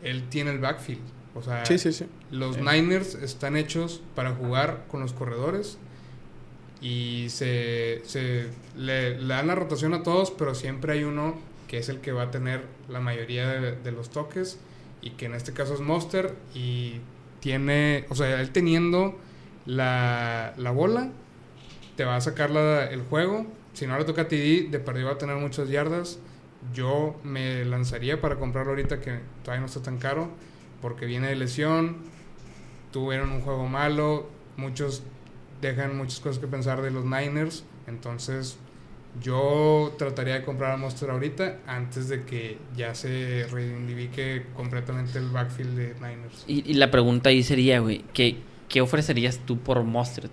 él 0.03 0.29
tiene 0.29 0.53
el 0.53 0.59
backfield. 0.59 1.03
O 1.35 1.43
sea, 1.43 1.65
sí, 1.67 1.79
sí, 1.79 1.93
sí. 1.93 2.07
los 2.31 2.57
Sí. 2.57 2.63
Niners 2.63 3.15
están 3.15 3.57
hechos 3.57 4.03
para 4.15 4.33
jugar 4.35 4.87
con 4.89 5.01
los 5.01 5.13
corredores 5.13 5.79
y 6.81 7.27
se, 7.29 8.03
se 8.05 8.47
le, 8.77 9.19
le 9.21 9.27
dan 9.27 9.49
la 9.49 9.55
rotación 9.55 9.95
a 9.95 10.03
todos, 10.03 10.31
pero 10.31 10.55
siempre 10.55 10.95
hay 10.95 11.05
uno 11.05 11.37
que 11.69 11.79
es 11.79 11.89
el 11.89 12.01
que 12.01 12.11
va 12.13 12.25
a 12.25 12.31
tener 12.31 12.65
la 12.89 12.99
mayoría 13.01 13.47
de, 13.49 13.93
los 13.93 14.11
toques 14.11 14.59
y 15.03 15.11
que 15.11 15.27
en 15.27 15.35
este 15.35 15.53
caso 15.53 15.75
es 15.75 15.81
Monster 15.81 16.35
y 16.55 17.01
tiene, 17.41 18.07
o 18.09 18.15
sea, 18.17 18.41
él 18.41 18.51
teniendo 18.51 19.17
la, 19.67 20.55
la 20.57 20.71
bola 20.73 21.11
te 21.97 22.05
va 22.05 22.17
a 22.17 22.21
sacar 22.21 22.51
la- 22.51 22.87
el 22.87 23.03
juego. 23.03 23.47
Si 23.75 23.87
no 23.87 23.97
le 23.99 24.05
toca 24.05 24.23
a 24.23 24.29
TD, 24.29 24.71
de 24.71 24.79
perdido 24.81 25.07
va 25.09 25.13
a 25.15 25.19
tener 25.19 25.37
muchas 25.37 25.69
yardas. 25.69 26.19
Yo 26.75 27.21
me 27.23 27.65
lanzaría 27.65 28.21
para 28.21 28.37
comprarlo 28.37 28.71
ahorita 28.73 29.01
que 29.01 29.21
todavía 29.45 29.61
no 29.61 29.67
está 29.67 29.83
tan 29.83 29.99
caro 29.99 30.29
porque 30.83 31.07
viene 31.07 31.29
de 31.29 31.37
lesión, 31.37 31.99
tuvieron 32.93 33.31
un 33.31 33.41
juego 33.43 33.69
malo, 33.69 34.29
muchos 34.57 35.03
dejan 35.61 35.97
muchas 35.97 36.21
cosas 36.21 36.39
que 36.39 36.47
pensar 36.47 36.83
de 36.83 36.91
los 36.91 37.05
Niners, 37.05 37.65
entonces 37.87 38.59
yo 39.23 39.95
trataría 39.99 40.35
de 40.35 40.45
comprar 40.45 40.73
a 40.73 40.77
Monster 40.77 41.11
ahorita 41.11 41.59
antes 41.67 42.09
de 42.09 42.25
que 42.25 42.59
ya 42.77 42.95
se 42.95 43.47
reivindique 43.51 44.47
completamente 44.55 45.19
el 45.19 45.29
backfield 45.29 45.77
de 45.77 45.95
Niners. 45.95 46.45
Y, 46.47 46.71
y 46.71 46.75
la 46.75 46.91
pregunta 46.91 47.31
ahí 47.31 47.43
sería, 47.43 47.81
güey, 47.81 48.05
¿qué, 48.13 48.37
¿qué 48.69 48.81
ofrecerías 48.81 49.39
tú 49.45 49.59
por 49.59 49.83
Mostert? 49.83 50.33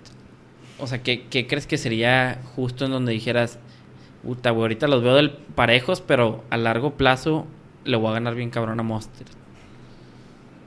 O 0.80 0.88
sea, 0.88 1.02
¿qué, 1.02 1.26
¿qué 1.28 1.48
crees 1.48 1.68
que 1.68 1.78
sería 1.78 2.42
justo 2.56 2.86
en 2.86 2.92
donde 2.92 3.14
dijeras, 3.14 3.60
puta, 4.24 4.52
güey, 4.52 4.64
ahorita 4.64 4.88
los 4.88 5.02
veo 5.04 5.16
del 5.16 5.32
parejos, 5.32 6.02
pero 6.02 6.44
a 6.50 6.58
largo 6.58 6.96
plazo 6.96 7.48
le 7.86 7.98
voy 7.98 8.10
a 8.10 8.14
ganar 8.14 8.36
bien 8.36 8.50
cabrón 8.50 8.80
a 8.80 8.84
Mostert? 8.84 9.30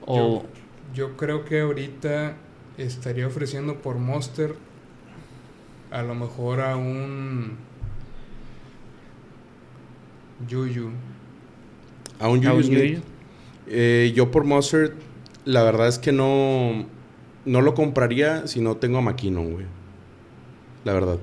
O... 0.05 0.43
Yo 0.93 1.15
creo 1.17 1.45
que 1.45 1.61
ahorita 1.61 2.35
estaría 2.77 3.27
ofreciendo 3.27 3.75
por 3.75 3.97
Monster 3.97 4.55
a 5.91 6.01
lo 6.03 6.15
mejor 6.15 6.61
a 6.61 6.75
un 6.77 7.57
Yuyu. 10.47 10.89
A 12.19 12.27
un 12.29 12.45
a 12.45 12.53
un 12.53 12.61
Julius 12.61 12.65
Smith. 12.67 12.79
Yuyu. 12.81 13.01
Eh, 13.67 14.13
yo 14.15 14.31
por 14.31 14.43
Mozart, 14.45 14.93
la 15.45 15.63
verdad 15.63 15.87
es 15.87 15.99
que 15.99 16.11
no, 16.11 16.85
no 17.45 17.61
lo 17.61 17.73
compraría 17.75 18.47
si 18.47 18.61
no 18.61 18.77
tengo 18.77 18.97
a 18.97 19.01
McKinnon, 19.01 19.51
güey. 19.53 19.65
La 20.85 20.93
verdad. 20.93 21.17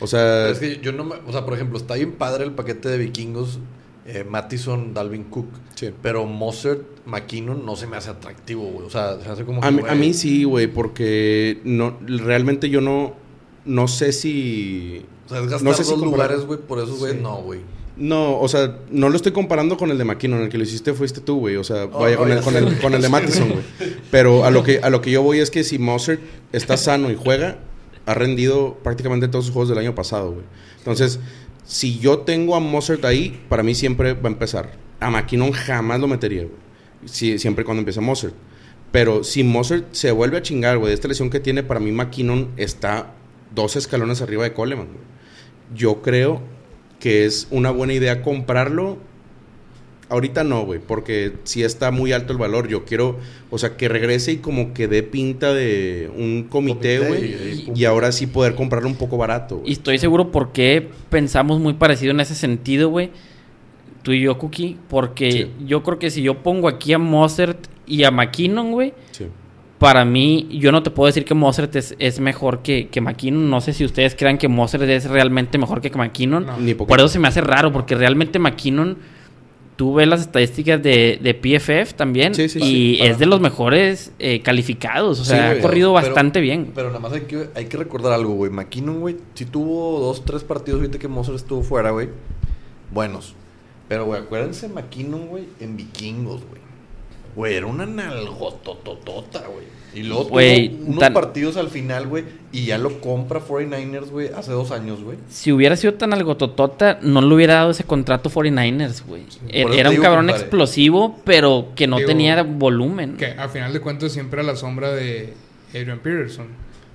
O 0.00 0.06
sea, 0.06 0.20
Pero 0.20 0.50
es 0.52 0.58
que 0.58 0.80
yo 0.82 0.92
no 0.92 1.04
me, 1.04 1.14
o 1.26 1.32
sea, 1.32 1.44
por 1.44 1.54
ejemplo, 1.54 1.78
está 1.78 1.94
bien 1.94 2.12
padre 2.12 2.44
el 2.44 2.52
paquete 2.52 2.88
de 2.88 2.98
vikingos, 2.98 3.60
eh, 4.04 4.24
Mattison, 4.28 4.92
Dalvin 4.94 5.24
Cook, 5.24 5.46
sí. 5.74 5.90
pero 6.02 6.26
Mozart, 6.26 6.80
McKinnon 7.06 7.64
no 7.64 7.76
se 7.76 7.86
me 7.86 7.96
hace 7.96 8.10
atractivo, 8.10 8.64
güey. 8.64 8.86
O 8.86 8.90
sea, 8.90 9.18
se 9.20 9.28
hace 9.28 9.44
como 9.44 9.60
que, 9.62 9.66
a, 9.66 9.70
mí, 9.70 9.82
a 9.88 9.94
mí 9.94 10.12
sí, 10.12 10.44
güey, 10.44 10.66
porque 10.66 11.60
no, 11.64 11.96
realmente 12.06 12.68
yo 12.68 12.80
no, 12.80 13.14
no 13.64 13.88
sé 13.88 14.12
si... 14.12 15.04
O 15.26 15.28
sea, 15.30 15.38
es 15.40 15.44
gastar 15.48 15.62
no 15.70 15.74
sé 15.74 15.84
si 15.84 15.90
dos 15.90 16.00
comprar- 16.00 16.12
lugares, 16.30 16.46
güey, 16.46 16.58
por 16.60 16.78
eso, 16.78 16.94
güey, 16.96 17.12
Sí. 17.14 17.18
no, 17.22 17.36
güey. 17.38 17.60
No, 17.96 18.38
o 18.38 18.46
sea, 18.48 18.78
no 18.90 19.08
lo 19.08 19.16
estoy 19.16 19.32
comparando 19.32 19.76
con 19.78 19.90
el 19.90 19.96
de 19.96 20.04
McKinnon, 20.04 20.42
el 20.42 20.48
que 20.50 20.58
lo 20.58 20.64
hiciste 20.64 20.92
fuiste 20.92 21.20
tú, 21.22 21.38
güey. 21.38 21.56
O 21.56 21.64
sea, 21.64 21.84
Oh, 21.84 22.00
vaya, 22.00 22.16
con, 22.16 22.30
el, 22.30 22.40
con, 22.42 22.54
el, 22.56 22.64
güey. 22.66 22.78
con 22.78 22.92
el 22.94 23.00
de 23.02 23.08
Mattison, 23.10 23.48
güey. 23.48 23.62
Pero 24.10 24.44
a 24.44 24.50
lo, 24.50 24.62
que, 24.62 24.80
a 24.82 24.90
lo 24.90 25.00
que 25.00 25.10
yo 25.10 25.22
voy 25.22 25.38
es 25.40 25.50
que 25.50 25.64
si 25.64 25.78
Mozart 25.78 26.20
está 26.52 26.76
sano 26.76 27.10
y 27.10 27.16
juega, 27.16 27.58
ha 28.04 28.14
rendido 28.14 28.76
prácticamente 28.82 29.28
todos 29.28 29.46
sus 29.46 29.54
juegos 29.54 29.70
del 29.70 29.78
año 29.78 29.94
pasado, 29.94 30.32
güey. 30.32 30.44
Entonces, 30.78 31.20
si 31.64 31.98
yo 31.98 32.18
tengo 32.18 32.54
a 32.54 32.60
Mozart 32.60 33.04
ahí, 33.06 33.40
para 33.48 33.62
mí 33.62 33.74
siempre 33.74 34.12
va 34.12 34.28
a 34.28 34.32
empezar. 34.32 34.72
A 35.00 35.10
McKinnon 35.10 35.52
jamás 35.52 35.98
lo 35.98 36.06
metería, 36.06 36.42
güey. 36.42 36.54
Si- 37.06 37.38
siempre 37.38 37.64
cuando 37.64 37.80
empieza 37.80 38.00
Mozart. 38.02 38.34
Pero 38.92 39.24
si 39.24 39.42
Mozart 39.42 39.86
se 39.92 40.10
vuelve 40.12 40.36
a 40.38 40.42
chingar, 40.42 40.76
güey, 40.78 40.88
de 40.90 40.94
esta 40.94 41.08
lesión 41.08 41.30
que 41.30 41.40
tiene, 41.40 41.62
para 41.62 41.80
mí 41.80 41.92
McKinnon 41.92 42.50
está 42.58 43.14
dos 43.54 43.74
escalones 43.76 44.20
arriba 44.22 44.44
de 44.44 44.52
Coleman, 44.52 44.86
güey. 44.86 44.98
Yo 45.74 46.02
creo 46.02 46.40
que 47.00 47.24
es 47.26 47.48
una 47.50 47.70
buena 47.70 47.92
idea 47.94 48.22
comprarlo. 48.22 48.98
Ahorita 50.08 50.44
no, 50.44 50.64
güey, 50.64 50.78
porque 50.78 51.32
sí 51.42 51.64
está 51.64 51.90
muy 51.90 52.12
alto 52.12 52.32
el 52.32 52.38
valor. 52.38 52.68
Yo 52.68 52.84
quiero, 52.84 53.18
o 53.50 53.58
sea, 53.58 53.76
que 53.76 53.88
regrese 53.88 54.30
y 54.32 54.36
como 54.36 54.72
que 54.72 54.86
dé 54.86 55.02
pinta 55.02 55.52
de 55.52 56.08
un 56.16 56.44
comité, 56.48 57.00
güey. 57.00 57.24
y- 57.34 57.72
Y, 57.74 57.84
ahora 57.86 58.12
sí 58.12 58.28
poder 58.28 58.54
comprarlo 58.54 58.88
un 58.88 58.94
poco 58.94 59.16
barato, 59.16 59.62
Y 59.64 59.72
estoy 59.72 59.98
seguro 59.98 60.30
por 60.30 60.52
qué 60.52 60.88
pensamos 61.10 61.58
muy 61.58 61.74
parecido 61.74 62.12
en 62.12 62.20
ese 62.20 62.36
sentido, 62.36 62.88
güey. 62.88 63.10
Tú 64.02 64.12
y 64.12 64.20
yo, 64.20 64.38
Cookie. 64.38 64.76
Porque 64.88 65.32
Sí. 65.32 65.50
yo 65.66 65.82
creo 65.82 65.98
que 65.98 66.10
si 66.10 66.22
yo 66.22 66.40
pongo 66.44 66.68
aquí 66.68 66.92
a 66.92 66.98
Mozart 66.98 67.66
y 67.84 68.04
a 68.04 68.12
McKinnon, 68.12 68.70
güey, 68.70 68.94
Sí. 69.10 69.26
Para 69.78 70.04
mí, 70.04 70.48
yo 70.50 70.72
no 70.72 70.82
te 70.82 70.90
puedo 70.90 71.06
decir 71.06 71.24
que 71.24 71.34
Mozart 71.34 71.74
es, 71.76 71.94
es 71.98 72.18
mejor 72.20 72.62
que, 72.62 72.88
que 72.88 73.00
McKinnon. 73.00 73.50
No 73.50 73.60
sé 73.60 73.72
si 73.72 73.84
ustedes 73.84 74.14
crean 74.14 74.38
que 74.38 74.48
Mozart 74.48 74.84
es 74.84 75.08
realmente 75.08 75.58
mejor 75.58 75.80
que 75.80 75.90
McKinnon. 75.90 76.46
No. 76.46 76.56
Ni 76.58 76.74
poco. 76.74 76.88
Por 76.88 76.98
eso 76.98 77.08
se 77.08 77.18
me 77.18 77.28
hace 77.28 77.40
raro, 77.40 77.72
porque 77.72 77.94
realmente 77.94 78.38
McKinnon... 78.38 78.96
Tú 79.76 79.92
ves 79.92 80.08
las 80.08 80.22
estadísticas 80.22 80.82
de, 80.82 81.20
de 81.22 81.34
PFF 81.34 81.92
también 81.92 82.34
Sí, 82.34 82.48
sí, 82.48 82.58
y 82.60 82.62
sí. 82.62 82.98
es 83.02 83.18
de 83.18 83.26
los 83.26 83.42
mejores 83.42 84.10
eh, 84.18 84.40
calificados. 84.40 85.20
O 85.20 85.24
sea, 85.26 85.50
ha 85.50 85.58
corrido 85.60 85.92
Pero- 85.92 86.06
bastante 86.06 86.40
bien. 86.40 86.72
Pero 86.74 86.88
nada 86.88 86.98
más 87.00 87.12
hay 87.12 87.20
que, 87.20 87.50
hay 87.54 87.66
que 87.66 87.76
recordar 87.76 88.14
algo, 88.14 88.32
güey. 88.32 88.50
McKinnon, 88.50 89.00
güey, 89.00 89.18
sí 89.34 89.44
tuvo 89.44 90.00
dos, 90.00 90.24
tres 90.24 90.44
partidos 90.44 90.80
ahorita 90.80 90.98
que 90.98 91.08
Mozart 91.08 91.36
estuvo 91.36 91.62
fuera, 91.62 91.90
güey. 91.90 92.08
Buenos. 92.90 93.34
Pero, 93.86 94.06
güey, 94.06 94.22
acuérdense 94.22 94.66
McKinnon, 94.70 95.26
güey, 95.26 95.44
en 95.60 95.76
vikingos, 95.76 96.40
güey. 96.48 96.62
Güey, 97.36 97.54
era 97.54 97.66
una 97.66 97.86
nalgotototota, 97.86 99.40
güey. 99.46 99.66
Y 99.94 100.02
luego 100.02 100.26
tuvo 100.26 100.36
unos 100.88 100.98
tan- 100.98 101.14
partidos 101.14 101.56
al 101.56 101.68
final, 101.70 102.06
güey. 102.06 102.24
Y 102.52 102.66
ya 102.66 102.76
lo 102.76 103.00
compra 103.00 103.40
49ers, 103.40 104.10
güey, 104.10 104.28
hace 104.34 104.52
dos 104.52 104.70
años, 104.70 105.02
güey. 105.02 105.16
Si 105.28 105.52
hubiera 105.52 105.74
sido 105.76 105.94
tan 105.94 106.12
algo 106.12 106.36
totota, 106.36 106.98
no 107.02 107.22
le 107.22 107.34
hubiera 107.34 107.54
dado 107.54 107.70
ese 107.70 107.84
contrato 107.84 108.28
49ers, 108.28 109.04
güey. 109.06 109.22
E- 109.48 109.66
Era 109.78 109.88
un 109.90 109.96
cabrón 109.96 110.28
explosivo, 110.30 111.18
pero 111.24 111.68
que 111.74 111.86
no 111.86 111.96
Digo, 111.96 112.08
tenía 112.08 112.42
volumen. 112.42 113.16
Que 113.16 113.26
a 113.38 113.48
final 113.48 113.72
de 113.72 113.80
cuentas 113.80 114.12
siempre 114.12 114.40
a 114.40 114.44
la 114.44 114.56
sombra 114.56 114.90
de 114.92 115.32
Adrian 115.70 116.00
Peterson. 116.00 116.48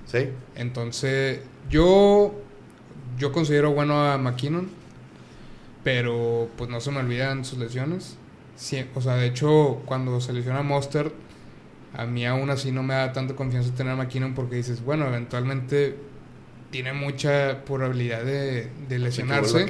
Sí. 0.06 0.28
Entonces, 0.56 1.40
yo, 1.70 2.34
yo 3.18 3.32
considero 3.32 3.72
bueno 3.72 4.00
a 4.04 4.16
McKinnon, 4.18 4.68
pero 5.82 6.48
pues 6.56 6.70
no 6.70 6.80
se 6.80 6.90
me 6.90 7.00
olvidan 7.00 7.44
sus 7.44 7.58
lesiones. 7.58 8.16
Sí, 8.56 8.84
o 8.94 9.00
sea, 9.00 9.16
de 9.16 9.26
hecho, 9.26 9.82
cuando 9.86 10.20
se 10.20 10.32
lesiona 10.32 10.62
Monster, 10.62 11.12
a 11.94 12.06
mí 12.06 12.24
aún 12.26 12.50
así 12.50 12.70
no 12.72 12.82
me 12.82 12.94
da 12.94 13.12
tanta 13.12 13.34
confianza 13.34 13.74
tener 13.74 13.92
a 13.92 13.96
McKinnon 13.96 14.34
porque 14.34 14.56
dices, 14.56 14.84
bueno, 14.84 15.06
eventualmente 15.06 15.96
tiene 16.70 16.92
mucha 16.92 17.64
probabilidad 17.64 18.24
de, 18.24 18.68
de 18.88 18.98
lesionarse. 18.98 19.64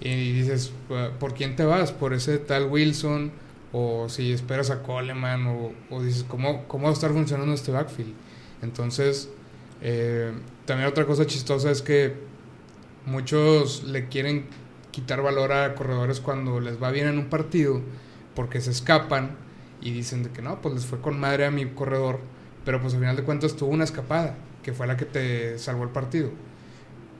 Y 0.00 0.32
dices, 0.32 0.72
"¿Por- 0.88 1.12
¿por 1.12 1.34
quién 1.34 1.56
te 1.56 1.64
vas? 1.64 1.92
¿Por 1.92 2.12
ese 2.12 2.38
tal 2.38 2.66
Wilson? 2.66 3.32
O 3.72 4.08
si 4.08 4.32
esperas 4.32 4.70
a 4.70 4.82
Coleman, 4.82 5.46
o, 5.46 5.72
o 5.90 6.02
dices, 6.02 6.24
¿cómo, 6.28 6.64
¿cómo 6.68 6.84
va 6.84 6.90
a 6.90 6.92
estar 6.94 7.10
funcionando 7.12 7.52
este 7.54 7.70
backfield? 7.72 8.14
Entonces, 8.62 9.28
eh, 9.82 10.32
también 10.66 10.88
otra 10.88 11.04
cosa 11.06 11.26
chistosa 11.26 11.70
es 11.70 11.82
que 11.82 12.14
muchos 13.06 13.84
le 13.84 14.08
quieren 14.08 14.46
quitar 15.00 15.22
valor 15.22 15.52
a 15.52 15.74
corredores 15.74 16.18
cuando 16.20 16.58
les 16.60 16.82
va 16.82 16.90
bien 16.90 17.06
en 17.06 17.18
un 17.18 17.26
partido, 17.26 17.80
porque 18.34 18.60
se 18.60 18.70
escapan 18.72 19.36
y 19.80 19.92
dicen 19.92 20.24
de 20.24 20.30
que 20.30 20.42
no, 20.42 20.60
pues 20.60 20.74
les 20.74 20.86
fue 20.86 21.00
con 21.00 21.18
madre 21.20 21.44
a 21.46 21.50
mi 21.52 21.66
corredor, 21.66 22.18
pero 22.64 22.80
pues 22.80 22.94
al 22.94 23.00
final 23.00 23.14
de 23.16 23.22
cuentas 23.22 23.54
tuvo 23.56 23.70
una 23.70 23.84
escapada, 23.84 24.36
que 24.62 24.72
fue 24.72 24.86
la 24.88 24.96
que 24.96 25.04
te 25.04 25.58
salvó 25.58 25.84
el 25.84 25.90
partido. 25.90 26.30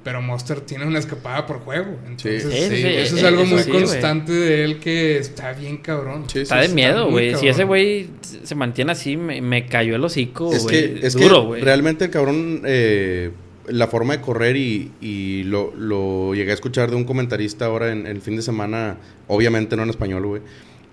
Pero 0.04 0.22
Monster 0.22 0.60
tiene 0.62 0.86
una 0.86 0.98
escapada 1.00 1.44
por 1.46 1.58
juego. 1.60 1.90
Entonces, 2.06 2.42
Sí. 2.44 2.50
Sí, 2.50 2.68
sí, 2.68 2.76
sí, 2.82 2.86
eso 2.88 3.16
es 3.16 3.22
eh, 3.22 3.26
algo 3.26 3.42
eso 3.42 3.54
muy 3.54 3.64
constante 3.64 4.32
de 4.32 4.64
él 4.64 4.78
que 4.80 5.18
está 5.18 5.52
bien 5.52 5.78
cabrón. 5.78 6.24
Sí, 6.28 6.40
Está 6.40 6.62
sí, 6.62 6.68
de 6.68 6.74
miedo, 6.74 7.10
güey. 7.10 7.34
Si 7.34 7.46
ese 7.48 7.64
güey 7.64 8.08
se 8.22 8.54
mantiene 8.54 8.92
así, 8.92 9.16
me, 9.16 9.40
me 9.42 9.66
cayó 9.66 9.96
el 9.96 10.04
hocico, 10.04 10.52
Es 10.52 10.62
güey. 10.62 10.94
que, 11.00 11.06
es 11.06 11.14
Duro, 11.14 11.44
güey. 11.46 11.62
realmente 11.62 12.06
el 12.06 12.10
cabrón, 12.10 12.62
eh, 12.64 13.30
la 13.70 13.86
forma 13.86 14.16
de 14.16 14.20
correr 14.20 14.56
y, 14.56 14.92
y 15.00 15.44
lo, 15.44 15.74
lo 15.74 16.34
llegué 16.34 16.50
a 16.50 16.54
escuchar 16.54 16.90
de 16.90 16.96
un 16.96 17.04
comentarista 17.04 17.66
ahora 17.66 17.92
en 17.92 18.06
el 18.06 18.20
fin 18.20 18.36
de 18.36 18.42
semana, 18.42 18.98
obviamente 19.26 19.76
no 19.76 19.82
en 19.82 19.90
español, 19.90 20.26
güey. 20.26 20.42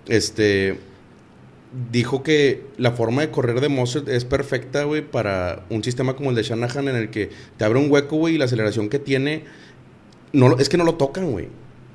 Este 0.07 0.77
dijo 1.91 2.23
que 2.23 2.63
la 2.77 2.91
forma 2.91 3.21
de 3.21 3.31
correr 3.31 3.59
de 3.59 3.69
Mostert 3.69 4.07
es 4.07 4.25
perfecta, 4.25 4.83
güey, 4.83 5.01
para 5.01 5.65
un 5.69 5.83
sistema 5.83 6.15
como 6.15 6.29
el 6.29 6.35
de 6.35 6.43
Shanahan 6.43 6.87
en 6.87 6.95
el 6.95 7.09
que 7.09 7.29
te 7.57 7.65
abre 7.65 7.79
un 7.79 7.91
hueco, 7.91 8.17
güey, 8.17 8.35
y 8.35 8.37
la 8.37 8.45
aceleración 8.45 8.89
que 8.89 8.99
tiene 8.99 9.43
no 10.31 10.57
es 10.57 10.69
que 10.69 10.77
no 10.77 10.83
lo 10.83 10.95
tocan, 10.95 11.31
güey. 11.31 11.47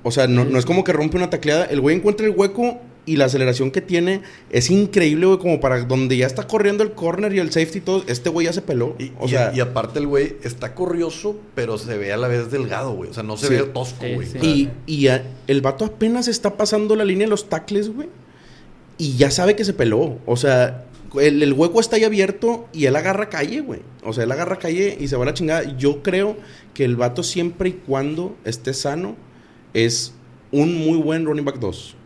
O 0.02 0.10
sea, 0.10 0.26
no, 0.26 0.44
no 0.44 0.58
es 0.58 0.64
como 0.64 0.82
que 0.82 0.92
rompe 0.92 1.16
una 1.16 1.30
tacleada. 1.30 1.66
El 1.66 1.80
güey 1.80 1.96
encuentra 1.96 2.26
el 2.26 2.32
hueco 2.34 2.80
y 3.06 3.16
la 3.16 3.24
aceleración 3.26 3.70
que 3.70 3.80
tiene 3.80 4.22
es 4.50 4.70
increíble, 4.70 5.26
güey. 5.26 5.38
Como 5.38 5.58
para 5.60 5.80
donde 5.84 6.16
ya 6.16 6.26
está 6.26 6.46
corriendo 6.46 6.82
el 6.84 6.92
corner 6.92 7.34
y 7.34 7.38
el 7.38 7.50
safety 7.50 7.78
y 7.78 7.80
todo. 7.80 8.04
Este 8.06 8.28
güey 8.28 8.46
ya 8.46 8.52
se 8.52 8.62
peló. 8.62 8.94
Y, 8.98 9.12
o 9.18 9.26
y- 9.26 9.30
sea, 9.30 9.52
y 9.54 9.60
aparte 9.60 9.98
el 9.98 10.06
güey 10.06 10.36
está 10.44 10.74
corrioso, 10.74 11.36
pero 11.54 11.78
se 11.78 11.96
ve 11.98 12.12
a 12.12 12.16
la 12.16 12.28
vez 12.28 12.50
delgado, 12.50 12.92
güey. 12.92 13.10
O 13.10 13.14
sea, 13.14 13.22
no 13.22 13.36
se 13.36 13.48
Sí. 13.48 13.54
ve 13.54 13.62
tosco, 13.64 14.04
güey. 14.14 14.26
sí. 14.28 14.70
Y, 14.86 14.92
y 15.02 15.08
a- 15.08 15.24
el 15.46 15.60
vato 15.60 15.84
apenas 15.84 16.28
está 16.28 16.56
pasando 16.56 16.94
la 16.96 17.04
línea 17.04 17.26
de 17.26 17.30
los 17.30 17.48
tackles, 17.48 17.88
güey. 17.94 18.08
Y 18.98 19.16
ya 19.16 19.30
sabe 19.30 19.56
que 19.56 19.64
se 19.64 19.72
peló. 19.72 20.18
O 20.26 20.36
sea, 20.36 20.84
el, 21.18 21.42
el 21.42 21.52
hueco 21.54 21.80
está 21.80 21.96
ahí 21.96 22.04
abierto 22.04 22.68
y 22.72 22.84
él 22.84 22.94
agarra 22.94 23.30
calle, 23.30 23.60
güey. 23.62 23.80
O 24.04 24.12
sea, 24.12 24.24
él 24.24 24.30
agarra 24.32 24.56
calle 24.58 24.96
y 25.00 25.08
se 25.08 25.16
va 25.16 25.22
a 25.22 25.26
la 25.26 25.34
chingada. 25.34 25.76
Yo 25.78 26.02
creo 26.02 26.36
que 26.74 26.84
el 26.84 26.96
vato 26.96 27.22
siempre 27.22 27.70
y 27.70 27.72
cuando 27.72 28.36
esté 28.44 28.74
sano 28.74 29.16
es 29.74 30.12
un 30.52 30.76
muy 30.76 30.98
buen 30.98 31.24
running 31.24 31.44
back 31.44 31.58
2. 31.58 31.96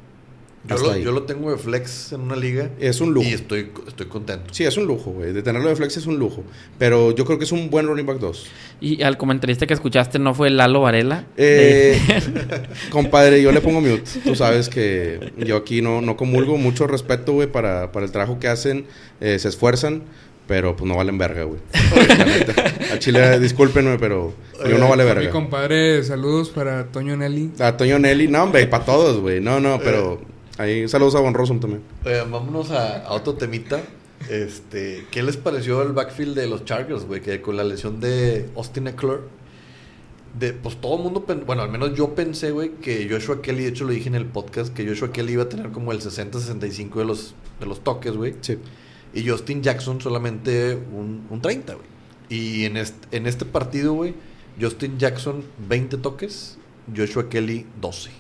Yo, 0.68 0.76
lo, 0.78 0.96
yo 0.96 1.12
lo 1.12 1.22
tengo 1.24 1.50
de 1.50 1.58
flex 1.58 2.12
en 2.12 2.22
una 2.22 2.36
liga. 2.36 2.70
Es 2.80 3.00
un 3.00 3.12
lujo. 3.12 3.28
Y 3.28 3.32
estoy, 3.32 3.70
estoy 3.86 4.06
contento. 4.06 4.52
Sí, 4.52 4.64
es 4.64 4.76
un 4.76 4.86
lujo, 4.86 5.10
güey. 5.10 5.32
De 5.32 5.42
tenerlo 5.42 5.68
de 5.68 5.76
flex 5.76 5.96
es 5.96 6.06
un 6.06 6.18
lujo. 6.18 6.42
Pero 6.78 7.10
yo 7.12 7.24
creo 7.24 7.38
que 7.38 7.44
es 7.44 7.52
un 7.52 7.70
buen 7.70 7.86
running 7.86 8.06
back 8.06 8.18
2. 8.18 8.46
Y 8.80 9.02
al 9.02 9.16
comentarista 9.18 9.66
que 9.66 9.74
escuchaste 9.74 10.18
no 10.18 10.34
fue 10.34 10.50
Lalo 10.50 10.80
Varela. 10.80 11.26
Eh, 11.36 12.00
compadre, 12.90 13.42
yo 13.42 13.52
le 13.52 13.60
pongo 13.60 13.80
mute. 13.80 14.04
Tú 14.24 14.34
sabes 14.34 14.68
que 14.68 15.32
yo 15.38 15.56
aquí 15.56 15.82
no, 15.82 16.00
no 16.00 16.16
comulgo. 16.16 16.56
Mucho 16.56 16.86
respeto, 16.86 17.32
güey, 17.32 17.50
para, 17.50 17.92
para 17.92 18.06
el 18.06 18.12
trabajo 18.12 18.38
que 18.38 18.48
hacen. 18.48 18.86
Eh, 19.20 19.38
se 19.38 19.48
esfuerzan, 19.48 20.02
pero 20.46 20.76
pues 20.76 20.88
no 20.88 20.96
valen 20.96 21.18
verga, 21.18 21.44
güey. 21.44 21.60
A 22.92 22.98
Chile, 22.98 23.38
discúlpenme, 23.38 23.98
pero 23.98 24.34
yo 24.68 24.78
no 24.78 24.88
vale 24.88 25.04
Mi 25.04 25.08
verga. 25.08 25.30
compadre, 25.30 26.02
saludos 26.04 26.50
para 26.50 26.86
Toño 26.86 27.16
Nelly. 27.16 27.52
A 27.58 27.76
Toño 27.76 27.98
Nelly, 27.98 28.28
no, 28.28 28.44
hombre, 28.44 28.66
para 28.66 28.84
todos, 28.84 29.20
güey. 29.20 29.40
No, 29.40 29.60
no, 29.60 29.78
pero 29.80 30.20
ahí 30.58 30.88
saludos 30.88 31.14
a 31.14 31.20
Von 31.20 31.34
Rossum 31.34 31.60
también. 31.60 31.82
Vámonos 32.30 32.70
a, 32.70 33.04
a 33.06 33.12
otro 33.12 33.34
temita. 33.34 33.80
Este, 34.28 35.06
¿Qué 35.10 35.22
les 35.22 35.36
pareció 35.36 35.82
el 35.82 35.92
backfield 35.92 36.34
de 36.34 36.46
los 36.46 36.64
Chargers, 36.64 37.04
güey? 37.04 37.20
Que 37.20 37.40
con 37.42 37.56
la 37.56 37.64
lesión 37.64 38.00
de 38.00 38.48
Austin 38.56 38.86
Eckler, 38.86 39.20
de, 40.38 40.52
pues 40.52 40.80
todo 40.80 40.96
el 40.96 41.02
mundo, 41.02 41.24
bueno, 41.46 41.62
al 41.62 41.70
menos 41.70 41.94
yo 41.94 42.14
pensé, 42.14 42.50
güey, 42.50 42.72
que 42.76 43.08
Joshua 43.08 43.42
Kelly, 43.42 43.64
de 43.64 43.68
hecho 43.68 43.84
lo 43.84 43.92
dije 43.92 44.08
en 44.08 44.14
el 44.14 44.26
podcast, 44.26 44.74
que 44.74 44.86
Joshua 44.86 45.12
Kelly 45.12 45.34
iba 45.34 45.44
a 45.44 45.48
tener 45.48 45.70
como 45.70 45.92
el 45.92 46.00
60-65 46.00 46.94
de 46.94 47.04
los, 47.04 47.34
de 47.60 47.66
los 47.66 47.84
toques, 47.84 48.16
güey. 48.16 48.34
Sí. 48.40 48.58
Y 49.12 49.28
Justin 49.28 49.62
Jackson 49.62 50.00
solamente 50.00 50.74
un, 50.74 51.26
un 51.30 51.40
30, 51.40 51.74
güey. 51.74 51.86
Y 52.28 52.64
en 52.64 52.76
este, 52.78 53.16
en 53.16 53.26
este 53.26 53.44
partido, 53.44 53.92
güey, 53.92 54.14
Justin 54.60 54.98
Jackson 54.98 55.44
20 55.68 55.98
toques, 55.98 56.58
Joshua 56.96 57.28
Kelly 57.28 57.66
12. 57.80 58.10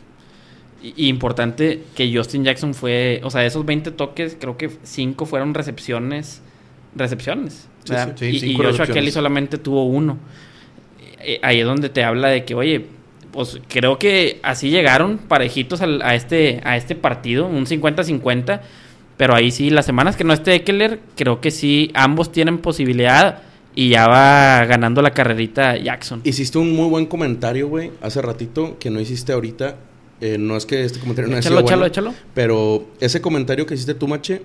Y, 0.82 1.08
importante 1.08 1.82
que 1.94 2.14
Justin 2.14 2.44
Jackson 2.44 2.74
fue, 2.74 3.20
o 3.24 3.30
sea, 3.30 3.40
de 3.40 3.46
esos 3.46 3.64
20 3.64 3.90
toques, 3.92 4.36
creo 4.38 4.56
que 4.58 4.70
5 4.82 5.24
fueron 5.26 5.54
recepciones. 5.54 6.42
Recepciones. 6.94 7.68
Sí, 7.84 7.92
¿verdad? 7.92 8.14
sí, 8.18 8.26
y, 8.26 8.50
y 8.52 8.54
Joshua. 8.54 8.86
Kelly 8.86 9.10
solamente 9.10 9.58
tuvo 9.58 9.84
uno. 9.86 10.18
Eh, 11.20 11.38
Ahí 11.42 11.60
es 11.60 11.66
donde 11.66 11.88
te 11.88 12.04
habla 12.04 12.28
de 12.28 12.44
que, 12.44 12.54
oye, 12.54 12.86
pues 13.32 13.58
creo 13.68 13.98
que 13.98 14.38
así 14.42 14.70
llegaron 14.70 15.18
parejitos 15.18 15.80
al- 15.80 16.02
a, 16.02 16.14
este, 16.14 16.60
a 16.64 16.76
este 16.76 16.94
partido, 16.94 17.46
un 17.46 17.66
50-50. 17.66 18.60
Pero 19.16 19.34
ahí 19.34 19.50
sí, 19.50 19.70
las 19.70 19.86
semanas 19.86 20.16
que 20.16 20.24
no 20.24 20.32
esté 20.32 20.54
Eckler, 20.56 21.00
creo 21.16 21.40
que 21.40 21.50
sí, 21.50 21.90
ambos 21.94 22.30
tienen 22.32 22.58
posibilidad 22.58 23.42
y 23.74 23.88
ya 23.88 24.06
va 24.08 24.64
ganando 24.66 25.02
la 25.02 25.12
carrerita 25.12 25.76
Jackson. 25.76 26.20
Hiciste 26.24 26.58
un 26.58 26.74
muy 26.74 26.88
buen 26.88 27.06
comentario, 27.06 27.68
güey, 27.68 27.90
hace 28.02 28.20
ratito, 28.22 28.76
que 28.78 28.90
no 28.90 29.00
hiciste 29.00 29.32
ahorita. 29.32 29.76
Eh, 30.26 30.38
no 30.38 30.56
es 30.56 30.64
que 30.64 30.84
este 30.84 30.98
comentario 31.00 31.28
no 31.30 31.36
haya 31.36 31.40
échalo, 31.40 31.56
sido 31.56 31.66
échalo, 31.66 31.80
bueno, 31.80 31.86
échalo. 31.86 32.14
Pero 32.34 32.86
ese 33.00 33.20
comentario 33.20 33.66
que 33.66 33.74
hiciste 33.74 33.92
tú, 33.94 34.08
Mache, 34.08 34.40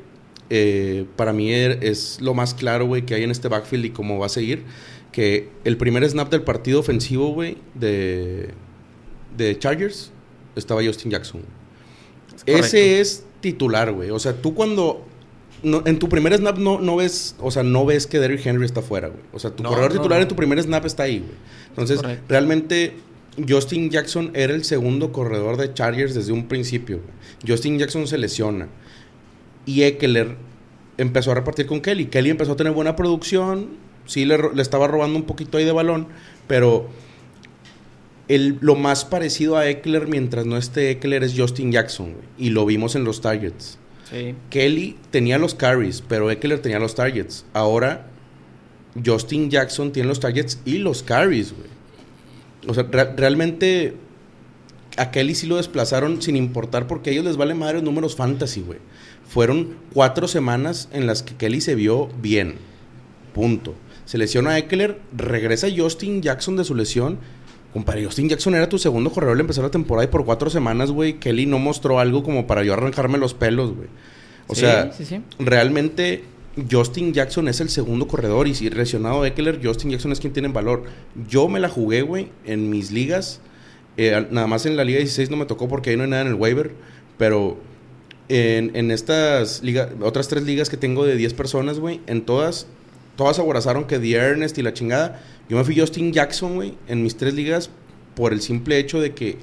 eh, 0.49 1.05
para 1.15 1.31
mí 1.31 1.51
er- 1.51 1.79
es 1.81 2.19
lo 2.19 2.33
más 2.33 2.53
claro, 2.53 2.85
güey, 2.85 3.05
que 3.05 3.15
hay 3.15 3.23
en 3.23 3.31
este 3.31 3.47
backfield 3.47 3.85
y 3.85 3.89
cómo 3.91 4.19
va 4.19 4.25
a 4.25 4.29
seguir. 4.29 4.63
Que 5.13 5.47
el 5.63 5.77
primer 5.77 6.07
snap 6.09 6.29
del 6.29 6.41
partido 6.41 6.79
ofensivo, 6.81 7.33
güey, 7.33 7.57
de, 7.75 8.49
de 9.37 9.57
Chargers, 9.57 10.11
estaba 10.55 10.83
Justin 10.83 11.11
Jackson. 11.11 11.41
Es. 12.45 12.65
Ese 12.65 12.99
es 12.99 13.23
titular, 13.39 13.91
güey. 13.93 14.09
O 14.09 14.19
sea, 14.19 14.33
tú 14.33 14.53
cuando... 14.53 15.05
no- 15.63 15.83
en 15.85 15.97
tu 15.97 16.09
primer 16.09 16.35
snap 16.35 16.57
no, 16.57 16.79
no 16.79 16.95
ves, 16.97 17.35
o 17.39 17.51
sea, 17.51 17.63
no 17.63 17.85
ves 17.85 18.05
que 18.05 18.19
Derrick 18.19 18.45
Henry 18.45 18.65
está 18.65 18.81
fuera, 18.81 19.07
güey. 19.07 19.21
O 19.33 19.39
sea, 19.39 19.51
tu 19.51 19.63
No, 19.63 19.69
corredor 19.69 19.93
no, 19.93 20.01
titular 20.01 20.19
no. 20.19 20.23
en 20.23 20.27
tu 20.27 20.35
primer 20.35 20.61
snap 20.61 20.85
está 20.85 21.03
ahí, 21.03 21.19
güey. 21.19 21.31
Entonces, 21.69 22.01
realmente 22.27 22.93
Justin 23.47 23.89
Jackson 23.89 24.31
era 24.33 24.53
el 24.53 24.63
segundo 24.63 25.11
corredor 25.11 25.57
de 25.57 25.73
Chargers 25.73 26.13
desde 26.13 26.31
un 26.33 26.47
principio. 26.47 26.99
Justin 27.47 27.79
Jackson 27.79 28.07
se 28.07 28.17
lesiona. 28.17 28.67
Y 29.65 29.83
Eckler 29.83 30.35
empezó 30.97 31.31
a 31.31 31.35
repartir 31.35 31.65
con 31.65 31.81
Kelly. 31.81 32.07
Kelly 32.07 32.31
empezó 32.31 32.53
a 32.53 32.55
tener 32.55 32.73
buena 32.73 32.95
producción. 32.95 33.69
Sí 34.05 34.25
le, 34.25 34.37
le 34.53 34.61
estaba 34.61 34.87
robando 34.87 35.17
un 35.17 35.25
poquito 35.25 35.57
ahí 35.57 35.65
de 35.65 35.71
balón. 35.71 36.07
Pero 36.47 36.89
el, 38.27 38.57
lo 38.61 38.75
más 38.75 39.05
parecido 39.05 39.57
a 39.57 39.67
Eckler 39.69 40.07
mientras 40.07 40.45
no 40.45 40.57
esté 40.57 40.91
Eckler 40.91 41.23
es 41.23 41.33
Justin 41.37 41.71
Jackson. 41.71 42.13
güey. 42.13 42.25
Y 42.37 42.49
lo 42.49 42.65
vimos 42.65 42.95
en 42.95 43.03
los 43.03 43.21
targets. 43.21 43.77
Sí. 44.09 44.35
Kelly 44.49 44.97
tenía 45.11 45.37
los 45.37 45.53
carries, 45.53 46.01
pero 46.01 46.31
Eckler 46.31 46.59
tenía 46.59 46.79
los 46.79 46.95
targets. 46.95 47.45
Ahora, 47.53 48.07
Justin 49.05 49.49
Jackson 49.49 49.91
tiene 49.91 50.09
los 50.09 50.19
targets 50.19 50.59
y 50.65 50.79
los 50.79 51.03
carries, 51.03 51.53
güey. 51.53 51.78
O 52.67 52.73
sea, 52.73 52.83
re- 52.91 53.13
realmente 53.15 53.95
a 54.97 55.11
Kelly 55.11 55.35
sí 55.35 55.47
lo 55.47 55.57
desplazaron 55.57 56.21
sin 56.21 56.35
importar 56.35 56.87
porque 56.87 57.09
a 57.09 57.13
ellos 57.13 57.25
les 57.25 57.37
vale 57.37 57.53
madre 57.53 57.75
los 57.75 57.83
números 57.83 58.15
fantasy, 58.15 58.61
güey. 58.61 58.79
Fueron 59.27 59.75
cuatro 59.93 60.27
semanas 60.27 60.89
en 60.91 61.05
las 61.07 61.23
que 61.23 61.35
Kelly 61.35 61.61
se 61.61 61.75
vio 61.75 62.07
bien. 62.21 62.55
Punto. 63.33 63.75
Se 64.05 64.17
lesiona 64.17 64.51
a 64.51 64.57
Eckler, 64.57 64.99
regresa 65.15 65.67
Justin 65.75 66.21
Jackson 66.21 66.57
de 66.57 66.63
su 66.63 66.73
lesión. 66.75 67.19
Compadre, 67.71 68.03
Justin 68.03 68.27
Jackson 68.29 68.55
era 68.55 68.67
tu 68.67 68.79
segundo 68.79 69.11
corredor 69.11 69.35
al 69.35 69.41
empezar 69.41 69.63
la 69.63 69.69
temporada 69.69 70.05
y 70.05 70.11
por 70.11 70.25
cuatro 70.25 70.49
semanas, 70.49 70.89
güey, 70.89 71.19
Kelly 71.19 71.45
no 71.45 71.59
mostró 71.59 71.99
algo 71.99 72.23
como 72.23 72.47
para 72.47 72.63
yo 72.63 72.73
arrancarme 72.73 73.19
los 73.19 73.35
pelos, 73.35 73.75
güey. 73.75 73.87
O 74.47 74.55
Sí, 74.55 74.61
sea, 74.61 74.91
sí, 74.91 75.05
sí. 75.05 75.21
realmente 75.37 76.23
Justin 76.69 77.13
Jackson 77.13 77.47
es 77.47 77.61
el 77.61 77.69
segundo 77.69 78.07
corredor 78.07 78.47
y 78.47 78.55
si 78.55 78.69
lesionado 78.69 79.25
Eckler, 79.25 79.59
Justin 79.63 79.91
Jackson 79.91 80.11
es 80.11 80.19
quien 80.19 80.33
tiene 80.33 80.47
valor. 80.47 80.83
Yo 81.27 81.47
me 81.47 81.59
la 81.59 81.69
jugué, 81.69 82.01
güey, 82.01 82.29
en 82.45 82.69
mis 82.69 82.91
ligas. 82.91 83.41
Eh, 83.97 84.27
nada 84.31 84.47
más 84.47 84.65
en 84.65 84.77
la 84.77 84.83
Liga 84.83 84.99
16 84.99 85.29
no 85.29 85.37
me 85.37 85.45
tocó 85.45 85.67
porque 85.67 85.89
ahí 85.89 85.97
no 85.97 86.03
hay 86.03 86.09
nada 86.09 86.23
en 86.23 86.29
el 86.29 86.35
waiver. 86.35 86.73
Pero 87.17 87.57
en, 88.29 88.75
en 88.75 88.91
estas 88.91 89.61
otras 90.01 90.27
tres 90.27 90.43
ligas 90.43 90.69
que 90.69 90.77
tengo 90.77 91.05
de 91.05 91.15
10 91.15 91.33
personas, 91.33 91.79
güey, 91.79 92.01
en 92.07 92.25
todas, 92.25 92.67
todas 93.15 93.39
aborazaron 93.39 93.85
que 93.85 93.99
The 93.99 94.13
Ernest 94.13 94.57
y 94.57 94.63
la 94.63 94.73
chingada. 94.73 95.21
Yo 95.49 95.57
me 95.57 95.63
fui 95.63 95.77
Justin 95.77 96.13
Jackson, 96.13 96.55
güey, 96.55 96.75
en 96.87 97.03
mis 97.03 97.17
tres 97.17 97.33
ligas 97.33 97.69
por 98.15 98.33
el 98.33 98.41
simple 98.41 98.77
hecho 98.77 99.01
de 99.01 99.13
que 99.13 99.37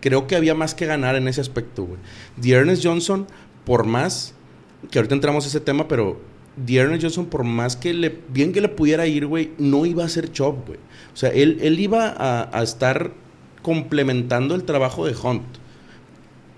creo 0.00 0.26
que 0.26 0.36
había 0.36 0.54
más 0.54 0.74
que 0.74 0.86
ganar 0.86 1.16
en 1.16 1.28
ese 1.28 1.40
aspecto, 1.40 1.84
güey. 1.84 2.00
The 2.40 2.52
Ernest 2.52 2.84
Johnson, 2.84 3.26
por 3.64 3.84
más 3.84 4.34
que 4.90 4.98
ahorita 4.98 5.14
entramos 5.14 5.44
a 5.44 5.48
ese 5.48 5.60
tema, 5.60 5.88
pero 5.88 6.20
The 6.66 6.76
Ernest 6.76 7.02
Johnson, 7.02 7.26
por 7.26 7.44
más 7.44 7.76
que 7.76 7.92
le, 7.94 8.18
bien 8.28 8.52
que 8.52 8.60
le 8.60 8.68
pudiera 8.68 9.06
ir, 9.06 9.26
güey, 9.26 9.52
no 9.58 9.86
iba 9.86 10.04
a 10.04 10.08
ser 10.08 10.32
chop, 10.32 10.66
güey. 10.66 10.78
O 11.12 11.16
sea, 11.16 11.30
él, 11.30 11.58
él 11.62 11.78
iba 11.80 12.08
a, 12.08 12.48
a 12.56 12.62
estar 12.62 13.12
complementando 13.62 14.54
el 14.54 14.64
trabajo 14.64 15.06
de 15.06 15.14
Hunt. 15.14 15.58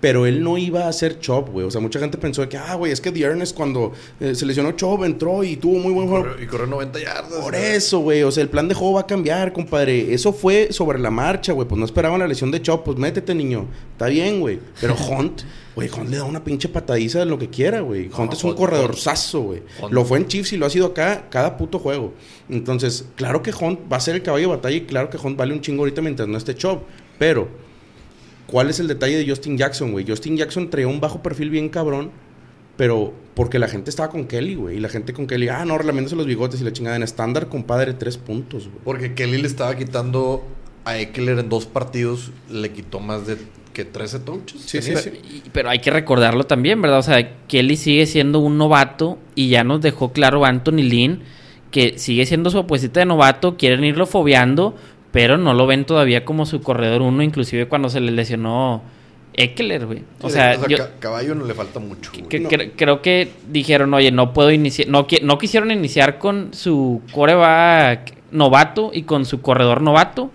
Pero 0.01 0.25
él 0.25 0.43
no 0.43 0.57
iba 0.57 0.87
a 0.87 0.93
ser 0.93 1.19
Chop, 1.19 1.49
güey. 1.49 1.65
O 1.65 1.71
sea, 1.71 1.79
mucha 1.79 1.99
gente 1.99 2.17
pensó 2.17 2.47
que, 2.49 2.57
ah, 2.57 2.73
güey, 2.73 2.91
es 2.91 2.99
que 2.99 3.11
The 3.11 3.21
Ernest 3.21 3.55
cuando 3.55 3.93
eh, 4.19 4.33
se 4.33 4.47
lesionó 4.47 4.71
Chop 4.71 5.03
entró 5.03 5.43
y 5.43 5.55
tuvo 5.57 5.77
muy 5.77 5.93
buen 5.93 6.09
juego. 6.09 6.25
Y 6.41 6.47
corrió 6.47 6.65
90 6.65 6.99
yardas. 6.99 7.39
Por 7.39 7.53
eso, 7.53 7.99
güey. 7.99 8.23
O 8.23 8.31
sea, 8.31 8.41
el 8.41 8.49
plan 8.49 8.67
de 8.67 8.73
juego 8.73 8.95
va 8.95 9.01
a 9.01 9.07
cambiar, 9.07 9.53
compadre. 9.53 10.11
Eso 10.11 10.33
fue 10.33 10.69
sobre 10.71 10.97
la 10.97 11.11
marcha, 11.11 11.53
güey. 11.53 11.67
Pues 11.67 11.77
no 11.77 11.85
esperaban 11.85 12.19
la 12.19 12.27
lesión 12.27 12.49
de 12.49 12.61
Chop. 12.63 12.83
Pues 12.83 12.97
métete, 12.97 13.35
niño. 13.35 13.67
Está 13.91 14.07
bien, 14.07 14.39
güey. 14.39 14.59
Pero 14.81 14.95
Hunt, 15.09 15.43
güey, 15.75 15.89
Hunt 15.89 16.09
le 16.09 16.17
da 16.17 16.23
una 16.23 16.43
pinche 16.43 16.69
patadiza 16.69 17.19
de 17.19 17.25
lo 17.25 17.37
que 17.37 17.49
quiera, 17.49 17.81
güey. 17.81 18.07
No, 18.09 18.17
Hunt 18.17 18.33
es 18.33 18.43
un 18.43 18.55
corredorzazo, 18.55 19.41
güey. 19.41 19.63
Lo 19.89 20.05
fue 20.05 20.19
en 20.19 20.27
Chiefs 20.27 20.53
y 20.53 20.57
lo 20.57 20.65
ha 20.65 20.69
sido 20.69 20.87
acá 20.87 21.29
cada 21.29 21.57
puto 21.57 21.79
juego. 21.79 22.13
Entonces, 22.49 23.05
claro 23.15 23.41
que 23.41 23.51
Hunt 23.51 23.91
va 23.91 23.97
a 23.97 23.99
ser 23.99 24.15
el 24.15 24.23
caballo 24.23 24.49
de 24.49 24.55
batalla 24.55 24.75
y 24.75 24.81
claro 24.81 25.09
que 25.09 25.17
Hunt 25.17 25.37
vale 25.37 25.53
un 25.53 25.61
chingo 25.61 25.81
ahorita 25.81 26.01
mientras 26.01 26.27
no 26.27 26.37
esté 26.37 26.55
Chop. 26.55 26.83
Pero, 27.17 27.47
¿cuál 28.47 28.69
es 28.69 28.79
el 28.79 28.87
detalle 28.87 29.17
de 29.17 29.29
Justin 29.29 29.57
Jackson, 29.57 29.91
güey? 29.91 30.05
Justin 30.07 30.37
Jackson 30.37 30.69
traía 30.69 30.87
un 30.87 30.99
bajo 30.99 31.21
perfil 31.21 31.49
bien 31.49 31.69
cabrón. 31.69 32.11
Pero 32.77 33.13
porque 33.35 33.59
la 33.59 33.67
gente 33.67 33.89
estaba 33.89 34.09
con 34.09 34.25
Kelly, 34.25 34.55
güey. 34.55 34.77
Y 34.77 34.79
la 34.79 34.89
gente 34.89 35.13
con 35.13 35.27
Kelly, 35.27 35.49
ah, 35.49 35.65
no, 35.65 35.77
relamiéndose 35.77 36.15
los 36.15 36.25
bigotes 36.25 36.61
y 36.61 36.63
la 36.63 36.73
chingada. 36.73 36.95
En 36.95 37.03
estándar, 37.03 37.47
compadre, 37.47 37.93
tres 37.93 38.17
puntos, 38.17 38.69
güey. 38.69 38.79
Porque 38.83 39.13
Kelly 39.13 39.41
le 39.41 39.47
estaba 39.47 39.75
quitando 39.75 40.43
a 40.83 40.97
Eckler 40.97 41.39
en 41.39 41.49
dos 41.49 41.65
partidos, 41.65 42.31
le 42.49 42.71
quitó 42.71 42.99
más 42.99 43.27
de 43.27 43.37
que 43.73 43.85
13 43.85 44.19
touches. 44.19 44.61
Sí, 44.61 44.81
sí, 44.81 44.95
sí. 44.95 45.09
Y- 45.45 45.49
Pero 45.51 45.69
hay 45.69 45.79
que 45.79 45.91
recordarlo 45.91 46.43
también, 46.45 46.81
¿verdad? 46.81 46.99
O 46.99 47.03
sea, 47.03 47.29
Kelly 47.47 47.75
sigue 47.77 48.05
siendo 48.05 48.39
un 48.39 48.57
novato 48.57 49.17
y 49.35 49.49
ya 49.49 49.63
nos 49.63 49.81
dejó 49.81 50.11
claro 50.11 50.45
Anthony 50.45 50.83
Lynn 50.83 51.21
que 51.71 51.97
sigue 51.97 52.25
siendo 52.25 52.49
su 52.49 52.59
apuestita 52.59 52.99
de 52.99 53.05
novato, 53.05 53.55
quieren 53.55 53.83
irlo 53.85 54.05
fobeando, 54.05 54.75
pero 55.11 55.37
no 55.37 55.53
lo 55.53 55.65
ven 55.67 55.85
todavía 55.85 56.25
como 56.25 56.45
su 56.45 56.61
corredor 56.61 57.01
uno, 57.01 57.23
inclusive 57.23 57.67
cuando 57.67 57.89
se 57.89 58.01
le 58.01 58.11
lesionó 58.11 58.81
Eckler, 59.33 59.85
güey. 59.85 60.03
O 60.21 60.27
Sí, 60.27 60.33
sea, 60.33 60.67
yo 60.67 60.77
Caballo 60.99 61.33
no 61.35 61.45
le 61.45 61.53
falta 61.53 61.79
mucho. 61.79 62.11
güey. 62.13 62.27
que- 62.27 62.39
No. 62.41 62.49
cre- 62.49 62.71
creo 62.75 63.01
que 63.01 63.29
dijeron, 63.49 63.93
oye, 63.93 64.11
no 64.11 64.33
puedo 64.33 64.51
iniciar, 64.51 64.89
no, 64.89 65.07
qui- 65.07 65.21
no 65.21 65.37
quisieron 65.37 65.71
iniciar 65.71 66.19
con 66.19 66.53
su 66.53 67.01
coreback 67.13 68.15
novato 68.31 68.91
y 68.93 69.03
con 69.03 69.25
su 69.25 69.41
corredor 69.41 69.81
novato. 69.81 70.31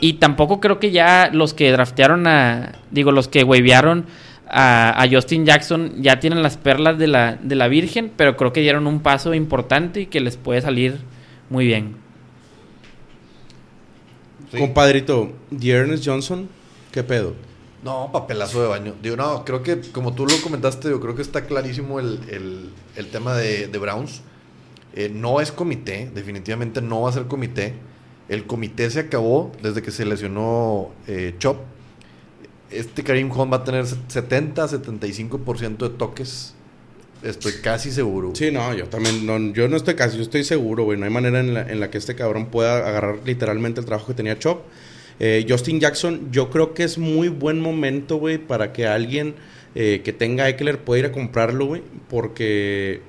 Y 0.00 0.14
tampoco 0.14 0.60
creo 0.60 0.78
que 0.80 0.90
ya 0.90 1.30
los 1.32 1.52
que 1.54 1.70
draftearon 1.72 2.26
a, 2.26 2.72
digo, 2.90 3.12
los 3.12 3.28
que 3.28 3.44
wavearon 3.44 4.06
a, 4.48 5.00
a 5.02 5.08
Justin 5.10 5.44
Jackson 5.46 5.92
ya 6.02 6.18
tienen 6.20 6.42
las 6.42 6.56
perlas 6.56 6.98
de 6.98 7.06
la, 7.06 7.36
de 7.36 7.54
la 7.54 7.68
Virgen, 7.68 8.10
pero 8.16 8.36
creo 8.36 8.52
que 8.52 8.60
dieron 8.62 8.86
un 8.86 9.00
paso 9.00 9.34
importante 9.34 10.00
y 10.02 10.06
que 10.06 10.20
les 10.20 10.36
puede 10.36 10.60
salir 10.62 10.98
muy 11.50 11.66
bien. 11.66 11.96
Sí. 14.50 14.58
Compadrito, 14.58 15.32
The 15.56 15.70
Ernest 15.70 16.04
Johnson, 16.06 16.48
¿qué 16.90 17.04
pedo? 17.04 17.34
No, 17.84 18.10
papelazo 18.12 18.60
de 18.62 18.68
baño. 18.68 18.94
Digo, 19.02 19.16
no, 19.16 19.44
creo 19.44 19.62
que 19.62 19.80
como 19.92 20.12
tú 20.14 20.26
lo 20.26 20.34
comentaste, 20.42 20.90
yo 20.90 21.00
creo 21.00 21.14
que 21.14 21.22
está 21.22 21.44
clarísimo 21.46 22.00
el, 22.00 22.20
el- 22.30 22.70
el 22.96 23.06
tema 23.08 23.34
de, 23.34 23.68
de 23.68 23.78
Browns. 23.78 24.22
Eh, 24.94 25.08
no 25.14 25.40
es 25.40 25.52
comité, 25.52 26.10
definitivamente 26.12 26.82
no 26.82 27.02
va 27.02 27.10
a 27.10 27.12
ser 27.12 27.26
comité. 27.26 27.74
El 28.30 28.46
comité 28.46 28.88
se 28.90 29.00
acabó 29.00 29.50
desde 29.60 29.82
que 29.82 29.90
se 29.90 30.06
lesionó 30.06 30.92
eh, 31.08 31.34
Chop. 31.40 31.58
Este 32.70 33.02
Karim 33.02 33.28
Hunt 33.28 33.52
va 33.52 33.56
a 33.56 33.64
tener 33.64 33.84
70-75% 33.84 35.78
de 35.78 35.88
toques. 35.90 36.54
Estoy 37.24 37.54
casi 37.60 37.90
seguro. 37.90 38.30
Sí, 38.36 38.52
no, 38.52 38.72
yo 38.72 38.86
también, 38.86 39.26
no, 39.26 39.52
yo 39.52 39.66
no 39.66 39.76
estoy 39.76 39.96
casi, 39.96 40.16
yo 40.16 40.22
estoy 40.22 40.44
seguro, 40.44 40.84
güey. 40.84 40.96
No 40.96 41.06
hay 41.06 41.10
manera 41.10 41.40
en 41.40 41.80
la, 41.80 41.90
que 41.90 41.98
este 41.98 42.14
cabrón 42.14 42.46
pueda 42.46 42.76
agarrar 42.88 43.16
literalmente 43.26 43.80
el 43.80 43.86
trabajo 43.86 44.06
que 44.06 44.14
tenía 44.14 44.38
Chop. 44.38 44.60
Eh, 45.18 45.44
Justin 45.48 45.80
Jackson, 45.80 46.28
yo 46.30 46.50
creo 46.50 46.72
que 46.72 46.84
es 46.84 46.98
muy 46.98 47.28
buen 47.28 47.60
momento, 47.60 48.18
güey, 48.18 48.38
para 48.38 48.72
que 48.72 48.86
alguien 48.86 49.34
eh, 49.74 50.02
que 50.04 50.12
tenga 50.12 50.48
Eckler 50.48 50.78
pueda 50.78 51.00
ir 51.00 51.06
a 51.06 51.12
comprarlo, 51.12 51.66
güey. 51.66 51.82
Porque 52.08 53.02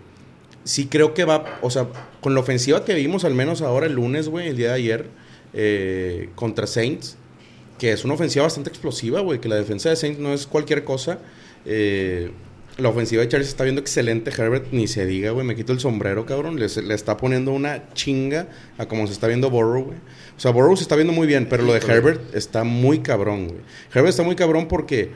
sí 0.64 0.88
creo 0.88 1.14
que 1.14 1.26
va, 1.26 1.60
o 1.62 1.70
sea, 1.70 1.88
con 2.22 2.34
la 2.34 2.40
ofensiva 2.40 2.86
que 2.86 2.94
vimos 2.94 3.26
al 3.26 3.34
menos 3.34 3.62
ahora 3.62 3.88
el 3.88 3.94
lunes, 3.94 4.30
güey, 4.30 4.48
el 4.48 4.58
día 4.58 4.70
de 4.70 4.74
ayer, 4.74 5.06
eh, 5.54 6.30
contra 6.36 6.68
Saints, 6.68 7.18
que 7.78 7.92
es 7.92 8.06
una 8.06 8.14
ofensiva 8.14 8.44
bastante 8.44 8.70
explosiva, 8.70 9.22
güey, 9.22 9.40
que 9.40 9.50
la 9.50 9.56
defensa 9.56 9.90
de 9.90 9.96
Saints 9.96 10.20
no 10.20 10.34
es 10.34 10.48
cualquier 10.48 10.84
cosa. 10.84 11.20
Eh, 11.66 12.32
la 12.78 12.90
ofensiva 12.90 13.22
de 13.22 13.28
Chargers 13.28 13.50
está 13.50 13.64
viendo 13.64 13.82
excelente. 13.82 14.32
Herbert, 14.32 14.68
ni 14.72 14.88
se 14.88 15.06
diga, 15.06 15.32
güey. 15.32 15.46
Me 15.46 15.56
quito 15.56 15.74
el 15.74 15.80
sombrero, 15.80 16.26
cabrón. 16.26 16.60
Le, 16.60 16.68
le 16.68 16.94
está 16.94 17.18
poniendo 17.18 17.52
una 17.52 17.94
chinga 17.94 18.48
a 18.78 18.88
como 18.88 19.08
se 19.08 19.14
está 19.14 19.28
viendo 19.28 19.50
Burrow, 19.50 19.86
güey. 19.86 19.98
O 20.36 20.40
sea, 20.40 20.52
Burrow 20.52 20.76
se 20.78 20.84
está 20.84 20.96
viendo 20.96 21.14
muy 21.14 21.28
bien, 21.28 21.48
pero 21.50 21.64
lo 21.64 21.74
de. 21.74 21.80
Herbert 21.80 22.34
está 22.34 22.64
muy 22.64 23.00
cabrón, 23.00 23.48
güey. 23.48 23.60
Herbert 23.94 24.10
está 24.10 24.24
muy 24.24 24.36
cabrón 24.36 24.68
porque 24.68 25.12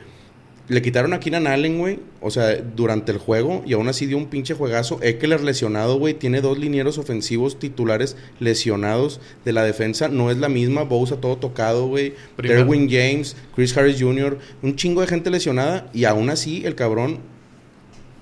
le 0.68 0.82
quitaron 0.82 1.12
a 1.12 1.20
Keenan 1.20 1.46
Allen, 1.46 1.78
güey. 1.78 2.00
O 2.20 2.30
sea, 2.30 2.56
durante 2.56 3.12
el 3.12 3.18
juego. 3.18 3.62
Y 3.66 3.74
aún 3.74 3.88
así 3.88 4.06
dio 4.06 4.16
un 4.16 4.26
pinche 4.26 4.54
juegazo. 4.54 4.98
Eckler 5.02 5.40
lesionado, 5.42 5.98
güey. 5.98 6.14
Tiene 6.14 6.40
dos 6.40 6.58
linieros 6.58 6.98
ofensivos 6.98 7.58
titulares 7.58 8.16
lesionados 8.40 9.20
de 9.44 9.52
la 9.52 9.62
defensa. 9.62 10.08
No 10.08 10.30
es 10.30 10.38
la 10.38 10.48
misma. 10.48 10.82
Bosa 10.82 11.20
todo 11.20 11.36
tocado, 11.36 11.86
güey. 11.86 12.14
Derwin 12.36 12.88
James, 12.90 13.36
Chris 13.54 13.76
Harris 13.76 14.00
Jr. 14.02 14.38
Un 14.62 14.74
chingo 14.76 15.00
de 15.02 15.06
gente 15.06 15.30
lesionada. 15.30 15.88
Y 15.94 16.04
aún 16.04 16.30
así, 16.30 16.64
el 16.66 16.74
cabrón 16.74 17.20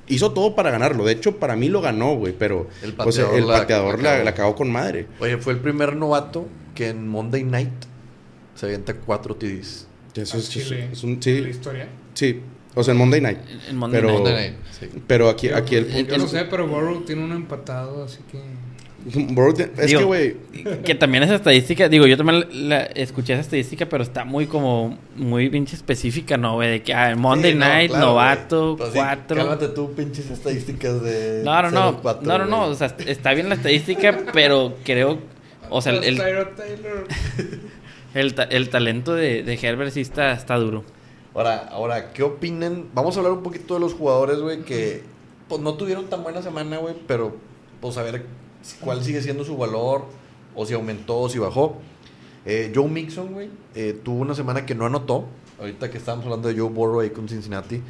hizo 0.07 0.33
todo 0.33 0.55
para 0.55 0.71
ganarlo. 0.71 1.05
De 1.07 1.13
hecho, 1.13 1.39
para 1.39 1.57
mí 1.57 1.69
lo 1.71 1.81
ganó, 1.81 2.15
güey. 2.17 2.35
Pero 2.39 2.69
El 2.83 2.93
pues, 2.93 3.17
pateador 3.17 3.39
el 3.39 3.47
la- 3.49 3.59
pateador 3.61 3.97
la 3.97 4.03
la, 4.03 4.11
cagó. 4.13 4.25
la 4.25 4.35
cagó 4.35 4.55
con 4.55 4.71
madre. 4.71 5.07
Oye, 5.19 5.39
fue 5.39 5.55
el 5.55 5.61
primer 5.61 5.97
novato 5.97 6.47
que 6.75 6.89
en 6.89 7.09
Monday 7.09 7.45
Night 7.45 7.73
se 8.55 8.67
avienta 8.67 8.95
cuatro 8.95 9.35
TDs. 9.37 9.87
Eso 10.15 10.37
es, 10.39 10.51
Chile, 10.51 10.91
es 10.93 11.03
un... 11.03 11.13
en 11.13 11.17
la 11.17 11.23
Sí, 11.23 11.31
historia. 11.51 11.89
Sí. 12.15 12.41
O 12.77 12.83
sea, 12.83 12.93
en 12.93 12.99
Monday 12.99 13.21
Night. 13.21 13.39
En 13.69 13.77
Monday 13.77 14.01
Pero- 14.01 14.13
Night. 14.13 14.23
Monday 14.25 14.51
Night, 14.51 14.59
sí. 14.81 14.89
Pero 15.07 15.29
aquí, 15.29 15.49
aquí 15.51 15.77
el 15.77 15.87
Yo 15.89 15.95
punto 15.99 16.19
no 16.19 16.27
sé, 16.27 16.45
pero 16.47 16.67
Burrow 16.67 17.03
tiene 17.05 17.23
uno 17.23 17.35
empatado, 17.37 18.03
así 18.05 18.19
que... 18.33 18.39
Te- 19.55 19.71
es 19.83 19.87
Digo, 19.89 20.01
que, 20.01 20.05
güey... 20.07 20.37
Que 20.83 20.95
también 20.95 21.23
esa 21.23 21.35
estadística, 21.37 21.89
digo, 21.89 22.07
yo 22.07 22.17
también 22.17 22.41
la, 22.69 22.79
la 22.79 22.83
escuché 22.85 23.35
esa 23.35 23.43
estadística, 23.43 23.87
pero 23.87 24.03
está 24.03 24.25
muy 24.25 24.47
como, 24.47 24.99
muy 25.15 25.51
pinche 25.51 25.77
específica, 25.77 26.37
¿no? 26.39 26.55
güey? 26.55 26.71
De 26.71 26.83
que 26.83 26.95
ah, 26.95 27.15
Monday 27.15 27.53
Sí, 27.53 27.59
no, 27.59 27.67
Night, 27.67 27.91
claro, 27.91 28.07
novato. 28.07 28.75
Pues 28.79 28.89
sí, 28.93 28.95
cuatro. 28.99 29.37
Cálmate 29.37 29.69
tú, 29.69 29.93
pinches 29.95 30.31
estadísticas 30.31 31.03
de. 31.03 31.43
No, 31.45 31.61
no, 31.63 31.71
no. 31.71 32.03
0-4, 32.03 32.23
no, 32.23 32.39
no, 32.39 32.47
no. 32.47 32.63
O 32.69 32.75
sea, 32.75 32.97
está 33.07 33.35
bien 33.35 33.49
la 33.51 33.57
estadística, 33.57 34.19
pero 34.33 34.75
creo. 34.85 35.19
O 35.69 35.83
sea, 35.83 35.93
el, 35.93 36.03
el, 36.05 36.17
Taylor. 36.17 36.55
el 38.15 38.35
ta- 38.35 38.45
el 38.45 38.69
talento 38.71 39.15
de, 39.15 39.43
de 39.43 39.55
Herbert 39.61 39.93
sí 39.93 40.01
está, 40.01 40.33
está 40.33 40.57
duro. 40.57 40.83
Ahora, 41.35 41.69
ahora, 41.71 42.13
¿qué 42.13 42.23
opinan? 42.23 42.91
Vamos 42.95 43.17
a 43.17 43.21
hablar 43.21 43.33
un 43.33 43.43
poquito 43.43 43.75
de 43.75 43.81
los 43.81 43.93
jugadores, 43.93 44.39
güey, 44.39 44.63
que 44.63 45.03
pues 45.49 45.61
no 45.61 45.75
tuvieron 45.75 46.07
tan 46.07 46.23
buena 46.23 46.43
semana, 46.43 46.79
güey, 46.79 46.95
pero 47.09 47.35
pues 47.81 47.97
a 47.97 48.03
ver 48.03 48.25
cuál 48.81 49.03
sigue 49.03 49.21
siendo 49.21 49.45
su 49.45 49.57
valor, 49.57 50.05
o 50.55 50.65
si 50.65 50.75
aumentó 50.75 51.19
o 51.19 51.29
si 51.29 51.39
bajó. 51.39 51.77
Eh, 52.47 52.73
Joe 52.75 52.89
Mixon, 52.89 53.33
güey, 53.33 53.51
eh, 53.75 53.99
tuvo 54.05 54.21
una 54.21 54.35
semana 54.35 54.65
que 54.65 54.75
no 54.75 54.87
anotó. 54.87 55.25
Ahorita 55.59 55.91
que 55.91 55.99
estábamos 55.99 56.27
hablando 56.27 56.49
de 56.49 56.59
Joe 56.59 56.71
Burrow 56.71 57.01
ahí 57.01 57.11
con 57.11 57.29
Cincinnati. 57.29 57.83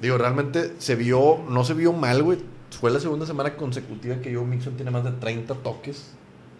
Digo, 0.00 0.16
realmente 0.16 0.74
se 0.78 0.94
vio, 0.94 1.38
no 1.48 1.64
se 1.64 1.74
vio 1.74 1.92
mal, 1.92 2.22
güey. 2.22 2.38
Fue 2.70 2.90
la 2.90 3.00
segunda 3.00 3.26
semana 3.26 3.56
consecutiva 3.56 4.20
que 4.20 4.34
Joe 4.34 4.44
Mixon 4.44 4.76
tiene 4.76 4.90
más 4.90 5.04
de 5.04 5.12
30 5.12 5.54
toques. 5.54 6.12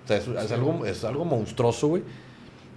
O 0.04 0.08
sea, 0.08 0.16
es, 0.16 0.26
es 0.26 0.52
algo, 0.52 0.84
es 0.84 1.04
algo 1.04 1.24
monstruoso, 1.24 1.88
güey. 1.88 2.02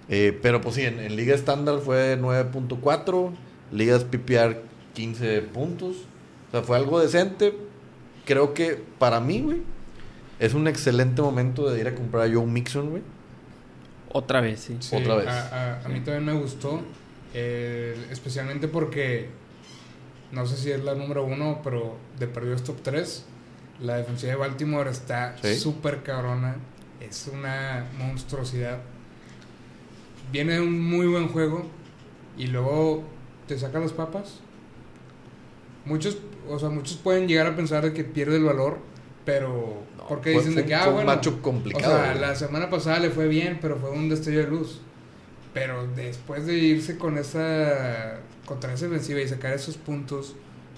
Eh, 0.08 0.38
pero 0.42 0.60
pues 0.60 0.74
sí, 0.74 0.82
en, 0.82 0.98
en 1.00 1.16
liga 1.16 1.34
estándar 1.34 1.78
fue 1.80 2.18
9.4, 2.20 3.30
ligas 3.72 4.04
PPR 4.04 4.60
15 4.94 5.42
puntos. 5.42 5.96
O 6.48 6.50
sea, 6.52 6.62
fue 6.62 6.76
algo 6.76 7.00
decente. 7.00 7.54
Creo 8.26 8.52
que 8.54 8.82
para 8.98 9.20
mí, 9.20 9.40
güey, 9.40 9.62
es 10.38 10.54
un 10.54 10.68
excelente 10.68 11.22
momento 11.22 11.70
de 11.70 11.80
ir 11.80 11.88
a 11.88 11.94
comprar 11.94 12.28
a 12.28 12.32
Joe 12.32 12.46
Mixon, 12.46 12.90
güey. 12.90 13.02
Otra 14.12 14.40
vez, 14.40 14.60
sí. 14.60 14.76
Sí, 14.80 14.96
Otra 14.96 15.14
vez. 15.16 15.28
A, 15.28 15.78
a- 15.80 15.84
a 15.84 15.88
mí 15.88 16.00
también 16.00 16.24
me 16.24 16.34
gustó, 16.34 16.82
eh, 17.32 17.96
especialmente 18.10 18.68
porque 18.68 19.28
no 20.32 20.44
sé 20.46 20.56
si 20.56 20.70
es 20.70 20.84
la 20.84 20.94
número 20.94 21.24
uno, 21.24 21.60
pero 21.64 21.96
de 22.18 22.26
perdió 22.26 22.54
es 22.54 22.62
top 22.62 22.82
3. 22.82 23.24
La 23.80 23.96
defensiva 23.96 24.32
de 24.32 24.38
Baltimore 24.38 24.90
está 24.90 25.36
Sí. 25.42 25.54
súper 25.56 26.02
cabrona. 26.02 26.56
Es 27.00 27.28
una 27.32 27.86
monstruosidad. 27.98 28.78
Viene 30.30 30.60
un 30.60 30.80
muy 30.80 31.06
buen 31.06 31.28
juego 31.28 31.66
y 32.38 32.46
luego 32.46 33.02
te 33.46 33.58
saca 33.58 33.78
las 33.80 33.92
papas. 33.92 34.40
Muchos, 35.84 36.18
o 36.48 36.58
sea, 36.58 36.68
muchos 36.68 36.96
pueden 36.96 37.26
llegar 37.26 37.46
a 37.48 37.56
pensar 37.56 37.82
de 37.84 37.92
que 37.92 38.04
pierde 38.04 38.36
el 38.36 38.44
valor, 38.44 38.78
pero 39.24 39.82
No, 39.98 40.06
porque 40.06 40.32
fue- 40.32 40.40
dicen 40.40 40.52
fue 40.54 40.62
de 40.62 40.68
que 40.68 40.74
ah, 40.74 40.84
fue 40.84 40.92
bueno, 40.92 41.20
complicado, 41.42 41.92
O 41.94 41.96
sea, 41.98 42.14
la 42.14 42.34
semana 42.34 42.70
pasada 42.70 43.00
le 43.00 43.10
fue 43.10 43.26
bien, 43.28 43.58
pero 43.60 43.76
fue 43.76 43.90
un 43.90 44.08
destello 44.08 44.38
de 44.40 44.46
luz. 44.48 44.80
Pero 45.52 45.86
después 45.88 46.46
de 46.46 46.56
irse 46.56 46.96
con 46.96 47.18
esa 47.18 48.20
contra 48.46 48.72
esa 48.72 48.86
defensiva 48.86 49.20
y 49.20 49.28
sacar 49.28 49.52
esos 49.52 49.76
puntos, 49.76 50.34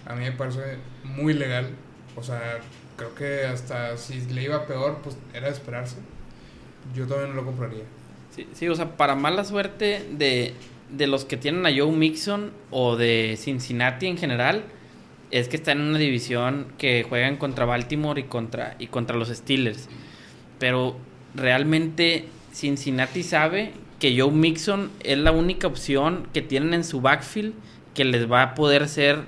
a 0.07 0.15
mí 0.15 0.25
me 0.25 0.33
parece 0.33 0.79
muy 1.05 1.33
legal. 1.35 1.71
O 2.17 2.23
sea, 2.23 2.59
creo 2.97 3.15
que 3.15 3.45
hasta 3.45 3.97
si 3.97 4.21
le 4.23 4.43
iba 4.43 4.67
peor, 4.67 4.99
pues 5.03 5.17
era 5.33 5.47
de 5.47 5.53
esperarse. 5.53 5.97
Yo 6.95 7.07
también 7.07 7.31
no 7.31 7.37
lo 7.37 7.45
compraría. 7.47 7.85
Sí, 8.35 8.49
sí, 8.53 8.69
o 8.69 8.75
sea, 8.75 8.97
para 8.97 9.15
mala 9.15 9.45
suerte 9.45 10.05
de, 10.11 10.55
de 10.91 11.07
los 11.07 11.25
que 11.25 11.37
tienen 11.37 11.67
a 11.67 11.71
Joe 11.71 11.93
Mixon 11.93 12.51
o 12.71 12.97
de 12.97 13.37
Cincinnati 13.39 14.07
en 14.07 14.19
general, 14.19 14.65
es 15.31 15.49
que 15.49 15.57
están 15.57 15.81
en 15.81 15.89
una 15.89 15.99
división 15.99 16.67
que 16.77 17.05
juegan 17.09 17.37
contra 17.37 17.65
Baltimore 17.65 18.21
y 18.21 18.25
contra, 18.25 18.75
y 18.79 18.89
contra 18.89 19.17
los 19.17 19.29
Steelers. 19.29 19.89
Pero 20.59 20.97
realmente 21.35 22.25
Cincinnati 22.53 23.23
sabe 23.23 23.73
que 24.01 24.19
Joe 24.19 24.33
Mixon 24.33 24.91
es 25.01 25.19
la 25.19 25.31
única 25.31 25.67
opción 25.67 26.29
que 26.33 26.43
tienen 26.43 26.75
en 26.75 26.85
su 26.85 27.01
backfield 27.01 27.55
que 27.95 28.05
les 28.05 28.31
va 28.31 28.43
a 28.43 28.55
poder 28.55 28.89
ser 28.89 29.21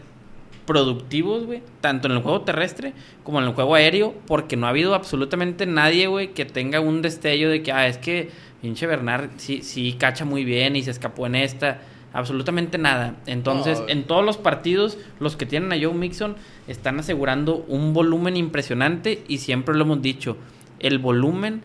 productivos, 0.67 1.47
güey, 1.47 1.63
tanto 1.81 2.09
en 2.09 2.15
el 2.15 2.23
juego 2.23 2.43
terrestre 2.43 2.93
como 3.23 3.39
en 3.39 3.47
el 3.47 3.55
juego 3.55 3.77
aéreo, 3.77 4.15
porque 4.27 4.57
no 4.57 4.67
ha 4.67 4.71
habido 4.71 4.95
absolutamente 4.95 5.65
nadie, 5.65 6.09
güey, 6.09 6.35
que 6.35 6.45
tenga 6.45 6.81
un 6.81 7.03
destello 7.03 7.49
de 7.49 7.63
que, 7.63 7.73
ah, 7.73 7.87
es 7.87 7.99
que 7.99 8.31
pinche 8.63 8.87
Bernard 8.87 9.31
sí, 9.37 9.63
sí 9.63 9.95
cacha 9.99 10.25
muy 10.25 10.45
bien 10.45 10.77
y 10.77 10.83
se 10.83 10.91
escapó 10.91 11.27
en 11.27 11.35
esta. 11.37 11.81
Absolutamente 12.13 12.79
nada. 12.79 13.17
Entonces, 13.27 13.81
No. 13.81 13.89
en 13.89 14.05
todos 14.05 14.25
los 14.25 14.39
partidos, 14.39 14.97
los 15.21 15.37
que 15.37 15.45
tienen 15.45 15.73
a 15.73 15.77
Joe 15.79 15.93
Mixon 15.95 16.37
están 16.67 16.99
asegurando 16.99 17.57
un 17.69 17.93
volumen 17.93 18.37
impresionante 18.39 19.23
y 19.29 19.39
siempre 19.39 19.75
lo 19.75 19.85
hemos 19.85 20.01
dicho, 20.01 20.37
el 20.79 20.99
volumen 20.99 21.63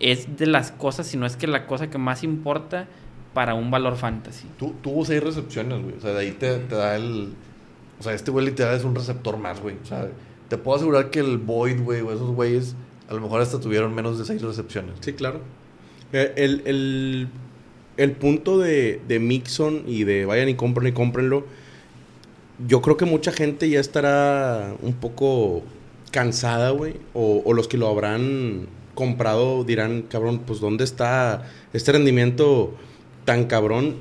es 0.00 0.36
de 0.36 0.46
las 0.46 0.72
cosas, 0.72 1.06
si 1.06 1.16
no 1.16 1.24
es 1.24 1.36
que 1.36 1.46
la 1.46 1.66
cosa 1.66 1.88
que 1.88 1.98
más 1.98 2.24
importa 2.24 2.88
para 3.32 3.54
un 3.54 3.70
valor 3.70 3.96
fantasy. 3.96 4.48
Tu- 4.58 4.72
tuvo 4.82 5.04
seis 5.04 5.22
recepciones, 5.22 5.82
güey. 5.82 5.96
O 5.96 6.00
sea, 6.00 6.12
de 6.12 6.20
ahí 6.20 6.32
te, 6.32 6.58
te 6.58 6.74
da 6.74 6.96
el. 6.96 7.32
O 8.00 8.02
sea, 8.02 8.12
este 8.12 8.30
güey 8.30 8.44
literal 8.46 8.74
es 8.76 8.82
un 8.84 8.94
receptor 8.94 9.36
más, 9.38 9.60
güey. 9.60 9.76
O 9.82 9.86
sea, 9.86 10.08
te 10.48 10.58
puedo 10.58 10.76
asegurar 10.78 11.10
que 11.10 11.20
el 11.20 11.38
Boyd, 11.38 11.80
güey, 11.80 12.00
o 12.00 12.12
esos 12.12 12.30
güeyes, 12.32 12.74
a 13.08 13.14
lo 13.14 13.20
mejor 13.20 13.40
hasta 13.40 13.60
tuvieron 13.60 13.94
menos 13.94 14.18
de 14.18 14.24
seis 14.24 14.42
recepciones. 14.42 14.96
Sí, 15.00 15.12
claro. 15.12 15.40
Eh, 16.12 16.32
El, 16.36 16.62
el, 16.66 17.28
el 17.96 18.12
punto 18.12 18.58
de, 18.58 19.00
de 19.08 19.18
Mixon 19.18 19.84
y 19.86 20.04
de 20.04 20.26
vayan 20.26 20.48
y 20.48 20.54
compren 20.54 20.88
y 20.88 20.92
cómprenlo, 20.92 21.46
yo 22.66 22.80
creo 22.82 22.96
que 22.96 23.04
mucha 23.04 23.32
gente 23.32 23.68
ya 23.68 23.80
estará 23.80 24.74
un 24.82 24.94
poco 24.94 25.62
cansada, 26.10 26.70
güey. 26.70 26.94
O, 27.14 27.52
los 27.54 27.68
que 27.68 27.76
lo 27.78 27.88
habrán 27.88 28.66
comprado 28.94 29.64
dirán, 29.64 30.02
cabrón, 30.02 30.40
pues 30.46 30.60
¿dónde 30.60 30.84
está 30.84 31.46
este 31.72 31.92
rendimiento 31.92 32.74
tan 33.24 33.44
cabrón? 33.46 33.96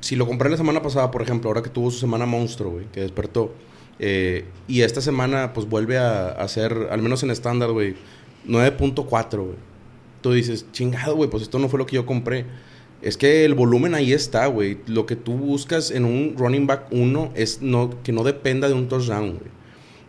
Si 0.00 0.14
lo 0.16 0.26
compré 0.26 0.48
la 0.50 0.56
semana 0.56 0.82
pasada, 0.82 1.10
por 1.10 1.22
ejemplo, 1.22 1.50
ahora 1.50 1.62
que 1.62 1.70
tuvo 1.70 1.90
su 1.90 1.98
semana 1.98 2.26
monstruo, 2.26 2.72
güey, 2.72 2.86
que 2.92 3.00
despertó. 3.00 3.52
eh, 3.98 4.44
y 4.68 4.82
esta 4.82 5.00
semana, 5.00 5.52
pues 5.52 5.68
vuelve 5.68 5.98
a, 5.98 6.46
ser, 6.48 6.88
al 6.92 7.02
menos 7.02 7.22
en 7.24 7.30
estándar, 7.30 7.72
güey, 7.72 7.96
9.4, 8.46 9.38
güey 9.44 9.56
tú 10.20 10.32
dices, 10.32 10.66
chingado, 10.72 11.16
güey, 11.16 11.30
pues 11.30 11.42
esto 11.42 11.58
no 11.58 11.68
fue 11.68 11.78
lo 11.78 11.86
que 11.86 11.96
yo 11.96 12.06
compré. 12.06 12.46
Es 13.00 13.16
que 13.16 13.44
el 13.44 13.54
volumen 13.54 13.94
ahí 13.94 14.12
está, 14.12 14.46
güey. 14.46 14.78
Lo 14.86 15.06
que 15.06 15.16
tú 15.16 15.32
buscas 15.34 15.90
en 15.90 16.04
un 16.04 16.34
running 16.36 16.66
back 16.66 16.86
1 16.90 17.32
es 17.36 17.62
no, 17.62 18.02
que 18.02 18.12
no 18.12 18.24
dependa 18.24 18.68
de 18.68 18.74
un 18.74 18.88
touchdown, 18.88 19.38
güey. 19.38 19.50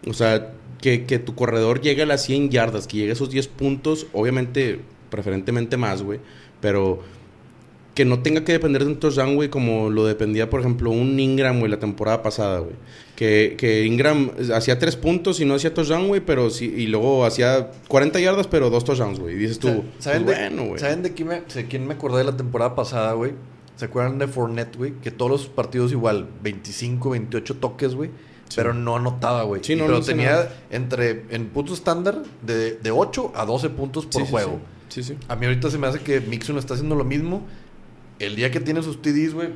O 0.08 0.14
sea, 0.14 0.54
que, 0.82 1.06
que 1.06 1.20
tu 1.20 1.36
corredor 1.36 1.82
llegue 1.82 2.04
a 2.04 2.06
las 2.06 2.24
100 2.24 2.50
yardas, 2.50 2.88
que 2.88 2.98
llegue 2.98 3.10
a 3.12 3.14
esos 3.14 3.30
10 3.30 3.48
puntos, 3.50 4.08
obviamente, 4.14 4.80
preferentemente 5.10 5.78
más, 5.78 6.02
güey. 6.02 6.20
Pero 6.62 7.02
que 7.94 8.06
no 8.06 8.20
tenga 8.20 8.44
que 8.44 8.54
depender 8.54 8.86
de 8.86 8.92
un 8.92 9.00
touchdown, 9.00 9.36
güey, 9.36 9.50
como 9.50 9.90
lo 9.90 10.06
dependía, 10.06 10.50
por 10.50 10.62
ejemplo, 10.62 10.90
un 10.90 11.20
Ingram, 11.20 11.60
güey, 11.60 11.70
la 11.70 11.80
temporada 11.80 12.24
pasada, 12.24 12.60
güey. 12.60 12.76
Que, 13.20 13.56
que 13.58 13.84
Ingram 13.84 14.32
hacía 14.56 14.80
3 14.80 14.96
puntos 14.96 15.42
y 15.42 15.46
no 15.46 15.56
hacía 15.56 15.74
touchdown, 15.74 16.08
güey, 16.08 16.22
pero 16.22 16.50
sí, 16.50 16.74
y 16.74 16.88
luego 16.88 17.26
hacía 17.26 17.70
40 17.90 18.18
yardas, 18.22 18.48
pero 18.48 18.70
dos 18.70 18.86
touchdowns, 18.86 19.20
güey. 19.20 19.36
Y 19.36 19.40
dices 19.40 19.60
tú, 19.60 19.84
¿Saben, 20.00 20.24
pues 20.24 20.38
de, 20.38 20.48
bueno, 20.48 20.70
güey. 20.70 20.80
¿Saben 20.80 21.04
de 21.04 21.14
quién 21.14 21.28
me, 21.28 21.42
de 21.42 21.66
quién 21.66 21.86
me 21.86 21.96
acordé 21.96 22.20
de 22.20 22.24
la 22.24 22.38
temporada 22.38 22.76
pasada, 22.76 23.12
güey? 23.12 23.34
¿Se 23.76 23.84
acuerdan 23.84 24.20
de 24.20 24.30
Fournette, 24.30 24.78
güey? 24.78 24.94
Que 25.02 25.12
todos 25.12 25.30
los 25.30 25.48
partidos 25.48 25.92
igual, 25.92 26.30
25, 26.44 27.10
28 27.10 27.56
toques, 27.58 27.94
güey. 27.94 28.10
Pero 28.56 28.74
no 28.74 28.96
anotaba, 28.96 29.44
güey. 29.44 29.66
Sí, 29.66 29.76
no, 29.76 29.86
pero 29.86 30.00
no 30.00 30.06
tenía 30.06 30.32
nada. 30.32 30.56
entre, 30.72 31.26
en 31.30 31.50
puntos 31.50 31.80
estándar, 31.80 32.24
de, 32.42 32.76
de 32.76 32.92
8 32.92 33.34
a 33.36 33.46
12 33.46 33.70
puntos 33.72 34.06
por 34.06 34.22
Sí, 34.22 34.26
sí, 34.26 34.32
juego. 34.32 34.62
Sí, 34.88 35.04
sí. 35.04 35.16
sí. 35.20 35.26
A 35.28 35.36
mí 35.36 35.46
ahorita 35.46 35.70
se 35.70 35.78
me 35.78 35.88
hace 35.88 36.00
que 36.00 36.22
Mixon 36.22 36.58
está 36.58 36.76
haciendo 36.76 36.96
lo 36.96 37.04
mismo. 37.04 37.46
El 38.18 38.38
día 38.38 38.50
que 38.50 38.62
tiene 38.62 38.82
sus 38.82 39.02
TDs, 39.02 39.34
güey, 39.34 39.50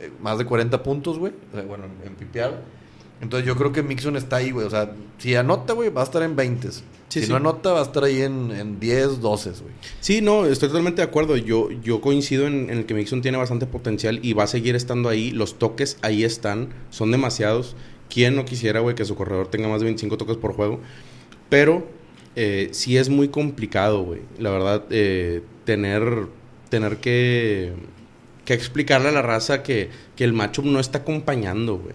eh, 0.00 0.10
más 0.20 0.36
de 0.36 0.44
40 0.44 0.82
puntos, 0.82 1.18
güey. 1.18 1.32
O 1.52 1.56
sea, 1.56 1.64
bueno, 1.64 1.84
en 2.04 2.14
PPR. 2.14 2.75
Entonces 3.20 3.46
yo 3.46 3.56
creo 3.56 3.72
que 3.72 3.82
Mixon 3.82 4.16
está 4.16 4.36
ahí, 4.36 4.50
güey. 4.50 4.66
O 4.66 4.70
sea, 4.70 4.92
si 5.18 5.34
anota, 5.34 5.72
güey, 5.72 5.90
va 5.90 6.02
a 6.02 6.04
estar 6.04 6.22
en 6.22 6.36
20. 6.36 6.70
Sí, 6.70 6.82
si 7.08 7.22
sí. 7.22 7.30
no 7.30 7.36
anota, 7.36 7.72
va 7.72 7.80
a 7.80 7.82
estar 7.82 8.04
ahí 8.04 8.20
en, 8.20 8.50
en 8.50 8.78
10, 8.78 9.20
12, 9.20 9.50
güey. 9.50 9.72
Sí, 10.00 10.20
no, 10.20 10.44
estoy 10.44 10.68
totalmente 10.68 11.02
de 11.02 11.08
acuerdo. 11.08 11.36
Yo, 11.36 11.70
yo 11.70 12.00
coincido 12.00 12.46
en, 12.46 12.68
en 12.70 12.78
el 12.78 12.86
que 12.86 12.94
Mixon 12.94 13.22
tiene 13.22 13.38
bastante 13.38 13.66
potencial 13.66 14.20
y 14.22 14.34
va 14.34 14.44
a 14.44 14.46
seguir 14.48 14.76
estando 14.76 15.08
ahí. 15.08 15.30
Los 15.30 15.58
toques 15.58 15.98
ahí 16.02 16.24
están, 16.24 16.68
son 16.90 17.10
demasiados. 17.10 17.74
¿Quién 18.08 18.36
no 18.36 18.44
quisiera, 18.44 18.80
güey, 18.80 18.94
que 18.94 19.04
su 19.04 19.16
corredor 19.16 19.48
tenga 19.48 19.68
más 19.68 19.80
de 19.80 19.86
25 19.86 20.16
toques 20.18 20.36
por 20.36 20.52
juego? 20.52 20.80
Pero 21.48 21.86
eh, 22.36 22.68
sí 22.72 22.98
es 22.98 23.08
muy 23.08 23.28
complicado, 23.28 24.02
güey. 24.02 24.20
La 24.38 24.50
verdad, 24.50 24.84
eh, 24.90 25.42
tener, 25.64 26.26
tener 26.68 26.98
que, 26.98 27.72
que 28.44 28.54
explicarle 28.54 29.08
a 29.08 29.12
la 29.12 29.22
raza 29.22 29.62
que, 29.62 29.90
que 30.14 30.24
el 30.24 30.34
matchup 30.34 30.66
no 30.66 30.80
está 30.80 30.98
acompañando, 30.98 31.78
güey. 31.78 31.94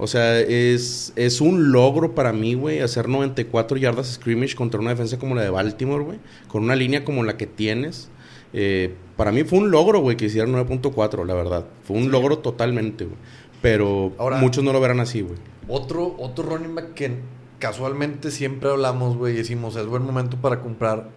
O 0.00 0.06
sea, 0.06 0.38
es, 0.38 1.12
es 1.16 1.40
un 1.40 1.72
logro 1.72 2.14
para 2.14 2.32
mí, 2.32 2.54
güey, 2.54 2.80
hacer 2.80 3.08
94 3.08 3.76
yardas 3.78 4.06
scrimmage 4.14 4.54
contra 4.54 4.80
una 4.80 4.90
defensa 4.90 5.18
como 5.18 5.34
la 5.34 5.42
de 5.42 5.50
Baltimore, 5.50 6.04
güey. 6.04 6.18
Con 6.46 6.62
una 6.62 6.76
línea 6.76 7.04
como 7.04 7.24
la 7.24 7.36
que 7.36 7.46
tienes. 7.46 8.08
Eh, 8.52 8.94
para 9.16 9.32
mí 9.32 9.42
fue 9.42 9.58
un 9.58 9.70
logro, 9.72 10.00
güey, 10.00 10.16
que 10.16 10.26
hicieran 10.26 10.52
9.4, 10.52 11.26
la 11.26 11.34
verdad. 11.34 11.66
Fue 11.82 11.96
un 11.96 12.12
logro 12.12 12.38
totalmente, 12.38 13.04
güey. 13.06 13.16
Pero 13.60 14.12
Ahora- 14.18 14.38
muchos 14.38 14.62
no 14.62 14.72
lo 14.72 14.80
verán 14.80 15.00
así, 15.00 15.20
güey. 15.22 15.36
Otro, 15.66 16.14
otro 16.18 16.44
running 16.44 16.76
back 16.76 16.94
que 16.94 17.16
casualmente 17.58 18.30
siempre 18.30 18.70
hablamos, 18.70 19.16
güey, 19.16 19.34
y 19.34 19.36
decimos, 19.38 19.74
es 19.74 19.86
buen 19.86 20.04
momento 20.04 20.36
para 20.36 20.60
comprar. 20.60 21.10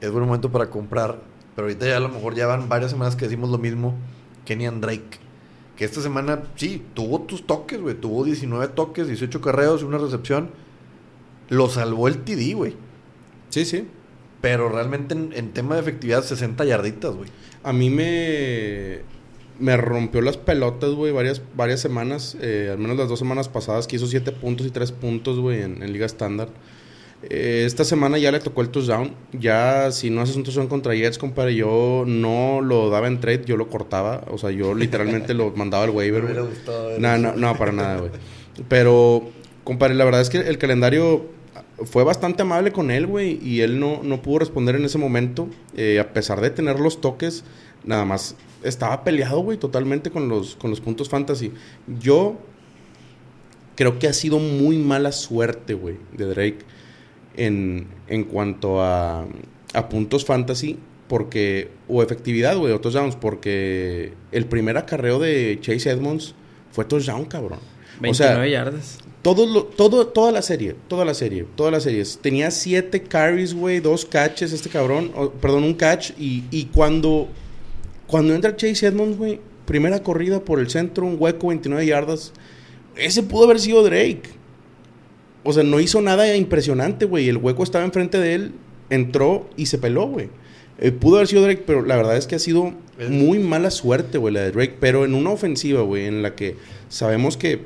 Es 0.00 0.10
buen 0.10 0.24
momento 0.24 0.50
para 0.50 0.70
comprar. 0.70 1.20
Pero 1.54 1.68
ahorita 1.68 1.86
ya 1.86 1.98
a 1.98 2.00
lo 2.00 2.08
mejor 2.08 2.34
ya 2.34 2.46
van 2.46 2.68
varias 2.68 2.90
semanas 2.92 3.14
que 3.14 3.26
decimos 3.26 3.50
lo 3.50 3.58
mismo. 3.58 3.94
Kenyan 4.46 4.80
Drake. 4.80 5.18
Que 5.76 5.84
esta 5.84 6.00
semana, 6.00 6.42
sí, 6.56 6.82
tuvo 6.94 7.22
tus 7.22 7.46
toques, 7.46 7.80
güey. 7.80 7.94
Tuvo 7.94 8.24
19 8.24 8.68
toques, 8.68 9.08
18 9.08 9.40
carreos 9.40 9.82
y 9.82 9.84
una 9.84 9.98
recepción. 9.98 10.50
Lo 11.48 11.68
salvó 11.68 12.08
el 12.08 12.18
TD, 12.24 12.54
güey. 12.54 12.76
Sí, 13.50 13.64
sí. 13.64 13.88
Pero 14.40 14.68
realmente 14.68 15.14
en, 15.14 15.32
en 15.34 15.52
tema 15.52 15.74
de 15.74 15.80
efectividad, 15.80 16.22
60 16.22 16.64
yarditas, 16.64 17.14
güey. 17.14 17.30
A 17.62 17.72
mí 17.72 17.90
me, 17.90 19.00
me 19.58 19.76
rompió 19.76 20.20
las 20.20 20.36
pelotas, 20.36 20.90
güey, 20.90 21.12
varias, 21.12 21.42
varias 21.56 21.80
semanas. 21.80 22.36
eh, 22.40 22.68
al 22.70 22.78
menos 22.78 22.96
las 22.96 23.08
dos 23.08 23.18
semanas 23.18 23.48
pasadas 23.48 23.86
que 23.86 23.96
hizo 23.96 24.06
7 24.06 24.32
puntos 24.32 24.66
y 24.66 24.70
3 24.70 24.92
puntos, 24.92 25.40
güey, 25.40 25.62
en, 25.62 25.82
en 25.82 25.92
Liga 25.92 26.06
Estándar. 26.06 26.48
Eh, 27.22 27.62
esta 27.66 27.84
semana 27.84 28.18
ya 28.18 28.30
le 28.32 28.40
tocó 28.40 28.60
el 28.62 28.68
touchdown. 28.68 29.12
Ya, 29.32 29.90
si 29.92 30.10
no 30.10 30.20
haces 30.20 30.36
un 30.36 30.44
touchdown 30.44 30.68
contra 30.68 30.94
Jets, 30.94 31.18
compadre, 31.18 31.54
yo 31.54 32.04
no 32.06 32.60
lo 32.60 32.90
daba 32.90 33.08
en 33.08 33.20
trade, 33.20 33.44
yo 33.46 33.56
lo 33.56 33.68
cortaba. 33.68 34.24
O 34.30 34.38
sea, 34.38 34.50
yo 34.50 34.74
literalmente 34.74 35.34
lo 35.34 35.50
mandaba 35.52 35.84
al 35.84 35.90
waiver, 35.90 36.22
Me 36.24 36.32
ver 36.32 37.00
No, 37.00 37.18
no, 37.18 37.34
no, 37.34 37.56
para 37.56 37.72
nada, 37.72 37.98
güey. 37.98 38.10
Pero, 38.68 39.30
compadre, 39.64 39.94
la 39.94 40.04
verdad 40.04 40.20
es 40.20 40.30
que 40.30 40.38
el 40.38 40.58
calendario 40.58 41.26
fue 41.84 42.04
bastante 42.04 42.42
amable 42.42 42.72
con 42.72 42.90
él, 42.90 43.06
güey. 43.06 43.38
Y 43.42 43.62
él 43.62 43.80
no, 43.80 44.02
no 44.02 44.22
pudo 44.22 44.40
responder 44.40 44.76
en 44.76 44.84
ese 44.84 44.98
momento. 44.98 45.48
Eh, 45.76 45.98
a 46.00 46.12
pesar 46.12 46.40
de 46.40 46.50
tener 46.50 46.78
los 46.78 47.00
toques, 47.00 47.44
nada 47.84 48.04
más 48.04 48.36
estaba 48.62 49.04
peleado, 49.04 49.40
güey, 49.40 49.58
totalmente 49.58 50.10
con 50.10 50.28
los, 50.28 50.56
con 50.56 50.70
los 50.70 50.80
puntos 50.80 51.08
fantasy. 51.08 51.52
Yo 52.00 52.36
creo 53.76 53.98
que 53.98 54.08
ha 54.08 54.12
sido 54.12 54.38
muy 54.38 54.78
mala 54.78 55.12
suerte, 55.12 55.74
güey, 55.74 55.96
de 56.12 56.26
Drake 56.26 56.58
en, 57.36 57.86
en 58.08 58.24
cuanto 58.24 58.82
a, 58.82 59.26
a 59.72 59.88
puntos 59.88 60.24
fantasy. 60.24 60.78
Porque, 61.08 61.68
o 61.86 62.02
efectividad, 62.02 62.56
güey, 62.56 62.72
o 62.72 62.80
touchdowns, 62.80 63.14
porque 63.14 64.14
el 64.32 64.46
primer 64.46 64.78
acarreo 64.78 65.18
de 65.18 65.58
Chase 65.60 65.90
Edmonds 65.90 66.34
fue 66.72 66.86
touchdown, 66.86 67.26
cabrón. 67.26 67.58
O 68.04 68.14
sea, 68.14 68.28
29 68.38 68.50
yardas. 68.50 68.98
todo 69.20 69.44
lo- 69.46 69.64
todo, 69.64 70.06
toda 70.08 70.32
la 70.32 70.40
serie, 70.40 70.74
toda 70.88 71.04
la 71.04 71.12
serie, 71.12 71.44
todas 71.56 71.72
las 71.72 71.82
series. 71.82 72.18
Tenía 72.22 72.50
siete 72.50 73.02
carries, 73.02 73.52
güey, 73.54 73.80
dos 73.80 74.06
catches 74.06 74.52
este 74.52 74.70
cabrón, 74.70 75.12
perdón, 75.42 75.64
un 75.64 75.74
catch. 75.74 76.12
Y, 76.18 76.44
y 76.50 76.64
cuando, 76.74 77.28
cuando 78.06 78.34
entra 78.34 78.56
Chase 78.56 78.86
Edmonds, 78.86 79.18
güey, 79.18 79.40
primera 79.66 80.02
corrida 80.02 80.40
por 80.42 80.58
el 80.58 80.70
centro, 80.70 81.04
un 81.04 81.16
hueco, 81.18 81.48
29 81.48 81.84
yardas. 81.86 82.32
Ese 82.96 83.22
pudo 83.22 83.44
haber 83.44 83.60
sido 83.60 83.82
Drake. 83.84 84.22
O 85.44 85.52
sea, 85.52 85.62
no 85.62 85.78
hizo 85.78 86.00
nada 86.00 86.34
impresionante, 86.36 87.04
güey. 87.04 87.28
El 87.28 87.36
hueco 87.36 87.62
estaba 87.62 87.84
enfrente 87.84 88.18
de 88.18 88.34
él, 88.34 88.52
entró 88.90 89.48
y 89.56 89.66
se 89.66 89.78
peló, 89.78 90.06
güey. 90.06 90.28
Eh, 90.78 90.90
pudo 90.90 91.16
haber 91.16 91.28
sido 91.28 91.42
Drake, 91.42 91.62
pero 91.66 91.82
la 91.82 91.96
verdad 91.96 92.16
es 92.16 92.26
que 92.26 92.34
ha 92.34 92.38
sido 92.40 92.72
muy 93.08 93.38
mala 93.38 93.70
suerte, 93.70 94.18
güey, 94.18 94.34
la 94.34 94.40
de 94.40 94.50
Drake. 94.50 94.76
Pero 94.80 95.04
en 95.04 95.14
una 95.14 95.30
ofensiva, 95.30 95.82
güey, 95.82 96.06
en 96.06 96.22
la 96.22 96.34
que 96.34 96.56
sabemos 96.88 97.36
que, 97.36 97.60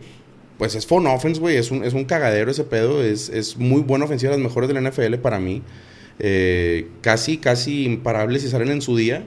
pues 0.59 0.75
es 0.75 0.87
fun 0.87 1.07
offense, 1.07 1.41
güey. 1.41 1.57
Es 1.57 1.71
un, 1.71 1.85
es 1.85 1.95
un 1.95 2.05
cagadero 2.05 2.51
ese 2.51 2.65
pedo. 2.65 3.03
Es, 3.03 3.29
es 3.29 3.57
muy 3.57 3.83
buena 3.83 4.05
ofensiva, 4.05 4.33
las 4.33 4.41
mejores 4.41 4.69
de 4.69 4.75
la 4.75 4.91
NFL 4.91 5.15
para 5.17 5.39
mí. 5.39 5.63
Eh, 6.19 6.89
casi, 7.01 7.39
casi 7.39 7.85
imparables 7.85 8.43
si 8.43 8.49
salen 8.49 8.71
en 8.71 8.83
su 8.83 8.97
día. 8.97 9.23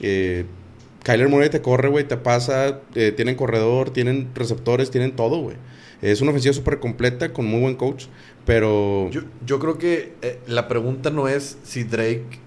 Eh, 0.00 0.44
Kyler 1.04 1.28
Murray 1.28 1.50
te 1.50 1.60
corre, 1.60 1.88
güey, 1.88 2.04
te 2.06 2.16
pasa. 2.16 2.80
eh, 2.94 3.12
tienen 3.14 3.34
corredor, 3.34 3.90
tienen 3.90 4.28
receptores, 4.34 4.90
tienen 4.90 5.12
todo, 5.12 5.38
güey. 5.40 5.56
Es 6.02 6.20
una 6.20 6.30
ofensiva 6.32 6.52
súper 6.52 6.78
completa 6.80 7.32
con 7.32 7.46
muy 7.46 7.60
buen 7.60 7.76
coach. 7.76 8.06
Pero. 8.44 9.08
Yo, 9.10 9.22
yo 9.46 9.58
creo 9.58 9.78
que 9.78 10.14
eh, 10.22 10.40
la 10.46 10.68
pregunta 10.68 11.10
no 11.10 11.28
es 11.28 11.58
si 11.62 11.84
Drake 11.84 12.40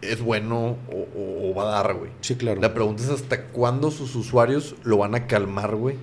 es 0.00 0.20
bueno 0.22 0.76
o, 0.90 1.06
o- 1.16 1.50
o 1.50 1.54
va 1.54 1.62
a 1.64 1.82
dar, 1.82 1.94
güey. 1.94 2.10
sí, 2.20 2.34
claro. 2.36 2.60
La 2.60 2.72
pregunta 2.74 3.02
es 3.02 3.08
hasta 3.10 3.46
cuándo 3.46 3.90
sus 3.90 4.14
usuarios 4.14 4.76
lo 4.84 4.98
van 4.98 5.14
a 5.14 5.26
calmar, 5.26 5.74
güey, 5.76 5.96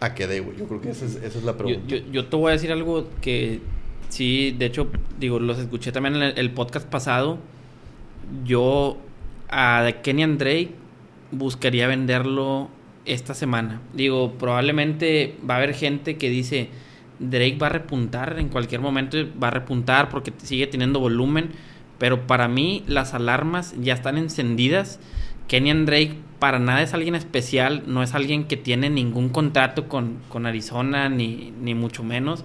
a 0.00 0.14
que 0.14 0.26
dé, 0.26 0.40
güey. 0.40 0.58
Yo 0.58 0.66
creo 0.66 0.80
que 0.80 0.90
esa 0.90 1.04
es, 1.06 1.14
esa 1.16 1.38
es 1.38 1.44
la 1.44 1.52
Yo, 1.52 1.58
pregunta. 1.58 1.86
yo, 1.88 1.96
yo 2.12 2.26
te 2.26 2.36
voy 2.36 2.50
a 2.50 2.52
decir 2.52 2.72
algo 2.72 3.06
que 3.22 3.60
sí, 4.08 4.50
de 4.58 4.66
hecho, 4.66 4.88
digo, 5.18 5.38
los 5.38 5.58
escuché 5.58 5.92
también 5.92 6.16
en 6.16 6.22
el, 6.22 6.38
el 6.38 6.50
podcast 6.50 6.86
pasado. 6.88 7.38
Yo 8.44 8.98
a 9.48 9.88
Kenyan 10.02 10.36
Drake 10.38 10.70
buscaría 11.30 11.86
venderlo 11.86 12.68
esta 13.04 13.34
semana. 13.34 13.80
Digo, 13.92 14.32
probablemente 14.32 15.36
va 15.48 15.54
a 15.54 15.56
haber 15.58 15.74
gente 15.74 16.16
que 16.16 16.30
dice 16.30 16.68
Drake 17.18 17.56
va 17.60 17.66
a 17.66 17.70
repuntar 17.70 18.38
en 18.38 18.48
cualquier 18.48 18.80
momento, 18.80 19.18
va 19.40 19.48
a 19.48 19.50
repuntar 19.50 20.08
porque 20.08 20.32
sigue 20.38 20.66
teniendo 20.66 21.00
volumen. 21.00 21.50
Pero 21.98 22.26
para 22.26 22.48
mí 22.48 22.82
las 22.86 23.14
alarmas 23.14 23.74
ya 23.80 23.94
están 23.94 24.18
encendidas. 24.18 24.98
Kenyan 25.46 25.86
Drake 25.86 26.16
para 26.38 26.58
nada 26.58 26.82
es 26.82 26.92
alguien 26.92 27.14
especial, 27.14 27.84
no 27.86 28.02
es 28.02 28.14
alguien 28.14 28.44
que 28.44 28.56
tiene 28.56 28.90
ningún 28.90 29.28
contrato 29.28 29.88
con, 29.88 30.18
con 30.28 30.46
Arizona, 30.46 31.08
ni, 31.08 31.52
ni 31.60 31.74
mucho 31.74 32.02
menos. 32.02 32.44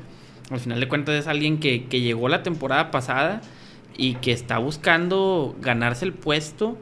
Al 0.52 0.60
final 0.60 0.80
de 0.80 0.88
cuentas 0.88 1.16
es 1.16 1.28
alguien 1.28 1.60
que, 1.60 1.86
que 1.86 2.02
llegó 2.02 2.30
la 2.30 2.44
temporada 2.44 2.92
pasada 2.92 3.42
y 3.98 4.16
que 4.16 4.32
está 4.32 4.58
buscando 4.58 5.56
ganarse 5.62 6.06
el 6.06 6.14
puesto. 6.14 6.78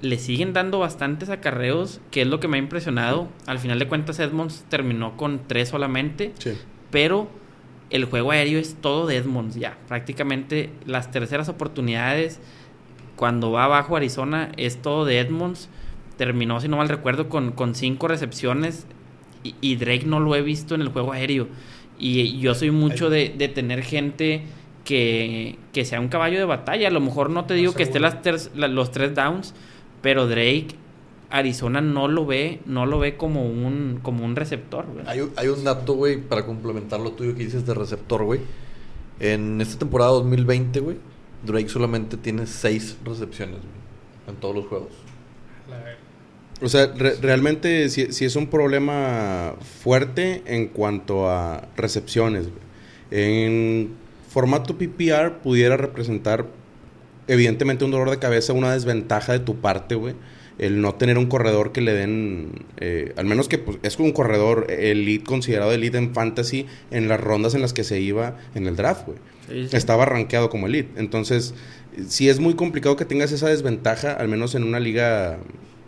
Le 0.00 0.18
siguen 0.18 0.52
dando 0.52 0.78
bastantes 0.78 1.28
acarreos, 1.28 2.00
que 2.10 2.22
es 2.22 2.28
lo 2.28 2.38
que 2.40 2.46
me 2.48 2.56
ha 2.56 2.60
impresionado. 2.60 3.28
Al 3.46 3.58
final 3.58 3.78
de 3.78 3.88
cuentas 3.88 4.20
Edmonds 4.20 4.64
terminó 4.68 5.16
con 5.16 5.40
tres 5.48 5.68
solamente 5.70 6.32
Sí. 6.38 6.52
pero 6.90 7.28
el 7.90 8.04
juego 8.04 8.30
aéreo 8.30 8.58
es 8.60 8.76
todo 8.80 9.06
de 9.06 9.16
Edmonds 9.16 9.56
ya. 9.56 9.76
Prácticamente 9.88 10.70
las 10.86 11.10
terceras 11.10 11.48
oportunidades, 11.48 12.38
cuando 13.16 13.50
va 13.50 13.64
abajo 13.64 13.96
Arizona, 13.96 14.52
es 14.56 14.80
todo 14.82 15.04
de 15.04 15.18
Edmonds. 15.18 15.68
Terminó, 16.16 16.60
si 16.60 16.68
no 16.68 16.76
mal 16.76 16.88
recuerdo, 16.88 17.28
con, 17.28 17.50
con 17.52 17.74
cinco 17.74 18.06
recepciones 18.08 18.86
y, 19.42 19.54
y 19.60 19.76
Drake 19.76 20.04
no 20.06 20.20
lo 20.20 20.34
he 20.36 20.42
visto 20.42 20.74
en 20.74 20.82
el 20.82 20.88
juego 20.90 21.12
aéreo. 21.12 21.48
Y 21.98 22.38
yo 22.38 22.54
soy 22.54 22.70
mucho 22.70 23.10
de, 23.10 23.34
de 23.36 23.48
tener 23.48 23.82
gente 23.82 24.42
que, 24.84 25.58
que 25.72 25.84
sea 25.84 26.00
un 26.00 26.08
caballo 26.08 26.38
de 26.38 26.44
batalla. 26.44 26.88
A 26.88 26.90
lo 26.92 27.00
mejor 27.00 27.30
no 27.30 27.44
te 27.46 27.54
digo 27.54 27.72
que 27.74 27.82
esté 27.82 27.98
las 28.00 28.22
ter- 28.22 28.38
la- 28.54 28.68
los 28.68 28.90
tres 28.92 29.14
downs, 29.14 29.54
pero 30.02 30.26
Drake, 30.26 30.68
Arizona 31.30 31.80
no 31.80 32.08
lo 32.08 32.24
ve, 32.26 32.60
no 32.66 32.86
lo 32.86 32.98
ve 32.98 33.16
como 33.16 33.46
un, 33.46 34.00
como 34.02 34.24
un 34.24 34.34
receptor. 34.36 34.86
güey. 34.92 35.04
Hay, 35.06 35.20
un- 35.20 35.32
hay 35.36 35.48
un 35.48 35.62
dato, 35.64 35.94
güey, 35.94 36.16
para 36.20 36.46
complementar 36.46 37.00
lo 37.00 37.12
tuyo 37.12 37.34
que 37.34 37.44
dices 37.44 37.66
de 37.66 37.74
receptor, 37.74 38.24
güey. 38.24 38.40
En 39.20 39.60
esta 39.60 39.78
temporada 39.78 40.12
2020, 40.12 40.80
güey, 40.80 40.96
Drake 41.44 41.68
solamente 41.68 42.16
tiene 42.16 42.46
seis 42.46 42.96
recepciones, 43.04 43.56
güey, 43.58 44.28
en 44.28 44.36
todos 44.36 44.54
los 44.54 44.66
juegos. 44.66 44.92
O 46.60 46.68
sea, 46.68 46.86
re- 46.96 47.14
realmente 47.20 47.88
sí, 47.88 48.12
sí 48.12 48.24
es 48.24 48.34
un 48.34 48.48
problema 48.48 49.54
fuerte 49.82 50.42
en 50.46 50.68
cuanto 50.68 51.30
a 51.30 51.68
recepciones. 51.76 52.48
güey. 52.48 52.58
En 53.10 53.90
formato 54.28 54.76
PPR 54.76 55.38
pudiera 55.42 55.76
representar 55.76 56.46
evidentemente 57.28 57.84
un 57.84 57.90
dolor 57.90 58.10
de 58.10 58.18
cabeza, 58.18 58.52
una 58.52 58.72
desventaja 58.72 59.32
de 59.32 59.40
tu 59.40 59.56
parte, 59.56 59.94
güey. 59.94 60.14
El 60.58 60.80
no 60.80 60.96
tener 60.96 61.18
un 61.18 61.26
corredor 61.26 61.70
que 61.70 61.80
le 61.80 61.92
den, 61.92 62.50
eh, 62.78 63.12
al 63.16 63.26
menos 63.26 63.46
que 63.48 63.58
pues, 63.58 63.78
es 63.84 63.96
un 64.00 64.10
corredor 64.10 64.66
elite, 64.70 65.24
considerado 65.24 65.70
elite 65.70 65.98
en 65.98 66.12
fantasy 66.12 66.66
en 66.90 67.06
las 67.06 67.20
rondas 67.20 67.54
en 67.54 67.60
las 67.60 67.72
que 67.72 67.84
se 67.84 68.00
iba 68.00 68.36
en 68.56 68.66
el 68.66 68.74
draft, 68.74 69.06
güey 69.06 69.18
Sí, 69.48 69.68
sí. 69.68 69.76
estaba 69.76 70.04
rankeado 70.04 70.50
como 70.50 70.66
elite. 70.66 71.00
Entonces, 71.00 71.54
si 72.08 72.28
es 72.28 72.40
muy 72.40 72.54
complicado 72.54 72.96
que 72.96 73.04
tengas 73.04 73.30
esa 73.32 73.48
desventaja, 73.48 74.12
al 74.12 74.28
menos 74.28 74.54
en 74.56 74.64
una 74.64 74.80
liga 74.80 75.38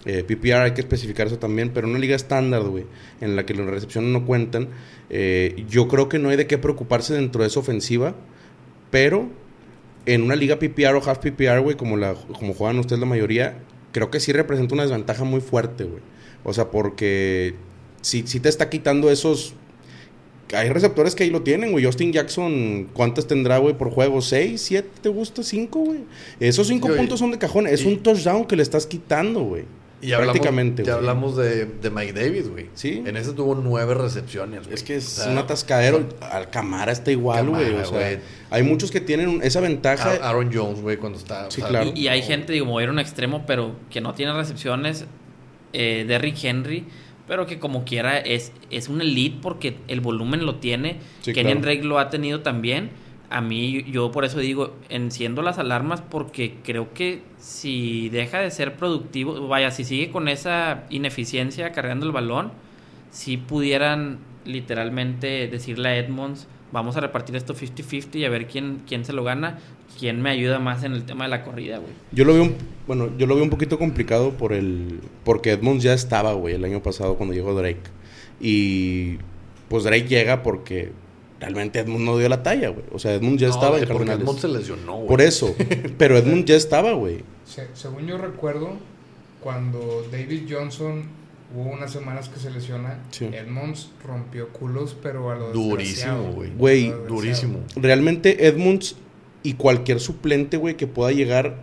eh, 0.06 0.24
PPR 0.26 0.62
hay 0.62 0.72
que 0.72 0.80
especificar 0.80 1.26
eso 1.26 1.38
también, 1.38 1.70
pero 1.74 1.86
en 1.86 1.90
una 1.90 1.98
liga 2.00 2.16
estándar, 2.16 2.62
güey, 2.62 2.84
en 3.20 3.36
la 3.36 3.44
que 3.44 3.54
las 3.54 3.66
recepciones 3.66 4.10
no 4.10 4.24
cuentan, 4.24 4.68
eh, 5.10 5.64
yo 5.68 5.88
creo 5.88 6.08
que 6.08 6.18
no 6.18 6.28
hay 6.30 6.36
de 6.36 6.46
qué 6.46 6.56
preocuparse 6.58 7.12
dentro 7.12 7.42
de 7.42 7.48
esa 7.48 7.60
ofensiva, 7.60 8.14
pero 8.90 9.28
en 10.14 10.22
una 10.22 10.36
liga 10.36 10.58
PPR 10.58 10.94
o 10.96 11.02
half 11.08 11.18
PPR, 11.18 11.60
güey, 11.60 11.76
como, 11.76 11.96
la, 11.96 12.14
como 12.14 12.54
juegan 12.54 12.78
ustedes 12.78 13.00
la 13.00 13.06
mayoría, 13.06 13.58
creo 13.92 14.10
que 14.10 14.20
sí 14.20 14.32
representa 14.32 14.74
una 14.74 14.82
desventaja 14.84 15.24
muy 15.24 15.40
fuerte, 15.40 15.84
güey. 15.84 16.02
O 16.44 16.52
sea, 16.52 16.70
porque 16.70 17.54
si, 18.00 18.26
si 18.26 18.40
te 18.40 18.48
está 18.48 18.70
quitando 18.70 19.10
esos 19.10 19.54
hay 20.52 20.68
receptores 20.68 21.14
que 21.14 21.22
ahí 21.22 21.30
lo 21.30 21.42
tienen, 21.42 21.70
güey. 21.70 21.84
Justin 21.84 22.12
Jackson, 22.12 22.88
¿cuántas 22.92 23.28
tendrá, 23.28 23.58
güey, 23.58 23.78
por 23.78 23.90
juego? 23.90 24.20
¿Seis? 24.20 24.62
¿Siete? 24.62 24.88
¿Te 25.00 25.08
gusta? 25.08 25.44
¿Cinco, 25.44 25.78
güey? 25.80 26.00
Esos 26.40 26.66
cinco 26.66 26.88
Sí, 26.88 26.92
oye. 26.92 27.00
puntos 27.02 27.18
son 27.20 27.30
de 27.30 27.38
cajón. 27.38 27.68
Es 27.68 27.82
Y- 27.84 27.86
un 27.86 28.02
touchdown 28.02 28.44
que 28.46 28.56
le 28.56 28.62
estás 28.64 28.84
quitando, 28.86 29.42
güey. 29.42 29.62
Y 30.02 30.12
hablamos, 30.12 30.32
Prácticamente, 30.32 30.82
Ya 30.84 30.94
hablamos 30.94 31.36
de, 31.36 31.66
de 31.66 31.90
Mike 31.90 32.12
Davis, 32.14 32.48
güey. 32.48 32.68
Sí. 32.74 33.02
En 33.04 33.16
ese 33.18 33.32
tuvo 33.34 33.54
nueve 33.54 33.92
recepciones, 33.94 34.62
güey. 34.62 34.74
Es 34.74 34.82
que 34.82 34.96
es 34.96 35.18
O 35.18 35.22
sea, 35.24 35.32
un 35.32 35.38
atascadero. 35.38 36.08
Alcamara 36.20 36.90
está 36.92 37.10
igual, 37.10 37.48
güey. 37.50 37.66
Camara, 37.66 37.86
O 37.86 37.90
sea, 37.90 37.98
güey. 38.00 38.18
hay 38.50 38.62
muchos 38.62 38.90
que 38.90 39.00
tienen 39.02 39.40
esa 39.42 39.60
ventaja. 39.60 40.12
Aaron- 40.14 40.22
Aaron 40.24 40.50
Jones, 40.52 40.80
güey, 40.80 40.96
cuando 40.96 41.18
está. 41.18 41.50
Sí, 41.50 41.60
claro. 41.60 41.90
Y, 41.94 42.00
y 42.00 42.08
hay 42.08 42.22
gente, 42.22 42.52
digo, 42.52 42.64
mover 42.66 42.88
un 42.88 42.98
extremo, 42.98 43.44
pero 43.46 43.76
que 43.90 44.00
no 44.00 44.14
tiene 44.14 44.32
recepciones. 44.32 45.04
Eh, 45.72 46.04
Derrick 46.08 46.42
Henry, 46.42 46.84
pero 47.28 47.46
que 47.46 47.58
como 47.60 47.84
quiera 47.84 48.18
es, 48.18 48.52
es 48.70 48.88
un 48.88 49.00
elite 49.02 49.38
porque 49.42 49.76
el 49.86 50.00
volumen 50.00 50.46
lo 50.46 50.56
tiene. 50.56 50.96
Sí, 51.20 51.32
Kenyan 51.32 51.58
claro. 51.60 51.74
Drake 51.74 51.86
lo 51.86 51.98
ha 51.98 52.10
tenido 52.10 52.40
también. 52.40 52.90
A 53.30 53.40
mí, 53.40 53.84
yo 53.84 54.10
por 54.10 54.24
eso 54.24 54.40
digo, 54.40 54.74
enciendo 54.88 55.40
las 55.40 55.58
alarmas 55.58 56.00
porque 56.00 56.56
creo 56.64 56.92
que 56.92 57.22
si 57.38 58.08
deja 58.08 58.40
de 58.40 58.50
ser 58.50 58.74
productivo, 58.74 59.46
vaya, 59.46 59.70
si 59.70 59.84
sigue 59.84 60.10
con 60.10 60.28
esa 60.28 60.84
ineficiencia 60.90 61.70
cargando 61.70 62.06
el 62.06 62.12
balón, 62.12 62.50
si 63.10 63.36
pudieran 63.36 64.18
literalmente 64.44 65.48
decirle 65.48 65.88
a 65.90 65.96
Edmonds, 65.96 66.48
vamos 66.72 66.96
a 66.96 67.00
repartir 67.00 67.36
esto 67.36 67.54
50-50 67.54 68.16
y 68.16 68.24
a 68.24 68.30
ver 68.30 68.46
quién, 68.46 68.82
quién 68.86 69.04
se 69.04 69.12
lo 69.12 69.24
gana, 69.24 69.58
quién 69.98 70.20
me 70.22 70.30
ayuda 70.30 70.58
más 70.58 70.84
en 70.84 70.92
el 70.92 71.04
tema 71.04 71.24
de 71.24 71.30
la 71.30 71.44
corrida, 71.44 71.78
güey. 71.78 71.92
Yo 72.12 72.24
lo 72.24 72.34
veo 72.34 72.42
un, 72.42 72.56
bueno, 72.86 73.10
yo 73.16 73.26
lo 73.26 73.34
veo 73.34 73.44
un 73.44 73.50
poquito 73.50 73.78
complicado 73.78 74.32
por 74.32 74.52
el 74.52 75.00
porque 75.24 75.52
Edmonds 75.52 75.82
ya 75.82 75.92
estaba, 75.92 76.32
güey, 76.32 76.54
el 76.54 76.64
año 76.64 76.82
pasado 76.82 77.16
cuando 77.16 77.34
llegó 77.34 77.54
Drake. 77.54 77.82
Y 78.40 79.18
pues 79.68 79.84
Drake 79.84 80.08
llega 80.08 80.42
porque 80.42 80.92
realmente 81.40 81.78
Edmonds 81.80 82.04
no 82.04 82.18
dio 82.18 82.28
la 82.28 82.42
talla, 82.42 82.68
güey. 82.68 82.84
O 82.92 82.98
sea, 82.98 83.14
Edmonds 83.14 83.40
ya 83.40 83.48
No, 83.48 83.54
estaba 83.54 83.78
en 83.78 83.80
porque 83.88 83.94
Cardenales. 83.94 84.22
Edmonds 84.22 84.40
se 84.42 84.48
lesionó, 84.48 84.94
güey. 84.96 85.08
Por 85.08 85.20
eso, 85.22 85.54
pero 85.98 86.16
Edmonds 86.16 86.44
ya 86.46 86.54
estaba, 86.56 86.92
güey. 86.92 87.24
Se- 87.46 87.68
según 87.74 88.06
yo 88.06 88.18
recuerdo, 88.18 88.74
cuando 89.42 90.06
David 90.12 90.42
Johnson 90.50 91.04
hubo 91.56 91.70
unas 91.70 91.90
semanas 91.92 92.28
que 92.28 92.38
se 92.38 92.50
lesiona, 92.50 92.98
Sí. 93.10 93.24
Edmonds 93.26 93.90
rompió 94.06 94.48
culos, 94.50 94.96
pero 95.02 95.30
a 95.30 95.34
lo 95.34 95.52
Durísimo, 95.52 96.32
güey. 96.56 96.92
Durísimo. 97.08 97.58
Realmente 97.76 98.46
Edmonds 98.46 98.96
y 99.42 99.54
cualquier 99.54 99.98
suplente, 100.00 100.58
güey, 100.58 100.76
que 100.76 100.86
pueda 100.86 101.10
llegar 101.12 101.56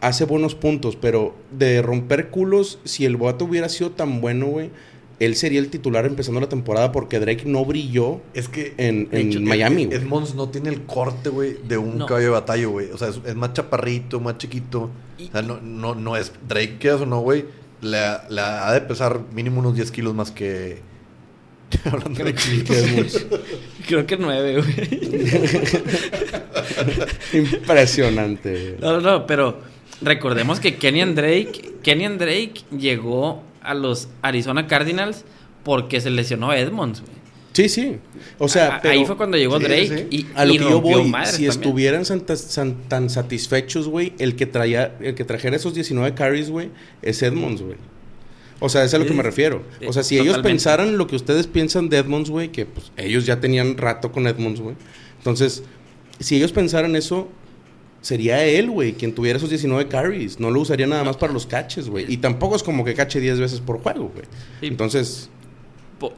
hace 0.00 0.24
buenos 0.24 0.54
puntos, 0.54 0.96
pero 0.96 1.34
de 1.50 1.80
romper 1.82 2.30
culos, 2.30 2.78
si 2.84 3.04
el 3.04 3.16
boato 3.16 3.44
hubiera 3.44 3.68
sido 3.68 3.90
tan 3.92 4.20
bueno, 4.20 4.46
güey, 4.46 4.70
él 5.20 5.36
sería 5.36 5.60
el 5.60 5.68
titular 5.68 6.06
empezando 6.06 6.40
la 6.40 6.48
temporada 6.48 6.90
porque 6.92 7.20
Drake 7.20 7.44
no 7.46 7.64
brilló 7.64 8.20
Es 8.34 8.48
que. 8.48 8.74
en, 8.78 9.08
De 9.10 9.20
en 9.20 9.28
hecho, 9.28 9.40
Miami, 9.40 9.86
güey. 9.86 9.96
Edmonds 9.98 10.34
no 10.34 10.48
tiene 10.48 10.68
el 10.70 10.82
corte, 10.82 11.28
güey, 11.28 11.56
de 11.68 11.78
un 11.78 11.98
No. 11.98 12.06
caballo 12.06 12.26
de 12.26 12.30
batalla, 12.32 12.66
güey. 12.66 12.90
O 12.90 12.98
sea, 12.98 13.08
es, 13.08 13.20
es 13.24 13.34
más 13.36 13.52
chaparrito, 13.52 14.18
más 14.20 14.38
chiquito. 14.38 14.90
Y- 15.18 15.28
o 15.28 15.32
sea, 15.32 15.42
no, 15.42 15.60
no, 15.60 15.94
no 15.94 16.16
es. 16.16 16.32
Drake, 16.48 16.78
quieras 16.78 17.00
o 17.02 17.06
no, 17.06 17.20
güey, 17.20 17.44
le, 17.80 17.98
le 18.28 18.40
ha 18.40 18.72
de 18.72 18.80
pesar 18.80 19.20
mínimo 19.32 19.60
unos 19.60 19.74
10 19.76 19.90
kilos 19.92 20.14
más 20.14 20.30
que. 20.30 20.78
Hablando 21.84 22.22
de 22.24 22.34
Chike 22.34 22.72
Edmonds. 22.78 23.26
Creo 23.88 24.06
que 24.06 24.16
nueve, 24.16 24.60
güey. 24.62 25.00
Impresionante. 27.32 28.76
No, 28.80 28.92
no, 28.92 29.00
no, 29.00 29.26
pero 29.26 29.58
recordemos 30.02 30.60
que 30.60 30.76
Kenyan 30.76 31.14
Drake, 31.14 31.72
Kenyan 31.82 32.18
Drake 32.18 32.54
llegó 32.76 33.42
a 33.64 33.74
los 33.74 34.08
Arizona 34.22 34.66
Cardinals 34.66 35.24
porque 35.62 36.00
se 36.00 36.10
lesionó 36.10 36.52
Edmonds, 36.52 37.00
güey. 37.00 37.12
Sí, 37.54 37.68
sí. 37.68 37.96
O 38.38 38.48
sea, 38.48 38.76
A- 38.76 38.80
pero 38.82 38.94
ahí 38.94 39.04
fue 39.06 39.16
cuando 39.16 39.36
llegó 39.36 39.58
sí, 39.58 39.64
Drake 39.64 40.08
sí. 40.10 40.16
y, 40.16 40.26
a 40.34 40.44
lo 40.44 40.54
y 40.54 40.58
que 40.58 40.64
yo 40.64 40.80
voy, 40.80 41.04
si 41.04 41.10
también. 41.12 41.50
estuvieran 41.50 42.04
san- 42.04 42.24
tan 42.88 43.08
satisfechos, 43.10 43.86
güey, 43.88 44.12
el 44.18 44.34
que 44.34 44.46
traía, 44.46 44.96
el 45.00 45.14
que 45.14 45.24
trajera 45.24 45.54
esos 45.56 45.72
19 45.72 46.14
carries, 46.14 46.50
güey, 46.50 46.70
es 47.00 47.22
Edmonds, 47.22 47.62
güey. 47.62 47.76
O 48.60 48.68
sea, 48.68 48.82
es 48.84 48.92
a 48.94 48.98
lo 48.98 49.04
que 49.04 49.10
Sí, 49.10 49.16
me 49.16 49.22
refiero. 49.22 49.62
sí, 49.78 49.86
O 49.86 49.92
sea, 49.92 50.02
si 50.02 50.18
ellos 50.18 50.38
pensaran 50.38 50.96
lo 50.98 51.06
que 51.06 51.14
ustedes 51.16 51.46
piensan 51.46 51.88
de 51.88 51.98
Edmonds, 51.98 52.28
güey, 52.30 52.50
que 52.50 52.66
pues 52.66 52.90
ellos 52.96 53.24
ya 53.26 53.38
tenían 53.40 53.76
rato 53.76 54.10
con 54.10 54.26
Edmonds, 54.26 54.60
güey. 54.60 54.74
Entonces, 55.18 55.62
si 56.18 56.36
ellos 56.36 56.50
pensaran 56.52 56.96
eso, 56.96 57.28
sería 58.04 58.44
él, 58.44 58.70
güey, 58.70 58.92
quien 58.92 59.14
tuviera 59.14 59.38
esos 59.38 59.48
19 59.48 59.88
carries. 59.88 60.38
No 60.38 60.50
lo 60.50 60.60
usaría 60.60 60.86
nada 60.86 61.04
más 61.04 61.16
para 61.16 61.32
los 61.32 61.46
catches, 61.46 61.88
güey. 61.88 62.04
Y 62.12 62.18
tampoco 62.18 62.54
es 62.54 62.62
como 62.62 62.84
que 62.84 62.92
cache 62.94 63.18
10 63.18 63.40
veces 63.40 63.60
por 63.60 63.80
juego, 63.80 64.10
güey. 64.14 64.26
Sí. 64.60 64.66
Entonces, 64.66 65.30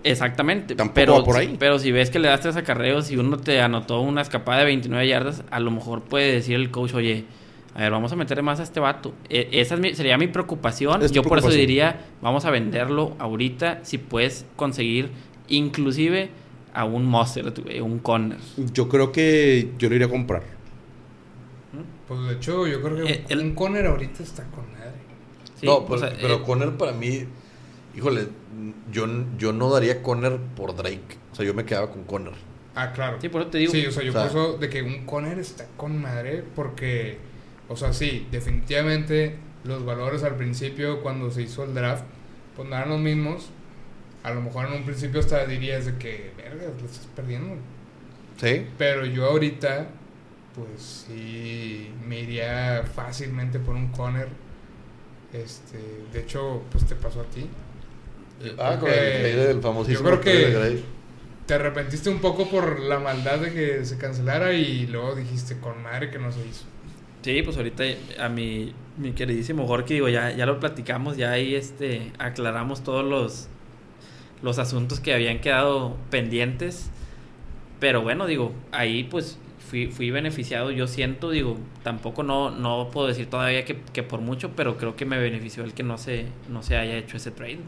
Exactamente. 0.02 0.74
Tampoco 0.74 0.94
pero, 0.94 1.12
va 1.14 1.24
por 1.24 1.34
si- 1.36 1.40
ahí. 1.42 1.56
pero 1.60 1.78
si 1.78 1.92
ves 1.92 2.10
que 2.10 2.18
le 2.18 2.26
das 2.26 2.40
tres 2.40 2.56
acarreos 2.56 3.10
y 3.12 3.16
uno 3.18 3.36
te 3.36 3.60
anotó 3.60 4.00
una 4.00 4.20
escapada 4.22 4.60
de 4.60 4.64
29 4.64 5.06
yardas, 5.06 5.44
a 5.50 5.60
lo 5.60 5.70
mejor 5.70 6.02
puede 6.02 6.32
decir 6.32 6.56
el 6.56 6.72
coach, 6.72 6.94
oye, 6.94 7.24
a 7.72 7.82
ver, 7.82 7.92
vamos 7.92 8.10
a 8.10 8.16
meterle 8.16 8.42
más 8.42 8.58
a 8.58 8.64
este 8.64 8.80
vato. 8.80 9.14
E- 9.28 9.48
esa 9.52 9.74
es 9.76 9.80
mi- 9.80 9.94
sería 9.94 10.18
mi 10.18 10.26
preocupación. 10.26 11.02
Es 11.02 11.12
Yo 11.12 11.22
por 11.22 11.38
eso 11.38 11.50
diría, 11.50 12.00
vamos 12.20 12.44
a 12.46 12.50
venderlo 12.50 13.14
ahorita 13.20 13.80
si 13.84 13.98
puedes 13.98 14.44
conseguir 14.56 15.10
inclusive 15.48 16.30
a 16.74 16.84
un 16.84 17.04
güey, 17.62 17.80
un 17.80 18.00
Conner. 18.00 18.38
yo 18.72 18.88
creo 18.88 19.12
que 19.12 19.70
yo 19.78 19.88
lo 19.88 19.94
iría 19.94 20.08
a 20.08 20.10
comprar. 20.10 20.55
Pues 22.08 22.20
de 22.28 22.34
hecho, 22.34 22.66
yo 22.66 22.80
creo 22.82 23.04
que 23.04 23.12
Eh, 23.12 23.24
el- 23.28 23.40
un 23.40 23.54
Conner 23.54 23.86
ahorita 23.86 24.22
está 24.22 24.44
con 24.44 24.70
madre. 24.72 24.92
Sí, 25.58 25.66
no, 25.66 25.76
o 25.76 25.86
pero, 25.86 25.98
sea, 25.98 26.12
pero 26.20 26.34
eh, 26.36 26.42
Conner 26.44 26.76
para 26.76 26.92
mí, 26.92 27.24
híjole, 27.96 28.28
yo, 28.92 29.06
yo 29.38 29.52
no 29.52 29.70
daría 29.70 30.02
Conner 30.02 30.38
por 30.54 30.76
Drake. 30.76 31.16
O 31.32 31.34
sea, 31.34 31.44
yo 31.44 31.54
me 31.54 31.64
quedaba 31.64 31.90
con 31.90 32.04
Conner. 32.04 32.34
Ah, 32.74 32.92
claro. 32.92 33.18
Sí, 33.20 33.28
por 33.28 33.40
eso 33.42 33.50
te 33.50 33.58
digo. 33.58 33.72
Sí, 33.72 33.84
o 33.86 33.90
sea, 33.90 34.02
yo 34.02 34.10
O 34.10 34.12
sea- 34.12 34.22
por 34.22 34.30
eso 34.30 34.58
de 34.58 34.68
que 34.68 34.82
un 34.82 35.06
Conner 35.06 35.38
está 35.38 35.66
con 35.76 36.00
madre 36.00 36.44
porque, 36.54 37.18
o 37.68 37.76
sea, 37.76 37.92
sí, 37.92 38.26
definitivamente 38.30 39.36
los 39.64 39.84
valores 39.84 40.22
al 40.22 40.36
principio 40.36 41.02
cuando 41.02 41.30
se 41.30 41.42
hizo 41.42 41.64
el 41.64 41.74
draft, 41.74 42.04
pues 42.54 42.68
no 42.68 42.76
eran 42.76 42.90
los 42.90 43.00
mismos. 43.00 43.48
A 44.22 44.30
lo 44.32 44.42
mejor 44.42 44.66
en 44.66 44.74
un 44.74 44.84
principio 44.84 45.20
hasta 45.20 45.44
dirías 45.46 45.86
de 45.86 45.96
que, 45.98 46.32
verga, 46.36 46.64
lo 46.80 46.84
estás 46.86 47.06
perdiendo. 47.16 47.54
¿Sí? 48.40 48.66
Pero 48.76 49.06
yo 49.06 49.24
ahorita, 49.26 49.88
pues 50.56 51.06
sí, 51.08 51.90
me 52.06 52.20
iría 52.20 52.82
fácilmente 52.94 53.58
por 53.58 53.74
un 53.76 53.88
Conner. 53.88 54.28
Este, 55.32 55.78
de 56.12 56.20
hecho, 56.20 56.62
pues 56.72 56.86
te 56.86 56.94
pasó 56.94 57.20
a 57.20 57.24
ti. 57.24 57.46
Ah, 58.58 58.76
creo 58.78 58.80
con 58.80 58.88
el 58.90 58.94
que- 58.94 59.18
trade 59.18 59.46
del 59.48 59.60
famosísimo 59.60 60.10
yo 60.10 60.20
creo 60.20 60.20
que-. 60.20 60.82
Te 61.46 61.54
arrepentiste 61.54 62.10
un 62.10 62.18
poco 62.20 62.48
por 62.50 62.80
la 62.80 62.98
maldad 62.98 63.38
de 63.38 63.52
que 63.52 63.84
se 63.84 63.98
cancelara 63.98 64.52
y 64.52 64.86
luego 64.88 65.14
dijiste 65.14 65.58
con 65.58 65.80
madre 65.82 66.10
que 66.10 66.18
no 66.18 66.32
se 66.32 66.40
hizo. 66.40 66.64
Sí, 67.22 67.42
pues 67.42 67.56
ahorita 67.56 67.84
a 68.18 68.28
mi, 68.28 68.74
mi 68.96 69.12
queridísimo 69.12 69.66
Jorge, 69.66 69.94
digo, 69.94 70.08
ya, 70.08 70.30
ya 70.34 70.44
lo 70.46 70.58
platicamos, 70.58 71.16
ya 71.16 71.30
ahí 71.32 71.54
este, 71.54 72.12
aclaramos 72.18 72.82
todos 72.82 73.04
los, 73.04 73.48
los 74.42 74.58
asuntos 74.58 74.98
que 75.00 75.14
habían 75.14 75.40
quedado 75.40 75.96
pendientes. 76.10 76.90
Pero 77.78 78.02
bueno, 78.02 78.26
digo, 78.26 78.52
ahí 78.72 79.04
pues 79.04 79.38
fui, 79.68 79.88
fui 79.88 80.10
beneficiado, 80.10 80.70
yo 80.70 80.86
siento, 80.86 81.30
digo, 81.30 81.56
tampoco 81.82 82.22
no, 82.22 82.50
no 82.50 82.90
puedo 82.92 83.08
decir 83.08 83.28
todavía 83.28 83.64
que, 83.64 83.80
que 83.92 84.02
por 84.02 84.20
mucho, 84.20 84.52
pero 84.56 84.76
creo 84.76 84.96
que 84.96 85.04
me 85.04 85.18
benefició 85.18 85.64
el 85.64 85.74
que 85.74 85.82
no 85.82 85.98
se, 85.98 86.26
no 86.48 86.62
se 86.62 86.76
haya 86.76 86.96
hecho 86.96 87.16
ese 87.16 87.30
trade. 87.30 87.58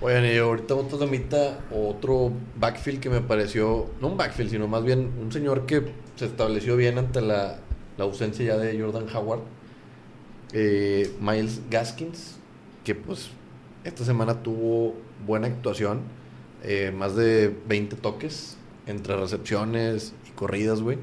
Oigan, 0.00 0.24
y 0.26 0.36
ahorita 0.36 0.74
otro 0.74 0.98
temita, 0.98 1.60
otro 1.70 2.32
backfield 2.56 3.00
que 3.00 3.10
me 3.10 3.20
pareció, 3.20 3.90
no 4.00 4.08
un 4.08 4.16
backfield, 4.16 4.50
sino 4.50 4.68
más 4.68 4.84
bien 4.84 5.10
un 5.20 5.32
señor 5.32 5.66
que 5.66 5.82
se 6.16 6.26
estableció 6.26 6.76
bien 6.76 6.98
ante 6.98 7.20
la, 7.20 7.58
la 7.96 8.04
ausencia 8.04 8.44
ya 8.44 8.56
de 8.56 8.80
Jordan 8.80 9.06
Howard. 9.14 9.40
Eh, 10.52 11.12
Miles 11.20 11.62
Gaskins, 11.70 12.36
que 12.84 12.94
pues 12.94 13.30
esta 13.84 14.04
semana 14.04 14.42
tuvo 14.42 14.94
buena 15.26 15.46
actuación, 15.46 16.00
eh, 16.62 16.92
más 16.94 17.14
de 17.14 17.54
20 17.68 17.96
toques 17.96 18.56
entre 18.86 19.16
recepciones 19.16 20.14
corridas, 20.40 20.80
güey. 20.80 20.96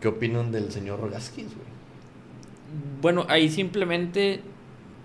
¿Qué 0.00 0.08
opinan 0.08 0.50
del 0.50 0.72
señor 0.72 1.10
Gaskins, 1.10 1.54
güey? 1.54 1.66
Bueno, 3.02 3.26
ahí 3.28 3.50
simplemente 3.50 4.40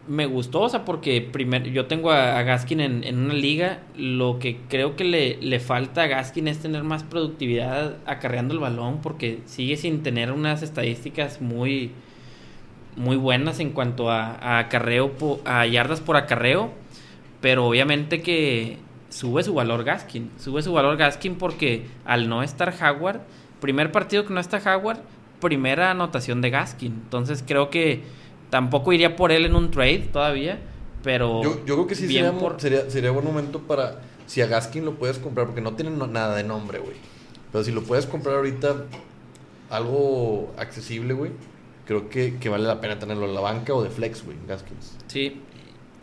me 0.07 0.25
gustó, 0.25 0.61
o 0.61 0.69
sea, 0.69 0.85
porque 0.85 1.21
primero 1.21 1.65
yo 1.65 1.87
tengo 1.87 2.11
a, 2.11 2.41
Gaskin 2.43 2.79
en, 2.79 3.17
una 3.17 3.33
liga. 3.33 3.81
Lo 3.97 4.39
que 4.39 4.59
creo 4.69 4.95
que 4.95 5.03
le, 5.03 5.37
le 5.41 5.59
falta 5.59 6.03
a 6.03 6.07
Gaskin 6.07 6.47
es 6.47 6.59
tener 6.59 6.83
más 6.83 7.03
productividad 7.03 7.97
acarreando 8.05 8.53
el 8.53 8.61
balón, 8.61 9.01
porque 9.01 9.39
sigue 9.45 9.75
sin 9.75 10.03
tener 10.03 10.31
unas 10.31 10.63
estadísticas 10.63 11.41
muy, 11.41 11.91
muy 12.95 13.17
buenas 13.17 13.59
en 13.59 13.71
cuanto 13.71 14.09
a, 14.09 14.59
acarreo, 14.59 15.11
a 15.43 15.65
yardas 15.65 15.99
por 15.99 16.15
acarreo. 16.15 16.71
Pero 17.41 17.65
obviamente 17.67 18.21
que 18.21 18.77
sube 19.13 19.43
su 19.43 19.53
valor 19.53 19.83
Gaskin. 19.83 20.31
Sube 20.39 20.61
su 20.61 20.73
valor 20.73 20.97
Gaskin 20.97 21.35
porque 21.35 21.85
al 22.05 22.27
no 22.29 22.41
estar 22.43 22.73
Howard, 22.81 23.21
primer 23.61 23.91
partido 23.91 24.25
que 24.25 24.33
no 24.33 24.39
está 24.39 24.57
Howard, 24.57 24.99
primera 25.39 25.91
anotación 25.91 26.41
de 26.41 26.49
Gaskin. 26.49 26.91
Entonces 26.93 27.43
creo 27.45 27.69
que 27.69 28.01
tampoco 28.49 28.91
iría 28.93 29.15
por 29.15 29.31
él 29.31 29.45
en 29.45 29.55
un 29.55 29.71
trade 29.71 30.09
todavía. 30.11 30.59
Pero 31.03 31.43
Yo, 31.43 31.65
yo 31.65 31.75
creo 31.75 31.87
que 31.87 31.95
sí 31.95 32.07
sería, 32.07 32.31
por- 32.31 32.59
sería, 32.61 32.89
sería 32.89 33.11
buen 33.11 33.25
momento 33.25 33.59
para. 33.59 33.99
Si 34.25 34.41
a 34.41 34.47
Gaskin 34.47 34.85
lo 34.85 34.93
puedes 34.95 35.17
comprar, 35.19 35.47
porque 35.47 35.59
no 35.61 35.73
tiene 35.73 35.91
nada 35.91 36.33
de 36.35 36.43
nombre, 36.45 36.79
güey. 36.79 36.95
Pero 37.51 37.63
si 37.65 37.71
lo 37.73 37.83
puedes 37.83 38.05
comprar 38.05 38.37
ahorita, 38.37 38.85
algo 39.69 40.53
accesible, 40.57 41.13
güey. 41.13 41.31
Creo 41.85 42.09
que, 42.09 42.37
que 42.39 42.47
vale 42.47 42.63
la 42.63 42.79
pena 42.79 42.97
tenerlo 42.99 43.25
en 43.25 43.35
la 43.35 43.41
banca 43.41 43.73
o 43.73 43.83
de 43.83 43.89
flex, 43.89 44.23
güey, 44.25 44.37
Gaskins. 44.47 44.95
Sí, 45.07 45.41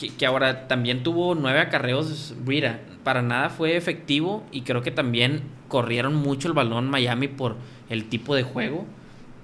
que, 0.09 0.26
ahora 0.26 0.68
también 0.68 1.03
tuvo 1.03 1.34
nueve 1.34 1.61
acarreos 1.61 2.34
Rita. 2.44 2.80
Para 3.05 3.22
nada 3.22 3.51
fue 3.51 3.76
efectivo 3.76 4.44
y 4.53 4.62
creo 4.62 4.82
que 4.82 4.90
también 4.90 5.42
corrieron 5.68 6.14
mucho 6.14 6.48
el 6.48 6.55
balón 6.55 6.88
Miami 6.90 7.28
por 7.28 7.57
el 7.88 8.09
tipo 8.09 8.34
de 8.34 8.42
juego. 8.42 8.86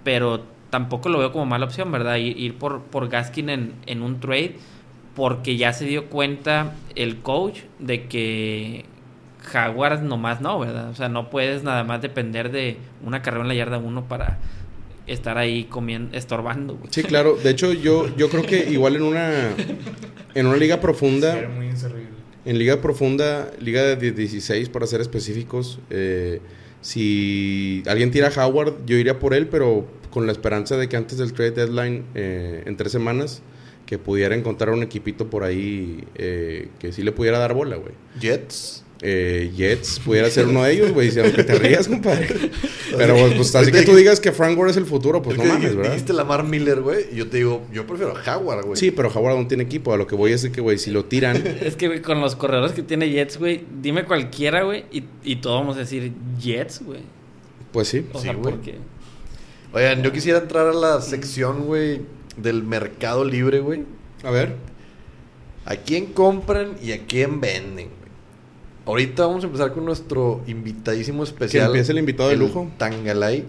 Pero 0.05 0.45
tampoco 0.71 1.09
lo 1.09 1.19
veo 1.19 1.33
como 1.33 1.47
mala 1.47 1.67
opción, 1.67 1.91
¿verdad? 1.93 2.17
Ir, 2.17 2.39
ir 2.39 2.55
por, 2.59 2.83
por 2.83 3.09
Gaskin 3.09 3.51
en, 3.51 3.75
en 3.87 4.03
un 4.03 4.21
trade 4.21 4.57
porque 5.15 5.57
ya 5.57 5.73
se 5.73 5.87
dio 5.87 6.11
cuenta 6.11 6.75
el 6.95 7.23
coach 7.23 7.61
de 7.79 8.07
que 8.07 8.85
Jaguars 9.43 10.03
nomás 10.03 10.43
no, 10.43 10.59
¿verdad? 10.59 10.91
O 10.91 10.95
sea, 10.95 11.09
no 11.09 11.31
puedes 11.31 11.63
nada 11.63 11.85
más 11.85 12.03
depender 12.03 12.51
de 12.51 12.79
una 13.03 13.23
carrera 13.23 13.43
en 13.43 13.49
la 13.49 13.55
yarda 13.55 13.79
uno 13.79 14.05
para 14.05 14.39
estar 15.07 15.39
ahí 15.39 15.65
comiendo, 15.65 16.17
estorbando. 16.17 16.77
güey. 16.77 16.89
Sí, 16.91 17.03
claro. 17.03 17.37
De 17.43 17.51
hecho, 17.51 17.73
yo, 17.73 18.15
yo 18.17 18.29
creo 18.29 18.43
que 18.45 18.71
igual 18.71 18.97
en 18.97 19.03
una, 19.03 19.51
en 20.35 20.47
una 20.47 20.57
liga 20.57 20.81
profunda, 20.81 21.39
Era 21.39 21.49
muy 21.49 21.67
inservible. 21.67 22.11
en 22.45 22.59
liga 22.59 22.81
profunda, 22.81 23.51
liga 23.61 23.83
de 23.83 24.13
16 24.13 24.69
para 24.69 24.87
ser 24.87 25.01
específicos, 25.01 25.79
eh, 25.91 26.41
si 26.81 27.83
alguien 27.87 28.11
tira 28.11 28.29
a 28.35 28.47
Howard, 28.47 28.85
yo 28.87 28.97
iría 28.97 29.19
por 29.19 29.35
él, 29.35 29.49
pero 29.49 29.87
con 30.11 30.27
la 30.27 30.33
esperanza 30.33 30.77
de 30.77 30.89
que 30.89 30.97
antes 30.97 31.19
del 31.19 31.33
trade 31.33 31.51
deadline, 31.53 32.05
eh, 32.15 32.63
en 32.65 32.77
tres 32.77 32.93
semanas, 32.93 33.43
que 33.87 33.99
pudiera 33.99 34.35
encontrar 34.35 34.71
un 34.71 34.83
equipito 34.83 35.29
por 35.31 35.45
ahí 35.45 36.05
eh, 36.17 36.69
que 36.79 36.93
sí 36.93 37.03
le 37.03 37.13
pudiera 37.13 37.39
dar 37.39 37.55
bola, 37.55 37.77
güey. 37.77 37.93
Jets. 38.21 38.85
Eh, 39.03 39.53
Jets 39.55 40.01
pudiera 40.01 40.31
ser 40.31 40.47
uno 40.47 40.65
de 40.65 40.73
ellos, 40.73 40.93
güey, 40.93 41.11
si 41.11 41.21
aunque 41.21 41.45
te 41.45 41.55
rías, 41.59 41.87
compadre. 41.87 42.29
Pero 42.97 43.15
pues, 43.17 43.35
pues, 43.35 43.55
así 43.55 43.71
que 43.71 43.83
tú 43.83 43.95
digas 43.95 44.21
que 44.21 44.33
Frank 44.33 44.57
Gore 44.57 44.71
es 44.71 44.77
el 44.79 44.87
futuro, 44.87 45.21
pues 45.21 45.35
Es 45.35 45.39
no 45.39 45.43
que 45.45 45.49
mames, 45.49 45.61
dijiste, 45.63 45.77
¿verdad? 45.77 45.93
dijiste 45.93 46.13
Lamar 46.15 46.45
Miller, 46.45 46.81
güey. 46.81 47.05
Y 47.13 47.17
yo 47.17 47.29
te 47.29 47.37
digo, 47.37 47.67
yo 47.73 47.87
prefiero 47.87 48.15
a 48.17 48.37
Howard, 48.39 48.65
güey. 48.65 48.77
Sí, 48.79 48.91
pero 48.91 49.11
Howard 49.11 49.37
no 49.39 49.47
tiene 49.47 49.65
equipo. 49.65 49.93
A 49.93 49.99
lo 49.99 50.07
que 50.07 50.15
voy 50.15 50.33
es 50.33 50.49
que, 50.49 50.61
güey, 50.63 50.79
si 50.79 50.91
lo 50.91 51.05
tiran, 51.05 51.37
Es 51.61 51.77
que, 51.77 51.89
güey, 51.89 52.01
con 52.01 52.21
los 52.21 52.37
corredores 52.37 52.73
que 52.73 52.83
tiene 52.83 53.11
Jets, 53.11 53.39
güey, 53.39 53.65
dime 53.83 54.05
cualquiera, 54.05 54.63
güey, 54.63 54.87
y, 54.91 55.05
y 55.25 55.37
todos 55.37 55.61
vamos 55.61 55.77
a 55.77 55.81
decir 55.81 56.13
Jets, 56.41 56.83
güey. 56.83 57.01
pues 57.73 57.89
sí. 57.89 58.07
O 58.13 58.19
Sí, 58.19 58.25
sea, 58.25 58.33
güey. 58.35 58.55
porque... 58.55 58.75
Oigan, 59.75 60.03
yo 60.03 60.11
quisiera 60.11 60.39
entrar 60.39 60.69
a 60.69 60.73
la 60.73 61.03
sección, 61.03 61.67
güey, 61.67 62.01
del 62.39 62.63
mercado 62.63 63.25
libre, 63.27 63.61
güey. 63.61 63.83
A 64.23 64.31
ver. 64.31 64.55
¿A 65.67 65.77
quién 65.77 66.07
compran 66.07 66.77
y 66.83 66.93
a 66.93 67.05
quién 67.07 67.41
venden? 67.43 67.89
Ahorita 68.87 69.27
vamos 69.27 69.43
a 69.43 69.47
empezar 69.49 69.73
con 69.73 69.85
nuestro 69.85 70.43
invitadísimo 70.47 71.25
especial. 71.25 71.67
empiece 71.67 71.93
el 71.93 71.99
invitado 71.99 72.29
de 72.29 72.37
lujo. 72.37 72.71
Tangalay. 72.79 73.45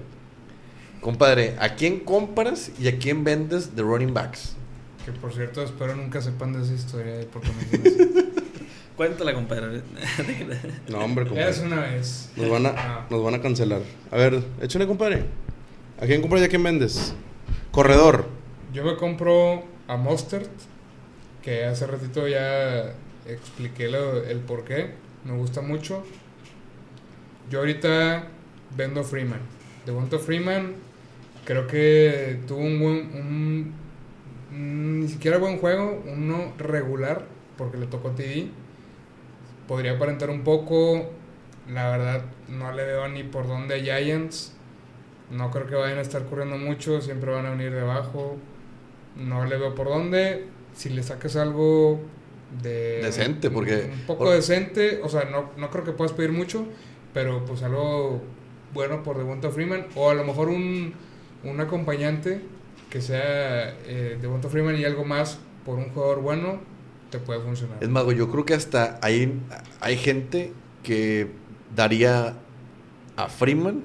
Compadre, 1.01 1.55
¿a 1.59 1.75
quién 1.75 1.99
compras 1.99 2.71
y 2.79 2.87
a 2.87 2.97
quién 2.97 3.23
vendes 3.23 3.75
de 3.75 3.83
running 3.83 4.13
backs? 4.13 4.55
Que 5.05 5.11
por 5.11 5.31
cierto, 5.33 5.61
espero 5.63 5.95
nunca 5.95 6.21
sepan 6.21 6.53
de 6.53 6.63
esa 6.63 6.73
historia 6.73 7.13
de 7.17 7.25
por 7.25 7.41
qué 7.43 7.49
me 7.53 7.63
dicen 7.77 8.09
así. 8.17 8.25
Cuéntala, 8.97 9.33
compadre. 9.35 9.81
No, 10.89 10.99
hombre, 10.99 11.25
Es 11.25 11.59
compadre. 11.59 11.61
una 11.67 11.81
vez. 11.81 12.29
Nos 12.35 12.49
van, 12.49 12.65
a, 12.65 12.69
Ah. 12.75 13.07
nos 13.11 13.23
van 13.23 13.35
a 13.35 13.41
cancelar. 13.41 13.81
A 14.11 14.17
ver, 14.17 14.41
échale, 14.59 14.87
compadre. 14.87 15.25
¿A 16.01 16.05
quién 16.07 16.19
compras 16.21 16.41
y 16.41 16.45
a 16.45 16.49
quién 16.49 16.63
vendes? 16.63 17.13
Corredor. 17.71 18.25
Yo 18.73 18.83
me 18.83 18.95
compro 18.97 19.63
a 19.87 19.97
Mustard, 19.97 20.47
que 21.43 21.63
hace 21.65 21.85
ratito 21.85 22.27
ya 22.27 22.93
expliqué 23.27 23.87
lo- 23.87 24.23
el 24.23 24.39
por 24.39 24.63
qué. 24.65 24.91
Me 25.27 25.37
gusta 25.37 25.61
mucho. 25.61 26.05
Yo 27.49 27.59
ahorita 27.59 28.29
vendo 28.77 29.03
Freeman. 29.03 29.41
De 29.85 30.19
Freeman, 30.19 30.75
creo 31.43 31.67
que 31.67 32.39
tuvo 32.47 32.59
un 32.59 32.79
buen. 32.79 33.73
Un, 34.51 35.01
ni 35.01 35.07
siquiera 35.09 35.37
buen 35.37 35.59
juego, 35.59 36.01
uno 36.07 36.53
regular, 36.57 37.25
porque 37.57 37.77
le 37.77 37.87
tocó 37.87 38.11
TD. 38.11 38.47
Podría 39.67 39.93
aparentar 39.93 40.29
un 40.29 40.45
poco. 40.45 41.09
La 41.69 41.89
verdad, 41.89 42.23
no 42.47 42.71
le 42.71 42.85
veo 42.85 43.09
ni 43.09 43.23
por 43.23 43.47
dónde 43.47 43.75
a 43.75 43.79
Giants. 43.79 44.53
No 45.29 45.51
creo 45.51 45.67
que 45.67 45.75
vayan 45.75 45.97
a 45.97 46.01
estar 46.01 46.23
corriendo 46.25 46.57
mucho, 46.57 47.01
siempre 47.01 47.31
van 47.31 47.45
a 47.45 47.49
venir 47.49 47.73
de 47.73 47.81
abajo. 47.81 48.37
No 49.17 49.43
le 49.43 49.57
veo 49.57 49.75
por 49.75 49.87
dónde. 49.87 50.45
Si 50.73 50.87
le 50.89 51.03
sacas 51.03 51.35
algo 51.35 51.99
de... 52.61 53.01
Decente, 53.03 53.49
porque- 53.49 53.89
Un 53.93 53.99
poco 54.07 54.25
por- 54.25 54.33
decente, 54.33 54.99
o 55.03 55.09
sea, 55.09 55.25
no, 55.25 55.51
no 55.57 55.69
creo 55.69 55.83
que 55.83 55.91
puedas 55.91 56.13
pedir 56.13 56.31
mucho, 56.31 56.65
pero 57.13 57.43
pues 57.45 57.63
algo 57.63 58.21
bueno 58.73 59.03
por 59.03 59.17
Devonta 59.17 59.49
Freeman. 59.49 59.87
O 59.95 60.09
a 60.09 60.13
lo 60.13 60.23
mejor 60.23 60.49
un, 60.49 60.93
un 61.43 61.59
acompañante 61.59 62.41
que 62.89 63.01
sea 63.01 63.69
eh, 63.85 64.17
Devonta 64.21 64.49
Freeman 64.49 64.77
y 64.77 64.85
algo 64.85 65.03
más 65.05 65.39
por 65.65 65.77
un 65.77 65.89
jugador 65.89 66.21
bueno, 66.21 66.59
te 67.09 67.19
puede 67.19 67.39
funcionar. 67.41 67.77
Es 67.81 67.89
más, 67.89 68.03
güey, 68.03 68.17
yo 68.17 68.29
creo 68.31 68.45
que 68.45 68.53
hasta 68.53 68.99
hay, 69.01 69.39
hay 69.81 69.97
gente 69.97 70.53
que 70.83 71.27
daría 71.75 72.35
a 73.17 73.27
Freeman 73.29 73.83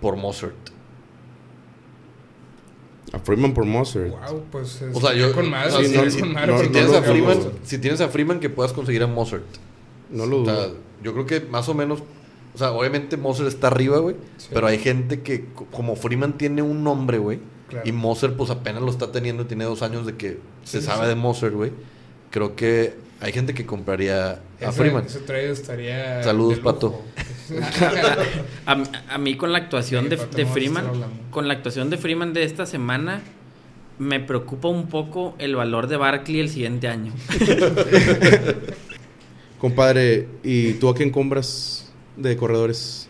por 0.00 0.16
Mozart. 0.16 0.54
A 3.12 3.18
Freeman 3.18 3.52
por 3.54 3.64
Mozart. 3.64 4.10
Wow, 4.10 4.42
pues 4.52 4.82
O 4.94 5.00
sea, 5.00 5.14
yo. 5.14 5.32
con 5.32 5.46
sí, 5.46 5.86
si, 5.86 5.96
no, 5.96 6.10
si- 6.10 6.20
con 6.20 6.32
madre, 6.32 6.46
no, 6.52 6.58
si 6.58 6.64
porque 6.64 6.72
tienes 6.72 6.90
no 6.92 6.96
a 6.96 7.00
lo 7.00 7.06
Freeman, 7.06 7.38
dudo. 7.40 7.52
si 7.64 7.78
tienes 7.78 8.00
a 8.00 8.08
Freeman 8.08 8.40
que 8.40 8.50
puedas 8.50 8.72
conseguir 8.72 9.02
a 9.02 9.06
Mozart. 9.08 9.42
No 10.10 10.26
lo 10.26 10.42
O 10.42 10.44
sea, 10.44 10.54
dudo. 10.54 10.76
yo 11.02 11.12
creo 11.12 11.26
que 11.26 11.40
más 11.40 11.68
o 11.68 11.74
menos. 11.74 12.02
O 12.54 12.58
sea, 12.58 12.72
obviamente 12.72 13.16
Mozart 13.16 13.48
está 13.48 13.66
arriba, 13.68 13.98
güey. 13.98 14.16
Sí. 14.36 14.48
Pero 14.52 14.66
hay 14.66 14.78
gente 14.78 15.20
que, 15.22 15.44
co- 15.54 15.66
como 15.72 15.96
Freeman 15.96 16.34
tiene 16.38 16.62
un 16.62 16.82
nombre, 16.84 17.18
güey. 17.18 17.38
Claro. 17.68 17.88
Y 17.88 17.92
Mozart, 17.92 18.36
pues 18.36 18.50
apenas 18.50 18.82
lo 18.82 18.90
está 18.90 19.12
teniendo. 19.12 19.46
Tiene 19.46 19.64
dos 19.64 19.82
años 19.82 20.04
de 20.06 20.16
que 20.16 20.38
se 20.64 20.80
sabe 20.82 21.02
sí. 21.04 21.08
de 21.08 21.14
Mozart, 21.14 21.54
güey. 21.54 21.70
Creo 22.30 22.54
que 22.56 22.94
hay 23.20 23.32
gente 23.32 23.54
que 23.54 23.66
compraría 23.66 24.40
a 24.64 24.68
Ese- 24.68 24.78
Freeman. 24.78 25.04
Ese 25.06 25.20
trade 25.20 25.50
estaría. 25.50 26.22
Saludos. 26.22 26.60
Pato. 26.60 27.02
A, 28.66 28.82
a 29.08 29.18
mí 29.18 29.36
con 29.36 29.50
la 29.52 29.58
actuación 29.58 30.04
Sí, 30.04 30.16
de, 30.36 30.46
Freeman, 30.46 30.86
con 31.32 31.48
la 31.48 31.54
actuación 31.54 31.90
de 31.90 31.96
Freeman 31.98 32.32
de 32.32 32.44
esta 32.44 32.64
semana, 32.64 33.22
me 33.98 34.20
preocupa 34.20 34.68
un 34.68 34.86
poco 34.88 35.34
el 35.38 35.56
valor 35.56 35.88
de 35.88 35.96
Barkley 35.96 36.38
el 36.40 36.48
siguiente 36.48 36.86
año. 36.86 37.12
Compadre, 39.58 40.28
¿y 40.42 40.74
tú 40.74 40.88
a 40.88 40.94
quién 40.94 41.10
compras 41.10 41.92
de 42.16 42.36
corredores? 42.36 43.08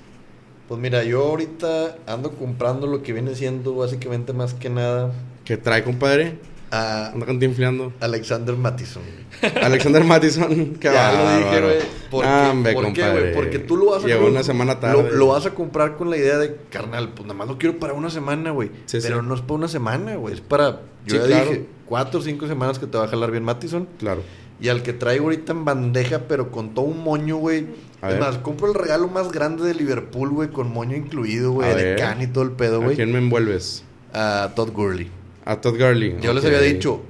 Pues 0.69 0.81
mira, 0.81 1.05
yo 1.05 1.23
ahorita 1.23 1.97
ando 2.07 2.33
comprando 2.33 2.87
lo 2.87 3.03
que 3.03 3.13
viene 3.13 3.35
siendo 3.35 3.75
básicamente 3.75 4.33
más 4.33 4.55
que 4.55 4.71
nada 4.71 5.13
¿Qué 5.45 5.57
trae, 5.57 5.83
compadre? 5.83 6.39
A 6.71 7.09
Anda 7.13 7.27
cantinfleando. 7.27 7.93
Alexander 8.01 8.57
Mattison. 8.57 9.03
Alexander 9.63 10.05
Mattison. 10.05 10.79
Ya 10.81 11.13
lo 11.13 11.39
dije, 11.39 11.61
güey. 11.61 11.79
¿Por 12.11 12.23
qué? 12.23 12.29
Ah, 12.31 12.55
¿Por 12.75 12.93
qué, 12.93 13.11
güey? 13.11 13.35
Porque 13.35 13.59
tú 13.59 13.77
lo 13.77 13.87
vas 13.93 14.05
a 14.05 14.07
Llegó 14.07 14.27
una 14.27 14.43
semana 14.43 14.79
tarde. 14.81 15.03
Lo, 15.03 15.11
lo 15.11 15.27
vas 15.29 15.47
a 15.47 15.51
comprar 15.51 15.97
con 15.97 16.11
la 16.11 16.17
idea 16.17 16.39
de, 16.39 16.57
carnal, 16.71 17.09
pues 17.11 17.23
nada 17.27 17.35
más 17.35 17.49
lo 17.49 17.59
quiero 17.59 17.79
para 17.79 17.93
una 17.95 18.11
semana, 18.11 18.51
güey. 18.53 18.71
Sí, 18.87 18.99
Pero 19.03 19.21
sí. 19.21 19.27
no 19.27 19.35
es 19.35 19.41
para 19.41 19.55
una 19.55 19.69
semana, 19.69 20.15
güey. 20.17 20.35
Es 20.35 20.41
para, 20.41 20.83
yo 21.07 21.17
Sí, 21.17 21.19
ya 21.19 21.27
claro. 21.27 21.51
dije, 21.51 21.67
cuatro 21.87 22.21
o 22.21 22.23
cinco 22.23 22.47
semanas 22.47 22.79
que 22.79 22.87
te 22.87 22.97
va 22.99 23.05
a 23.05 23.09
jalar 23.09 23.31
bien 23.31 23.45
Mattison. 23.45 23.89
Claro. 23.99 24.23
Y 24.61 24.69
al 24.69 24.83
que 24.83 24.93
traigo 24.93 25.25
ahorita 25.25 25.53
en 25.53 25.65
bandeja, 25.65 26.21
pero 26.29 26.51
con 26.51 26.75
todo 26.75 26.85
un 26.85 27.03
moño, 27.03 27.37
güey. 27.37 27.67
A 28.03 28.09
Es 28.09 28.15
ver. 28.15 28.21
más, 28.21 28.39
compro 28.39 28.69
el 28.69 28.75
regalo 28.75 29.09
más 29.09 29.33
grande 29.33 29.65
de 29.65 29.75
Liverpool, 29.75 30.31
güey, 30.31 30.51
con 30.51 30.71
moño 30.73 30.97
incluido, 30.97 31.51
güey, 31.53 31.71
A 31.71 31.75
de 31.75 31.97
can 31.97 32.21
y 32.23 32.27
todo 32.27 32.45
el 32.45 32.51
pedo, 32.53 32.77
¿A 32.81 32.85
güey. 32.85 32.97
quién 32.97 33.11
me 33.11 33.19
envuelves? 33.19 33.85
A 34.13 34.51
Todd 34.55 34.71
Gurley. 34.73 35.11
A 35.51 35.61
Todd 35.61 35.77
Gurley. 35.77 36.17
Yo 36.21 36.33
les 36.33 36.45
había 36.45 36.61
dicho, 36.61 37.01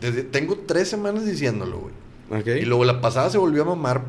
desde, 0.00 0.22
tengo 0.22 0.56
tres 0.66 0.88
semanas 0.88 1.26
diciéndolo, 1.26 1.80
güey. 1.80 2.40
Ok. 2.40 2.62
Y 2.62 2.64
luego 2.64 2.86
la 2.86 3.02
pasada 3.02 3.28
se 3.28 3.36
volvió 3.36 3.60
a 3.60 3.66
mamar 3.66 4.04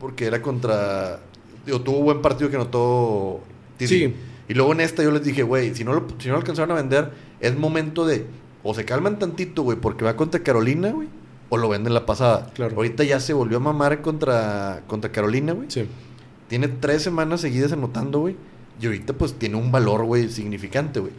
porque 0.00 0.26
era 0.26 0.42
contra. 0.42 1.20
Digo, 1.64 1.80
tuvo 1.82 2.00
buen 2.00 2.20
partido 2.20 2.50
que 2.50 2.56
anotó. 2.56 3.40
Sí. 3.78 4.12
Y 4.48 4.54
luego 4.54 4.72
en 4.72 4.80
esta 4.80 5.04
yo 5.04 5.12
les 5.12 5.22
dije, 5.22 5.44
güey, 5.44 5.72
si 5.72 5.84
no 5.84 5.92
lo, 5.92 6.06
si 6.18 6.26
no 6.26 6.34
lo 6.34 6.40
alcanzaron 6.40 6.72
a 6.72 6.74
vender, 6.74 7.12
es 7.38 7.56
momento 7.56 8.04
de. 8.04 8.26
O 8.64 8.74
se 8.74 8.84
calman 8.84 9.20
tantito, 9.20 9.62
güey, 9.62 9.78
porque 9.78 10.04
va 10.04 10.16
contra 10.16 10.42
Carolina, 10.42 10.90
güey. 10.90 11.06
O 11.48 11.58
lo 11.58 11.68
venden 11.68 11.94
la 11.94 12.06
pasada. 12.06 12.50
Claro. 12.54 12.74
Ahorita 12.74 13.04
ya 13.04 13.20
se 13.20 13.34
volvió 13.34 13.58
a 13.58 13.60
mamar 13.60 14.02
contra, 14.02 14.82
contra 14.88 15.12
Carolina, 15.12 15.52
güey. 15.52 15.70
Sí. 15.70 15.86
Tiene 16.48 16.66
tres 16.66 17.02
semanas 17.02 17.40
seguidas 17.40 17.70
anotando, 17.70 18.18
güey. 18.18 18.34
Y 18.80 18.86
ahorita, 18.86 19.12
pues, 19.12 19.34
tiene 19.34 19.54
un 19.54 19.70
valor, 19.70 20.04
güey, 20.06 20.28
significante, 20.28 20.98
güey. 20.98 21.12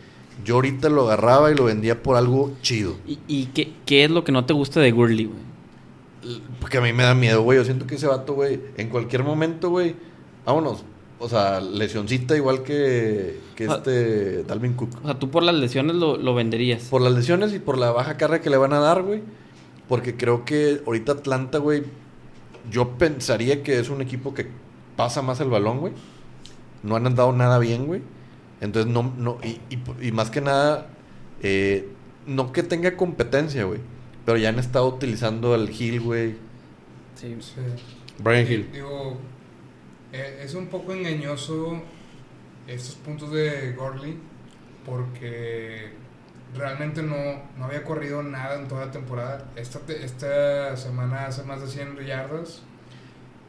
Yo 0.43 0.55
ahorita 0.55 0.89
lo 0.89 1.03
agarraba 1.03 1.51
y 1.51 1.55
lo 1.55 1.65
vendía 1.65 2.01
por 2.01 2.17
algo 2.17 2.53
chido. 2.61 2.95
¿Y, 3.07 3.19
y 3.27 3.45
qué, 3.47 3.73
qué 3.85 4.03
es 4.03 4.11
lo 4.11 4.23
que 4.23 4.31
no 4.31 4.45
te 4.45 4.53
gusta 4.53 4.79
de 4.79 4.91
Gurley, 4.91 5.25
güey? 5.25 6.39
Porque 6.59 6.77
a 6.77 6.81
mí 6.81 6.93
me 6.93 7.03
da 7.03 7.13
miedo, 7.13 7.41
güey. 7.41 7.57
Yo 7.57 7.65
siento 7.65 7.85
que 7.85 7.95
ese 7.95 8.07
vato, 8.07 8.33
güey, 8.33 8.59
en 8.77 8.89
cualquier 8.89 9.23
momento, 9.23 9.69
güey, 9.69 9.95
vámonos. 10.45 10.83
O 11.19 11.29
sea, 11.29 11.61
lesioncita 11.61 12.35
igual 12.35 12.63
que, 12.63 13.39
que 13.55 13.65
este 13.65 14.43
Dalvin 14.43 14.73
Cook. 14.73 14.89
O 15.03 15.05
sea, 15.05 15.19
tú 15.19 15.29
por 15.29 15.43
las 15.43 15.55
lesiones 15.55 15.95
lo, 15.95 16.17
lo 16.17 16.35
venderías. 16.35 16.83
Por 16.83 17.01
las 17.01 17.13
lesiones 17.13 17.53
y 17.53 17.59
por 17.59 17.77
la 17.77 17.91
baja 17.91 18.17
carga 18.17 18.41
que 18.41 18.49
le 18.49 18.57
van 18.57 18.73
a 18.73 18.79
dar, 18.79 19.03
güey. 19.03 19.21
Porque 19.87 20.17
creo 20.17 20.43
que 20.43 20.81
ahorita 20.85 21.13
Atlanta, 21.13 21.59
güey, 21.59 21.83
yo 22.69 22.97
pensaría 22.97 23.63
que 23.63 23.79
es 23.79 23.89
un 23.89 24.01
equipo 24.01 24.33
que 24.33 24.47
pasa 24.97 25.21
más 25.21 25.39
el 25.39 25.49
balón, 25.49 25.79
güey. 25.79 25.93
No 26.83 26.95
han 26.95 27.07
andado 27.07 27.31
nada 27.31 27.57
bien, 27.59 27.85
güey. 27.85 28.01
Entonces, 28.63 28.91
no, 28.91 29.13
no, 29.17 29.37
y, 29.43 29.59
y- 29.69 30.07
y 30.07 30.11
más 30.11 30.29
que 30.29 30.41
nada, 30.41 30.87
eh, 31.41 31.87
no 32.25 32.51
que 32.51 32.63
tenga 32.63 32.95
competencia, 32.95 33.65
güey. 33.65 33.79
Pero 34.25 34.37
ya 34.37 34.49
han 34.49 34.57
estado 34.59 34.87
utilizando 34.87 35.53
al 35.53 35.69
Hill, 35.69 35.99
güey. 36.01 36.35
Sí. 37.15 37.35
Sí. 37.41 37.61
Brian 38.19 38.49
Hill. 38.51 38.69
Digo, 38.71 39.17
eh, 40.13 40.39
es 40.43 40.53
un 40.55 40.67
poco 40.67 40.93
engañoso 40.93 41.81
estos 42.67 42.95
puntos 42.95 43.31
de 43.31 43.73
Gorley 43.73 44.17
porque 44.85 45.91
realmente 46.55 47.01
no, 47.03 47.15
no 47.57 47.65
había 47.65 47.83
corrido 47.83 48.21
nada 48.23 48.59
en 48.59 48.67
toda 48.67 48.85
la 48.85 48.91
temporada. 48.91 49.45
Esta, 49.55 49.79
te- 49.79 50.05
esta 50.05 50.75
semana 50.77 51.25
hace 51.25 51.43
más 51.43 51.61
de 51.61 51.67
100 51.67 51.97
yardas, 52.05 52.61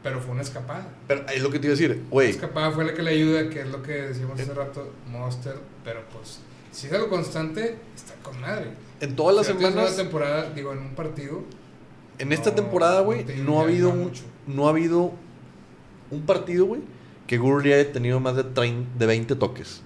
pero 0.05 0.21
fue 0.21 0.33
una 0.33 0.43
escapada. 0.43 0.87
Pero 1.07 1.25
es 1.33 1.41
lo 1.41 1.49
que 1.49 1.57
te 1.57 1.65
iba 1.65 1.73
a 1.73 1.77
decir, 1.77 2.03
güey. 2.11 2.29
escapada 2.29 2.69
fue 2.69 2.85
la 2.85 2.93
que 2.93 3.01
le 3.01 3.09
ayuda, 3.09 3.49
que 3.49 3.61
es 3.61 3.67
lo 3.67 3.81
que 3.81 3.91
decíamos 3.91 4.39
hace 4.39 4.53
rato, 4.53 4.93
Monster, 5.11 5.55
pero 5.83 6.01
pues 6.13 6.41
si 6.71 6.85
es 6.85 6.93
algo 6.93 7.09
constante, 7.09 7.75
está 7.95 8.13
con 8.21 8.39
madre. 8.39 8.67
En 9.01 9.15
todas 9.15 9.35
las 9.35 9.47
Si 9.47 9.53
semanas, 9.53 9.87
una 9.93 9.95
temporada, 10.03 10.51
digo, 10.51 10.73
en 10.73 10.77
un 10.77 10.93
partido, 10.93 11.41
en 12.19 12.31
esta 12.31 12.51
no- 12.51 12.55
temporada, 12.57 13.01
güey, 13.01 13.25
no 13.43 13.59
ha 13.59 13.63
habido 13.63 13.89
un, 13.89 14.03
mucho. 14.03 14.21
no 14.45 14.67
ha 14.67 14.69
habido 14.69 15.11
un 16.11 16.21
partido, 16.27 16.65
güey, 16.65 16.81
que 17.25 17.39
Gurley 17.39 17.73
haya 17.73 17.91
tenido 17.91 18.19
más 18.19 18.35
de, 18.35 18.43
30 18.43 18.99
de 18.99 19.05
20 19.07 19.35
toques. 19.37 19.81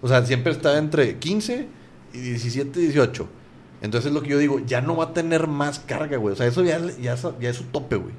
O 0.00 0.08
sea, 0.08 0.24
siempre 0.24 0.52
está 0.52 0.78
entre 0.78 1.18
15 1.18 1.66
y 2.14 2.18
17, 2.18 2.80
18. 2.80 3.28
Entonces 3.82 4.08
es 4.08 4.14
lo 4.14 4.22
que 4.22 4.30
yo 4.30 4.38
digo, 4.38 4.58
ya 4.60 4.80
no 4.80 4.96
va 4.96 5.04
a 5.04 5.12
tener 5.12 5.48
más 5.48 5.80
carga, 5.80 6.16
güey. 6.16 6.32
O 6.32 6.36
sea, 6.36 6.46
eso 6.46 6.64
ya, 6.64 6.80
ya, 6.98 7.14
ya 7.38 7.50
es 7.50 7.56
su 7.56 7.64
tope, 7.64 7.96
güey. 7.96 8.14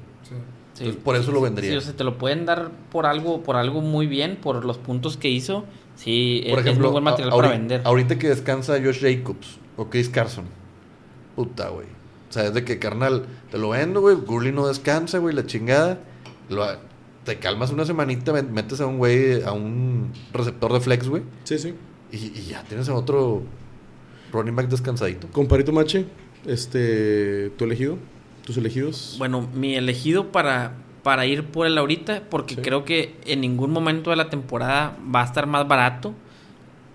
Sí. 0.80 0.84
Entonces, 0.86 1.04
por 1.04 1.16
eso 1.16 1.30
lo 1.32 1.40
vendería. 1.40 1.70
Sí, 1.70 1.76
o 1.76 1.80
sea, 1.80 1.92
te 1.94 2.02
lo 2.04 2.18
pueden 2.18 2.46
dar 2.46 2.70
por 2.90 3.06
algo, 3.06 3.42
por 3.42 3.56
algo 3.56 3.80
muy 3.80 4.06
bien, 4.06 4.36
por 4.42 4.64
los 4.64 4.78
puntos 4.78 5.16
que 5.16 5.28
hizo. 5.28 5.64
Sí, 5.94 6.44
Por 6.50 6.58
es- 6.60 6.66
ejemplo, 6.66 6.86
es 6.88 6.92
muy 6.92 7.00
buen 7.00 7.04
material 7.04 7.32
a- 7.32 7.36
para 7.36 7.48
vender. 7.50 7.82
Ahorita 7.84 8.18
que 8.18 8.28
descansa 8.28 8.74
Josh 8.82 9.00
Jacobs 9.00 9.58
o 9.76 9.88
Chris 9.90 10.08
Carson. 10.08 10.44
Puta, 11.36 11.68
güey. 11.68 11.86
O 12.28 12.32
sea, 12.32 12.44
es 12.46 12.54
de 12.54 12.64
que, 12.64 12.78
carnal, 12.78 13.26
te 13.50 13.58
lo 13.58 13.70
vendo, 13.70 14.00
güey. 14.00 14.16
Gurley 14.16 14.52
no 14.52 14.66
descansa, 14.68 15.18
güey, 15.18 15.34
la 15.34 15.46
chingada. 15.46 15.98
Lo, 16.48 16.64
te 17.24 17.38
calmas 17.38 17.70
una 17.70 17.84
semanita, 17.84 18.32
metes 18.42 18.80
a 18.80 18.86
un 18.86 18.98
güey, 18.98 19.42
a 19.42 19.52
un 19.52 20.12
receptor 20.32 20.72
de 20.72 20.80
flex, 20.80 21.08
güey. 21.08 21.22
Sí, 21.44 21.58
sí. 21.58 21.74
Y, 22.12 22.16
y 22.16 22.46
ya 22.50 22.62
tienes 22.64 22.88
a 22.88 22.94
otro 22.94 23.42
running 24.32 24.56
back 24.56 24.68
descansadito. 24.68 25.28
Comparito 25.32 25.72
Mache, 25.72 26.06
este, 26.46 27.50
tu 27.50 27.64
elegido, 27.64 27.98
tus 28.50 28.58
elegidos. 28.58 29.14
Bueno, 29.18 29.48
mi 29.54 29.74
elegido 29.74 30.32
para, 30.32 30.74
para 31.02 31.26
ir 31.26 31.44
por 31.44 31.66
él 31.66 31.78
ahorita, 31.78 32.24
porque 32.30 32.56
Sí. 32.56 32.60
creo 32.62 32.84
que 32.84 33.16
en 33.26 33.40
ningún 33.40 33.70
momento 33.70 34.10
de 34.10 34.16
la 34.16 34.28
temporada 34.30 34.96
va 35.14 35.22
a 35.22 35.24
estar 35.24 35.46
más 35.46 35.66
barato. 35.68 36.14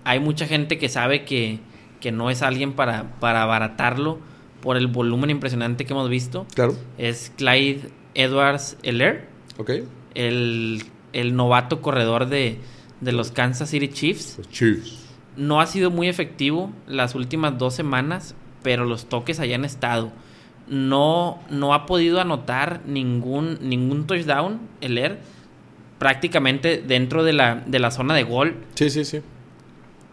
Hay 0.04 0.20
mucha 0.20 0.46
gente 0.46 0.78
que 0.78 0.88
sabe 0.88 1.24
que, 1.24 1.58
que 2.00 2.12
no 2.12 2.30
es 2.30 2.42
alguien 2.42 2.74
para, 2.74 3.18
para 3.20 3.42
abaratarlo 3.42 4.18
por 4.60 4.76
el 4.76 4.86
volumen 4.86 5.30
impresionante 5.30 5.84
que 5.84 5.92
hemos 5.92 6.08
visto, 6.08 6.46
Claro. 6.54 6.76
es 6.98 7.32
Clyde 7.36 7.90
Edwards 8.14 8.76
Heller, 8.82 9.28
Ok. 9.58 9.70
el, 10.14 10.82
el 11.12 11.36
novato 11.36 11.80
corredor 11.82 12.28
de, 12.28 12.58
de 13.00 13.12
los 13.12 13.30
Kansas 13.30 13.70
City 13.70 13.88
Chiefs. 13.88 14.40
Chiefs. 14.50 15.04
No 15.36 15.60
ha 15.60 15.66
sido 15.66 15.90
muy 15.90 16.08
efectivo 16.08 16.72
las 16.86 17.14
últimas 17.14 17.58
dos 17.58 17.74
semanas, 17.74 18.34
pero 18.62 18.84
los 18.84 19.06
toques 19.08 19.38
hayan 19.38 19.64
estado. 19.64 20.10
No, 20.68 21.38
no 21.50 21.74
ha 21.74 21.86
podido 21.86 22.20
anotar 22.20 22.80
ningún, 22.86 23.58
ningún 23.60 24.06
touchdown, 24.06 24.58
el 24.80 24.98
Air, 24.98 25.18
prácticamente 25.98 26.82
dentro 26.86 27.24
de 27.24 27.32
la, 27.32 27.62
de 27.66 27.78
la 27.78 27.90
zona 27.90 28.14
de 28.14 28.24
gol, 28.24 28.56
Sí, 28.74 28.90
sí, 28.90 29.04
sí. 29.04 29.20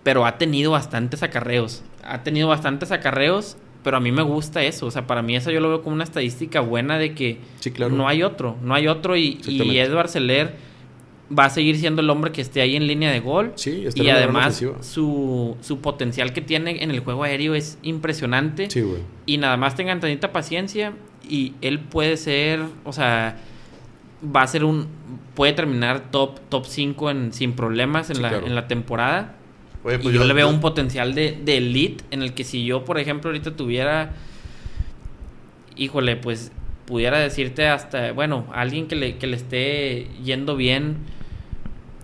pero 0.03 0.25
ha 0.25 0.37
tenido 0.37 0.71
bastantes 0.71 1.23
acarreos. 1.23 1.83
Ha 2.03 2.23
tenido 2.23 2.47
bastantes 2.47 2.91
acarreos, 2.91 3.57
pero 3.83 3.97
a 3.97 3.99
mí 3.99 4.11
me 4.11 4.21
gusta 4.21 4.61
eso. 4.63 4.85
O 4.85 4.91
sea, 4.91 5.07
para 5.07 5.21
mí 5.21 5.35
eso 5.35 5.51
yo 5.51 5.59
lo 5.59 5.69
veo 5.69 5.81
como 5.81 5.95
una 5.95 6.03
estadística 6.03 6.59
buena 6.61 6.97
de 6.97 7.13
que 7.15 7.39
Sí, 7.59 7.71
claro. 7.71 7.93
no 7.95 8.07
hay 8.07 8.23
otro, 8.23 8.55
no 8.61 8.75
hay 8.75 8.87
otro. 8.87 9.15
Y, 9.17 9.39
y. 9.45 9.79
Edward 9.79 10.09
Seller 10.09 10.53
va 11.37 11.45
a 11.45 11.49
seguir 11.49 11.77
siendo 11.77 12.01
el 12.01 12.09
hombre 12.09 12.31
que 12.31 12.41
esté 12.41 12.61
ahí 12.61 12.75
en 12.75 12.87
línea 12.87 13.11
de 13.11 13.19
gol. 13.19 13.53
Sí, 13.55 13.83
está 13.85 14.03
y 14.03 14.09
además 14.09 14.63
su, 14.81 15.57
su 15.61 15.79
potencial 15.79 16.33
que 16.33 16.41
tiene 16.41 16.83
en 16.83 16.91
el 16.91 16.99
juego 16.99 17.23
aéreo 17.23 17.55
es 17.55 17.77
impresionante. 17.81 18.69
Sí, 18.69 18.81
güey. 18.81 19.01
Y 19.25 19.37
nada 19.37 19.57
más 19.57 19.75
tengan 19.75 19.99
tantita 19.99 20.31
paciencia 20.31 20.93
y 21.27 21.53
él 21.61 21.79
puede 21.79 22.17
ser, 22.17 22.61
o 22.83 22.93
sea, 22.93 23.37
va 24.23 24.41
a 24.41 24.47
ser 24.47 24.63
un, 24.63 24.87
puede 25.35 25.53
terminar 25.53 26.11
top, 26.11 26.39
top 26.49 26.65
5 26.65 27.11
en, 27.11 27.33
sin 27.33 27.53
problemas 27.53 28.09
en, 28.09 28.17
Sí, 28.17 28.21
la, 28.21 28.29
claro. 28.29 28.47
en 28.47 28.55
la 28.55 28.67
temporada. 28.67 29.35
Oye, 29.83 29.95
y 29.95 29.99
pues 29.99 30.15
yo, 30.15 30.23
le 30.23 30.33
veo 30.33 30.47
un 30.47 30.61
potencial 30.61 31.13
de, 31.13 31.37
de 31.43 31.57
elite 31.57 32.03
en 32.11 32.21
el 32.21 32.33
que 32.33 32.43
si 32.43 32.65
yo, 32.65 32.85
por 32.85 32.99
ejemplo, 32.99 33.29
ahorita 33.29 33.55
tuviera, 33.55 34.13
híjole, 35.75 36.15
pues 36.15 36.51
pudiera 36.85 37.19
decirte 37.19 37.67
hasta, 37.67 38.11
bueno, 38.11 38.45
alguien 38.53 38.87
que 38.87 38.95
le, 38.95 39.17
que 39.17 39.27
le 39.27 39.35
esté 39.35 40.07
yendo 40.23 40.55
bien, 40.55 40.97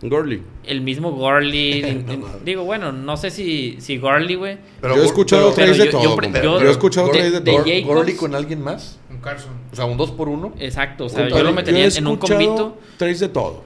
Gurley. 0.01 0.41
el 0.65 0.81
mismo 0.81 1.11
Gorley, 1.11 2.03
No 2.07 2.27
digo, 2.45 2.63
bueno, 2.63 2.91
no 2.91 3.17
sé 3.17 3.31
si, 3.31 3.77
si 3.79 3.97
Gorley, 3.97 4.35
güey, 4.35 4.57
Pero 4.81 4.95
yo 4.95 5.01
he 5.03 5.05
escuchado 5.05 5.53
pero- 5.53 5.55
trades 5.55 5.77
de 5.77 5.85
yo- 5.85 5.91
yo 5.91 6.15
todo. 6.15 6.31
yo- 6.41 6.59
Yo, 6.61 6.67
he 6.67 6.71
escuchado 6.71 7.07
de- 7.07 7.13
trades 7.13 7.31
de, 7.33 7.39
de 7.41 7.51
todo. 7.51 7.65
Jacobs- 7.65 7.85
Gorley 7.85 8.15
con 8.15 8.35
alguien 8.35 8.61
más. 8.61 8.99
Un 9.09 9.17
Carson. 9.19 9.51
O 9.71 9.75
sea, 9.75 9.85
un 9.85 9.97
2 9.97 10.11
por 10.11 10.29
1 10.29 10.53
exacto, 10.59 11.05
o 11.05 11.09
sea, 11.09 11.27
yo 11.27 11.43
lo 11.43 11.51
metería 11.51 11.85
he 11.85 11.97
en 11.97 12.07
un 12.07 12.13
escuchado 12.13 12.39
combito. 12.39 12.77
Trades 12.97 13.19
de 13.19 13.29
todo. 13.29 13.63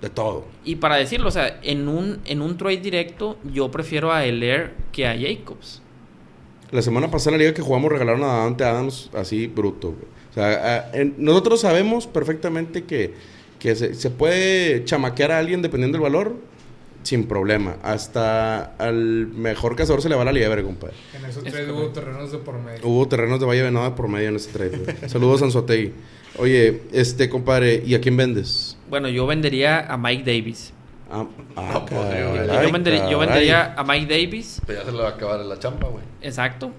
De 0.00 0.10
todo. 0.10 0.44
Y 0.64 0.76
para 0.76 0.96
decirlo, 0.96 1.28
o 1.28 1.32
sea, 1.32 1.58
en 1.62 1.88
un, 1.88 2.20
en 2.26 2.42
un 2.42 2.56
trade 2.58 2.76
directo, 2.76 3.38
yo 3.52 3.70
prefiero 3.70 4.12
a 4.12 4.24
Elair 4.26 4.72
que 4.92 5.06
a 5.06 5.16
Jacobs. 5.18 5.80
La 6.70 6.82
semana 6.82 7.10
pasada 7.10 7.30
en 7.34 7.38
la 7.40 7.44
liga 7.46 7.54
que 7.54 7.62
jugamos 7.62 7.90
regalaron 7.90 8.22
a 8.24 8.44
Dante 8.44 8.64
Adams 8.64 9.10
así 9.14 9.46
bruto. 9.46 9.88
güey. 9.92 10.04
O 10.30 10.34
sea, 10.34 10.90
a- 10.92 10.96
en- 10.96 11.14
nosotros 11.16 11.60
sabemos 11.62 12.06
perfectamente 12.06 12.84
que, 12.84 13.14
que 13.58 13.74
se, 13.76 13.94
se 13.94 14.10
puede 14.10 14.84
chamaquear 14.84 15.32
a 15.32 15.38
alguien 15.38 15.62
dependiendo 15.62 15.96
del 15.96 16.02
valor 16.02 16.36
sin 17.02 17.26
problema. 17.26 17.76
Hasta 17.82 18.74
al 18.78 19.28
mejor 19.28 19.76
cazador 19.76 20.02
se 20.02 20.08
le 20.08 20.16
va 20.16 20.24
la 20.24 20.32
liebre, 20.32 20.62
compadre. 20.62 20.94
En 21.16 21.24
esos 21.24 21.44
Es 21.46 21.52
tres 21.52 21.68
hubo 21.68 21.76
correcto. 21.76 22.00
terrenos 22.00 22.32
de 22.32 22.38
por 22.38 22.58
medio. 22.58 22.80
Hubo 22.86 23.06
terrenos 23.08 23.38
de 23.40 23.46
Valle 23.46 23.62
Venada 23.62 23.94
por 23.94 24.08
medio 24.08 24.28
en 24.28 24.36
ese 24.36 24.50
trade. 24.52 25.08
Saludos, 25.08 25.40
Anzuategui. 25.42 25.92
Oye, 26.38 26.82
este 26.92 27.28
compadre, 27.30 27.82
¿y 27.86 27.94
a 27.94 28.00
quién 28.00 28.16
vendes? 28.16 28.76
Bueno, 28.90 29.08
yo 29.08 29.26
vendería 29.26 29.80
a 29.80 29.96
Mike 29.96 30.24
Davis. 30.24 30.72
Ah, 31.10 31.24
ah, 31.54 31.70
No, 31.74 31.86
pues, 31.86 32.00
caray, 32.00 32.22
yo- 32.66 32.72
vendería, 32.72 33.08
yo 33.08 33.18
vendería 33.20 33.74
a 33.76 33.84
Mike 33.84 34.06
Davis. 34.12 34.60
Pues 34.66 34.76
ya 34.78 34.84
se 34.84 34.90
le 34.90 34.98
va 34.98 35.08
a 35.08 35.12
acabar 35.12 35.38
la 35.40 35.58
chamba, 35.58 35.88
güey. 35.88 36.02
Exacto. 36.20 36.72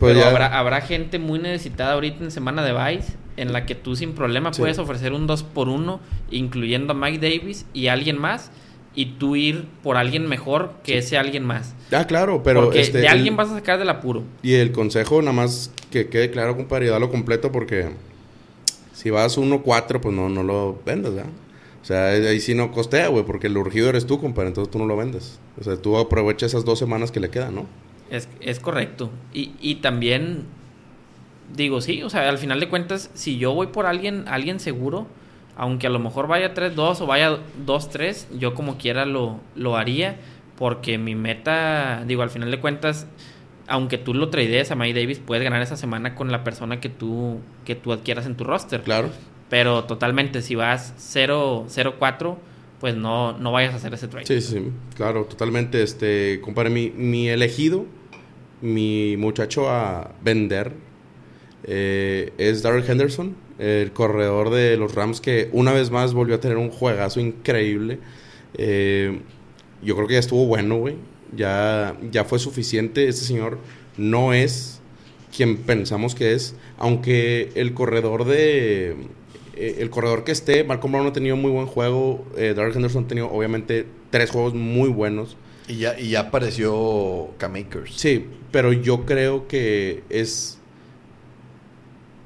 Pues 0.00 0.12
pero 0.14 0.20
ya- 0.24 0.30
habrá, 0.30 0.58
habrá 0.58 0.80
gente 0.80 1.18
muy 1.20 1.38
necesitada 1.38 1.92
ahorita 1.92 2.24
en 2.24 2.30
semana 2.32 2.64
de 2.64 2.72
Vice 2.72 3.12
en 3.40 3.52
la 3.52 3.64
que 3.66 3.74
tú 3.74 3.96
sin 3.96 4.12
problema 4.12 4.52
Sí. 4.52 4.60
puedes 4.60 4.78
ofrecer 4.78 5.12
un 5.12 5.26
2 5.26 5.42
por 5.42 5.68
1 5.68 6.00
incluyendo 6.30 6.92
a 6.92 6.96
Mike 6.96 7.18
Davis 7.18 7.66
y 7.72 7.86
alguien 7.88 8.18
más 8.18 8.50
y 8.94 9.06
tú 9.18 9.36
ir 9.36 9.64
por 9.82 9.96
alguien 9.96 10.26
mejor 10.26 10.72
que 10.82 10.98
ese 10.98 11.16
alguien 11.18 11.44
más. 11.44 11.74
Ah, 11.92 12.06
claro, 12.06 12.42
pero 12.42 12.64
Porque 12.64 12.80
este, 12.80 12.98
de 12.98 13.04
el- 13.06 13.12
alguien 13.12 13.36
vas 13.36 13.48
a 13.50 13.54
sacar 13.54 13.78
del 13.78 13.88
apuro. 13.90 14.24
Y 14.42 14.54
el 14.54 14.72
consejo, 14.72 15.20
nada 15.22 15.32
más 15.32 15.70
que 15.90 16.08
quede 16.08 16.30
claro, 16.30 16.56
compadre, 16.56 16.86
y 16.86 16.88
dalo 16.88 17.08
completo 17.10 17.52
porque 17.52 17.90
si 18.92 19.10
vas 19.10 19.38
1-4, 19.38 20.00
pues 20.00 20.14
no, 20.14 20.28
no 20.28 20.42
lo 20.42 20.80
vendas, 20.84 21.14
¿verdad? 21.14 21.30
O 21.80 21.84
sea, 21.84 22.08
ahí 22.08 22.40
sí 22.40 22.54
no 22.54 22.72
costea, 22.72 23.08
güey, 23.08 23.24
porque 23.24 23.46
el 23.46 23.56
urgido 23.56 23.88
eres 23.88 24.04
tú, 24.06 24.20
compadre, 24.20 24.48
entonces 24.48 24.70
tú 24.70 24.78
no 24.78 24.86
lo 24.86 24.96
vendes. 24.96 25.38
O 25.60 25.64
sea, 25.64 25.76
tú 25.76 25.96
aprovecha 25.96 26.44
esas 26.44 26.64
dos 26.64 26.78
semanas 26.78 27.12
que 27.12 27.20
le 27.20 27.30
quedan, 27.30 27.54
¿no? 27.54 27.66
Es, 28.10 28.28
es 28.40 28.58
correcto. 28.58 29.10
Y, 29.32 29.52
y 29.60 29.76
también 29.76 30.44
digo, 31.54 31.80
sí, 31.80 32.02
o 32.02 32.10
sea, 32.10 32.28
al 32.28 32.38
final 32.38 32.60
de 32.60 32.68
cuentas, 32.68 33.10
si 33.14 33.38
yo 33.38 33.52
voy 33.54 33.68
por 33.68 33.86
alguien, 33.86 34.24
alguien 34.28 34.60
seguro, 34.60 35.06
aunque 35.56 35.86
a 35.86 35.90
lo 35.90 35.98
mejor 35.98 36.28
vaya 36.28 36.54
3-2 36.54 37.00
o 37.00 37.06
vaya 37.06 37.38
2-3, 37.66 38.38
yo 38.38 38.54
como 38.54 38.78
quiera 38.78 39.06
lo, 39.06 39.40
lo 39.56 39.76
haría, 39.76 40.16
porque 40.56 40.98
mi 40.98 41.14
meta, 41.14 42.04
digo, 42.06 42.22
al 42.22 42.30
final 42.30 42.50
de 42.50 42.60
cuentas, 42.60 43.06
aunque 43.66 43.98
tú 43.98 44.14
lo 44.14 44.30
tradees 44.30 44.70
a 44.70 44.74
Mike 44.74 44.98
Davis, 44.98 45.18
puedes 45.18 45.44
ganar 45.44 45.62
esa 45.62 45.76
semana 45.76 46.14
con 46.14 46.32
la 46.32 46.42
persona 46.44 46.80
que 46.80 46.88
tú, 46.88 47.40
que 47.64 47.74
tú 47.74 47.92
adquieras 47.92 48.26
en 48.26 48.36
tu 48.36 48.44
roster. 48.44 48.82
Claro. 48.82 49.10
Pero 49.50 49.84
totalmente, 49.84 50.42
si 50.42 50.54
vas 50.54 50.94
0-4, 51.14 52.36
pues 52.80 52.96
no, 52.96 53.36
no 53.38 53.52
vayas 53.52 53.74
a 53.74 53.76
hacer 53.76 53.94
ese 53.94 54.08
trade. 54.08 54.26
Sí, 54.26 54.40
sí, 54.40 54.54
sí, 54.54 54.72
claro, 54.96 55.24
totalmente. 55.24 55.82
Este, 55.82 56.40
compadre, 56.40 56.70
mi, 56.70 56.90
mi 56.90 57.28
elegido, 57.28 57.86
mi 58.60 59.16
muchacho 59.16 59.70
a 59.70 60.12
vender, 60.22 60.72
eh, 61.70 62.32
es 62.38 62.62
Darrell 62.62 62.88
Henderson, 62.88 63.36
el 63.58 63.92
corredor 63.92 64.50
de 64.50 64.76
los 64.78 64.94
Rams, 64.94 65.20
que 65.20 65.50
una 65.52 65.72
vez 65.72 65.90
más 65.90 66.14
volvió 66.14 66.36
a 66.36 66.40
tener 66.40 66.56
un 66.56 66.70
juegazo 66.70 67.20
increíble. 67.20 67.98
Eh, 68.54 69.20
yo 69.82 69.94
creo 69.94 70.08
que 70.08 70.14
ya 70.14 70.20
estuvo 70.20 70.46
bueno, 70.46 70.78
güey. 70.78 70.96
Ya, 71.36 71.94
ya 72.10 72.24
fue 72.24 72.38
suficiente. 72.38 73.06
Este 73.06 73.26
señor 73.26 73.58
no 73.98 74.32
es 74.32 74.80
quien 75.36 75.58
pensamos 75.58 76.14
que 76.14 76.32
es, 76.32 76.54
aunque 76.78 77.50
el 77.54 77.74
corredor 77.74 78.24
de 78.24 78.96
eh, 79.54 79.76
el 79.80 79.90
corredor 79.90 80.24
que 80.24 80.32
esté, 80.32 80.64
Malcolm 80.64 80.92
Brown 80.92 81.06
ha 81.08 81.12
tenido 81.12 81.36
muy 81.36 81.50
buen 81.50 81.66
juego, 81.66 82.24
eh, 82.36 82.54
Darrell 82.56 82.74
Henderson 82.74 83.04
ha 83.04 83.08
tenido 83.08 83.30
obviamente 83.30 83.86
tres 84.10 84.30
juegos 84.30 84.54
muy 84.54 84.88
buenos. 84.88 85.36
Y 85.66 85.78
ya, 85.78 85.98
y 85.98 86.10
ya 86.10 86.20
apareció 86.20 87.30
K-Makers. 87.36 87.92
Sí, 87.94 88.24
pero 88.52 88.72
yo 88.72 89.04
creo 89.04 89.48
que 89.48 90.02
es 90.08 90.57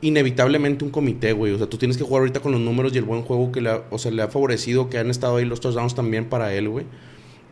inevitablemente 0.03 0.85
un 0.85 0.91
comité, 0.91 1.33
güey. 1.33 1.53
O 1.53 1.59
sea, 1.59 1.69
tú 1.69 1.79
tienes 1.79 1.97
que 1.97 2.05
jugar 2.05 2.21
ahorita 2.21 2.41
con 2.41 2.53
los 2.53 2.61
números 2.61 2.95
y 2.95 2.99
el 2.99 3.05
buen 3.05 3.23
juego 3.23 3.51
que 3.51 3.63
le 3.63 3.71
ha, 3.71 3.83
o 3.91 3.99
sea, 3.99 4.11
le 4.11 4.23
ha 4.23 4.29
favorecido, 4.29 4.91
que 4.91 4.99
han 4.99 5.09
estado 5.09 5.37
ahí 5.37 5.47
los 5.47 5.61
touchdowns 5.61 5.95
también 5.95 6.27
para 6.27 6.53
él, 6.53 6.69
güey. 6.69 6.85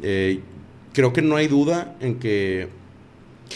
Eh, 0.03 0.41
creo 0.93 1.13
que 1.13 1.23
no 1.23 1.37
hay 1.37 1.47
duda 1.47 1.97
en 2.01 2.19
que 2.19 2.69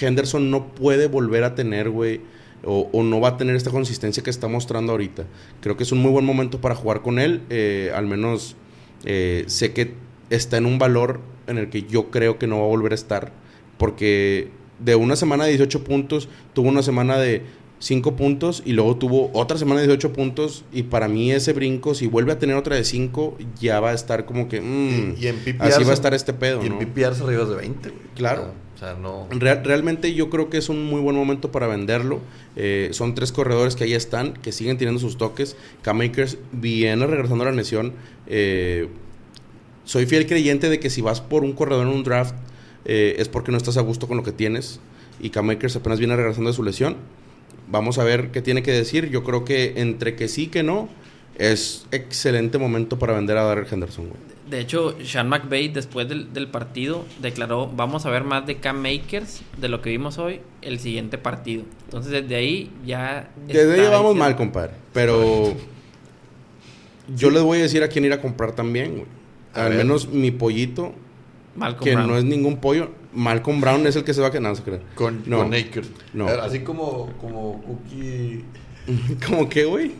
Henderson 0.00 0.50
no 0.50 0.74
puede 0.74 1.08
volver 1.08 1.44
a 1.44 1.54
tener, 1.54 1.90
güey, 1.90 2.20
o, 2.64 3.02
no 3.02 3.20
va 3.20 3.30
a 3.30 3.36
tener 3.36 3.56
esta 3.56 3.70
consistencia 3.70 4.22
que 4.22 4.30
está 4.30 4.48
mostrando 4.48 4.92
ahorita. 4.92 5.26
Creo 5.60 5.76
que 5.76 5.82
es 5.82 5.92
un 5.92 5.98
muy 5.98 6.10
buen 6.10 6.24
momento 6.24 6.60
para 6.60 6.74
jugar 6.74 7.02
con 7.02 7.18
él. 7.18 7.42
eh, 7.50 7.92
al 7.94 8.06
menos 8.06 8.56
eh, 9.04 9.44
sé 9.48 9.72
que 9.72 9.92
está 10.30 10.56
en 10.56 10.64
un 10.66 10.78
valor 10.78 11.20
en 11.46 11.58
el 11.58 11.68
que 11.68 11.82
yo 11.82 12.10
creo 12.10 12.38
que 12.38 12.46
no 12.46 12.60
va 12.60 12.64
a 12.64 12.68
volver 12.68 12.92
a 12.92 12.94
estar. 12.94 13.32
Porque 13.76 14.48
de 14.78 14.94
una 14.94 15.16
semana 15.16 15.44
de 15.44 15.50
18 15.50 15.84
puntos, 15.84 16.28
tuvo 16.54 16.68
una 16.68 16.82
semana 16.82 17.18
de 17.18 17.42
5 17.80 18.16
puntos 18.16 18.62
y 18.64 18.72
luego 18.72 18.96
tuvo 18.96 19.30
otra 19.34 19.58
semana 19.58 19.80
de 19.80 19.86
18 19.88 20.12
puntos. 20.12 20.64
Y 20.72 20.84
para 20.84 21.08
mí 21.08 21.30
ese 21.32 21.52
brinco, 21.52 21.94
si 21.94 22.06
vuelve 22.06 22.32
a 22.32 22.38
tener 22.38 22.56
otra 22.56 22.76
de 22.76 22.84
5, 22.84 23.36
ya 23.60 23.80
va 23.80 23.90
a 23.90 23.94
estar 23.94 24.24
como 24.24 24.48
que... 24.48 24.60
mm, 24.60 25.16
Y, 25.18 25.24
y 25.24 25.28
en 25.28 25.36
PPR 25.36 25.62
así 25.64 25.84
va 25.84 25.90
a 25.90 25.94
estar 25.94 26.14
este 26.14 26.32
pedo, 26.32 26.62
Y 26.62 26.66
en 26.66 26.72
¿no? 26.72 26.78
PPR 26.78 27.14
se 27.14 27.22
arriba 27.24 27.44
de 27.44 27.56
20, 27.56 27.88
güey. 27.90 28.02
Claro. 28.14 28.52
O 28.74 28.78
sea, 28.78 28.94
no... 28.94 29.28
Real- 29.30 29.62
realmente 29.64 30.14
yo 30.14 30.30
creo 30.30 30.50
que 30.50 30.56
es 30.58 30.68
un 30.68 30.84
muy 30.84 31.00
buen 31.00 31.14
momento 31.14 31.52
para 31.52 31.66
venderlo. 31.66 32.20
Eh, 32.56 32.88
son 32.92 33.14
tres 33.14 33.32
corredores 33.32 33.76
que 33.76 33.84
ahí 33.84 33.92
están, 33.94 34.32
que 34.34 34.50
siguen 34.50 34.78
teniendo 34.78 35.00
sus 35.00 35.16
toques. 35.18 35.56
K-Makers 35.82 36.38
viene 36.52 37.06
regresando 37.06 37.44
a 37.44 37.48
la 37.48 37.52
lesión. 37.52 37.92
Eh, 38.26 38.88
soy 39.84 40.06
fiel 40.06 40.26
creyente 40.26 40.70
de 40.70 40.80
que 40.80 40.88
si 40.90 41.02
vas 41.02 41.20
por 41.20 41.44
un 41.44 41.52
corredor 41.52 41.86
en 41.86 41.92
un 41.92 42.02
draft 42.04 42.34
eh, 42.86 43.16
es 43.18 43.28
porque 43.28 43.52
no 43.52 43.58
estás 43.58 43.76
a 43.76 43.80
gusto 43.82 44.08
con 44.08 44.16
lo 44.16 44.22
que 44.22 44.32
tienes. 44.32 44.80
Y 45.20 45.30
K-Makers 45.30 45.76
apenas 45.76 45.98
viene 45.98 46.16
regresando 46.16 46.50
de 46.50 46.56
su 46.56 46.62
lesión. 46.64 46.96
Vamos 47.68 47.98
a 47.98 48.04
ver 48.04 48.30
qué 48.30 48.42
tiene 48.42 48.62
que 48.62 48.72
decir. 48.72 49.10
Yo 49.10 49.24
creo 49.24 49.44
que 49.44 49.74
entre 49.76 50.16
que 50.16 50.28
sí 50.28 50.48
que 50.48 50.62
no, 50.62 50.88
es 51.36 51.86
excelente 51.90 52.58
momento 52.58 52.98
para 52.98 53.14
vender 53.14 53.36
a 53.36 53.44
Darrell 53.44 53.66
Henderson. 53.70 54.08
güey. 54.08 54.20
De 54.48 54.60
hecho, 54.60 54.94
Sean 55.02 55.28
McVay 55.30 55.68
después 55.68 56.08
del, 56.08 56.32
del 56.34 56.48
partido 56.48 57.04
declaró, 57.20 57.66
vamos 57.74 58.04
a 58.04 58.10
ver 58.10 58.24
más 58.24 58.46
de 58.46 58.56
Cam 58.56 58.76
Makers 58.76 59.42
de 59.56 59.68
lo 59.68 59.80
que 59.80 59.90
vimos 59.90 60.18
hoy 60.18 60.40
el 60.60 60.78
siguiente 60.78 61.16
partido. 61.16 61.64
Entonces 61.86 62.12
desde 62.12 62.36
ahí 62.36 62.70
ya... 62.84 63.30
Desde 63.46 63.80
ahí 63.80 63.88
vamos 63.90 64.14
mal, 64.14 64.36
compadre. 64.36 64.72
Pero 64.92 65.54
yo 67.16 67.30
les 67.30 67.42
voy 67.42 67.58
a 67.58 67.62
decir 67.62 67.82
a 67.82 67.88
quién 67.88 68.04
ir 68.04 68.12
a 68.12 68.20
comprar 68.20 68.52
también, 68.52 68.92
güey. 68.92 69.06
Al 69.54 69.74
menos 69.74 70.08
mi 70.08 70.30
pollito 70.30 70.92
Malcolm 71.56 71.84
que 71.84 71.94
Brown. 71.94 72.08
no 72.08 72.18
es 72.18 72.24
ningún 72.24 72.58
pollo. 72.58 72.90
Malcolm 73.14 73.60
Brown 73.60 73.86
es 73.86 73.96
el 73.96 74.04
que 74.04 74.14
se 74.14 74.20
va 74.20 74.28
a 74.28 74.30
quedar. 74.30 74.42
No, 74.42 74.54
se 74.54 74.62
cree. 74.62 74.80
Con, 74.94 75.22
No. 75.26 75.38
con. 75.38 75.50
No. 76.12 76.28
Así 76.28 76.60
como, 76.60 77.12
como 77.20 77.62
Cookie. 77.62 78.44
¿Cómo 79.26 79.48
que, 79.48 79.64
güey? 79.64 79.92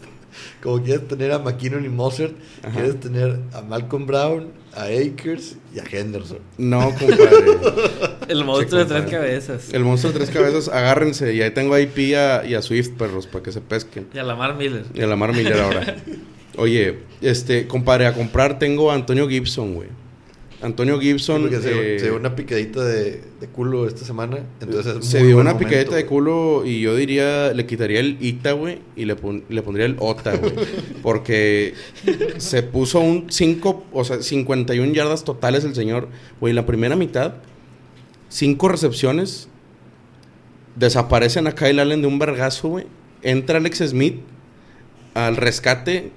Como 0.60 0.82
quieres 0.82 1.06
tener 1.06 1.30
a 1.30 1.38
McKinnon 1.38 1.84
y 1.84 1.88
Mozart, 1.88 2.32
Ajá. 2.64 2.72
quieres 2.72 2.98
tener 2.98 3.38
a 3.52 3.62
Malcolm 3.62 4.04
Brown, 4.06 4.48
a 4.74 4.86
Akers 4.86 5.56
y 5.72 5.78
a 5.78 5.84
Henderson. 5.88 6.38
No, 6.58 6.80
compadre. 6.98 7.28
El 8.26 8.44
monstruo 8.44 8.84
de 8.84 8.86
tres 8.86 9.10
cabezas. 9.10 9.72
El 9.72 9.84
monstruo 9.84 10.12
de 10.12 10.18
tres 10.18 10.30
cabezas, 10.30 10.68
agárrense. 10.68 11.32
Y 11.34 11.42
ahí 11.42 11.52
tengo 11.52 11.74
a 11.74 11.80
IP 11.80 11.98
y 11.98 12.14
a, 12.14 12.44
y 12.44 12.54
a 12.54 12.62
Swift, 12.62 12.90
perros, 12.98 13.28
para 13.28 13.44
que 13.44 13.52
se 13.52 13.60
pesquen. 13.60 14.08
Y 14.12 14.18
a 14.18 14.24
Lamar 14.24 14.56
Miller. 14.56 14.84
Y 14.92 15.02
a 15.02 15.06
la 15.06 15.14
Mar 15.14 15.32
Miller 15.32 15.60
ahora. 15.60 15.96
Oye, 16.56 16.98
este, 17.20 17.66
compadre, 17.68 18.06
a 18.06 18.12
comprar 18.14 18.58
tengo 18.58 18.90
a 18.90 18.94
Antonio 18.94 19.28
Gibson, 19.28 19.74
güey. 19.74 19.88
Antonio 20.64 20.98
Gibson. 20.98 21.50
Se, 21.50 21.56
eh, 21.56 21.98
se 21.98 22.06
dio 22.06 22.16
una 22.16 22.34
picadita 22.34 22.82
de, 22.84 23.20
de 23.40 23.46
culo 23.52 23.86
esta 23.86 24.04
semana. 24.04 24.38
Entonces 24.60 24.96
es 24.96 25.06
se 25.06 25.18
muy 25.18 25.28
dio 25.28 25.36
una 25.36 25.50
momento, 25.52 25.68
picadita 25.68 25.94
de 25.96 26.06
culo 26.06 26.62
y 26.64 26.80
yo 26.80 26.96
diría, 26.96 27.52
le 27.52 27.66
quitaría 27.66 28.00
el 28.00 28.16
Ita, 28.20 28.52
güey, 28.52 28.78
y 28.96 29.04
le, 29.04 29.14
pon- 29.14 29.44
le 29.48 29.62
pondría 29.62 29.86
el 29.86 29.96
Ota, 29.98 30.36
güey. 30.36 30.52
Porque 31.02 31.74
se 32.38 32.62
puso 32.62 33.00
un 33.00 33.26
5, 33.30 33.84
o 33.92 34.04
sea, 34.04 34.22
51 34.22 34.92
yardas 34.94 35.22
totales 35.24 35.64
el 35.64 35.74
señor. 35.74 36.08
Güey, 36.40 36.54
la 36.54 36.64
primera 36.66 36.96
mitad, 36.96 37.34
5 38.30 38.68
recepciones, 38.68 39.48
desaparecen 40.76 41.46
a 41.46 41.52
Kyle 41.54 41.78
Allen 41.78 42.00
de 42.02 42.08
un 42.08 42.18
vergazo, 42.18 42.68
güey. 42.68 42.86
Entra 43.22 43.58
Alex 43.58 43.78
Smith 43.88 44.20
al 45.14 45.36
rescate, 45.36 46.10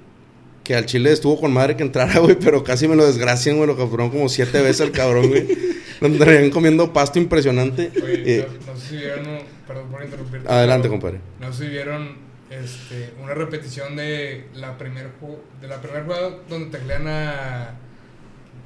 que 0.68 0.74
al 0.76 0.84
Chile 0.84 1.10
estuvo 1.12 1.40
con 1.40 1.50
madre 1.50 1.76
que 1.76 1.82
entrara, 1.82 2.18
güey, 2.20 2.36
pero 2.38 2.62
casi 2.62 2.86
me 2.86 2.94
lo 2.94 3.06
desgracian, 3.06 3.56
güey, 3.56 3.66
lo 3.66 3.74
capturaron 3.74 4.10
como 4.12 4.28
siete 4.28 4.60
veces 4.60 4.82
al 4.82 4.92
cabrón, 4.92 5.28
güey. 5.28 5.48
Lo 6.00 6.06
andarían 6.08 6.50
comiendo 6.50 6.92
pasto 6.92 7.18
impresionante. 7.18 7.90
Oye, 8.04 8.22
Eh, 8.40 8.48
no, 8.66 8.72
no 8.74 8.78
sé 8.78 8.86
si 8.88 8.96
vieron, 8.98 9.26
un- 9.26 9.38
perdón 9.66 9.88
por 9.90 10.04
interrumpirte. 10.04 10.46
Adelante, 10.48 10.88
compadre. 10.90 11.20
No 11.40 11.52
sé 11.54 11.64
si 11.64 11.70
vieron 11.70 12.16
este, 12.50 13.14
una 13.20 13.32
repetición 13.34 13.96
de 13.96 14.44
la 14.54 14.76
primer 14.78 15.06
ju- 15.20 15.38
de 15.60 15.66
la 15.68 15.80
primera 15.80 16.04
jugada 16.04 16.36
donde 16.50 16.70
taclean 16.78 17.08
a 17.08 17.70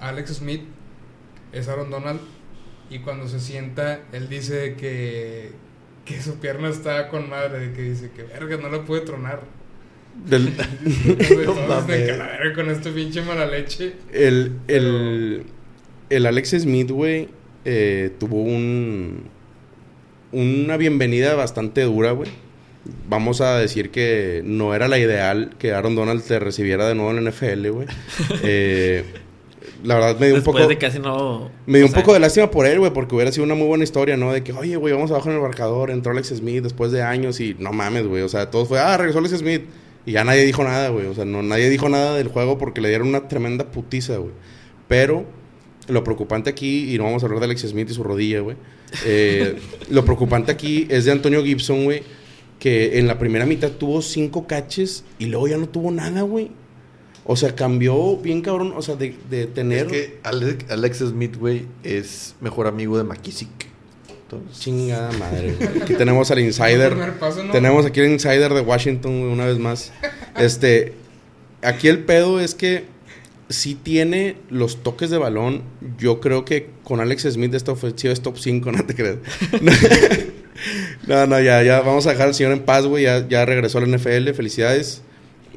a 0.00 0.08
Alex 0.08 0.34
Smith, 0.38 0.62
es 1.52 1.68
Aaron 1.68 1.88
Donald, 1.90 2.20
y 2.90 2.98
cuando 2.98 3.28
se 3.28 3.38
sienta, 3.40 4.00
él 4.12 4.28
dice 4.28 4.74
que, 4.74 5.52
que 6.04 6.20
su 6.20 6.38
pierna 6.40 6.68
está 6.68 7.08
con 7.08 7.30
madre, 7.30 7.72
que 7.72 7.80
dice 7.82 8.10
que 8.10 8.24
verga, 8.24 8.56
no 8.58 8.68
la 8.68 8.84
puede 8.84 9.02
tronar. 9.02 9.40
Del- 10.26 10.52
No 11.46 11.86
verga 11.86 12.52
con 12.54 12.70
este 12.70 12.90
pinche 12.90 13.22
mala 13.22 13.46
leche. 13.46 13.94
el, 14.12 14.52
el, 14.68 15.44
el 16.10 16.26
Alex 16.26 16.50
Smith, 16.60 16.90
güey, 16.90 17.28
eh, 17.64 18.10
tuvo 18.18 18.42
un, 18.42 19.24
una 20.32 20.76
bienvenida 20.76 21.34
bastante 21.34 21.82
dura, 21.82 22.12
güey. 22.12 22.30
Vamos 23.08 23.40
a 23.40 23.58
decir 23.58 23.90
que 23.90 24.42
no 24.44 24.74
era 24.74 24.88
la 24.88 24.98
ideal 24.98 25.54
que 25.58 25.72
Aaron 25.72 25.94
Donald 25.94 26.22
te 26.24 26.38
recibiera 26.40 26.88
de 26.88 26.94
nuevo 26.96 27.10
en 27.16 27.24
la 27.24 27.30
NFL, 27.30 27.68
güey. 27.70 27.86
Eh, 28.42 29.04
la 29.84 29.94
verdad 29.96 30.16
me 30.18 30.26
dio 30.26 30.34
un 30.36 30.40
Después 30.40 30.56
poco... 30.58 30.68
de 30.68 30.78
casi 30.78 30.98
no. 31.00 31.50
Me 31.66 31.78
dio 31.78 31.86
un 31.86 31.92
sea, 31.92 32.00
poco 32.02 32.12
de 32.14 32.20
lástima 32.20 32.50
por 32.50 32.66
él, 32.66 32.78
güey, 32.78 32.92
porque 32.92 33.14
hubiera 33.16 33.32
sido 33.32 33.44
una 33.44 33.54
muy 33.56 33.66
buena 33.66 33.82
historia, 33.82 34.16
¿no? 34.16 34.32
De 34.32 34.44
que, 34.44 34.52
oye, 34.52 34.76
güey, 34.76 34.94
vamos 34.94 35.10
abajo 35.10 35.28
en 35.28 35.36
el 35.36 35.42
marcador, 35.42 35.90
entró 35.90 36.12
Alex 36.12 36.28
Smith 36.28 36.62
después 36.62 36.92
de 36.92 37.02
años 37.02 37.40
y 37.40 37.56
no 37.58 37.72
mames, 37.72 38.06
güey. 38.06 38.22
O 38.22 38.28
sea, 38.28 38.48
todo 38.50 38.64
fue, 38.64 38.78
ah, 38.78 38.96
regresó 38.96 39.18
Alex 39.18 39.38
Smith. 39.38 39.62
Y 40.04 40.12
ya 40.12 40.24
nadie 40.24 40.44
dijo 40.44 40.64
nada, 40.64 40.88
güey. 40.88 41.06
O 41.06 41.14
sea, 41.14 41.24
no, 41.24 41.42
nadie 41.42 41.70
dijo 41.70 41.88
nada 41.88 42.16
del 42.16 42.28
juego 42.28 42.58
porque 42.58 42.80
le 42.80 42.88
dieron 42.88 43.08
una 43.08 43.28
tremenda 43.28 43.70
putiza, 43.70 44.16
güey. 44.16 44.32
Pero 44.88 45.24
lo 45.88 46.04
preocupante 46.04 46.50
aquí, 46.50 46.94
y 46.94 46.98
no 46.98 47.04
vamos 47.04 47.22
a 47.22 47.26
hablar 47.26 47.40
de 47.40 47.46
Alex 47.46 47.62
Smith 47.62 47.90
y 47.90 47.94
su 47.94 48.02
rodilla, 48.02 48.40
güey. 48.40 48.56
eh, 49.04 49.58
lo 49.90 50.04
preocupante 50.04 50.52
aquí 50.52 50.86
es 50.90 51.04
de 51.04 51.12
Antonio 51.12 51.42
Gibson, 51.44 51.84
güey, 51.84 52.02
que 52.58 52.98
en 52.98 53.06
la 53.06 53.18
primera 53.18 53.46
mitad 53.46 53.70
tuvo 53.70 54.02
cinco 54.02 54.46
caches 54.46 55.04
y 55.18 55.26
luego 55.26 55.48
ya 55.48 55.58
no 55.58 55.68
tuvo 55.68 55.90
nada, 55.90 56.22
güey. 56.22 56.50
O 57.24 57.36
sea, 57.36 57.54
cambió 57.54 58.16
bien 58.16 58.42
cabrón, 58.42 58.72
o 58.76 58.82
sea, 58.82 58.96
de, 58.96 59.14
de 59.30 59.46
tener... 59.46 59.86
Es 59.86 59.92
que 59.92 60.18
Alex, 60.24 60.70
Alex 60.70 60.98
Smith, 60.98 61.36
güey, 61.36 61.66
es 61.84 62.34
mejor 62.40 62.66
amigo 62.66 62.98
de 62.98 63.04
McKissick. 63.04 63.71
Chingada 64.52 65.12
madre. 65.12 65.54
Aquí 65.82 65.94
tenemos 65.94 66.30
al 66.30 66.38
insider. 66.40 66.90
Primer 66.90 67.18
paso, 67.18 67.42
¿no? 67.42 67.52
Tenemos 67.52 67.86
aquí 67.86 68.00
el 68.00 68.10
insider 68.10 68.52
de 68.52 68.60
Washington 68.60 69.12
una 69.12 69.46
vez 69.46 69.58
más. 69.58 69.92
Este, 70.38 70.94
aquí 71.62 71.88
el 71.88 72.00
pedo 72.00 72.40
es 72.40 72.54
que 72.54 72.84
sí 73.48 73.74
tiene 73.74 74.36
los 74.50 74.82
toques 74.82 75.10
de 75.10 75.18
balón. 75.18 75.62
Yo 75.98 76.20
creo 76.20 76.44
que 76.44 76.70
con 76.84 77.00
Alex 77.00 77.22
Smith 77.30 77.54
esta 77.54 77.72
ofensiva 77.72 78.12
es 78.12 78.20
top 78.20 78.38
5, 78.38 78.72
no 78.72 78.84
te 78.86 78.94
creas. 78.94 79.16
No, 81.06 81.26
no, 81.26 81.40
ya, 81.40 81.62
ya 81.62 81.80
vamos 81.80 82.06
a 82.06 82.10
dejar 82.10 82.28
al 82.28 82.34
señor 82.34 82.52
en 82.52 82.60
paz, 82.60 82.86
güey. 82.86 83.04
Ya, 83.04 83.26
ya 83.26 83.44
regresó 83.44 83.78
a 83.78 83.80
la 83.80 83.96
NFL, 83.96 84.30
felicidades. 84.30 85.02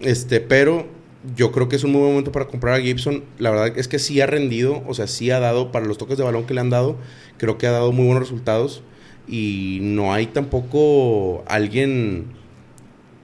Este, 0.01 0.39
pero 0.39 0.87
yo 1.35 1.51
creo 1.51 1.67
que 1.69 1.75
es 1.75 1.83
un 1.83 1.91
muy 1.91 2.01
buen 2.01 2.11
momento 2.13 2.31
para 2.31 2.47
comprar 2.47 2.75
a 2.75 2.81
Gibson. 2.81 3.23
La 3.39 3.51
verdad 3.51 3.77
es 3.77 3.87
que 3.87 3.99
sí 3.99 4.19
ha 4.21 4.25
rendido, 4.27 4.83
o 4.87 4.93
sea, 4.93 5.07
sí 5.07 5.31
ha 5.31 5.39
dado 5.39 5.71
para 5.71 5.85
los 5.85 5.97
toques 5.97 6.17
de 6.17 6.23
balón 6.23 6.45
que 6.45 6.53
le 6.53 6.61
han 6.61 6.69
dado. 6.69 6.97
Creo 7.37 7.57
que 7.57 7.67
ha 7.67 7.71
dado 7.71 7.91
muy 7.91 8.05
buenos 8.05 8.23
resultados. 8.23 8.83
Y 9.27 9.79
no 9.81 10.13
hay 10.13 10.27
tampoco 10.27 11.43
alguien 11.47 12.25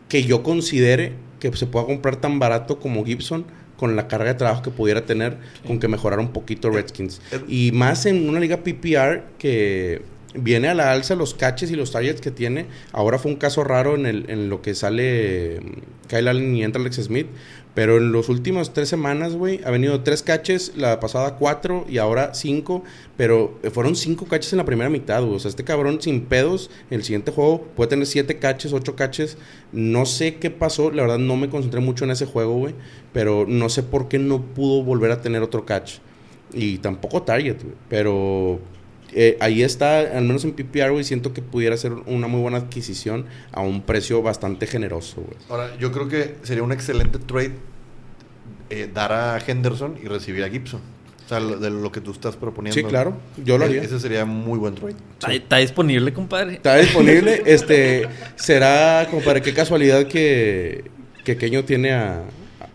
que 0.09 0.23
yo 0.23 0.43
considere 0.43 1.13
que 1.39 1.55
se 1.55 1.65
pueda 1.67 1.85
comprar 1.85 2.15
tan 2.17 2.39
barato 2.39 2.79
como 2.79 3.05
Gibson 3.05 3.45
con 3.77 3.95
la 3.95 4.07
carga 4.07 4.25
de 4.25 4.35
trabajo 4.35 4.61
que 4.61 4.69
pudiera 4.69 5.05
tener 5.05 5.37
con 5.65 5.79
que 5.79 5.87
mejorara 5.87 6.21
un 6.21 6.31
poquito 6.33 6.69
Redskins. 6.69 7.21
El- 7.31 7.43
Y 7.47 7.71
más 7.71 8.05
en 8.05 8.29
una 8.29 8.39
liga 8.39 8.57
PPR 8.57 9.23
que 9.39 10.01
viene 10.35 10.69
a 10.69 10.73
la 10.75 10.91
alza 10.91 11.15
los 11.15 11.33
catches 11.33 11.71
y 11.71 11.75
los 11.75 11.91
targets 11.91 12.21
que 12.21 12.31
tiene. 12.31 12.65
Ahora 12.93 13.17
fue 13.17 13.31
un 13.31 13.37
caso 13.37 13.63
raro 13.63 13.95
en, 13.95 14.05
el, 14.05 14.25
en 14.29 14.49
lo 14.49 14.61
que 14.61 14.75
sale 14.75 15.59
mm, 15.61 16.07
Kyle 16.09 16.27
Allen 16.27 16.55
y 16.55 16.63
entra 16.63 16.79
Alex 16.81 16.97
Smith. 16.97 17.27
Pero 17.73 17.97
en 17.97 18.11
las 18.11 18.27
últimas 18.27 18.73
tres 18.73 18.89
semanas, 18.89 19.33
güey, 19.33 19.61
ha 19.63 19.71
venido 19.71 20.01
tres 20.01 20.23
catches, 20.23 20.73
la 20.75 20.99
pasada 20.99 21.37
cuatro 21.37 21.85
y 21.87 21.99
ahora 21.99 22.33
cinco. 22.33 22.83
Pero 23.15 23.57
fueron 23.71 23.95
cinco 23.95 24.25
catches 24.25 24.51
en 24.51 24.57
la 24.57 24.65
primera 24.65 24.89
mitad, 24.89 25.23
güey. 25.23 25.35
O 25.35 25.39
sea, 25.39 25.49
este 25.49 25.63
cabrón 25.63 26.01
sin 26.01 26.25
pedos, 26.25 26.69
el 26.89 27.03
siguiente 27.03 27.31
juego 27.31 27.61
puede 27.75 27.91
tener 27.91 28.07
siete 28.07 28.39
catches, 28.39 28.73
ocho 28.73 28.95
catches. 28.95 29.37
No 29.71 30.05
sé 30.05 30.35
qué 30.35 30.49
pasó, 30.49 30.91
la 30.91 31.03
verdad 31.03 31.19
no 31.19 31.37
me 31.37 31.49
concentré 31.49 31.79
mucho 31.79 32.03
en 32.03 32.11
ese 32.11 32.25
juego, 32.25 32.55
güey. 32.55 32.75
Pero 33.13 33.45
no 33.47 33.69
sé 33.69 33.83
por 33.83 34.09
qué 34.09 34.19
no 34.19 34.41
pudo 34.41 34.83
volver 34.83 35.11
a 35.11 35.21
tener 35.21 35.41
otro 35.41 35.65
catch. 35.65 35.99
Y 36.53 36.79
tampoco 36.79 37.23
target, 37.23 37.63
güey. 37.63 37.75
Pero 37.87 38.59
eh, 39.13 39.37
ahí 39.39 39.61
está, 39.63 39.99
al 39.99 40.23
menos 40.23 40.43
en 40.45 40.53
PPR, 40.53 40.91
güey, 40.91 41.03
siento 41.03 41.33
que 41.33 41.41
pudiera 41.41 41.75
ser 41.77 41.91
una 42.05 42.27
muy 42.27 42.41
buena 42.41 42.57
adquisición 42.57 43.25
a 43.51 43.61
un 43.61 43.81
precio 43.81 44.21
bastante 44.21 44.67
generoso, 44.67 45.21
güey. 45.21 45.37
Ahora, 45.49 45.75
yo 45.79 45.91
creo 45.91 46.07
que 46.07 46.35
sería 46.43 46.63
un 46.63 46.71
excelente 46.71 47.19
trade 47.19 47.53
eh, 48.69 48.89
dar 48.93 49.11
a 49.11 49.37
Henderson 49.45 49.97
y 50.01 50.07
recibir 50.07 50.43
a 50.43 50.49
Gibson. 50.49 50.81
O 51.25 51.29
sea, 51.31 51.39
lo- 51.39 51.57
de 51.59 51.69
lo 51.69 51.91
que 51.91 52.01
tú 52.01 52.11
estás 52.11 52.35
proponiendo. 52.35 52.75
Sí, 52.79 52.83
claro, 52.83 53.17
yo 53.43 53.57
lo 53.57 53.63
E- 53.63 53.67
haría. 53.67 53.81
Ese 53.83 53.99
sería 53.99 54.25
muy 54.25 54.59
buen 54.59 54.75
trade. 54.75 54.95
Está, 55.13 55.33
está 55.33 55.57
disponible, 55.57 56.11
compadre. 56.13 56.53
Está 56.55 56.77
disponible. 56.77 57.41
este 57.45 58.07
será, 58.35 59.07
compadre, 59.09 59.41
qué 59.41 59.53
casualidad 59.53 60.07
que, 60.07 60.85
que 61.23 61.37
Keño 61.37 61.63
tiene 61.63 61.91
a, 61.93 62.23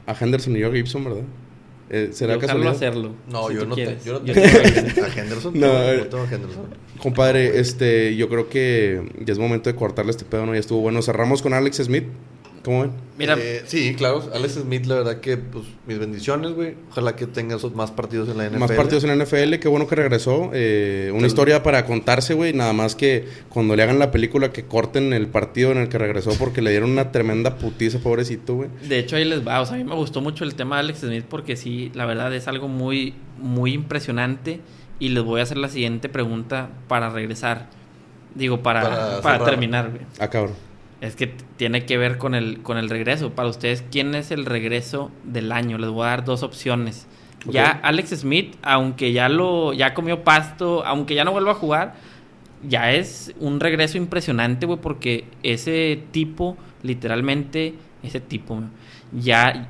a 0.06 0.16
Henderson 0.18 0.56
y 0.56 0.60
yo 0.60 0.68
a 0.68 0.72
Gibson, 0.72 1.04
¿verdad? 1.04 1.22
Eh, 1.88 2.10
¿Será 2.12 2.34
Yo 2.34 2.40
casualidad? 2.40 2.72
hacerlo. 2.72 3.12
No, 3.28 3.48
si 3.48 3.54
yo, 3.54 3.64
no 3.66 3.74
te, 3.76 3.84
quieres. 3.84 4.04
yo 4.04 4.14
no 4.14 4.24
Yo 4.24 4.34
tengo 4.34 4.46
te- 4.48 5.00
a 5.02 5.08
Henderson. 5.22 5.52
No, 5.60 5.66
No, 5.68 5.82
eh. 5.82 5.96
no 5.98 6.06
tengo 6.06 6.24
a 6.24 6.30
Henderson. 6.34 6.64
Compadre, 6.98 7.60
este, 7.60 8.16
yo 8.16 8.28
creo 8.28 8.48
que 8.48 9.02
ya 9.24 9.32
es 9.32 9.38
momento 9.38 9.70
de 9.70 9.76
cortarle 9.76 10.10
este 10.10 10.24
pedo, 10.24 10.46
¿no? 10.46 10.54
Ya 10.54 10.60
estuvo 10.60 10.80
bueno. 10.80 11.00
Cerramos 11.02 11.42
con 11.42 11.52
Alex 11.54 11.76
Smith. 11.76 12.04
¿Cómo 12.66 12.80
ven? 12.80 12.90
Mira, 13.16 13.36
Eh, 13.38 13.62
sí, 13.64 13.94
claro. 13.94 14.28
Alex 14.34 14.55
Smith, 14.55 14.86
la 14.86 14.97
verdad 14.97 15.20
que, 15.20 15.36
pues, 15.36 15.64
mis 15.86 16.01
bendiciones, 16.01 16.51
güey. 16.51 16.74
Ojalá 16.90 17.14
que 17.14 17.28
tenga 17.28 17.55
esos 17.55 17.76
más 17.76 17.93
partidos 17.93 18.28
en 18.28 18.38
la 18.38 18.47
NFL. 18.47 18.59
Más 18.59 18.72
partidos 18.72 19.05
en 19.05 19.16
la 19.16 19.24
NFL, 19.24 19.60
qué 19.60 19.68
bueno 19.68 19.86
que 19.86 19.94
regresó. 19.94 20.51
Eh, 20.52 21.12
una 21.14 21.28
historia 21.28 21.62
para 21.62 21.86
contarse, 21.86 22.34
güey. 22.34 22.55
Nada 22.55 22.72
más 22.72 22.97
que 22.97 23.28
cuando 23.51 23.76
le 23.76 23.84
hagan 23.84 24.01
la 24.01 24.10
película 24.10 24.51
que 24.51 24.64
corten 24.64 25.12
el 25.12 25.28
partido 25.28 25.70
en 25.70 25.78
el 25.78 25.88
que 25.88 25.97
regresó 25.97 26.32
porque 26.40 26.60
le 26.60 26.70
dieron 26.70 26.90
una 26.90 27.12
tremenda 27.12 27.56
putiza, 27.56 28.01
pobrecito, 28.01 28.56
güey. 28.56 28.68
de 28.88 28.98
hecho 28.98 29.14
ahí 29.14 29.24
les 29.24 29.47
va. 29.47 29.60
O 29.60 29.66
sea, 29.66 29.76
a 29.76 29.78
mí 29.78 29.84
me 29.84 29.94
gustó 29.94 30.20
mucho 30.20 30.43
el 30.43 30.56
tema 30.56 30.74
de 30.74 30.80
Alex 30.80 30.98
Smith 30.98 31.24
porque 31.30 31.55
sí, 31.55 31.93
la 31.94 32.05
verdad 32.05 32.34
es 32.34 32.48
algo 32.48 32.66
muy, 32.66 33.14
muy 33.38 33.74
impresionante. 33.74 34.59
Y 34.98 35.10
les 35.10 35.22
voy 35.22 35.38
a 35.38 35.44
hacer 35.44 35.59
la 35.59 35.68
siguiente 35.68 36.09
pregunta 36.09 36.70
para 36.88 37.10
regresar. 37.10 37.68
Digo, 38.34 38.60
para, 38.64 38.82
Para 38.82 39.20
para, 39.20 39.44
terminar, 39.44 39.90
güey. 39.90 40.02
Ah, 40.18 40.28
cabrón. 40.28 40.55
Es 41.01 41.14
que 41.16 41.27
tiene 41.56 41.85
que 41.85 41.98
ver 41.98 42.16
con 42.18 42.35
el, 42.35 42.62
con 42.62 42.78
el 42.78 42.89
regreso. 42.89 43.31
Para 43.32 43.48
ustedes, 43.48 43.85
¿quién 43.90 44.14
es 44.14 44.31
el 44.31 44.47
regreso 44.47 45.10
del 45.24 45.52
año? 45.52 45.77
Les 45.78 45.90
voy 45.90 46.05
a 46.06 46.10
dar 46.10 46.24
dos 46.24 46.43
opciones. 46.43 47.06
Ya 47.48 47.66
Alex 47.82 48.10
Smith, 48.10 48.56
aunque 48.62 49.12
ya 49.12 49.28
lo 49.28 49.73
ya 49.73 49.94
comió 49.94 50.24
pasto, 50.24 50.85
aunque 50.85 51.14
ya 51.14 51.24
no 51.24 51.31
vuelva 51.32 51.52
a 51.52 51.55
jugar, 51.55 51.94
ya 52.66 52.93
es 52.93 53.32
un 53.39 53.60
regreso 53.60 53.98
impresionante, 53.98 54.66
güey, 54.66 54.81
porque 54.81 55.27
ese 55.44 56.02
tipo, 56.10 56.56
literalmente, 56.82 57.74
ese 58.02 58.18
tipo, 58.20 58.62
ya 59.12 59.68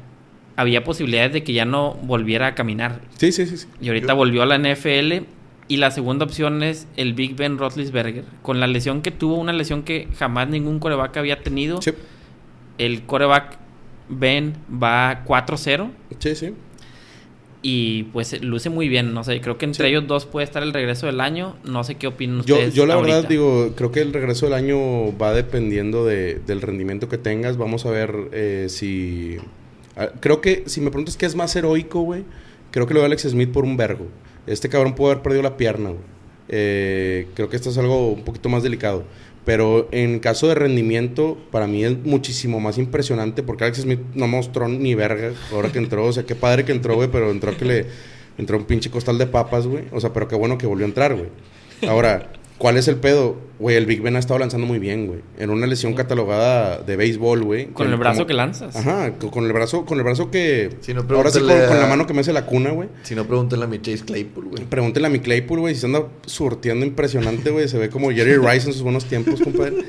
había 0.56 0.84
posibilidades 0.84 1.32
de 1.34 1.44
que 1.44 1.52
ya 1.52 1.66
no 1.66 1.94
volviera 2.02 2.46
a 2.46 2.54
caminar. 2.54 3.02
Sí, 3.18 3.30
sí, 3.32 3.44
sí. 3.46 3.58
sí. 3.58 3.66
Y 3.80 3.88
ahorita 3.88 4.08
Yo- 4.08 4.16
volvió 4.16 4.42
a 4.42 4.46
la 4.46 4.56
NFL 4.58 5.24
Y 5.68 5.78
la 5.78 5.90
segunda 5.90 6.24
opción 6.24 6.62
es 6.62 6.86
el 6.96 7.14
Big 7.14 7.34
Ben 7.36 7.58
Roethlisberger. 7.58 8.24
Con 8.42 8.60
la 8.60 8.66
lesión 8.68 9.02
que 9.02 9.10
tuvo, 9.10 9.34
una 9.36 9.52
lesión 9.52 9.82
que 9.82 10.08
jamás 10.18 10.48
ningún 10.48 10.78
coreback 10.78 11.16
había 11.16 11.40
tenido. 11.42 11.82
Sí, 11.82 11.90
El 12.78 13.02
coreback 13.02 13.58
Ben 14.08 14.54
va 14.70 15.24
4-0. 15.24 15.90
sí, 16.20 16.34
sí. 16.36 16.52
Y 17.62 18.04
pues 18.12 18.40
luce 18.44 18.70
muy 18.70 18.88
bien. 18.88 19.12
No 19.12 19.24
sé, 19.24 19.40
creo 19.40 19.58
que 19.58 19.64
entre 19.64 19.86
Sí. 19.86 19.90
ellos 19.90 20.06
dos 20.06 20.24
puede 20.24 20.44
estar 20.44 20.62
el 20.62 20.72
regreso 20.72 21.06
del 21.06 21.20
año. 21.20 21.56
No 21.64 21.82
sé 21.82 21.96
qué 21.96 22.06
opinan 22.06 22.42
Yo, 22.44 22.54
ustedes. 22.54 22.74
yo 22.74 22.86
la 22.86 22.94
ahorita. 22.94 23.14
verdad 23.16 23.28
digo, 23.28 23.72
creo 23.74 23.90
que 23.90 24.02
el 24.02 24.12
regreso 24.12 24.46
del 24.46 24.54
año 24.54 25.16
va 25.18 25.32
dependiendo 25.32 26.04
de- 26.06 26.40
del 26.46 26.60
rendimiento 26.62 27.08
que 27.08 27.18
tengas. 27.18 27.56
Vamos 27.56 27.84
a 27.86 27.90
ver 27.90 28.14
eh, 28.32 28.66
si... 28.68 29.38
ah, 29.96 30.10
creo 30.20 30.40
que 30.40 30.62
si 30.66 30.80
me 30.80 30.90
preguntas 30.90 31.16
qué 31.16 31.26
es 31.26 31.34
más 31.34 31.56
heroico, 31.56 32.02
güey, 32.02 32.22
creo 32.70 32.86
que 32.86 32.94
lo 32.94 33.00
de 33.00 33.06
Alex 33.06 33.22
Smith 33.22 33.50
por 33.50 33.64
un 33.64 33.76
vergo. 33.76 34.06
Este 34.46 34.68
cabrón 34.68 34.94
pudo 34.94 35.10
haber 35.10 35.22
perdido 35.22 35.42
la 35.42 35.56
pierna, 35.56 35.90
güey. 35.90 36.02
Eh, 36.48 37.26
creo 37.34 37.48
que 37.48 37.56
esto 37.56 37.70
es 37.70 37.78
algo 37.78 38.12
un 38.12 38.22
poquito 38.22 38.48
más 38.48 38.62
delicado. 38.62 39.04
Pero 39.44 39.88
en 39.92 40.18
caso 40.18 40.48
de 40.48 40.56
rendimiento, 40.56 41.38
para 41.52 41.68
mí 41.68 41.84
es 41.84 41.96
muchísimo 42.04 42.58
más 42.58 42.78
impresionante 42.78 43.44
porque 43.44 43.62
Alex 43.64 43.82
Smith 43.82 44.00
no 44.14 44.26
mostró 44.26 44.66
ni 44.66 44.96
verga 44.96 45.32
ahora 45.52 45.70
que 45.70 45.78
entró. 45.78 46.04
O 46.04 46.12
sea, 46.12 46.24
qué 46.24 46.34
padre 46.34 46.64
que 46.64 46.72
entró, 46.72 46.96
güey, 46.96 47.08
pero 47.10 47.30
entró 47.30 47.56
que 47.56 47.64
le 47.64 47.86
entró 48.38 48.58
un 48.58 48.64
pinche 48.64 48.90
costal 48.90 49.18
de 49.18 49.26
papas, 49.28 49.68
güey. 49.68 49.84
O 49.92 50.00
sea, 50.00 50.12
pero 50.12 50.26
qué 50.26 50.34
bueno 50.34 50.58
que 50.58 50.66
volvió 50.66 50.84
a 50.84 50.88
entrar, 50.88 51.14
güey. 51.14 51.28
Ahora, 51.88 52.32
¿cuál 52.58 52.76
es 52.76 52.88
el 52.88 52.96
pedo? 52.96 53.36
Güey, 53.58 53.76
el 53.76 53.86
Big 53.86 54.02
Ben 54.02 54.16
ha 54.16 54.18
estado 54.18 54.38
lanzando 54.38 54.66
muy 54.66 54.78
bien, 54.78 55.06
güey. 55.06 55.20
En 55.38 55.48
una 55.50 55.66
lesión 55.66 55.94
catalogada 55.94 56.78
de 56.78 56.96
béisbol, 56.96 57.42
güey. 57.42 57.66
Con 57.68 57.86
que 57.86 57.92
el 57.92 57.98
brazo 57.98 58.18
como- 58.18 58.26
que 58.26 58.34
lanzas. 58.34 58.76
Ajá, 58.76 59.12
co- 59.18 59.30
con 59.30 59.44
el 59.44 59.52
brazo, 59.52 59.84
con 59.86 59.96
el 59.98 60.04
brazo 60.04 60.30
que. 60.30 60.70
Si 60.80 60.92
no, 60.92 61.00
ahora 61.08 61.30
sí 61.30 61.38
con, 61.38 61.48
pregúntale 61.48 61.68
con 61.68 61.78
la 61.80 61.86
mano 61.86 62.06
que 62.06 62.12
me 62.14 62.20
hace 62.20 62.32
la 62.34 62.44
cuna, 62.46 62.70
güey. 62.72 62.88
Si 63.02 63.14
no, 63.14 63.24
pregúntenle 63.26 63.64
a 63.64 63.68
mi 63.68 63.80
Chase 63.80 64.04
Claypool, 64.04 64.44
güey. 64.46 64.64
Pregúntele 64.64 65.06
a 65.06 65.10
mi 65.10 65.20
Claypool, 65.20 65.60
güey, 65.60 65.74
si 65.74 65.80
se 65.80 65.86
anda 65.86 66.06
surtiendo 66.26 66.84
impresionante, 66.84 67.50
güey. 67.50 67.66
Se 67.68 67.78
ve 67.78 67.88
como 67.88 68.10
Jerry 68.10 68.36
Rice 68.46 68.66
en 68.68 68.72
sus 68.74 68.82
buenos 68.82 69.06
tiempos, 69.06 69.40
compadre. 69.40 69.84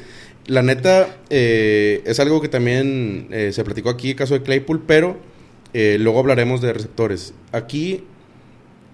La 0.46 0.62
neta, 0.62 1.18
eh, 1.30 2.02
es 2.06 2.22
algo 2.22 2.40
que 2.42 2.48
también 2.48 3.28
eh, 3.32 3.52
se 3.52 3.66
platicó 3.66 3.90
aquí, 3.90 4.12
el 4.12 4.16
caso 4.16 4.34
de 4.34 4.44
Claypool, 4.44 4.82
pero 4.88 5.18
eh, 5.74 5.98
luego 6.00 6.20
hablaremos 6.20 6.62
de 6.62 6.72
receptores. 6.72 7.34
Aquí 7.52 8.06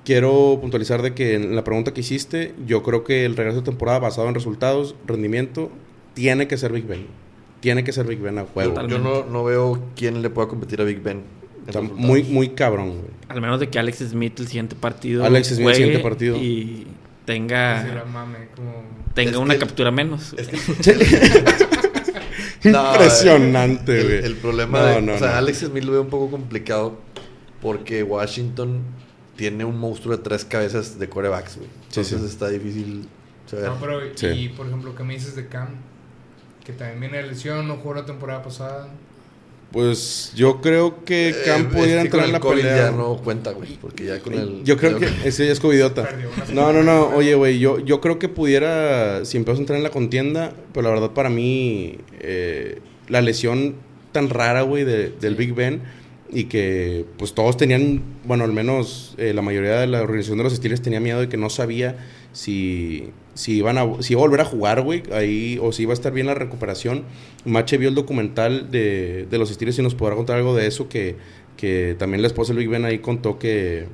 quiero 0.06 0.58
puntualizar 0.62 1.02
de 1.02 1.14
que 1.14 1.36
en 1.36 1.56
la 1.56 1.64
pregunta 1.64 1.94
que 1.94 2.02
hiciste, 2.02 2.54
yo 2.66 2.84
creo 2.84 3.04
que 3.04 3.26
el 3.26 3.36
regreso 3.36 3.60
de 3.60 3.66
temporada 3.66 4.00
basado 4.00 4.28
en 4.28 4.36
resultados, 4.36 4.96
rendimiento, 5.08 5.72
tiene 6.14 6.48
que 6.48 6.58
ser 6.58 6.72
Big 6.74 6.86
Ben. 6.86 7.08
Tiene 7.60 7.84
que 7.84 7.94
ser 7.94 8.06
Big 8.06 8.20
Ben 8.20 8.38
a 8.40 8.44
juego. 8.46 8.88
Yo 8.88 9.00
no, 9.00 9.26
no 9.26 9.44
veo 9.44 9.82
quién 9.96 10.22
le 10.22 10.30
pueda 10.30 10.48
competir 10.50 10.82
a 10.82 10.84
Big 10.84 11.02
Ben. 11.02 11.18
en 11.64 11.68
Está 11.70 11.82
muy, 11.82 12.24
muy 12.24 12.50
cabrón, 12.50 12.90
güey. 12.90 13.12
Al 13.30 13.40
menos 13.42 13.60
de 13.60 13.70
que 13.70 13.80
Alex 13.80 14.00
Smith 14.00 14.38
el 14.40 14.48
siguiente 14.48 14.76
partido. 14.76 15.24
Alex 15.24 15.48
Smith 15.48 15.60
el 15.60 15.64
juegue 15.64 15.78
siguiente 15.78 16.04
partido. 16.04 16.36
Y 16.38 16.88
tenga, 17.26 18.04
mame, 18.12 18.50
como... 18.56 18.84
tenga 19.14 19.32
Es 19.32 19.38
una 19.38 19.54
que- 19.54 19.60
captura 19.62 19.92
menos. 19.92 20.36
Es 20.38 20.50
que 20.50 20.58
No, 22.70 22.92
Impresionante, 22.94 24.00
el, 24.00 24.06
güey. 24.08 24.24
el 24.26 24.36
problema 24.36 24.80
No, 24.80 24.86
de, 24.88 25.02
no, 25.02 25.14
o 25.16 25.18
sea, 25.18 25.32
no. 25.32 25.36
Alex 25.36 25.60
Smith 25.60 25.84
lo 25.84 25.92
veo 25.94 26.02
un 26.02 26.10
poco 26.10 26.30
complicado 26.32 26.98
porque 27.62 28.04
Washington 28.04 28.82
tiene 29.36 29.66
un 29.66 29.78
monstruo 29.80 30.16
de 30.18 30.24
tres 30.24 30.46
cabezas 30.46 31.00
de 31.00 31.10
corebacks, 31.10 31.58
güey. 31.58 31.70
Entonces 31.90 32.20
sí. 32.20 32.26
está 32.28 32.50
difícil 32.50 33.08
saber. 33.50 33.66
No, 33.66 33.78
pero, 33.80 34.00
Sí. 34.16 34.28
y 34.28 34.50
por 34.50 34.68
ejemplo, 34.68 34.96
¿qué 34.96 35.04
me 35.04 35.14
dices 35.16 35.36
de 35.36 35.48
Cam? 35.48 35.70
Que 36.64 36.72
también 36.74 37.00
viene 37.02 37.18
de 37.18 37.24
lesión, 37.28 37.68
no 37.68 37.76
jugó 37.78 37.96
la 37.96 38.06
temporada 38.06 38.42
pasada. 38.44 38.88
Pues 39.72 40.32
yo 40.36 40.62
creo 40.62 41.04
que 41.04 41.30
Eh, 41.30 41.36
Cam 41.46 41.70
pudiera 41.72 42.02
entrar 42.02 42.26
en 42.26 42.32
la 42.32 42.40
COVID 42.40 42.58
pelea. 42.62 42.78
ya 42.78 42.92
no 42.92 43.18
cuenta, 43.18 43.52
güey, 43.54 43.76
porque 43.82 44.06
ya 44.06 44.20
con 44.20 44.34
el 44.36 44.64
Yo 44.64 44.78
creo 44.78 45.00
que 45.00 45.08
ese 45.26 45.48
ya 45.48 45.52
es 45.52 45.60
covidiota. 45.60 46.08
No, 46.54 46.72
no, 46.72 46.84
no. 46.84 47.08
Oye, 47.08 47.34
güey, 47.34 47.58
yo, 47.58 47.80
yo 47.80 48.00
creo 48.00 48.20
que 48.20 48.30
pudiera, 48.30 49.26
si 49.26 49.38
empieza 49.38 49.58
a 49.58 49.62
entrar 49.62 49.78
en 49.78 49.84
la 49.84 49.90
contienda, 49.90 50.54
pero 50.74 50.88
la 50.90 50.94
verdad 50.94 51.12
para 51.12 51.30
mí, 51.30 51.98
eh, 52.20 52.82
la 53.08 53.22
lesión 53.22 53.76
tan 54.12 54.30
rara, 54.30 54.62
güey, 54.62 54.84
de- 54.84 55.10
del 55.10 55.36
Big 55.36 55.56
Ben 55.56 55.82
y 56.34 56.46
que 56.46 57.06
pues 57.18 57.34
todos 57.34 57.58
tenían, 57.58 58.02
bueno, 58.26 58.44
al 58.44 58.54
menos 58.54 59.16
eh, 59.18 59.34
la 59.34 59.42
mayoría 59.42 59.80
de 59.80 59.88
la 59.88 60.02
organización 60.02 60.40
de 60.40 60.44
los 60.46 60.54
Steelers 60.54 60.82
tenía 60.82 61.00
miedo 61.00 61.20
de 61.20 61.30
que 61.30 61.38
no 61.38 61.50
sabía 61.50 61.98
si, 62.32 63.10
si 63.36 63.58
iban 63.58 63.78
a, 63.78 64.02
si 64.02 64.14
iba 64.14 64.22
a 64.22 64.26
volver 64.26 64.42
a 64.42 64.46
jugar, 64.46 64.82
güey, 64.82 65.04
ahí, 65.12 65.60
o 65.62 65.72
si 65.72 65.84
iba 65.84 65.92
a 65.92 65.94
estar 65.94 66.12
bien 66.12 66.28
la 66.28 66.34
recuperación. 66.34 67.04
Mache 67.46 67.78
vio 67.78 67.90
el 67.90 67.96
documental 67.96 68.72
de, 68.72 69.28
de 69.30 69.38
los 69.38 69.50
Steelers 69.50 69.80
y 69.80 69.84
nos 69.84 69.96
podrá 69.96 70.16
contar 70.16 70.38
algo 70.38 70.56
de 70.56 70.68
eso, 70.68 70.90
que, 70.90 71.16
que 71.56 71.96
también 71.98 72.22
la 72.22 72.28
esposa 72.28 72.54
del 72.54 72.60
Big 72.60 72.70
Ben 72.70 72.86
ahí 72.86 73.00
contó 73.00 73.38
que, 73.38 73.86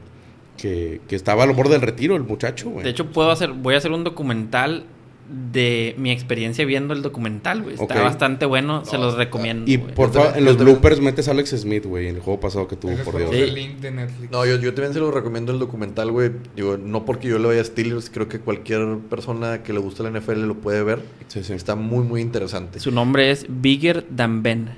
que, 0.57 1.01
que 1.07 1.15
estaba 1.15 1.43
al 1.43 1.51
borde 1.51 1.73
del 1.73 1.81
retiro 1.81 2.15
el 2.15 2.23
muchacho, 2.23 2.69
güey. 2.69 2.83
De 2.83 2.91
hecho, 2.91 3.07
puedo 3.11 3.31
hacer, 3.31 3.51
voy 3.51 3.75
a 3.75 3.77
hacer 3.77 3.91
un 3.91 4.03
documental 4.03 4.85
de 5.29 5.93
mi 5.97 6.09
experiencia 6.11 6.65
viendo 6.65 6.93
el 6.93 7.01
documental, 7.03 7.61
güey. 7.61 7.75
Está 7.75 8.01
bastante 8.01 8.45
bueno, 8.45 8.83
se 8.83 8.97
los 8.97 9.15
recomiendo. 9.15 9.69
Y 9.69 9.77
por 9.77 10.11
favor, 10.11 10.35
en 10.35 10.43
los 10.45 10.57
también- 10.57 10.75
bloopers 10.77 10.99
metes 11.01 11.27
a 11.27 11.31
Alex 11.31 11.51
Smith, 11.51 11.85
güey, 11.85 12.07
en 12.07 12.15
el 12.15 12.21
juego 12.21 12.39
pasado 12.39 12.67
que 12.67 12.75
tuvo, 12.75 12.95
por 13.03 13.17
Dios. 13.17 13.29
Sí. 13.31 13.37
el 13.41 13.53
link 13.53 13.75
de 13.79 13.91
Netflix. 13.91 14.31
No, 14.31 14.45
yo, 14.45 14.59
yo 14.59 14.73
también 14.73 14.93
se 14.93 14.99
lo 14.99 15.11
recomiendo 15.11 15.51
el 15.51 15.59
documental, 15.59 16.11
güey. 16.11 16.31
Digo, 16.55 16.77
no 16.77 17.05
porque 17.05 17.27
yo 17.27 17.37
le 17.37 17.47
vaya 17.47 17.61
a 17.61 17.63
Steelers, 17.63 18.09
creo 18.09 18.27
que 18.27 18.39
cualquier 18.39 18.97
persona 19.09 19.61
que 19.61 19.71
le 19.71 19.79
guste 19.79 20.01
la 20.03 20.09
NFL 20.09 20.47
lo 20.47 20.55
puede 20.55 20.81
ver. 20.83 21.01
Sí, 21.27 21.43
sí. 21.43 21.53
Está 21.53 21.75
muy, 21.75 22.03
muy 22.03 22.21
interesante. 22.21 22.79
Su 22.79 22.91
nombre 22.91 23.29
es 23.29 23.45
Bigger 23.47 24.03
Than 24.15 24.41
Ben. 24.41 24.69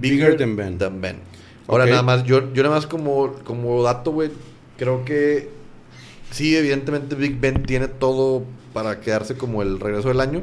Bigger 0.00 0.36
than 0.36 0.56
Ben. 0.56 0.78
Than 0.78 1.00
Ben. 1.00 1.16
Ahora 1.66 1.86
nada 1.86 2.02
más, 2.02 2.24
yo, 2.24 2.52
yo 2.52 2.62
nada 2.62 2.74
más 2.74 2.86
como, 2.86 3.32
como 3.44 3.82
dato, 3.82 4.12
güey, 4.12 4.30
creo 4.76 5.04
que 5.06 5.48
sí, 6.30 6.54
evidentemente 6.54 7.14
Big 7.14 7.40
Ben 7.40 7.62
tiene 7.62 7.88
todo 7.88 8.44
para 8.74 9.00
quedarse 9.00 9.36
como 9.36 9.62
el 9.62 9.80
regreso 9.80 10.08
del 10.08 10.20
año. 10.20 10.42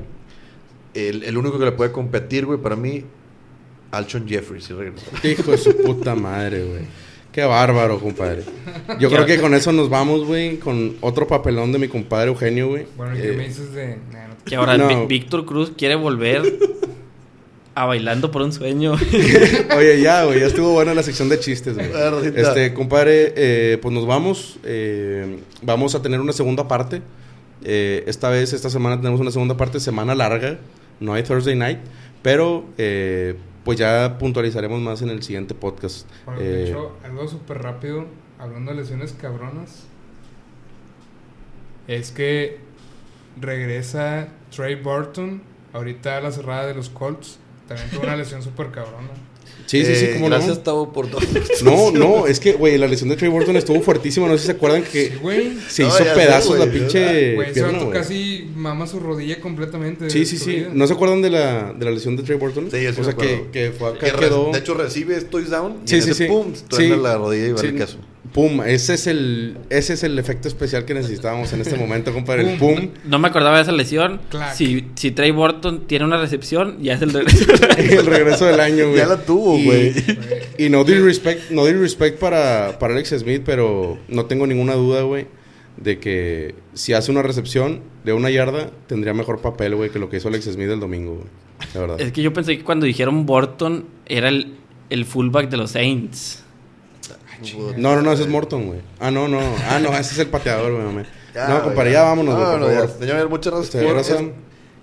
El, 0.95 1.23
el 1.23 1.37
único 1.37 1.59
que 1.59 1.65
le 1.65 1.71
puede 1.73 1.91
competir, 1.91 2.45
güey, 2.47 2.59
para 2.59 2.75
mí, 2.75 3.03
Alshon 3.91 4.27
Jeffrey, 4.27 4.61
si 4.61 4.73
regresa. 4.73 5.05
Hijo 5.27 5.51
de 5.51 5.57
su 5.59 5.77
puta 5.77 6.15
madre, 6.15 6.63
güey. 6.63 6.81
Qué 7.31 7.43
bárbaro, 7.45 7.97
compadre. 7.99 8.43
Yo 8.99 9.09
creo 9.09 9.25
que 9.25 9.39
con 9.39 9.53
eso 9.53 9.71
nos 9.71 9.89
vamos, 9.89 10.25
güey, 10.25 10.57
con 10.57 10.95
otro 10.99 11.27
papelón 11.27 11.71
de 11.71 11.79
mi 11.79 11.87
compadre 11.87 12.27
Eugenio, 12.27 12.67
güey. 12.69 12.85
Bueno, 12.97 13.15
¿y 13.17 13.21
qué 13.21 13.29
Eh, 13.31 13.37
me 13.37 13.47
dices 13.47 13.71
de...? 13.73 13.97
Nah, 14.11 14.27
no 14.27 14.33
te- 14.35 14.49
Que 14.49 14.55
ahora 14.57 14.77
No. 14.77 15.07
Víctor 15.07 15.45
Cruz 15.45 15.71
quiere 15.77 15.95
volver 15.95 16.41
a 17.73 17.85
bailando 17.85 18.31
por 18.31 18.41
un 18.41 18.51
sueño. 18.51 18.95
Oye, 19.77 20.01
ya, 20.01 20.25
güey, 20.25 20.41
ya 20.41 20.47
estuvo 20.47 20.73
buena 20.73 20.93
la 20.93 21.03
sección 21.03 21.29
de 21.29 21.39
chistes, 21.39 21.75
güey. 21.75 21.87
Este, 22.35 22.73
compadre, 22.73 23.33
eh, 23.37 23.77
pues 23.81 23.93
nos 23.93 24.05
vamos. 24.05 24.57
eh, 24.65 25.39
vamos 25.61 25.95
a 25.95 26.01
tener 26.01 26.19
una 26.19 26.33
segunda 26.33 26.67
parte. 26.67 27.01
Eh, 27.63 28.03
esta 28.07 28.29
vez, 28.29 28.53
esta 28.53 28.69
semana 28.69 28.97
tenemos 28.97 29.19
una 29.19 29.31
segunda 29.31 29.57
parte, 29.57 29.79
semana 29.79 30.15
larga. 30.15 30.57
No 30.99 31.13
hay 31.13 31.23
Thursday 31.23 31.55
night. 31.55 31.79
Pero, 32.21 32.65
eh, 32.77 33.35
pues 33.63 33.77
ya 33.79 34.17
puntualizaremos 34.19 34.79
más 34.81 35.01
en 35.01 35.09
el 35.09 35.21
siguiente 35.23 35.53
podcast. 35.53 36.07
Bueno, 36.25 36.41
Eh, 36.41 36.43
de 36.45 36.69
hecho, 36.69 36.97
algo 37.03 37.27
súper 37.27 37.61
rápido, 37.61 38.05
hablando 38.39 38.71
de 38.71 38.77
lesiones 38.77 39.13
cabronas, 39.13 39.85
es 41.87 42.11
que 42.11 42.59
regresa 43.39 44.29
Trey 44.55 44.75
Burton, 44.75 45.41
ahorita 45.73 46.17
a 46.17 46.21
la 46.21 46.31
cerrada 46.31 46.67
de 46.67 46.73
los 46.75 46.89
Colts, 46.89 47.39
también 47.67 47.89
tuvo 47.89 48.03
una 48.03 48.15
lesión 48.15 48.41
súper 48.43 48.71
cabrona. 48.71 49.09
Sí, 49.71 49.85
sí, 49.85 49.95
sí, 49.95 50.05
Eh, 50.05 50.21
Gracias, 50.23 50.57
no. 50.57 50.63
Tavo, 50.63 50.93
por 50.93 51.07
todo. 51.07 51.21
No, 51.63 51.91
no, 51.91 52.27
es 52.27 52.39
que, 52.39 52.53
güey, 52.53 52.77
la 52.77 52.87
lesión 52.87 53.09
de 53.09 53.15
Trey 53.15 53.29
Burton 53.29 53.55
estuvo 53.55 53.81
fuertísima. 53.81 54.27
No 54.27 54.33
sé 54.33 54.39
si 54.39 54.45
se 54.47 54.51
acuerdan 54.53 54.83
que 54.83 55.11
Sí, 55.11 55.57
se 55.69 55.83
No, 55.83 55.87
hizo 55.89 55.97
sé, 55.97 56.03
pedazos 56.15 56.57
güey. 56.57 56.67
la 56.67 56.71
pinche 56.73 57.35
Güey, 57.35 57.49
ese 57.51 57.61
vato 57.61 57.89
casi 57.89 58.49
mama 58.55 58.85
su 58.87 58.99
rodilla 58.99 59.39
completamente. 59.39 60.09
Sí, 60.09 60.25
sí, 60.25 60.37
sí. 60.37 60.65
¿No 60.73 60.87
se 60.87 60.93
acuerdan 60.93 61.21
de 61.21 61.29
la, 61.29 61.73
de 61.73 61.85
la 61.85 61.91
lesión 61.91 62.15
de 62.17 62.23
Trey 62.23 62.37
Burton? 62.37 62.69
Sí, 62.71 62.81
yo 62.83 62.93
sí 62.93 63.01
O 63.01 63.03
sea, 63.03 63.13
me 63.15 63.19
que, 63.25 63.45
que 63.51 63.71
fue 63.71 63.89
acá, 63.89 63.99
Que 64.11 64.11
quedó... 64.19 64.51
De 64.51 64.59
hecho, 64.59 64.73
recibe 64.73 65.15
estoy 65.17 65.43
down 65.45 65.77
y 65.85 65.87
Sí, 65.87 65.95
en 65.95 66.01
sí, 66.03 66.09
ese 66.11 66.23
sí. 66.25 66.29
pum, 66.29 66.53
Sí. 66.71 66.87
la 66.89 67.17
rodilla 67.17 67.47
y 67.47 67.51
vale 67.53 67.69
Sí. 67.69 67.75
queso. 67.75 67.97
Pum, 68.33 68.61
ese 68.65 68.93
es 68.93 69.07
el 69.07 69.57
ese 69.69 69.93
es 69.93 70.03
el 70.03 70.17
efecto 70.17 70.47
especial 70.47 70.85
que 70.85 70.93
necesitábamos 70.93 71.51
en 71.51 71.61
este 71.61 71.75
momento, 71.75 72.13
compadre. 72.13 72.53
El 72.53 72.57
Pum. 72.59 72.89
No 73.05 73.19
me 73.19 73.27
acordaba 73.27 73.57
de 73.57 73.63
esa 73.63 73.71
lesión. 73.73 74.21
Si, 74.53 74.85
si 74.95 75.11
Trey 75.11 75.31
Burton 75.31 75.85
tiene 75.87 76.05
una 76.05 76.17
recepción, 76.17 76.77
ya 76.81 76.93
es 76.93 77.01
el 77.01 77.11
regreso. 77.11 77.45
el 77.77 78.05
regreso 78.05 78.45
del 78.45 78.59
año, 78.61 78.85
güey. 78.87 78.97
Ya 78.97 79.07
la 79.07 79.17
tuvo, 79.17 79.57
Y- 79.57 79.65
güey. 79.65 79.93
Y 80.57 80.69
no 80.69 80.83
disrespect, 80.85 81.51
no 81.51 81.65
disrespect 81.65 82.19
para, 82.19 82.79
para 82.79 82.93
Alex 82.93 83.09
Smith, 83.19 83.41
pero 83.45 83.97
no 84.07 84.25
tengo 84.25 84.47
ninguna 84.47 84.75
duda, 84.75 85.01
güey, 85.01 85.27
de 85.77 85.99
que 85.99 86.55
si 86.73 86.93
hace 86.93 87.11
una 87.11 87.23
recepción 87.23 87.81
de 88.05 88.13
una 88.13 88.29
yarda, 88.29 88.71
tendría 88.87 89.13
mejor 89.13 89.41
papel, 89.41 89.75
güey, 89.75 89.89
que 89.89 89.99
lo 89.99 90.09
que 90.09 90.17
hizo 90.17 90.29
Alex 90.29 90.45
Smith 90.45 90.69
el 90.69 90.79
domingo, 90.79 91.15
güey. 91.15 91.27
La 91.73 91.81
verdad. 91.81 92.01
es 92.01 92.11
que 92.11 92.21
yo 92.21 92.33
pensé 92.33 92.57
que 92.57 92.63
cuando 92.63 92.85
dijeron 92.85 93.25
Burton 93.25 93.85
era 94.05 94.29
el, 94.29 94.53
el 94.89 95.05
fullback 95.05 95.49
de 95.49 95.57
los 95.57 95.71
Saints. 95.71 96.40
No, 97.77 97.95
no, 97.95 98.01
no, 98.01 98.11
ese 98.11 98.23
es 98.23 98.27
Morton, 98.29 98.67
güey. 98.67 98.79
Ah, 98.99 99.11
no, 99.11 99.27
no. 99.27 99.39
Ah, 99.69 99.79
no, 99.81 99.89
ese 99.91 100.13
es 100.13 100.19
el 100.19 100.27
pateador, 100.27 100.71
güey. 100.73 101.05
Ya, 101.33 101.47
no, 101.47 101.63
compadre, 101.63 101.91
ya. 101.93 102.03
vámonos, 102.03 102.35
güey, 102.35 102.45
por 102.45 102.53
Vámonos, 102.59 102.75
favor. 102.75 102.89
ya. 102.93 102.99
Señores, 102.99 103.29
muchas 103.29 103.53
gracias 103.53 103.75
Este, 103.75 103.85
por, 103.85 103.93
gracias. 103.95 104.19
es- 104.21 104.27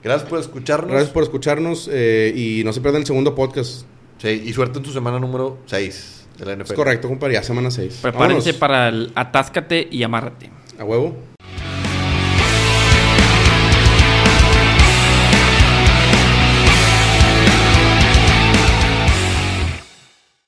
gracias 0.03 0.29
por 0.31 0.39
escucharnos. 0.41 0.91
Gracias 0.91 1.11
por 1.13 1.23
escucharnos 1.23 1.91
eh, 1.93 2.33
y 2.35 2.63
no 2.65 2.73
se 2.73 2.81
pierdan 2.81 3.01
el 3.03 3.07
segundo 3.07 3.35
podcast. 3.35 3.83
Sí, 4.19 4.43
y 4.47 4.53
suerte 4.53 4.79
en 4.79 4.85
tu 4.85 4.91
semana 4.93 5.19
número 5.21 5.59
6 5.67 6.27
de 6.39 6.45
la 6.47 6.53
NFL. 6.55 6.73
Es 6.73 6.77
correcto, 6.77 7.09
compadre, 7.09 7.35
ya 7.35 7.43
semana 7.43 7.71
6. 7.71 7.99
Prepárense 8.03 8.55
para 8.55 8.89
el 8.89 9.13
atáscate 9.15 9.87
y 9.91 10.03
amárrate. 10.03 10.51
A 10.79 10.85
huevo. 10.85 11.15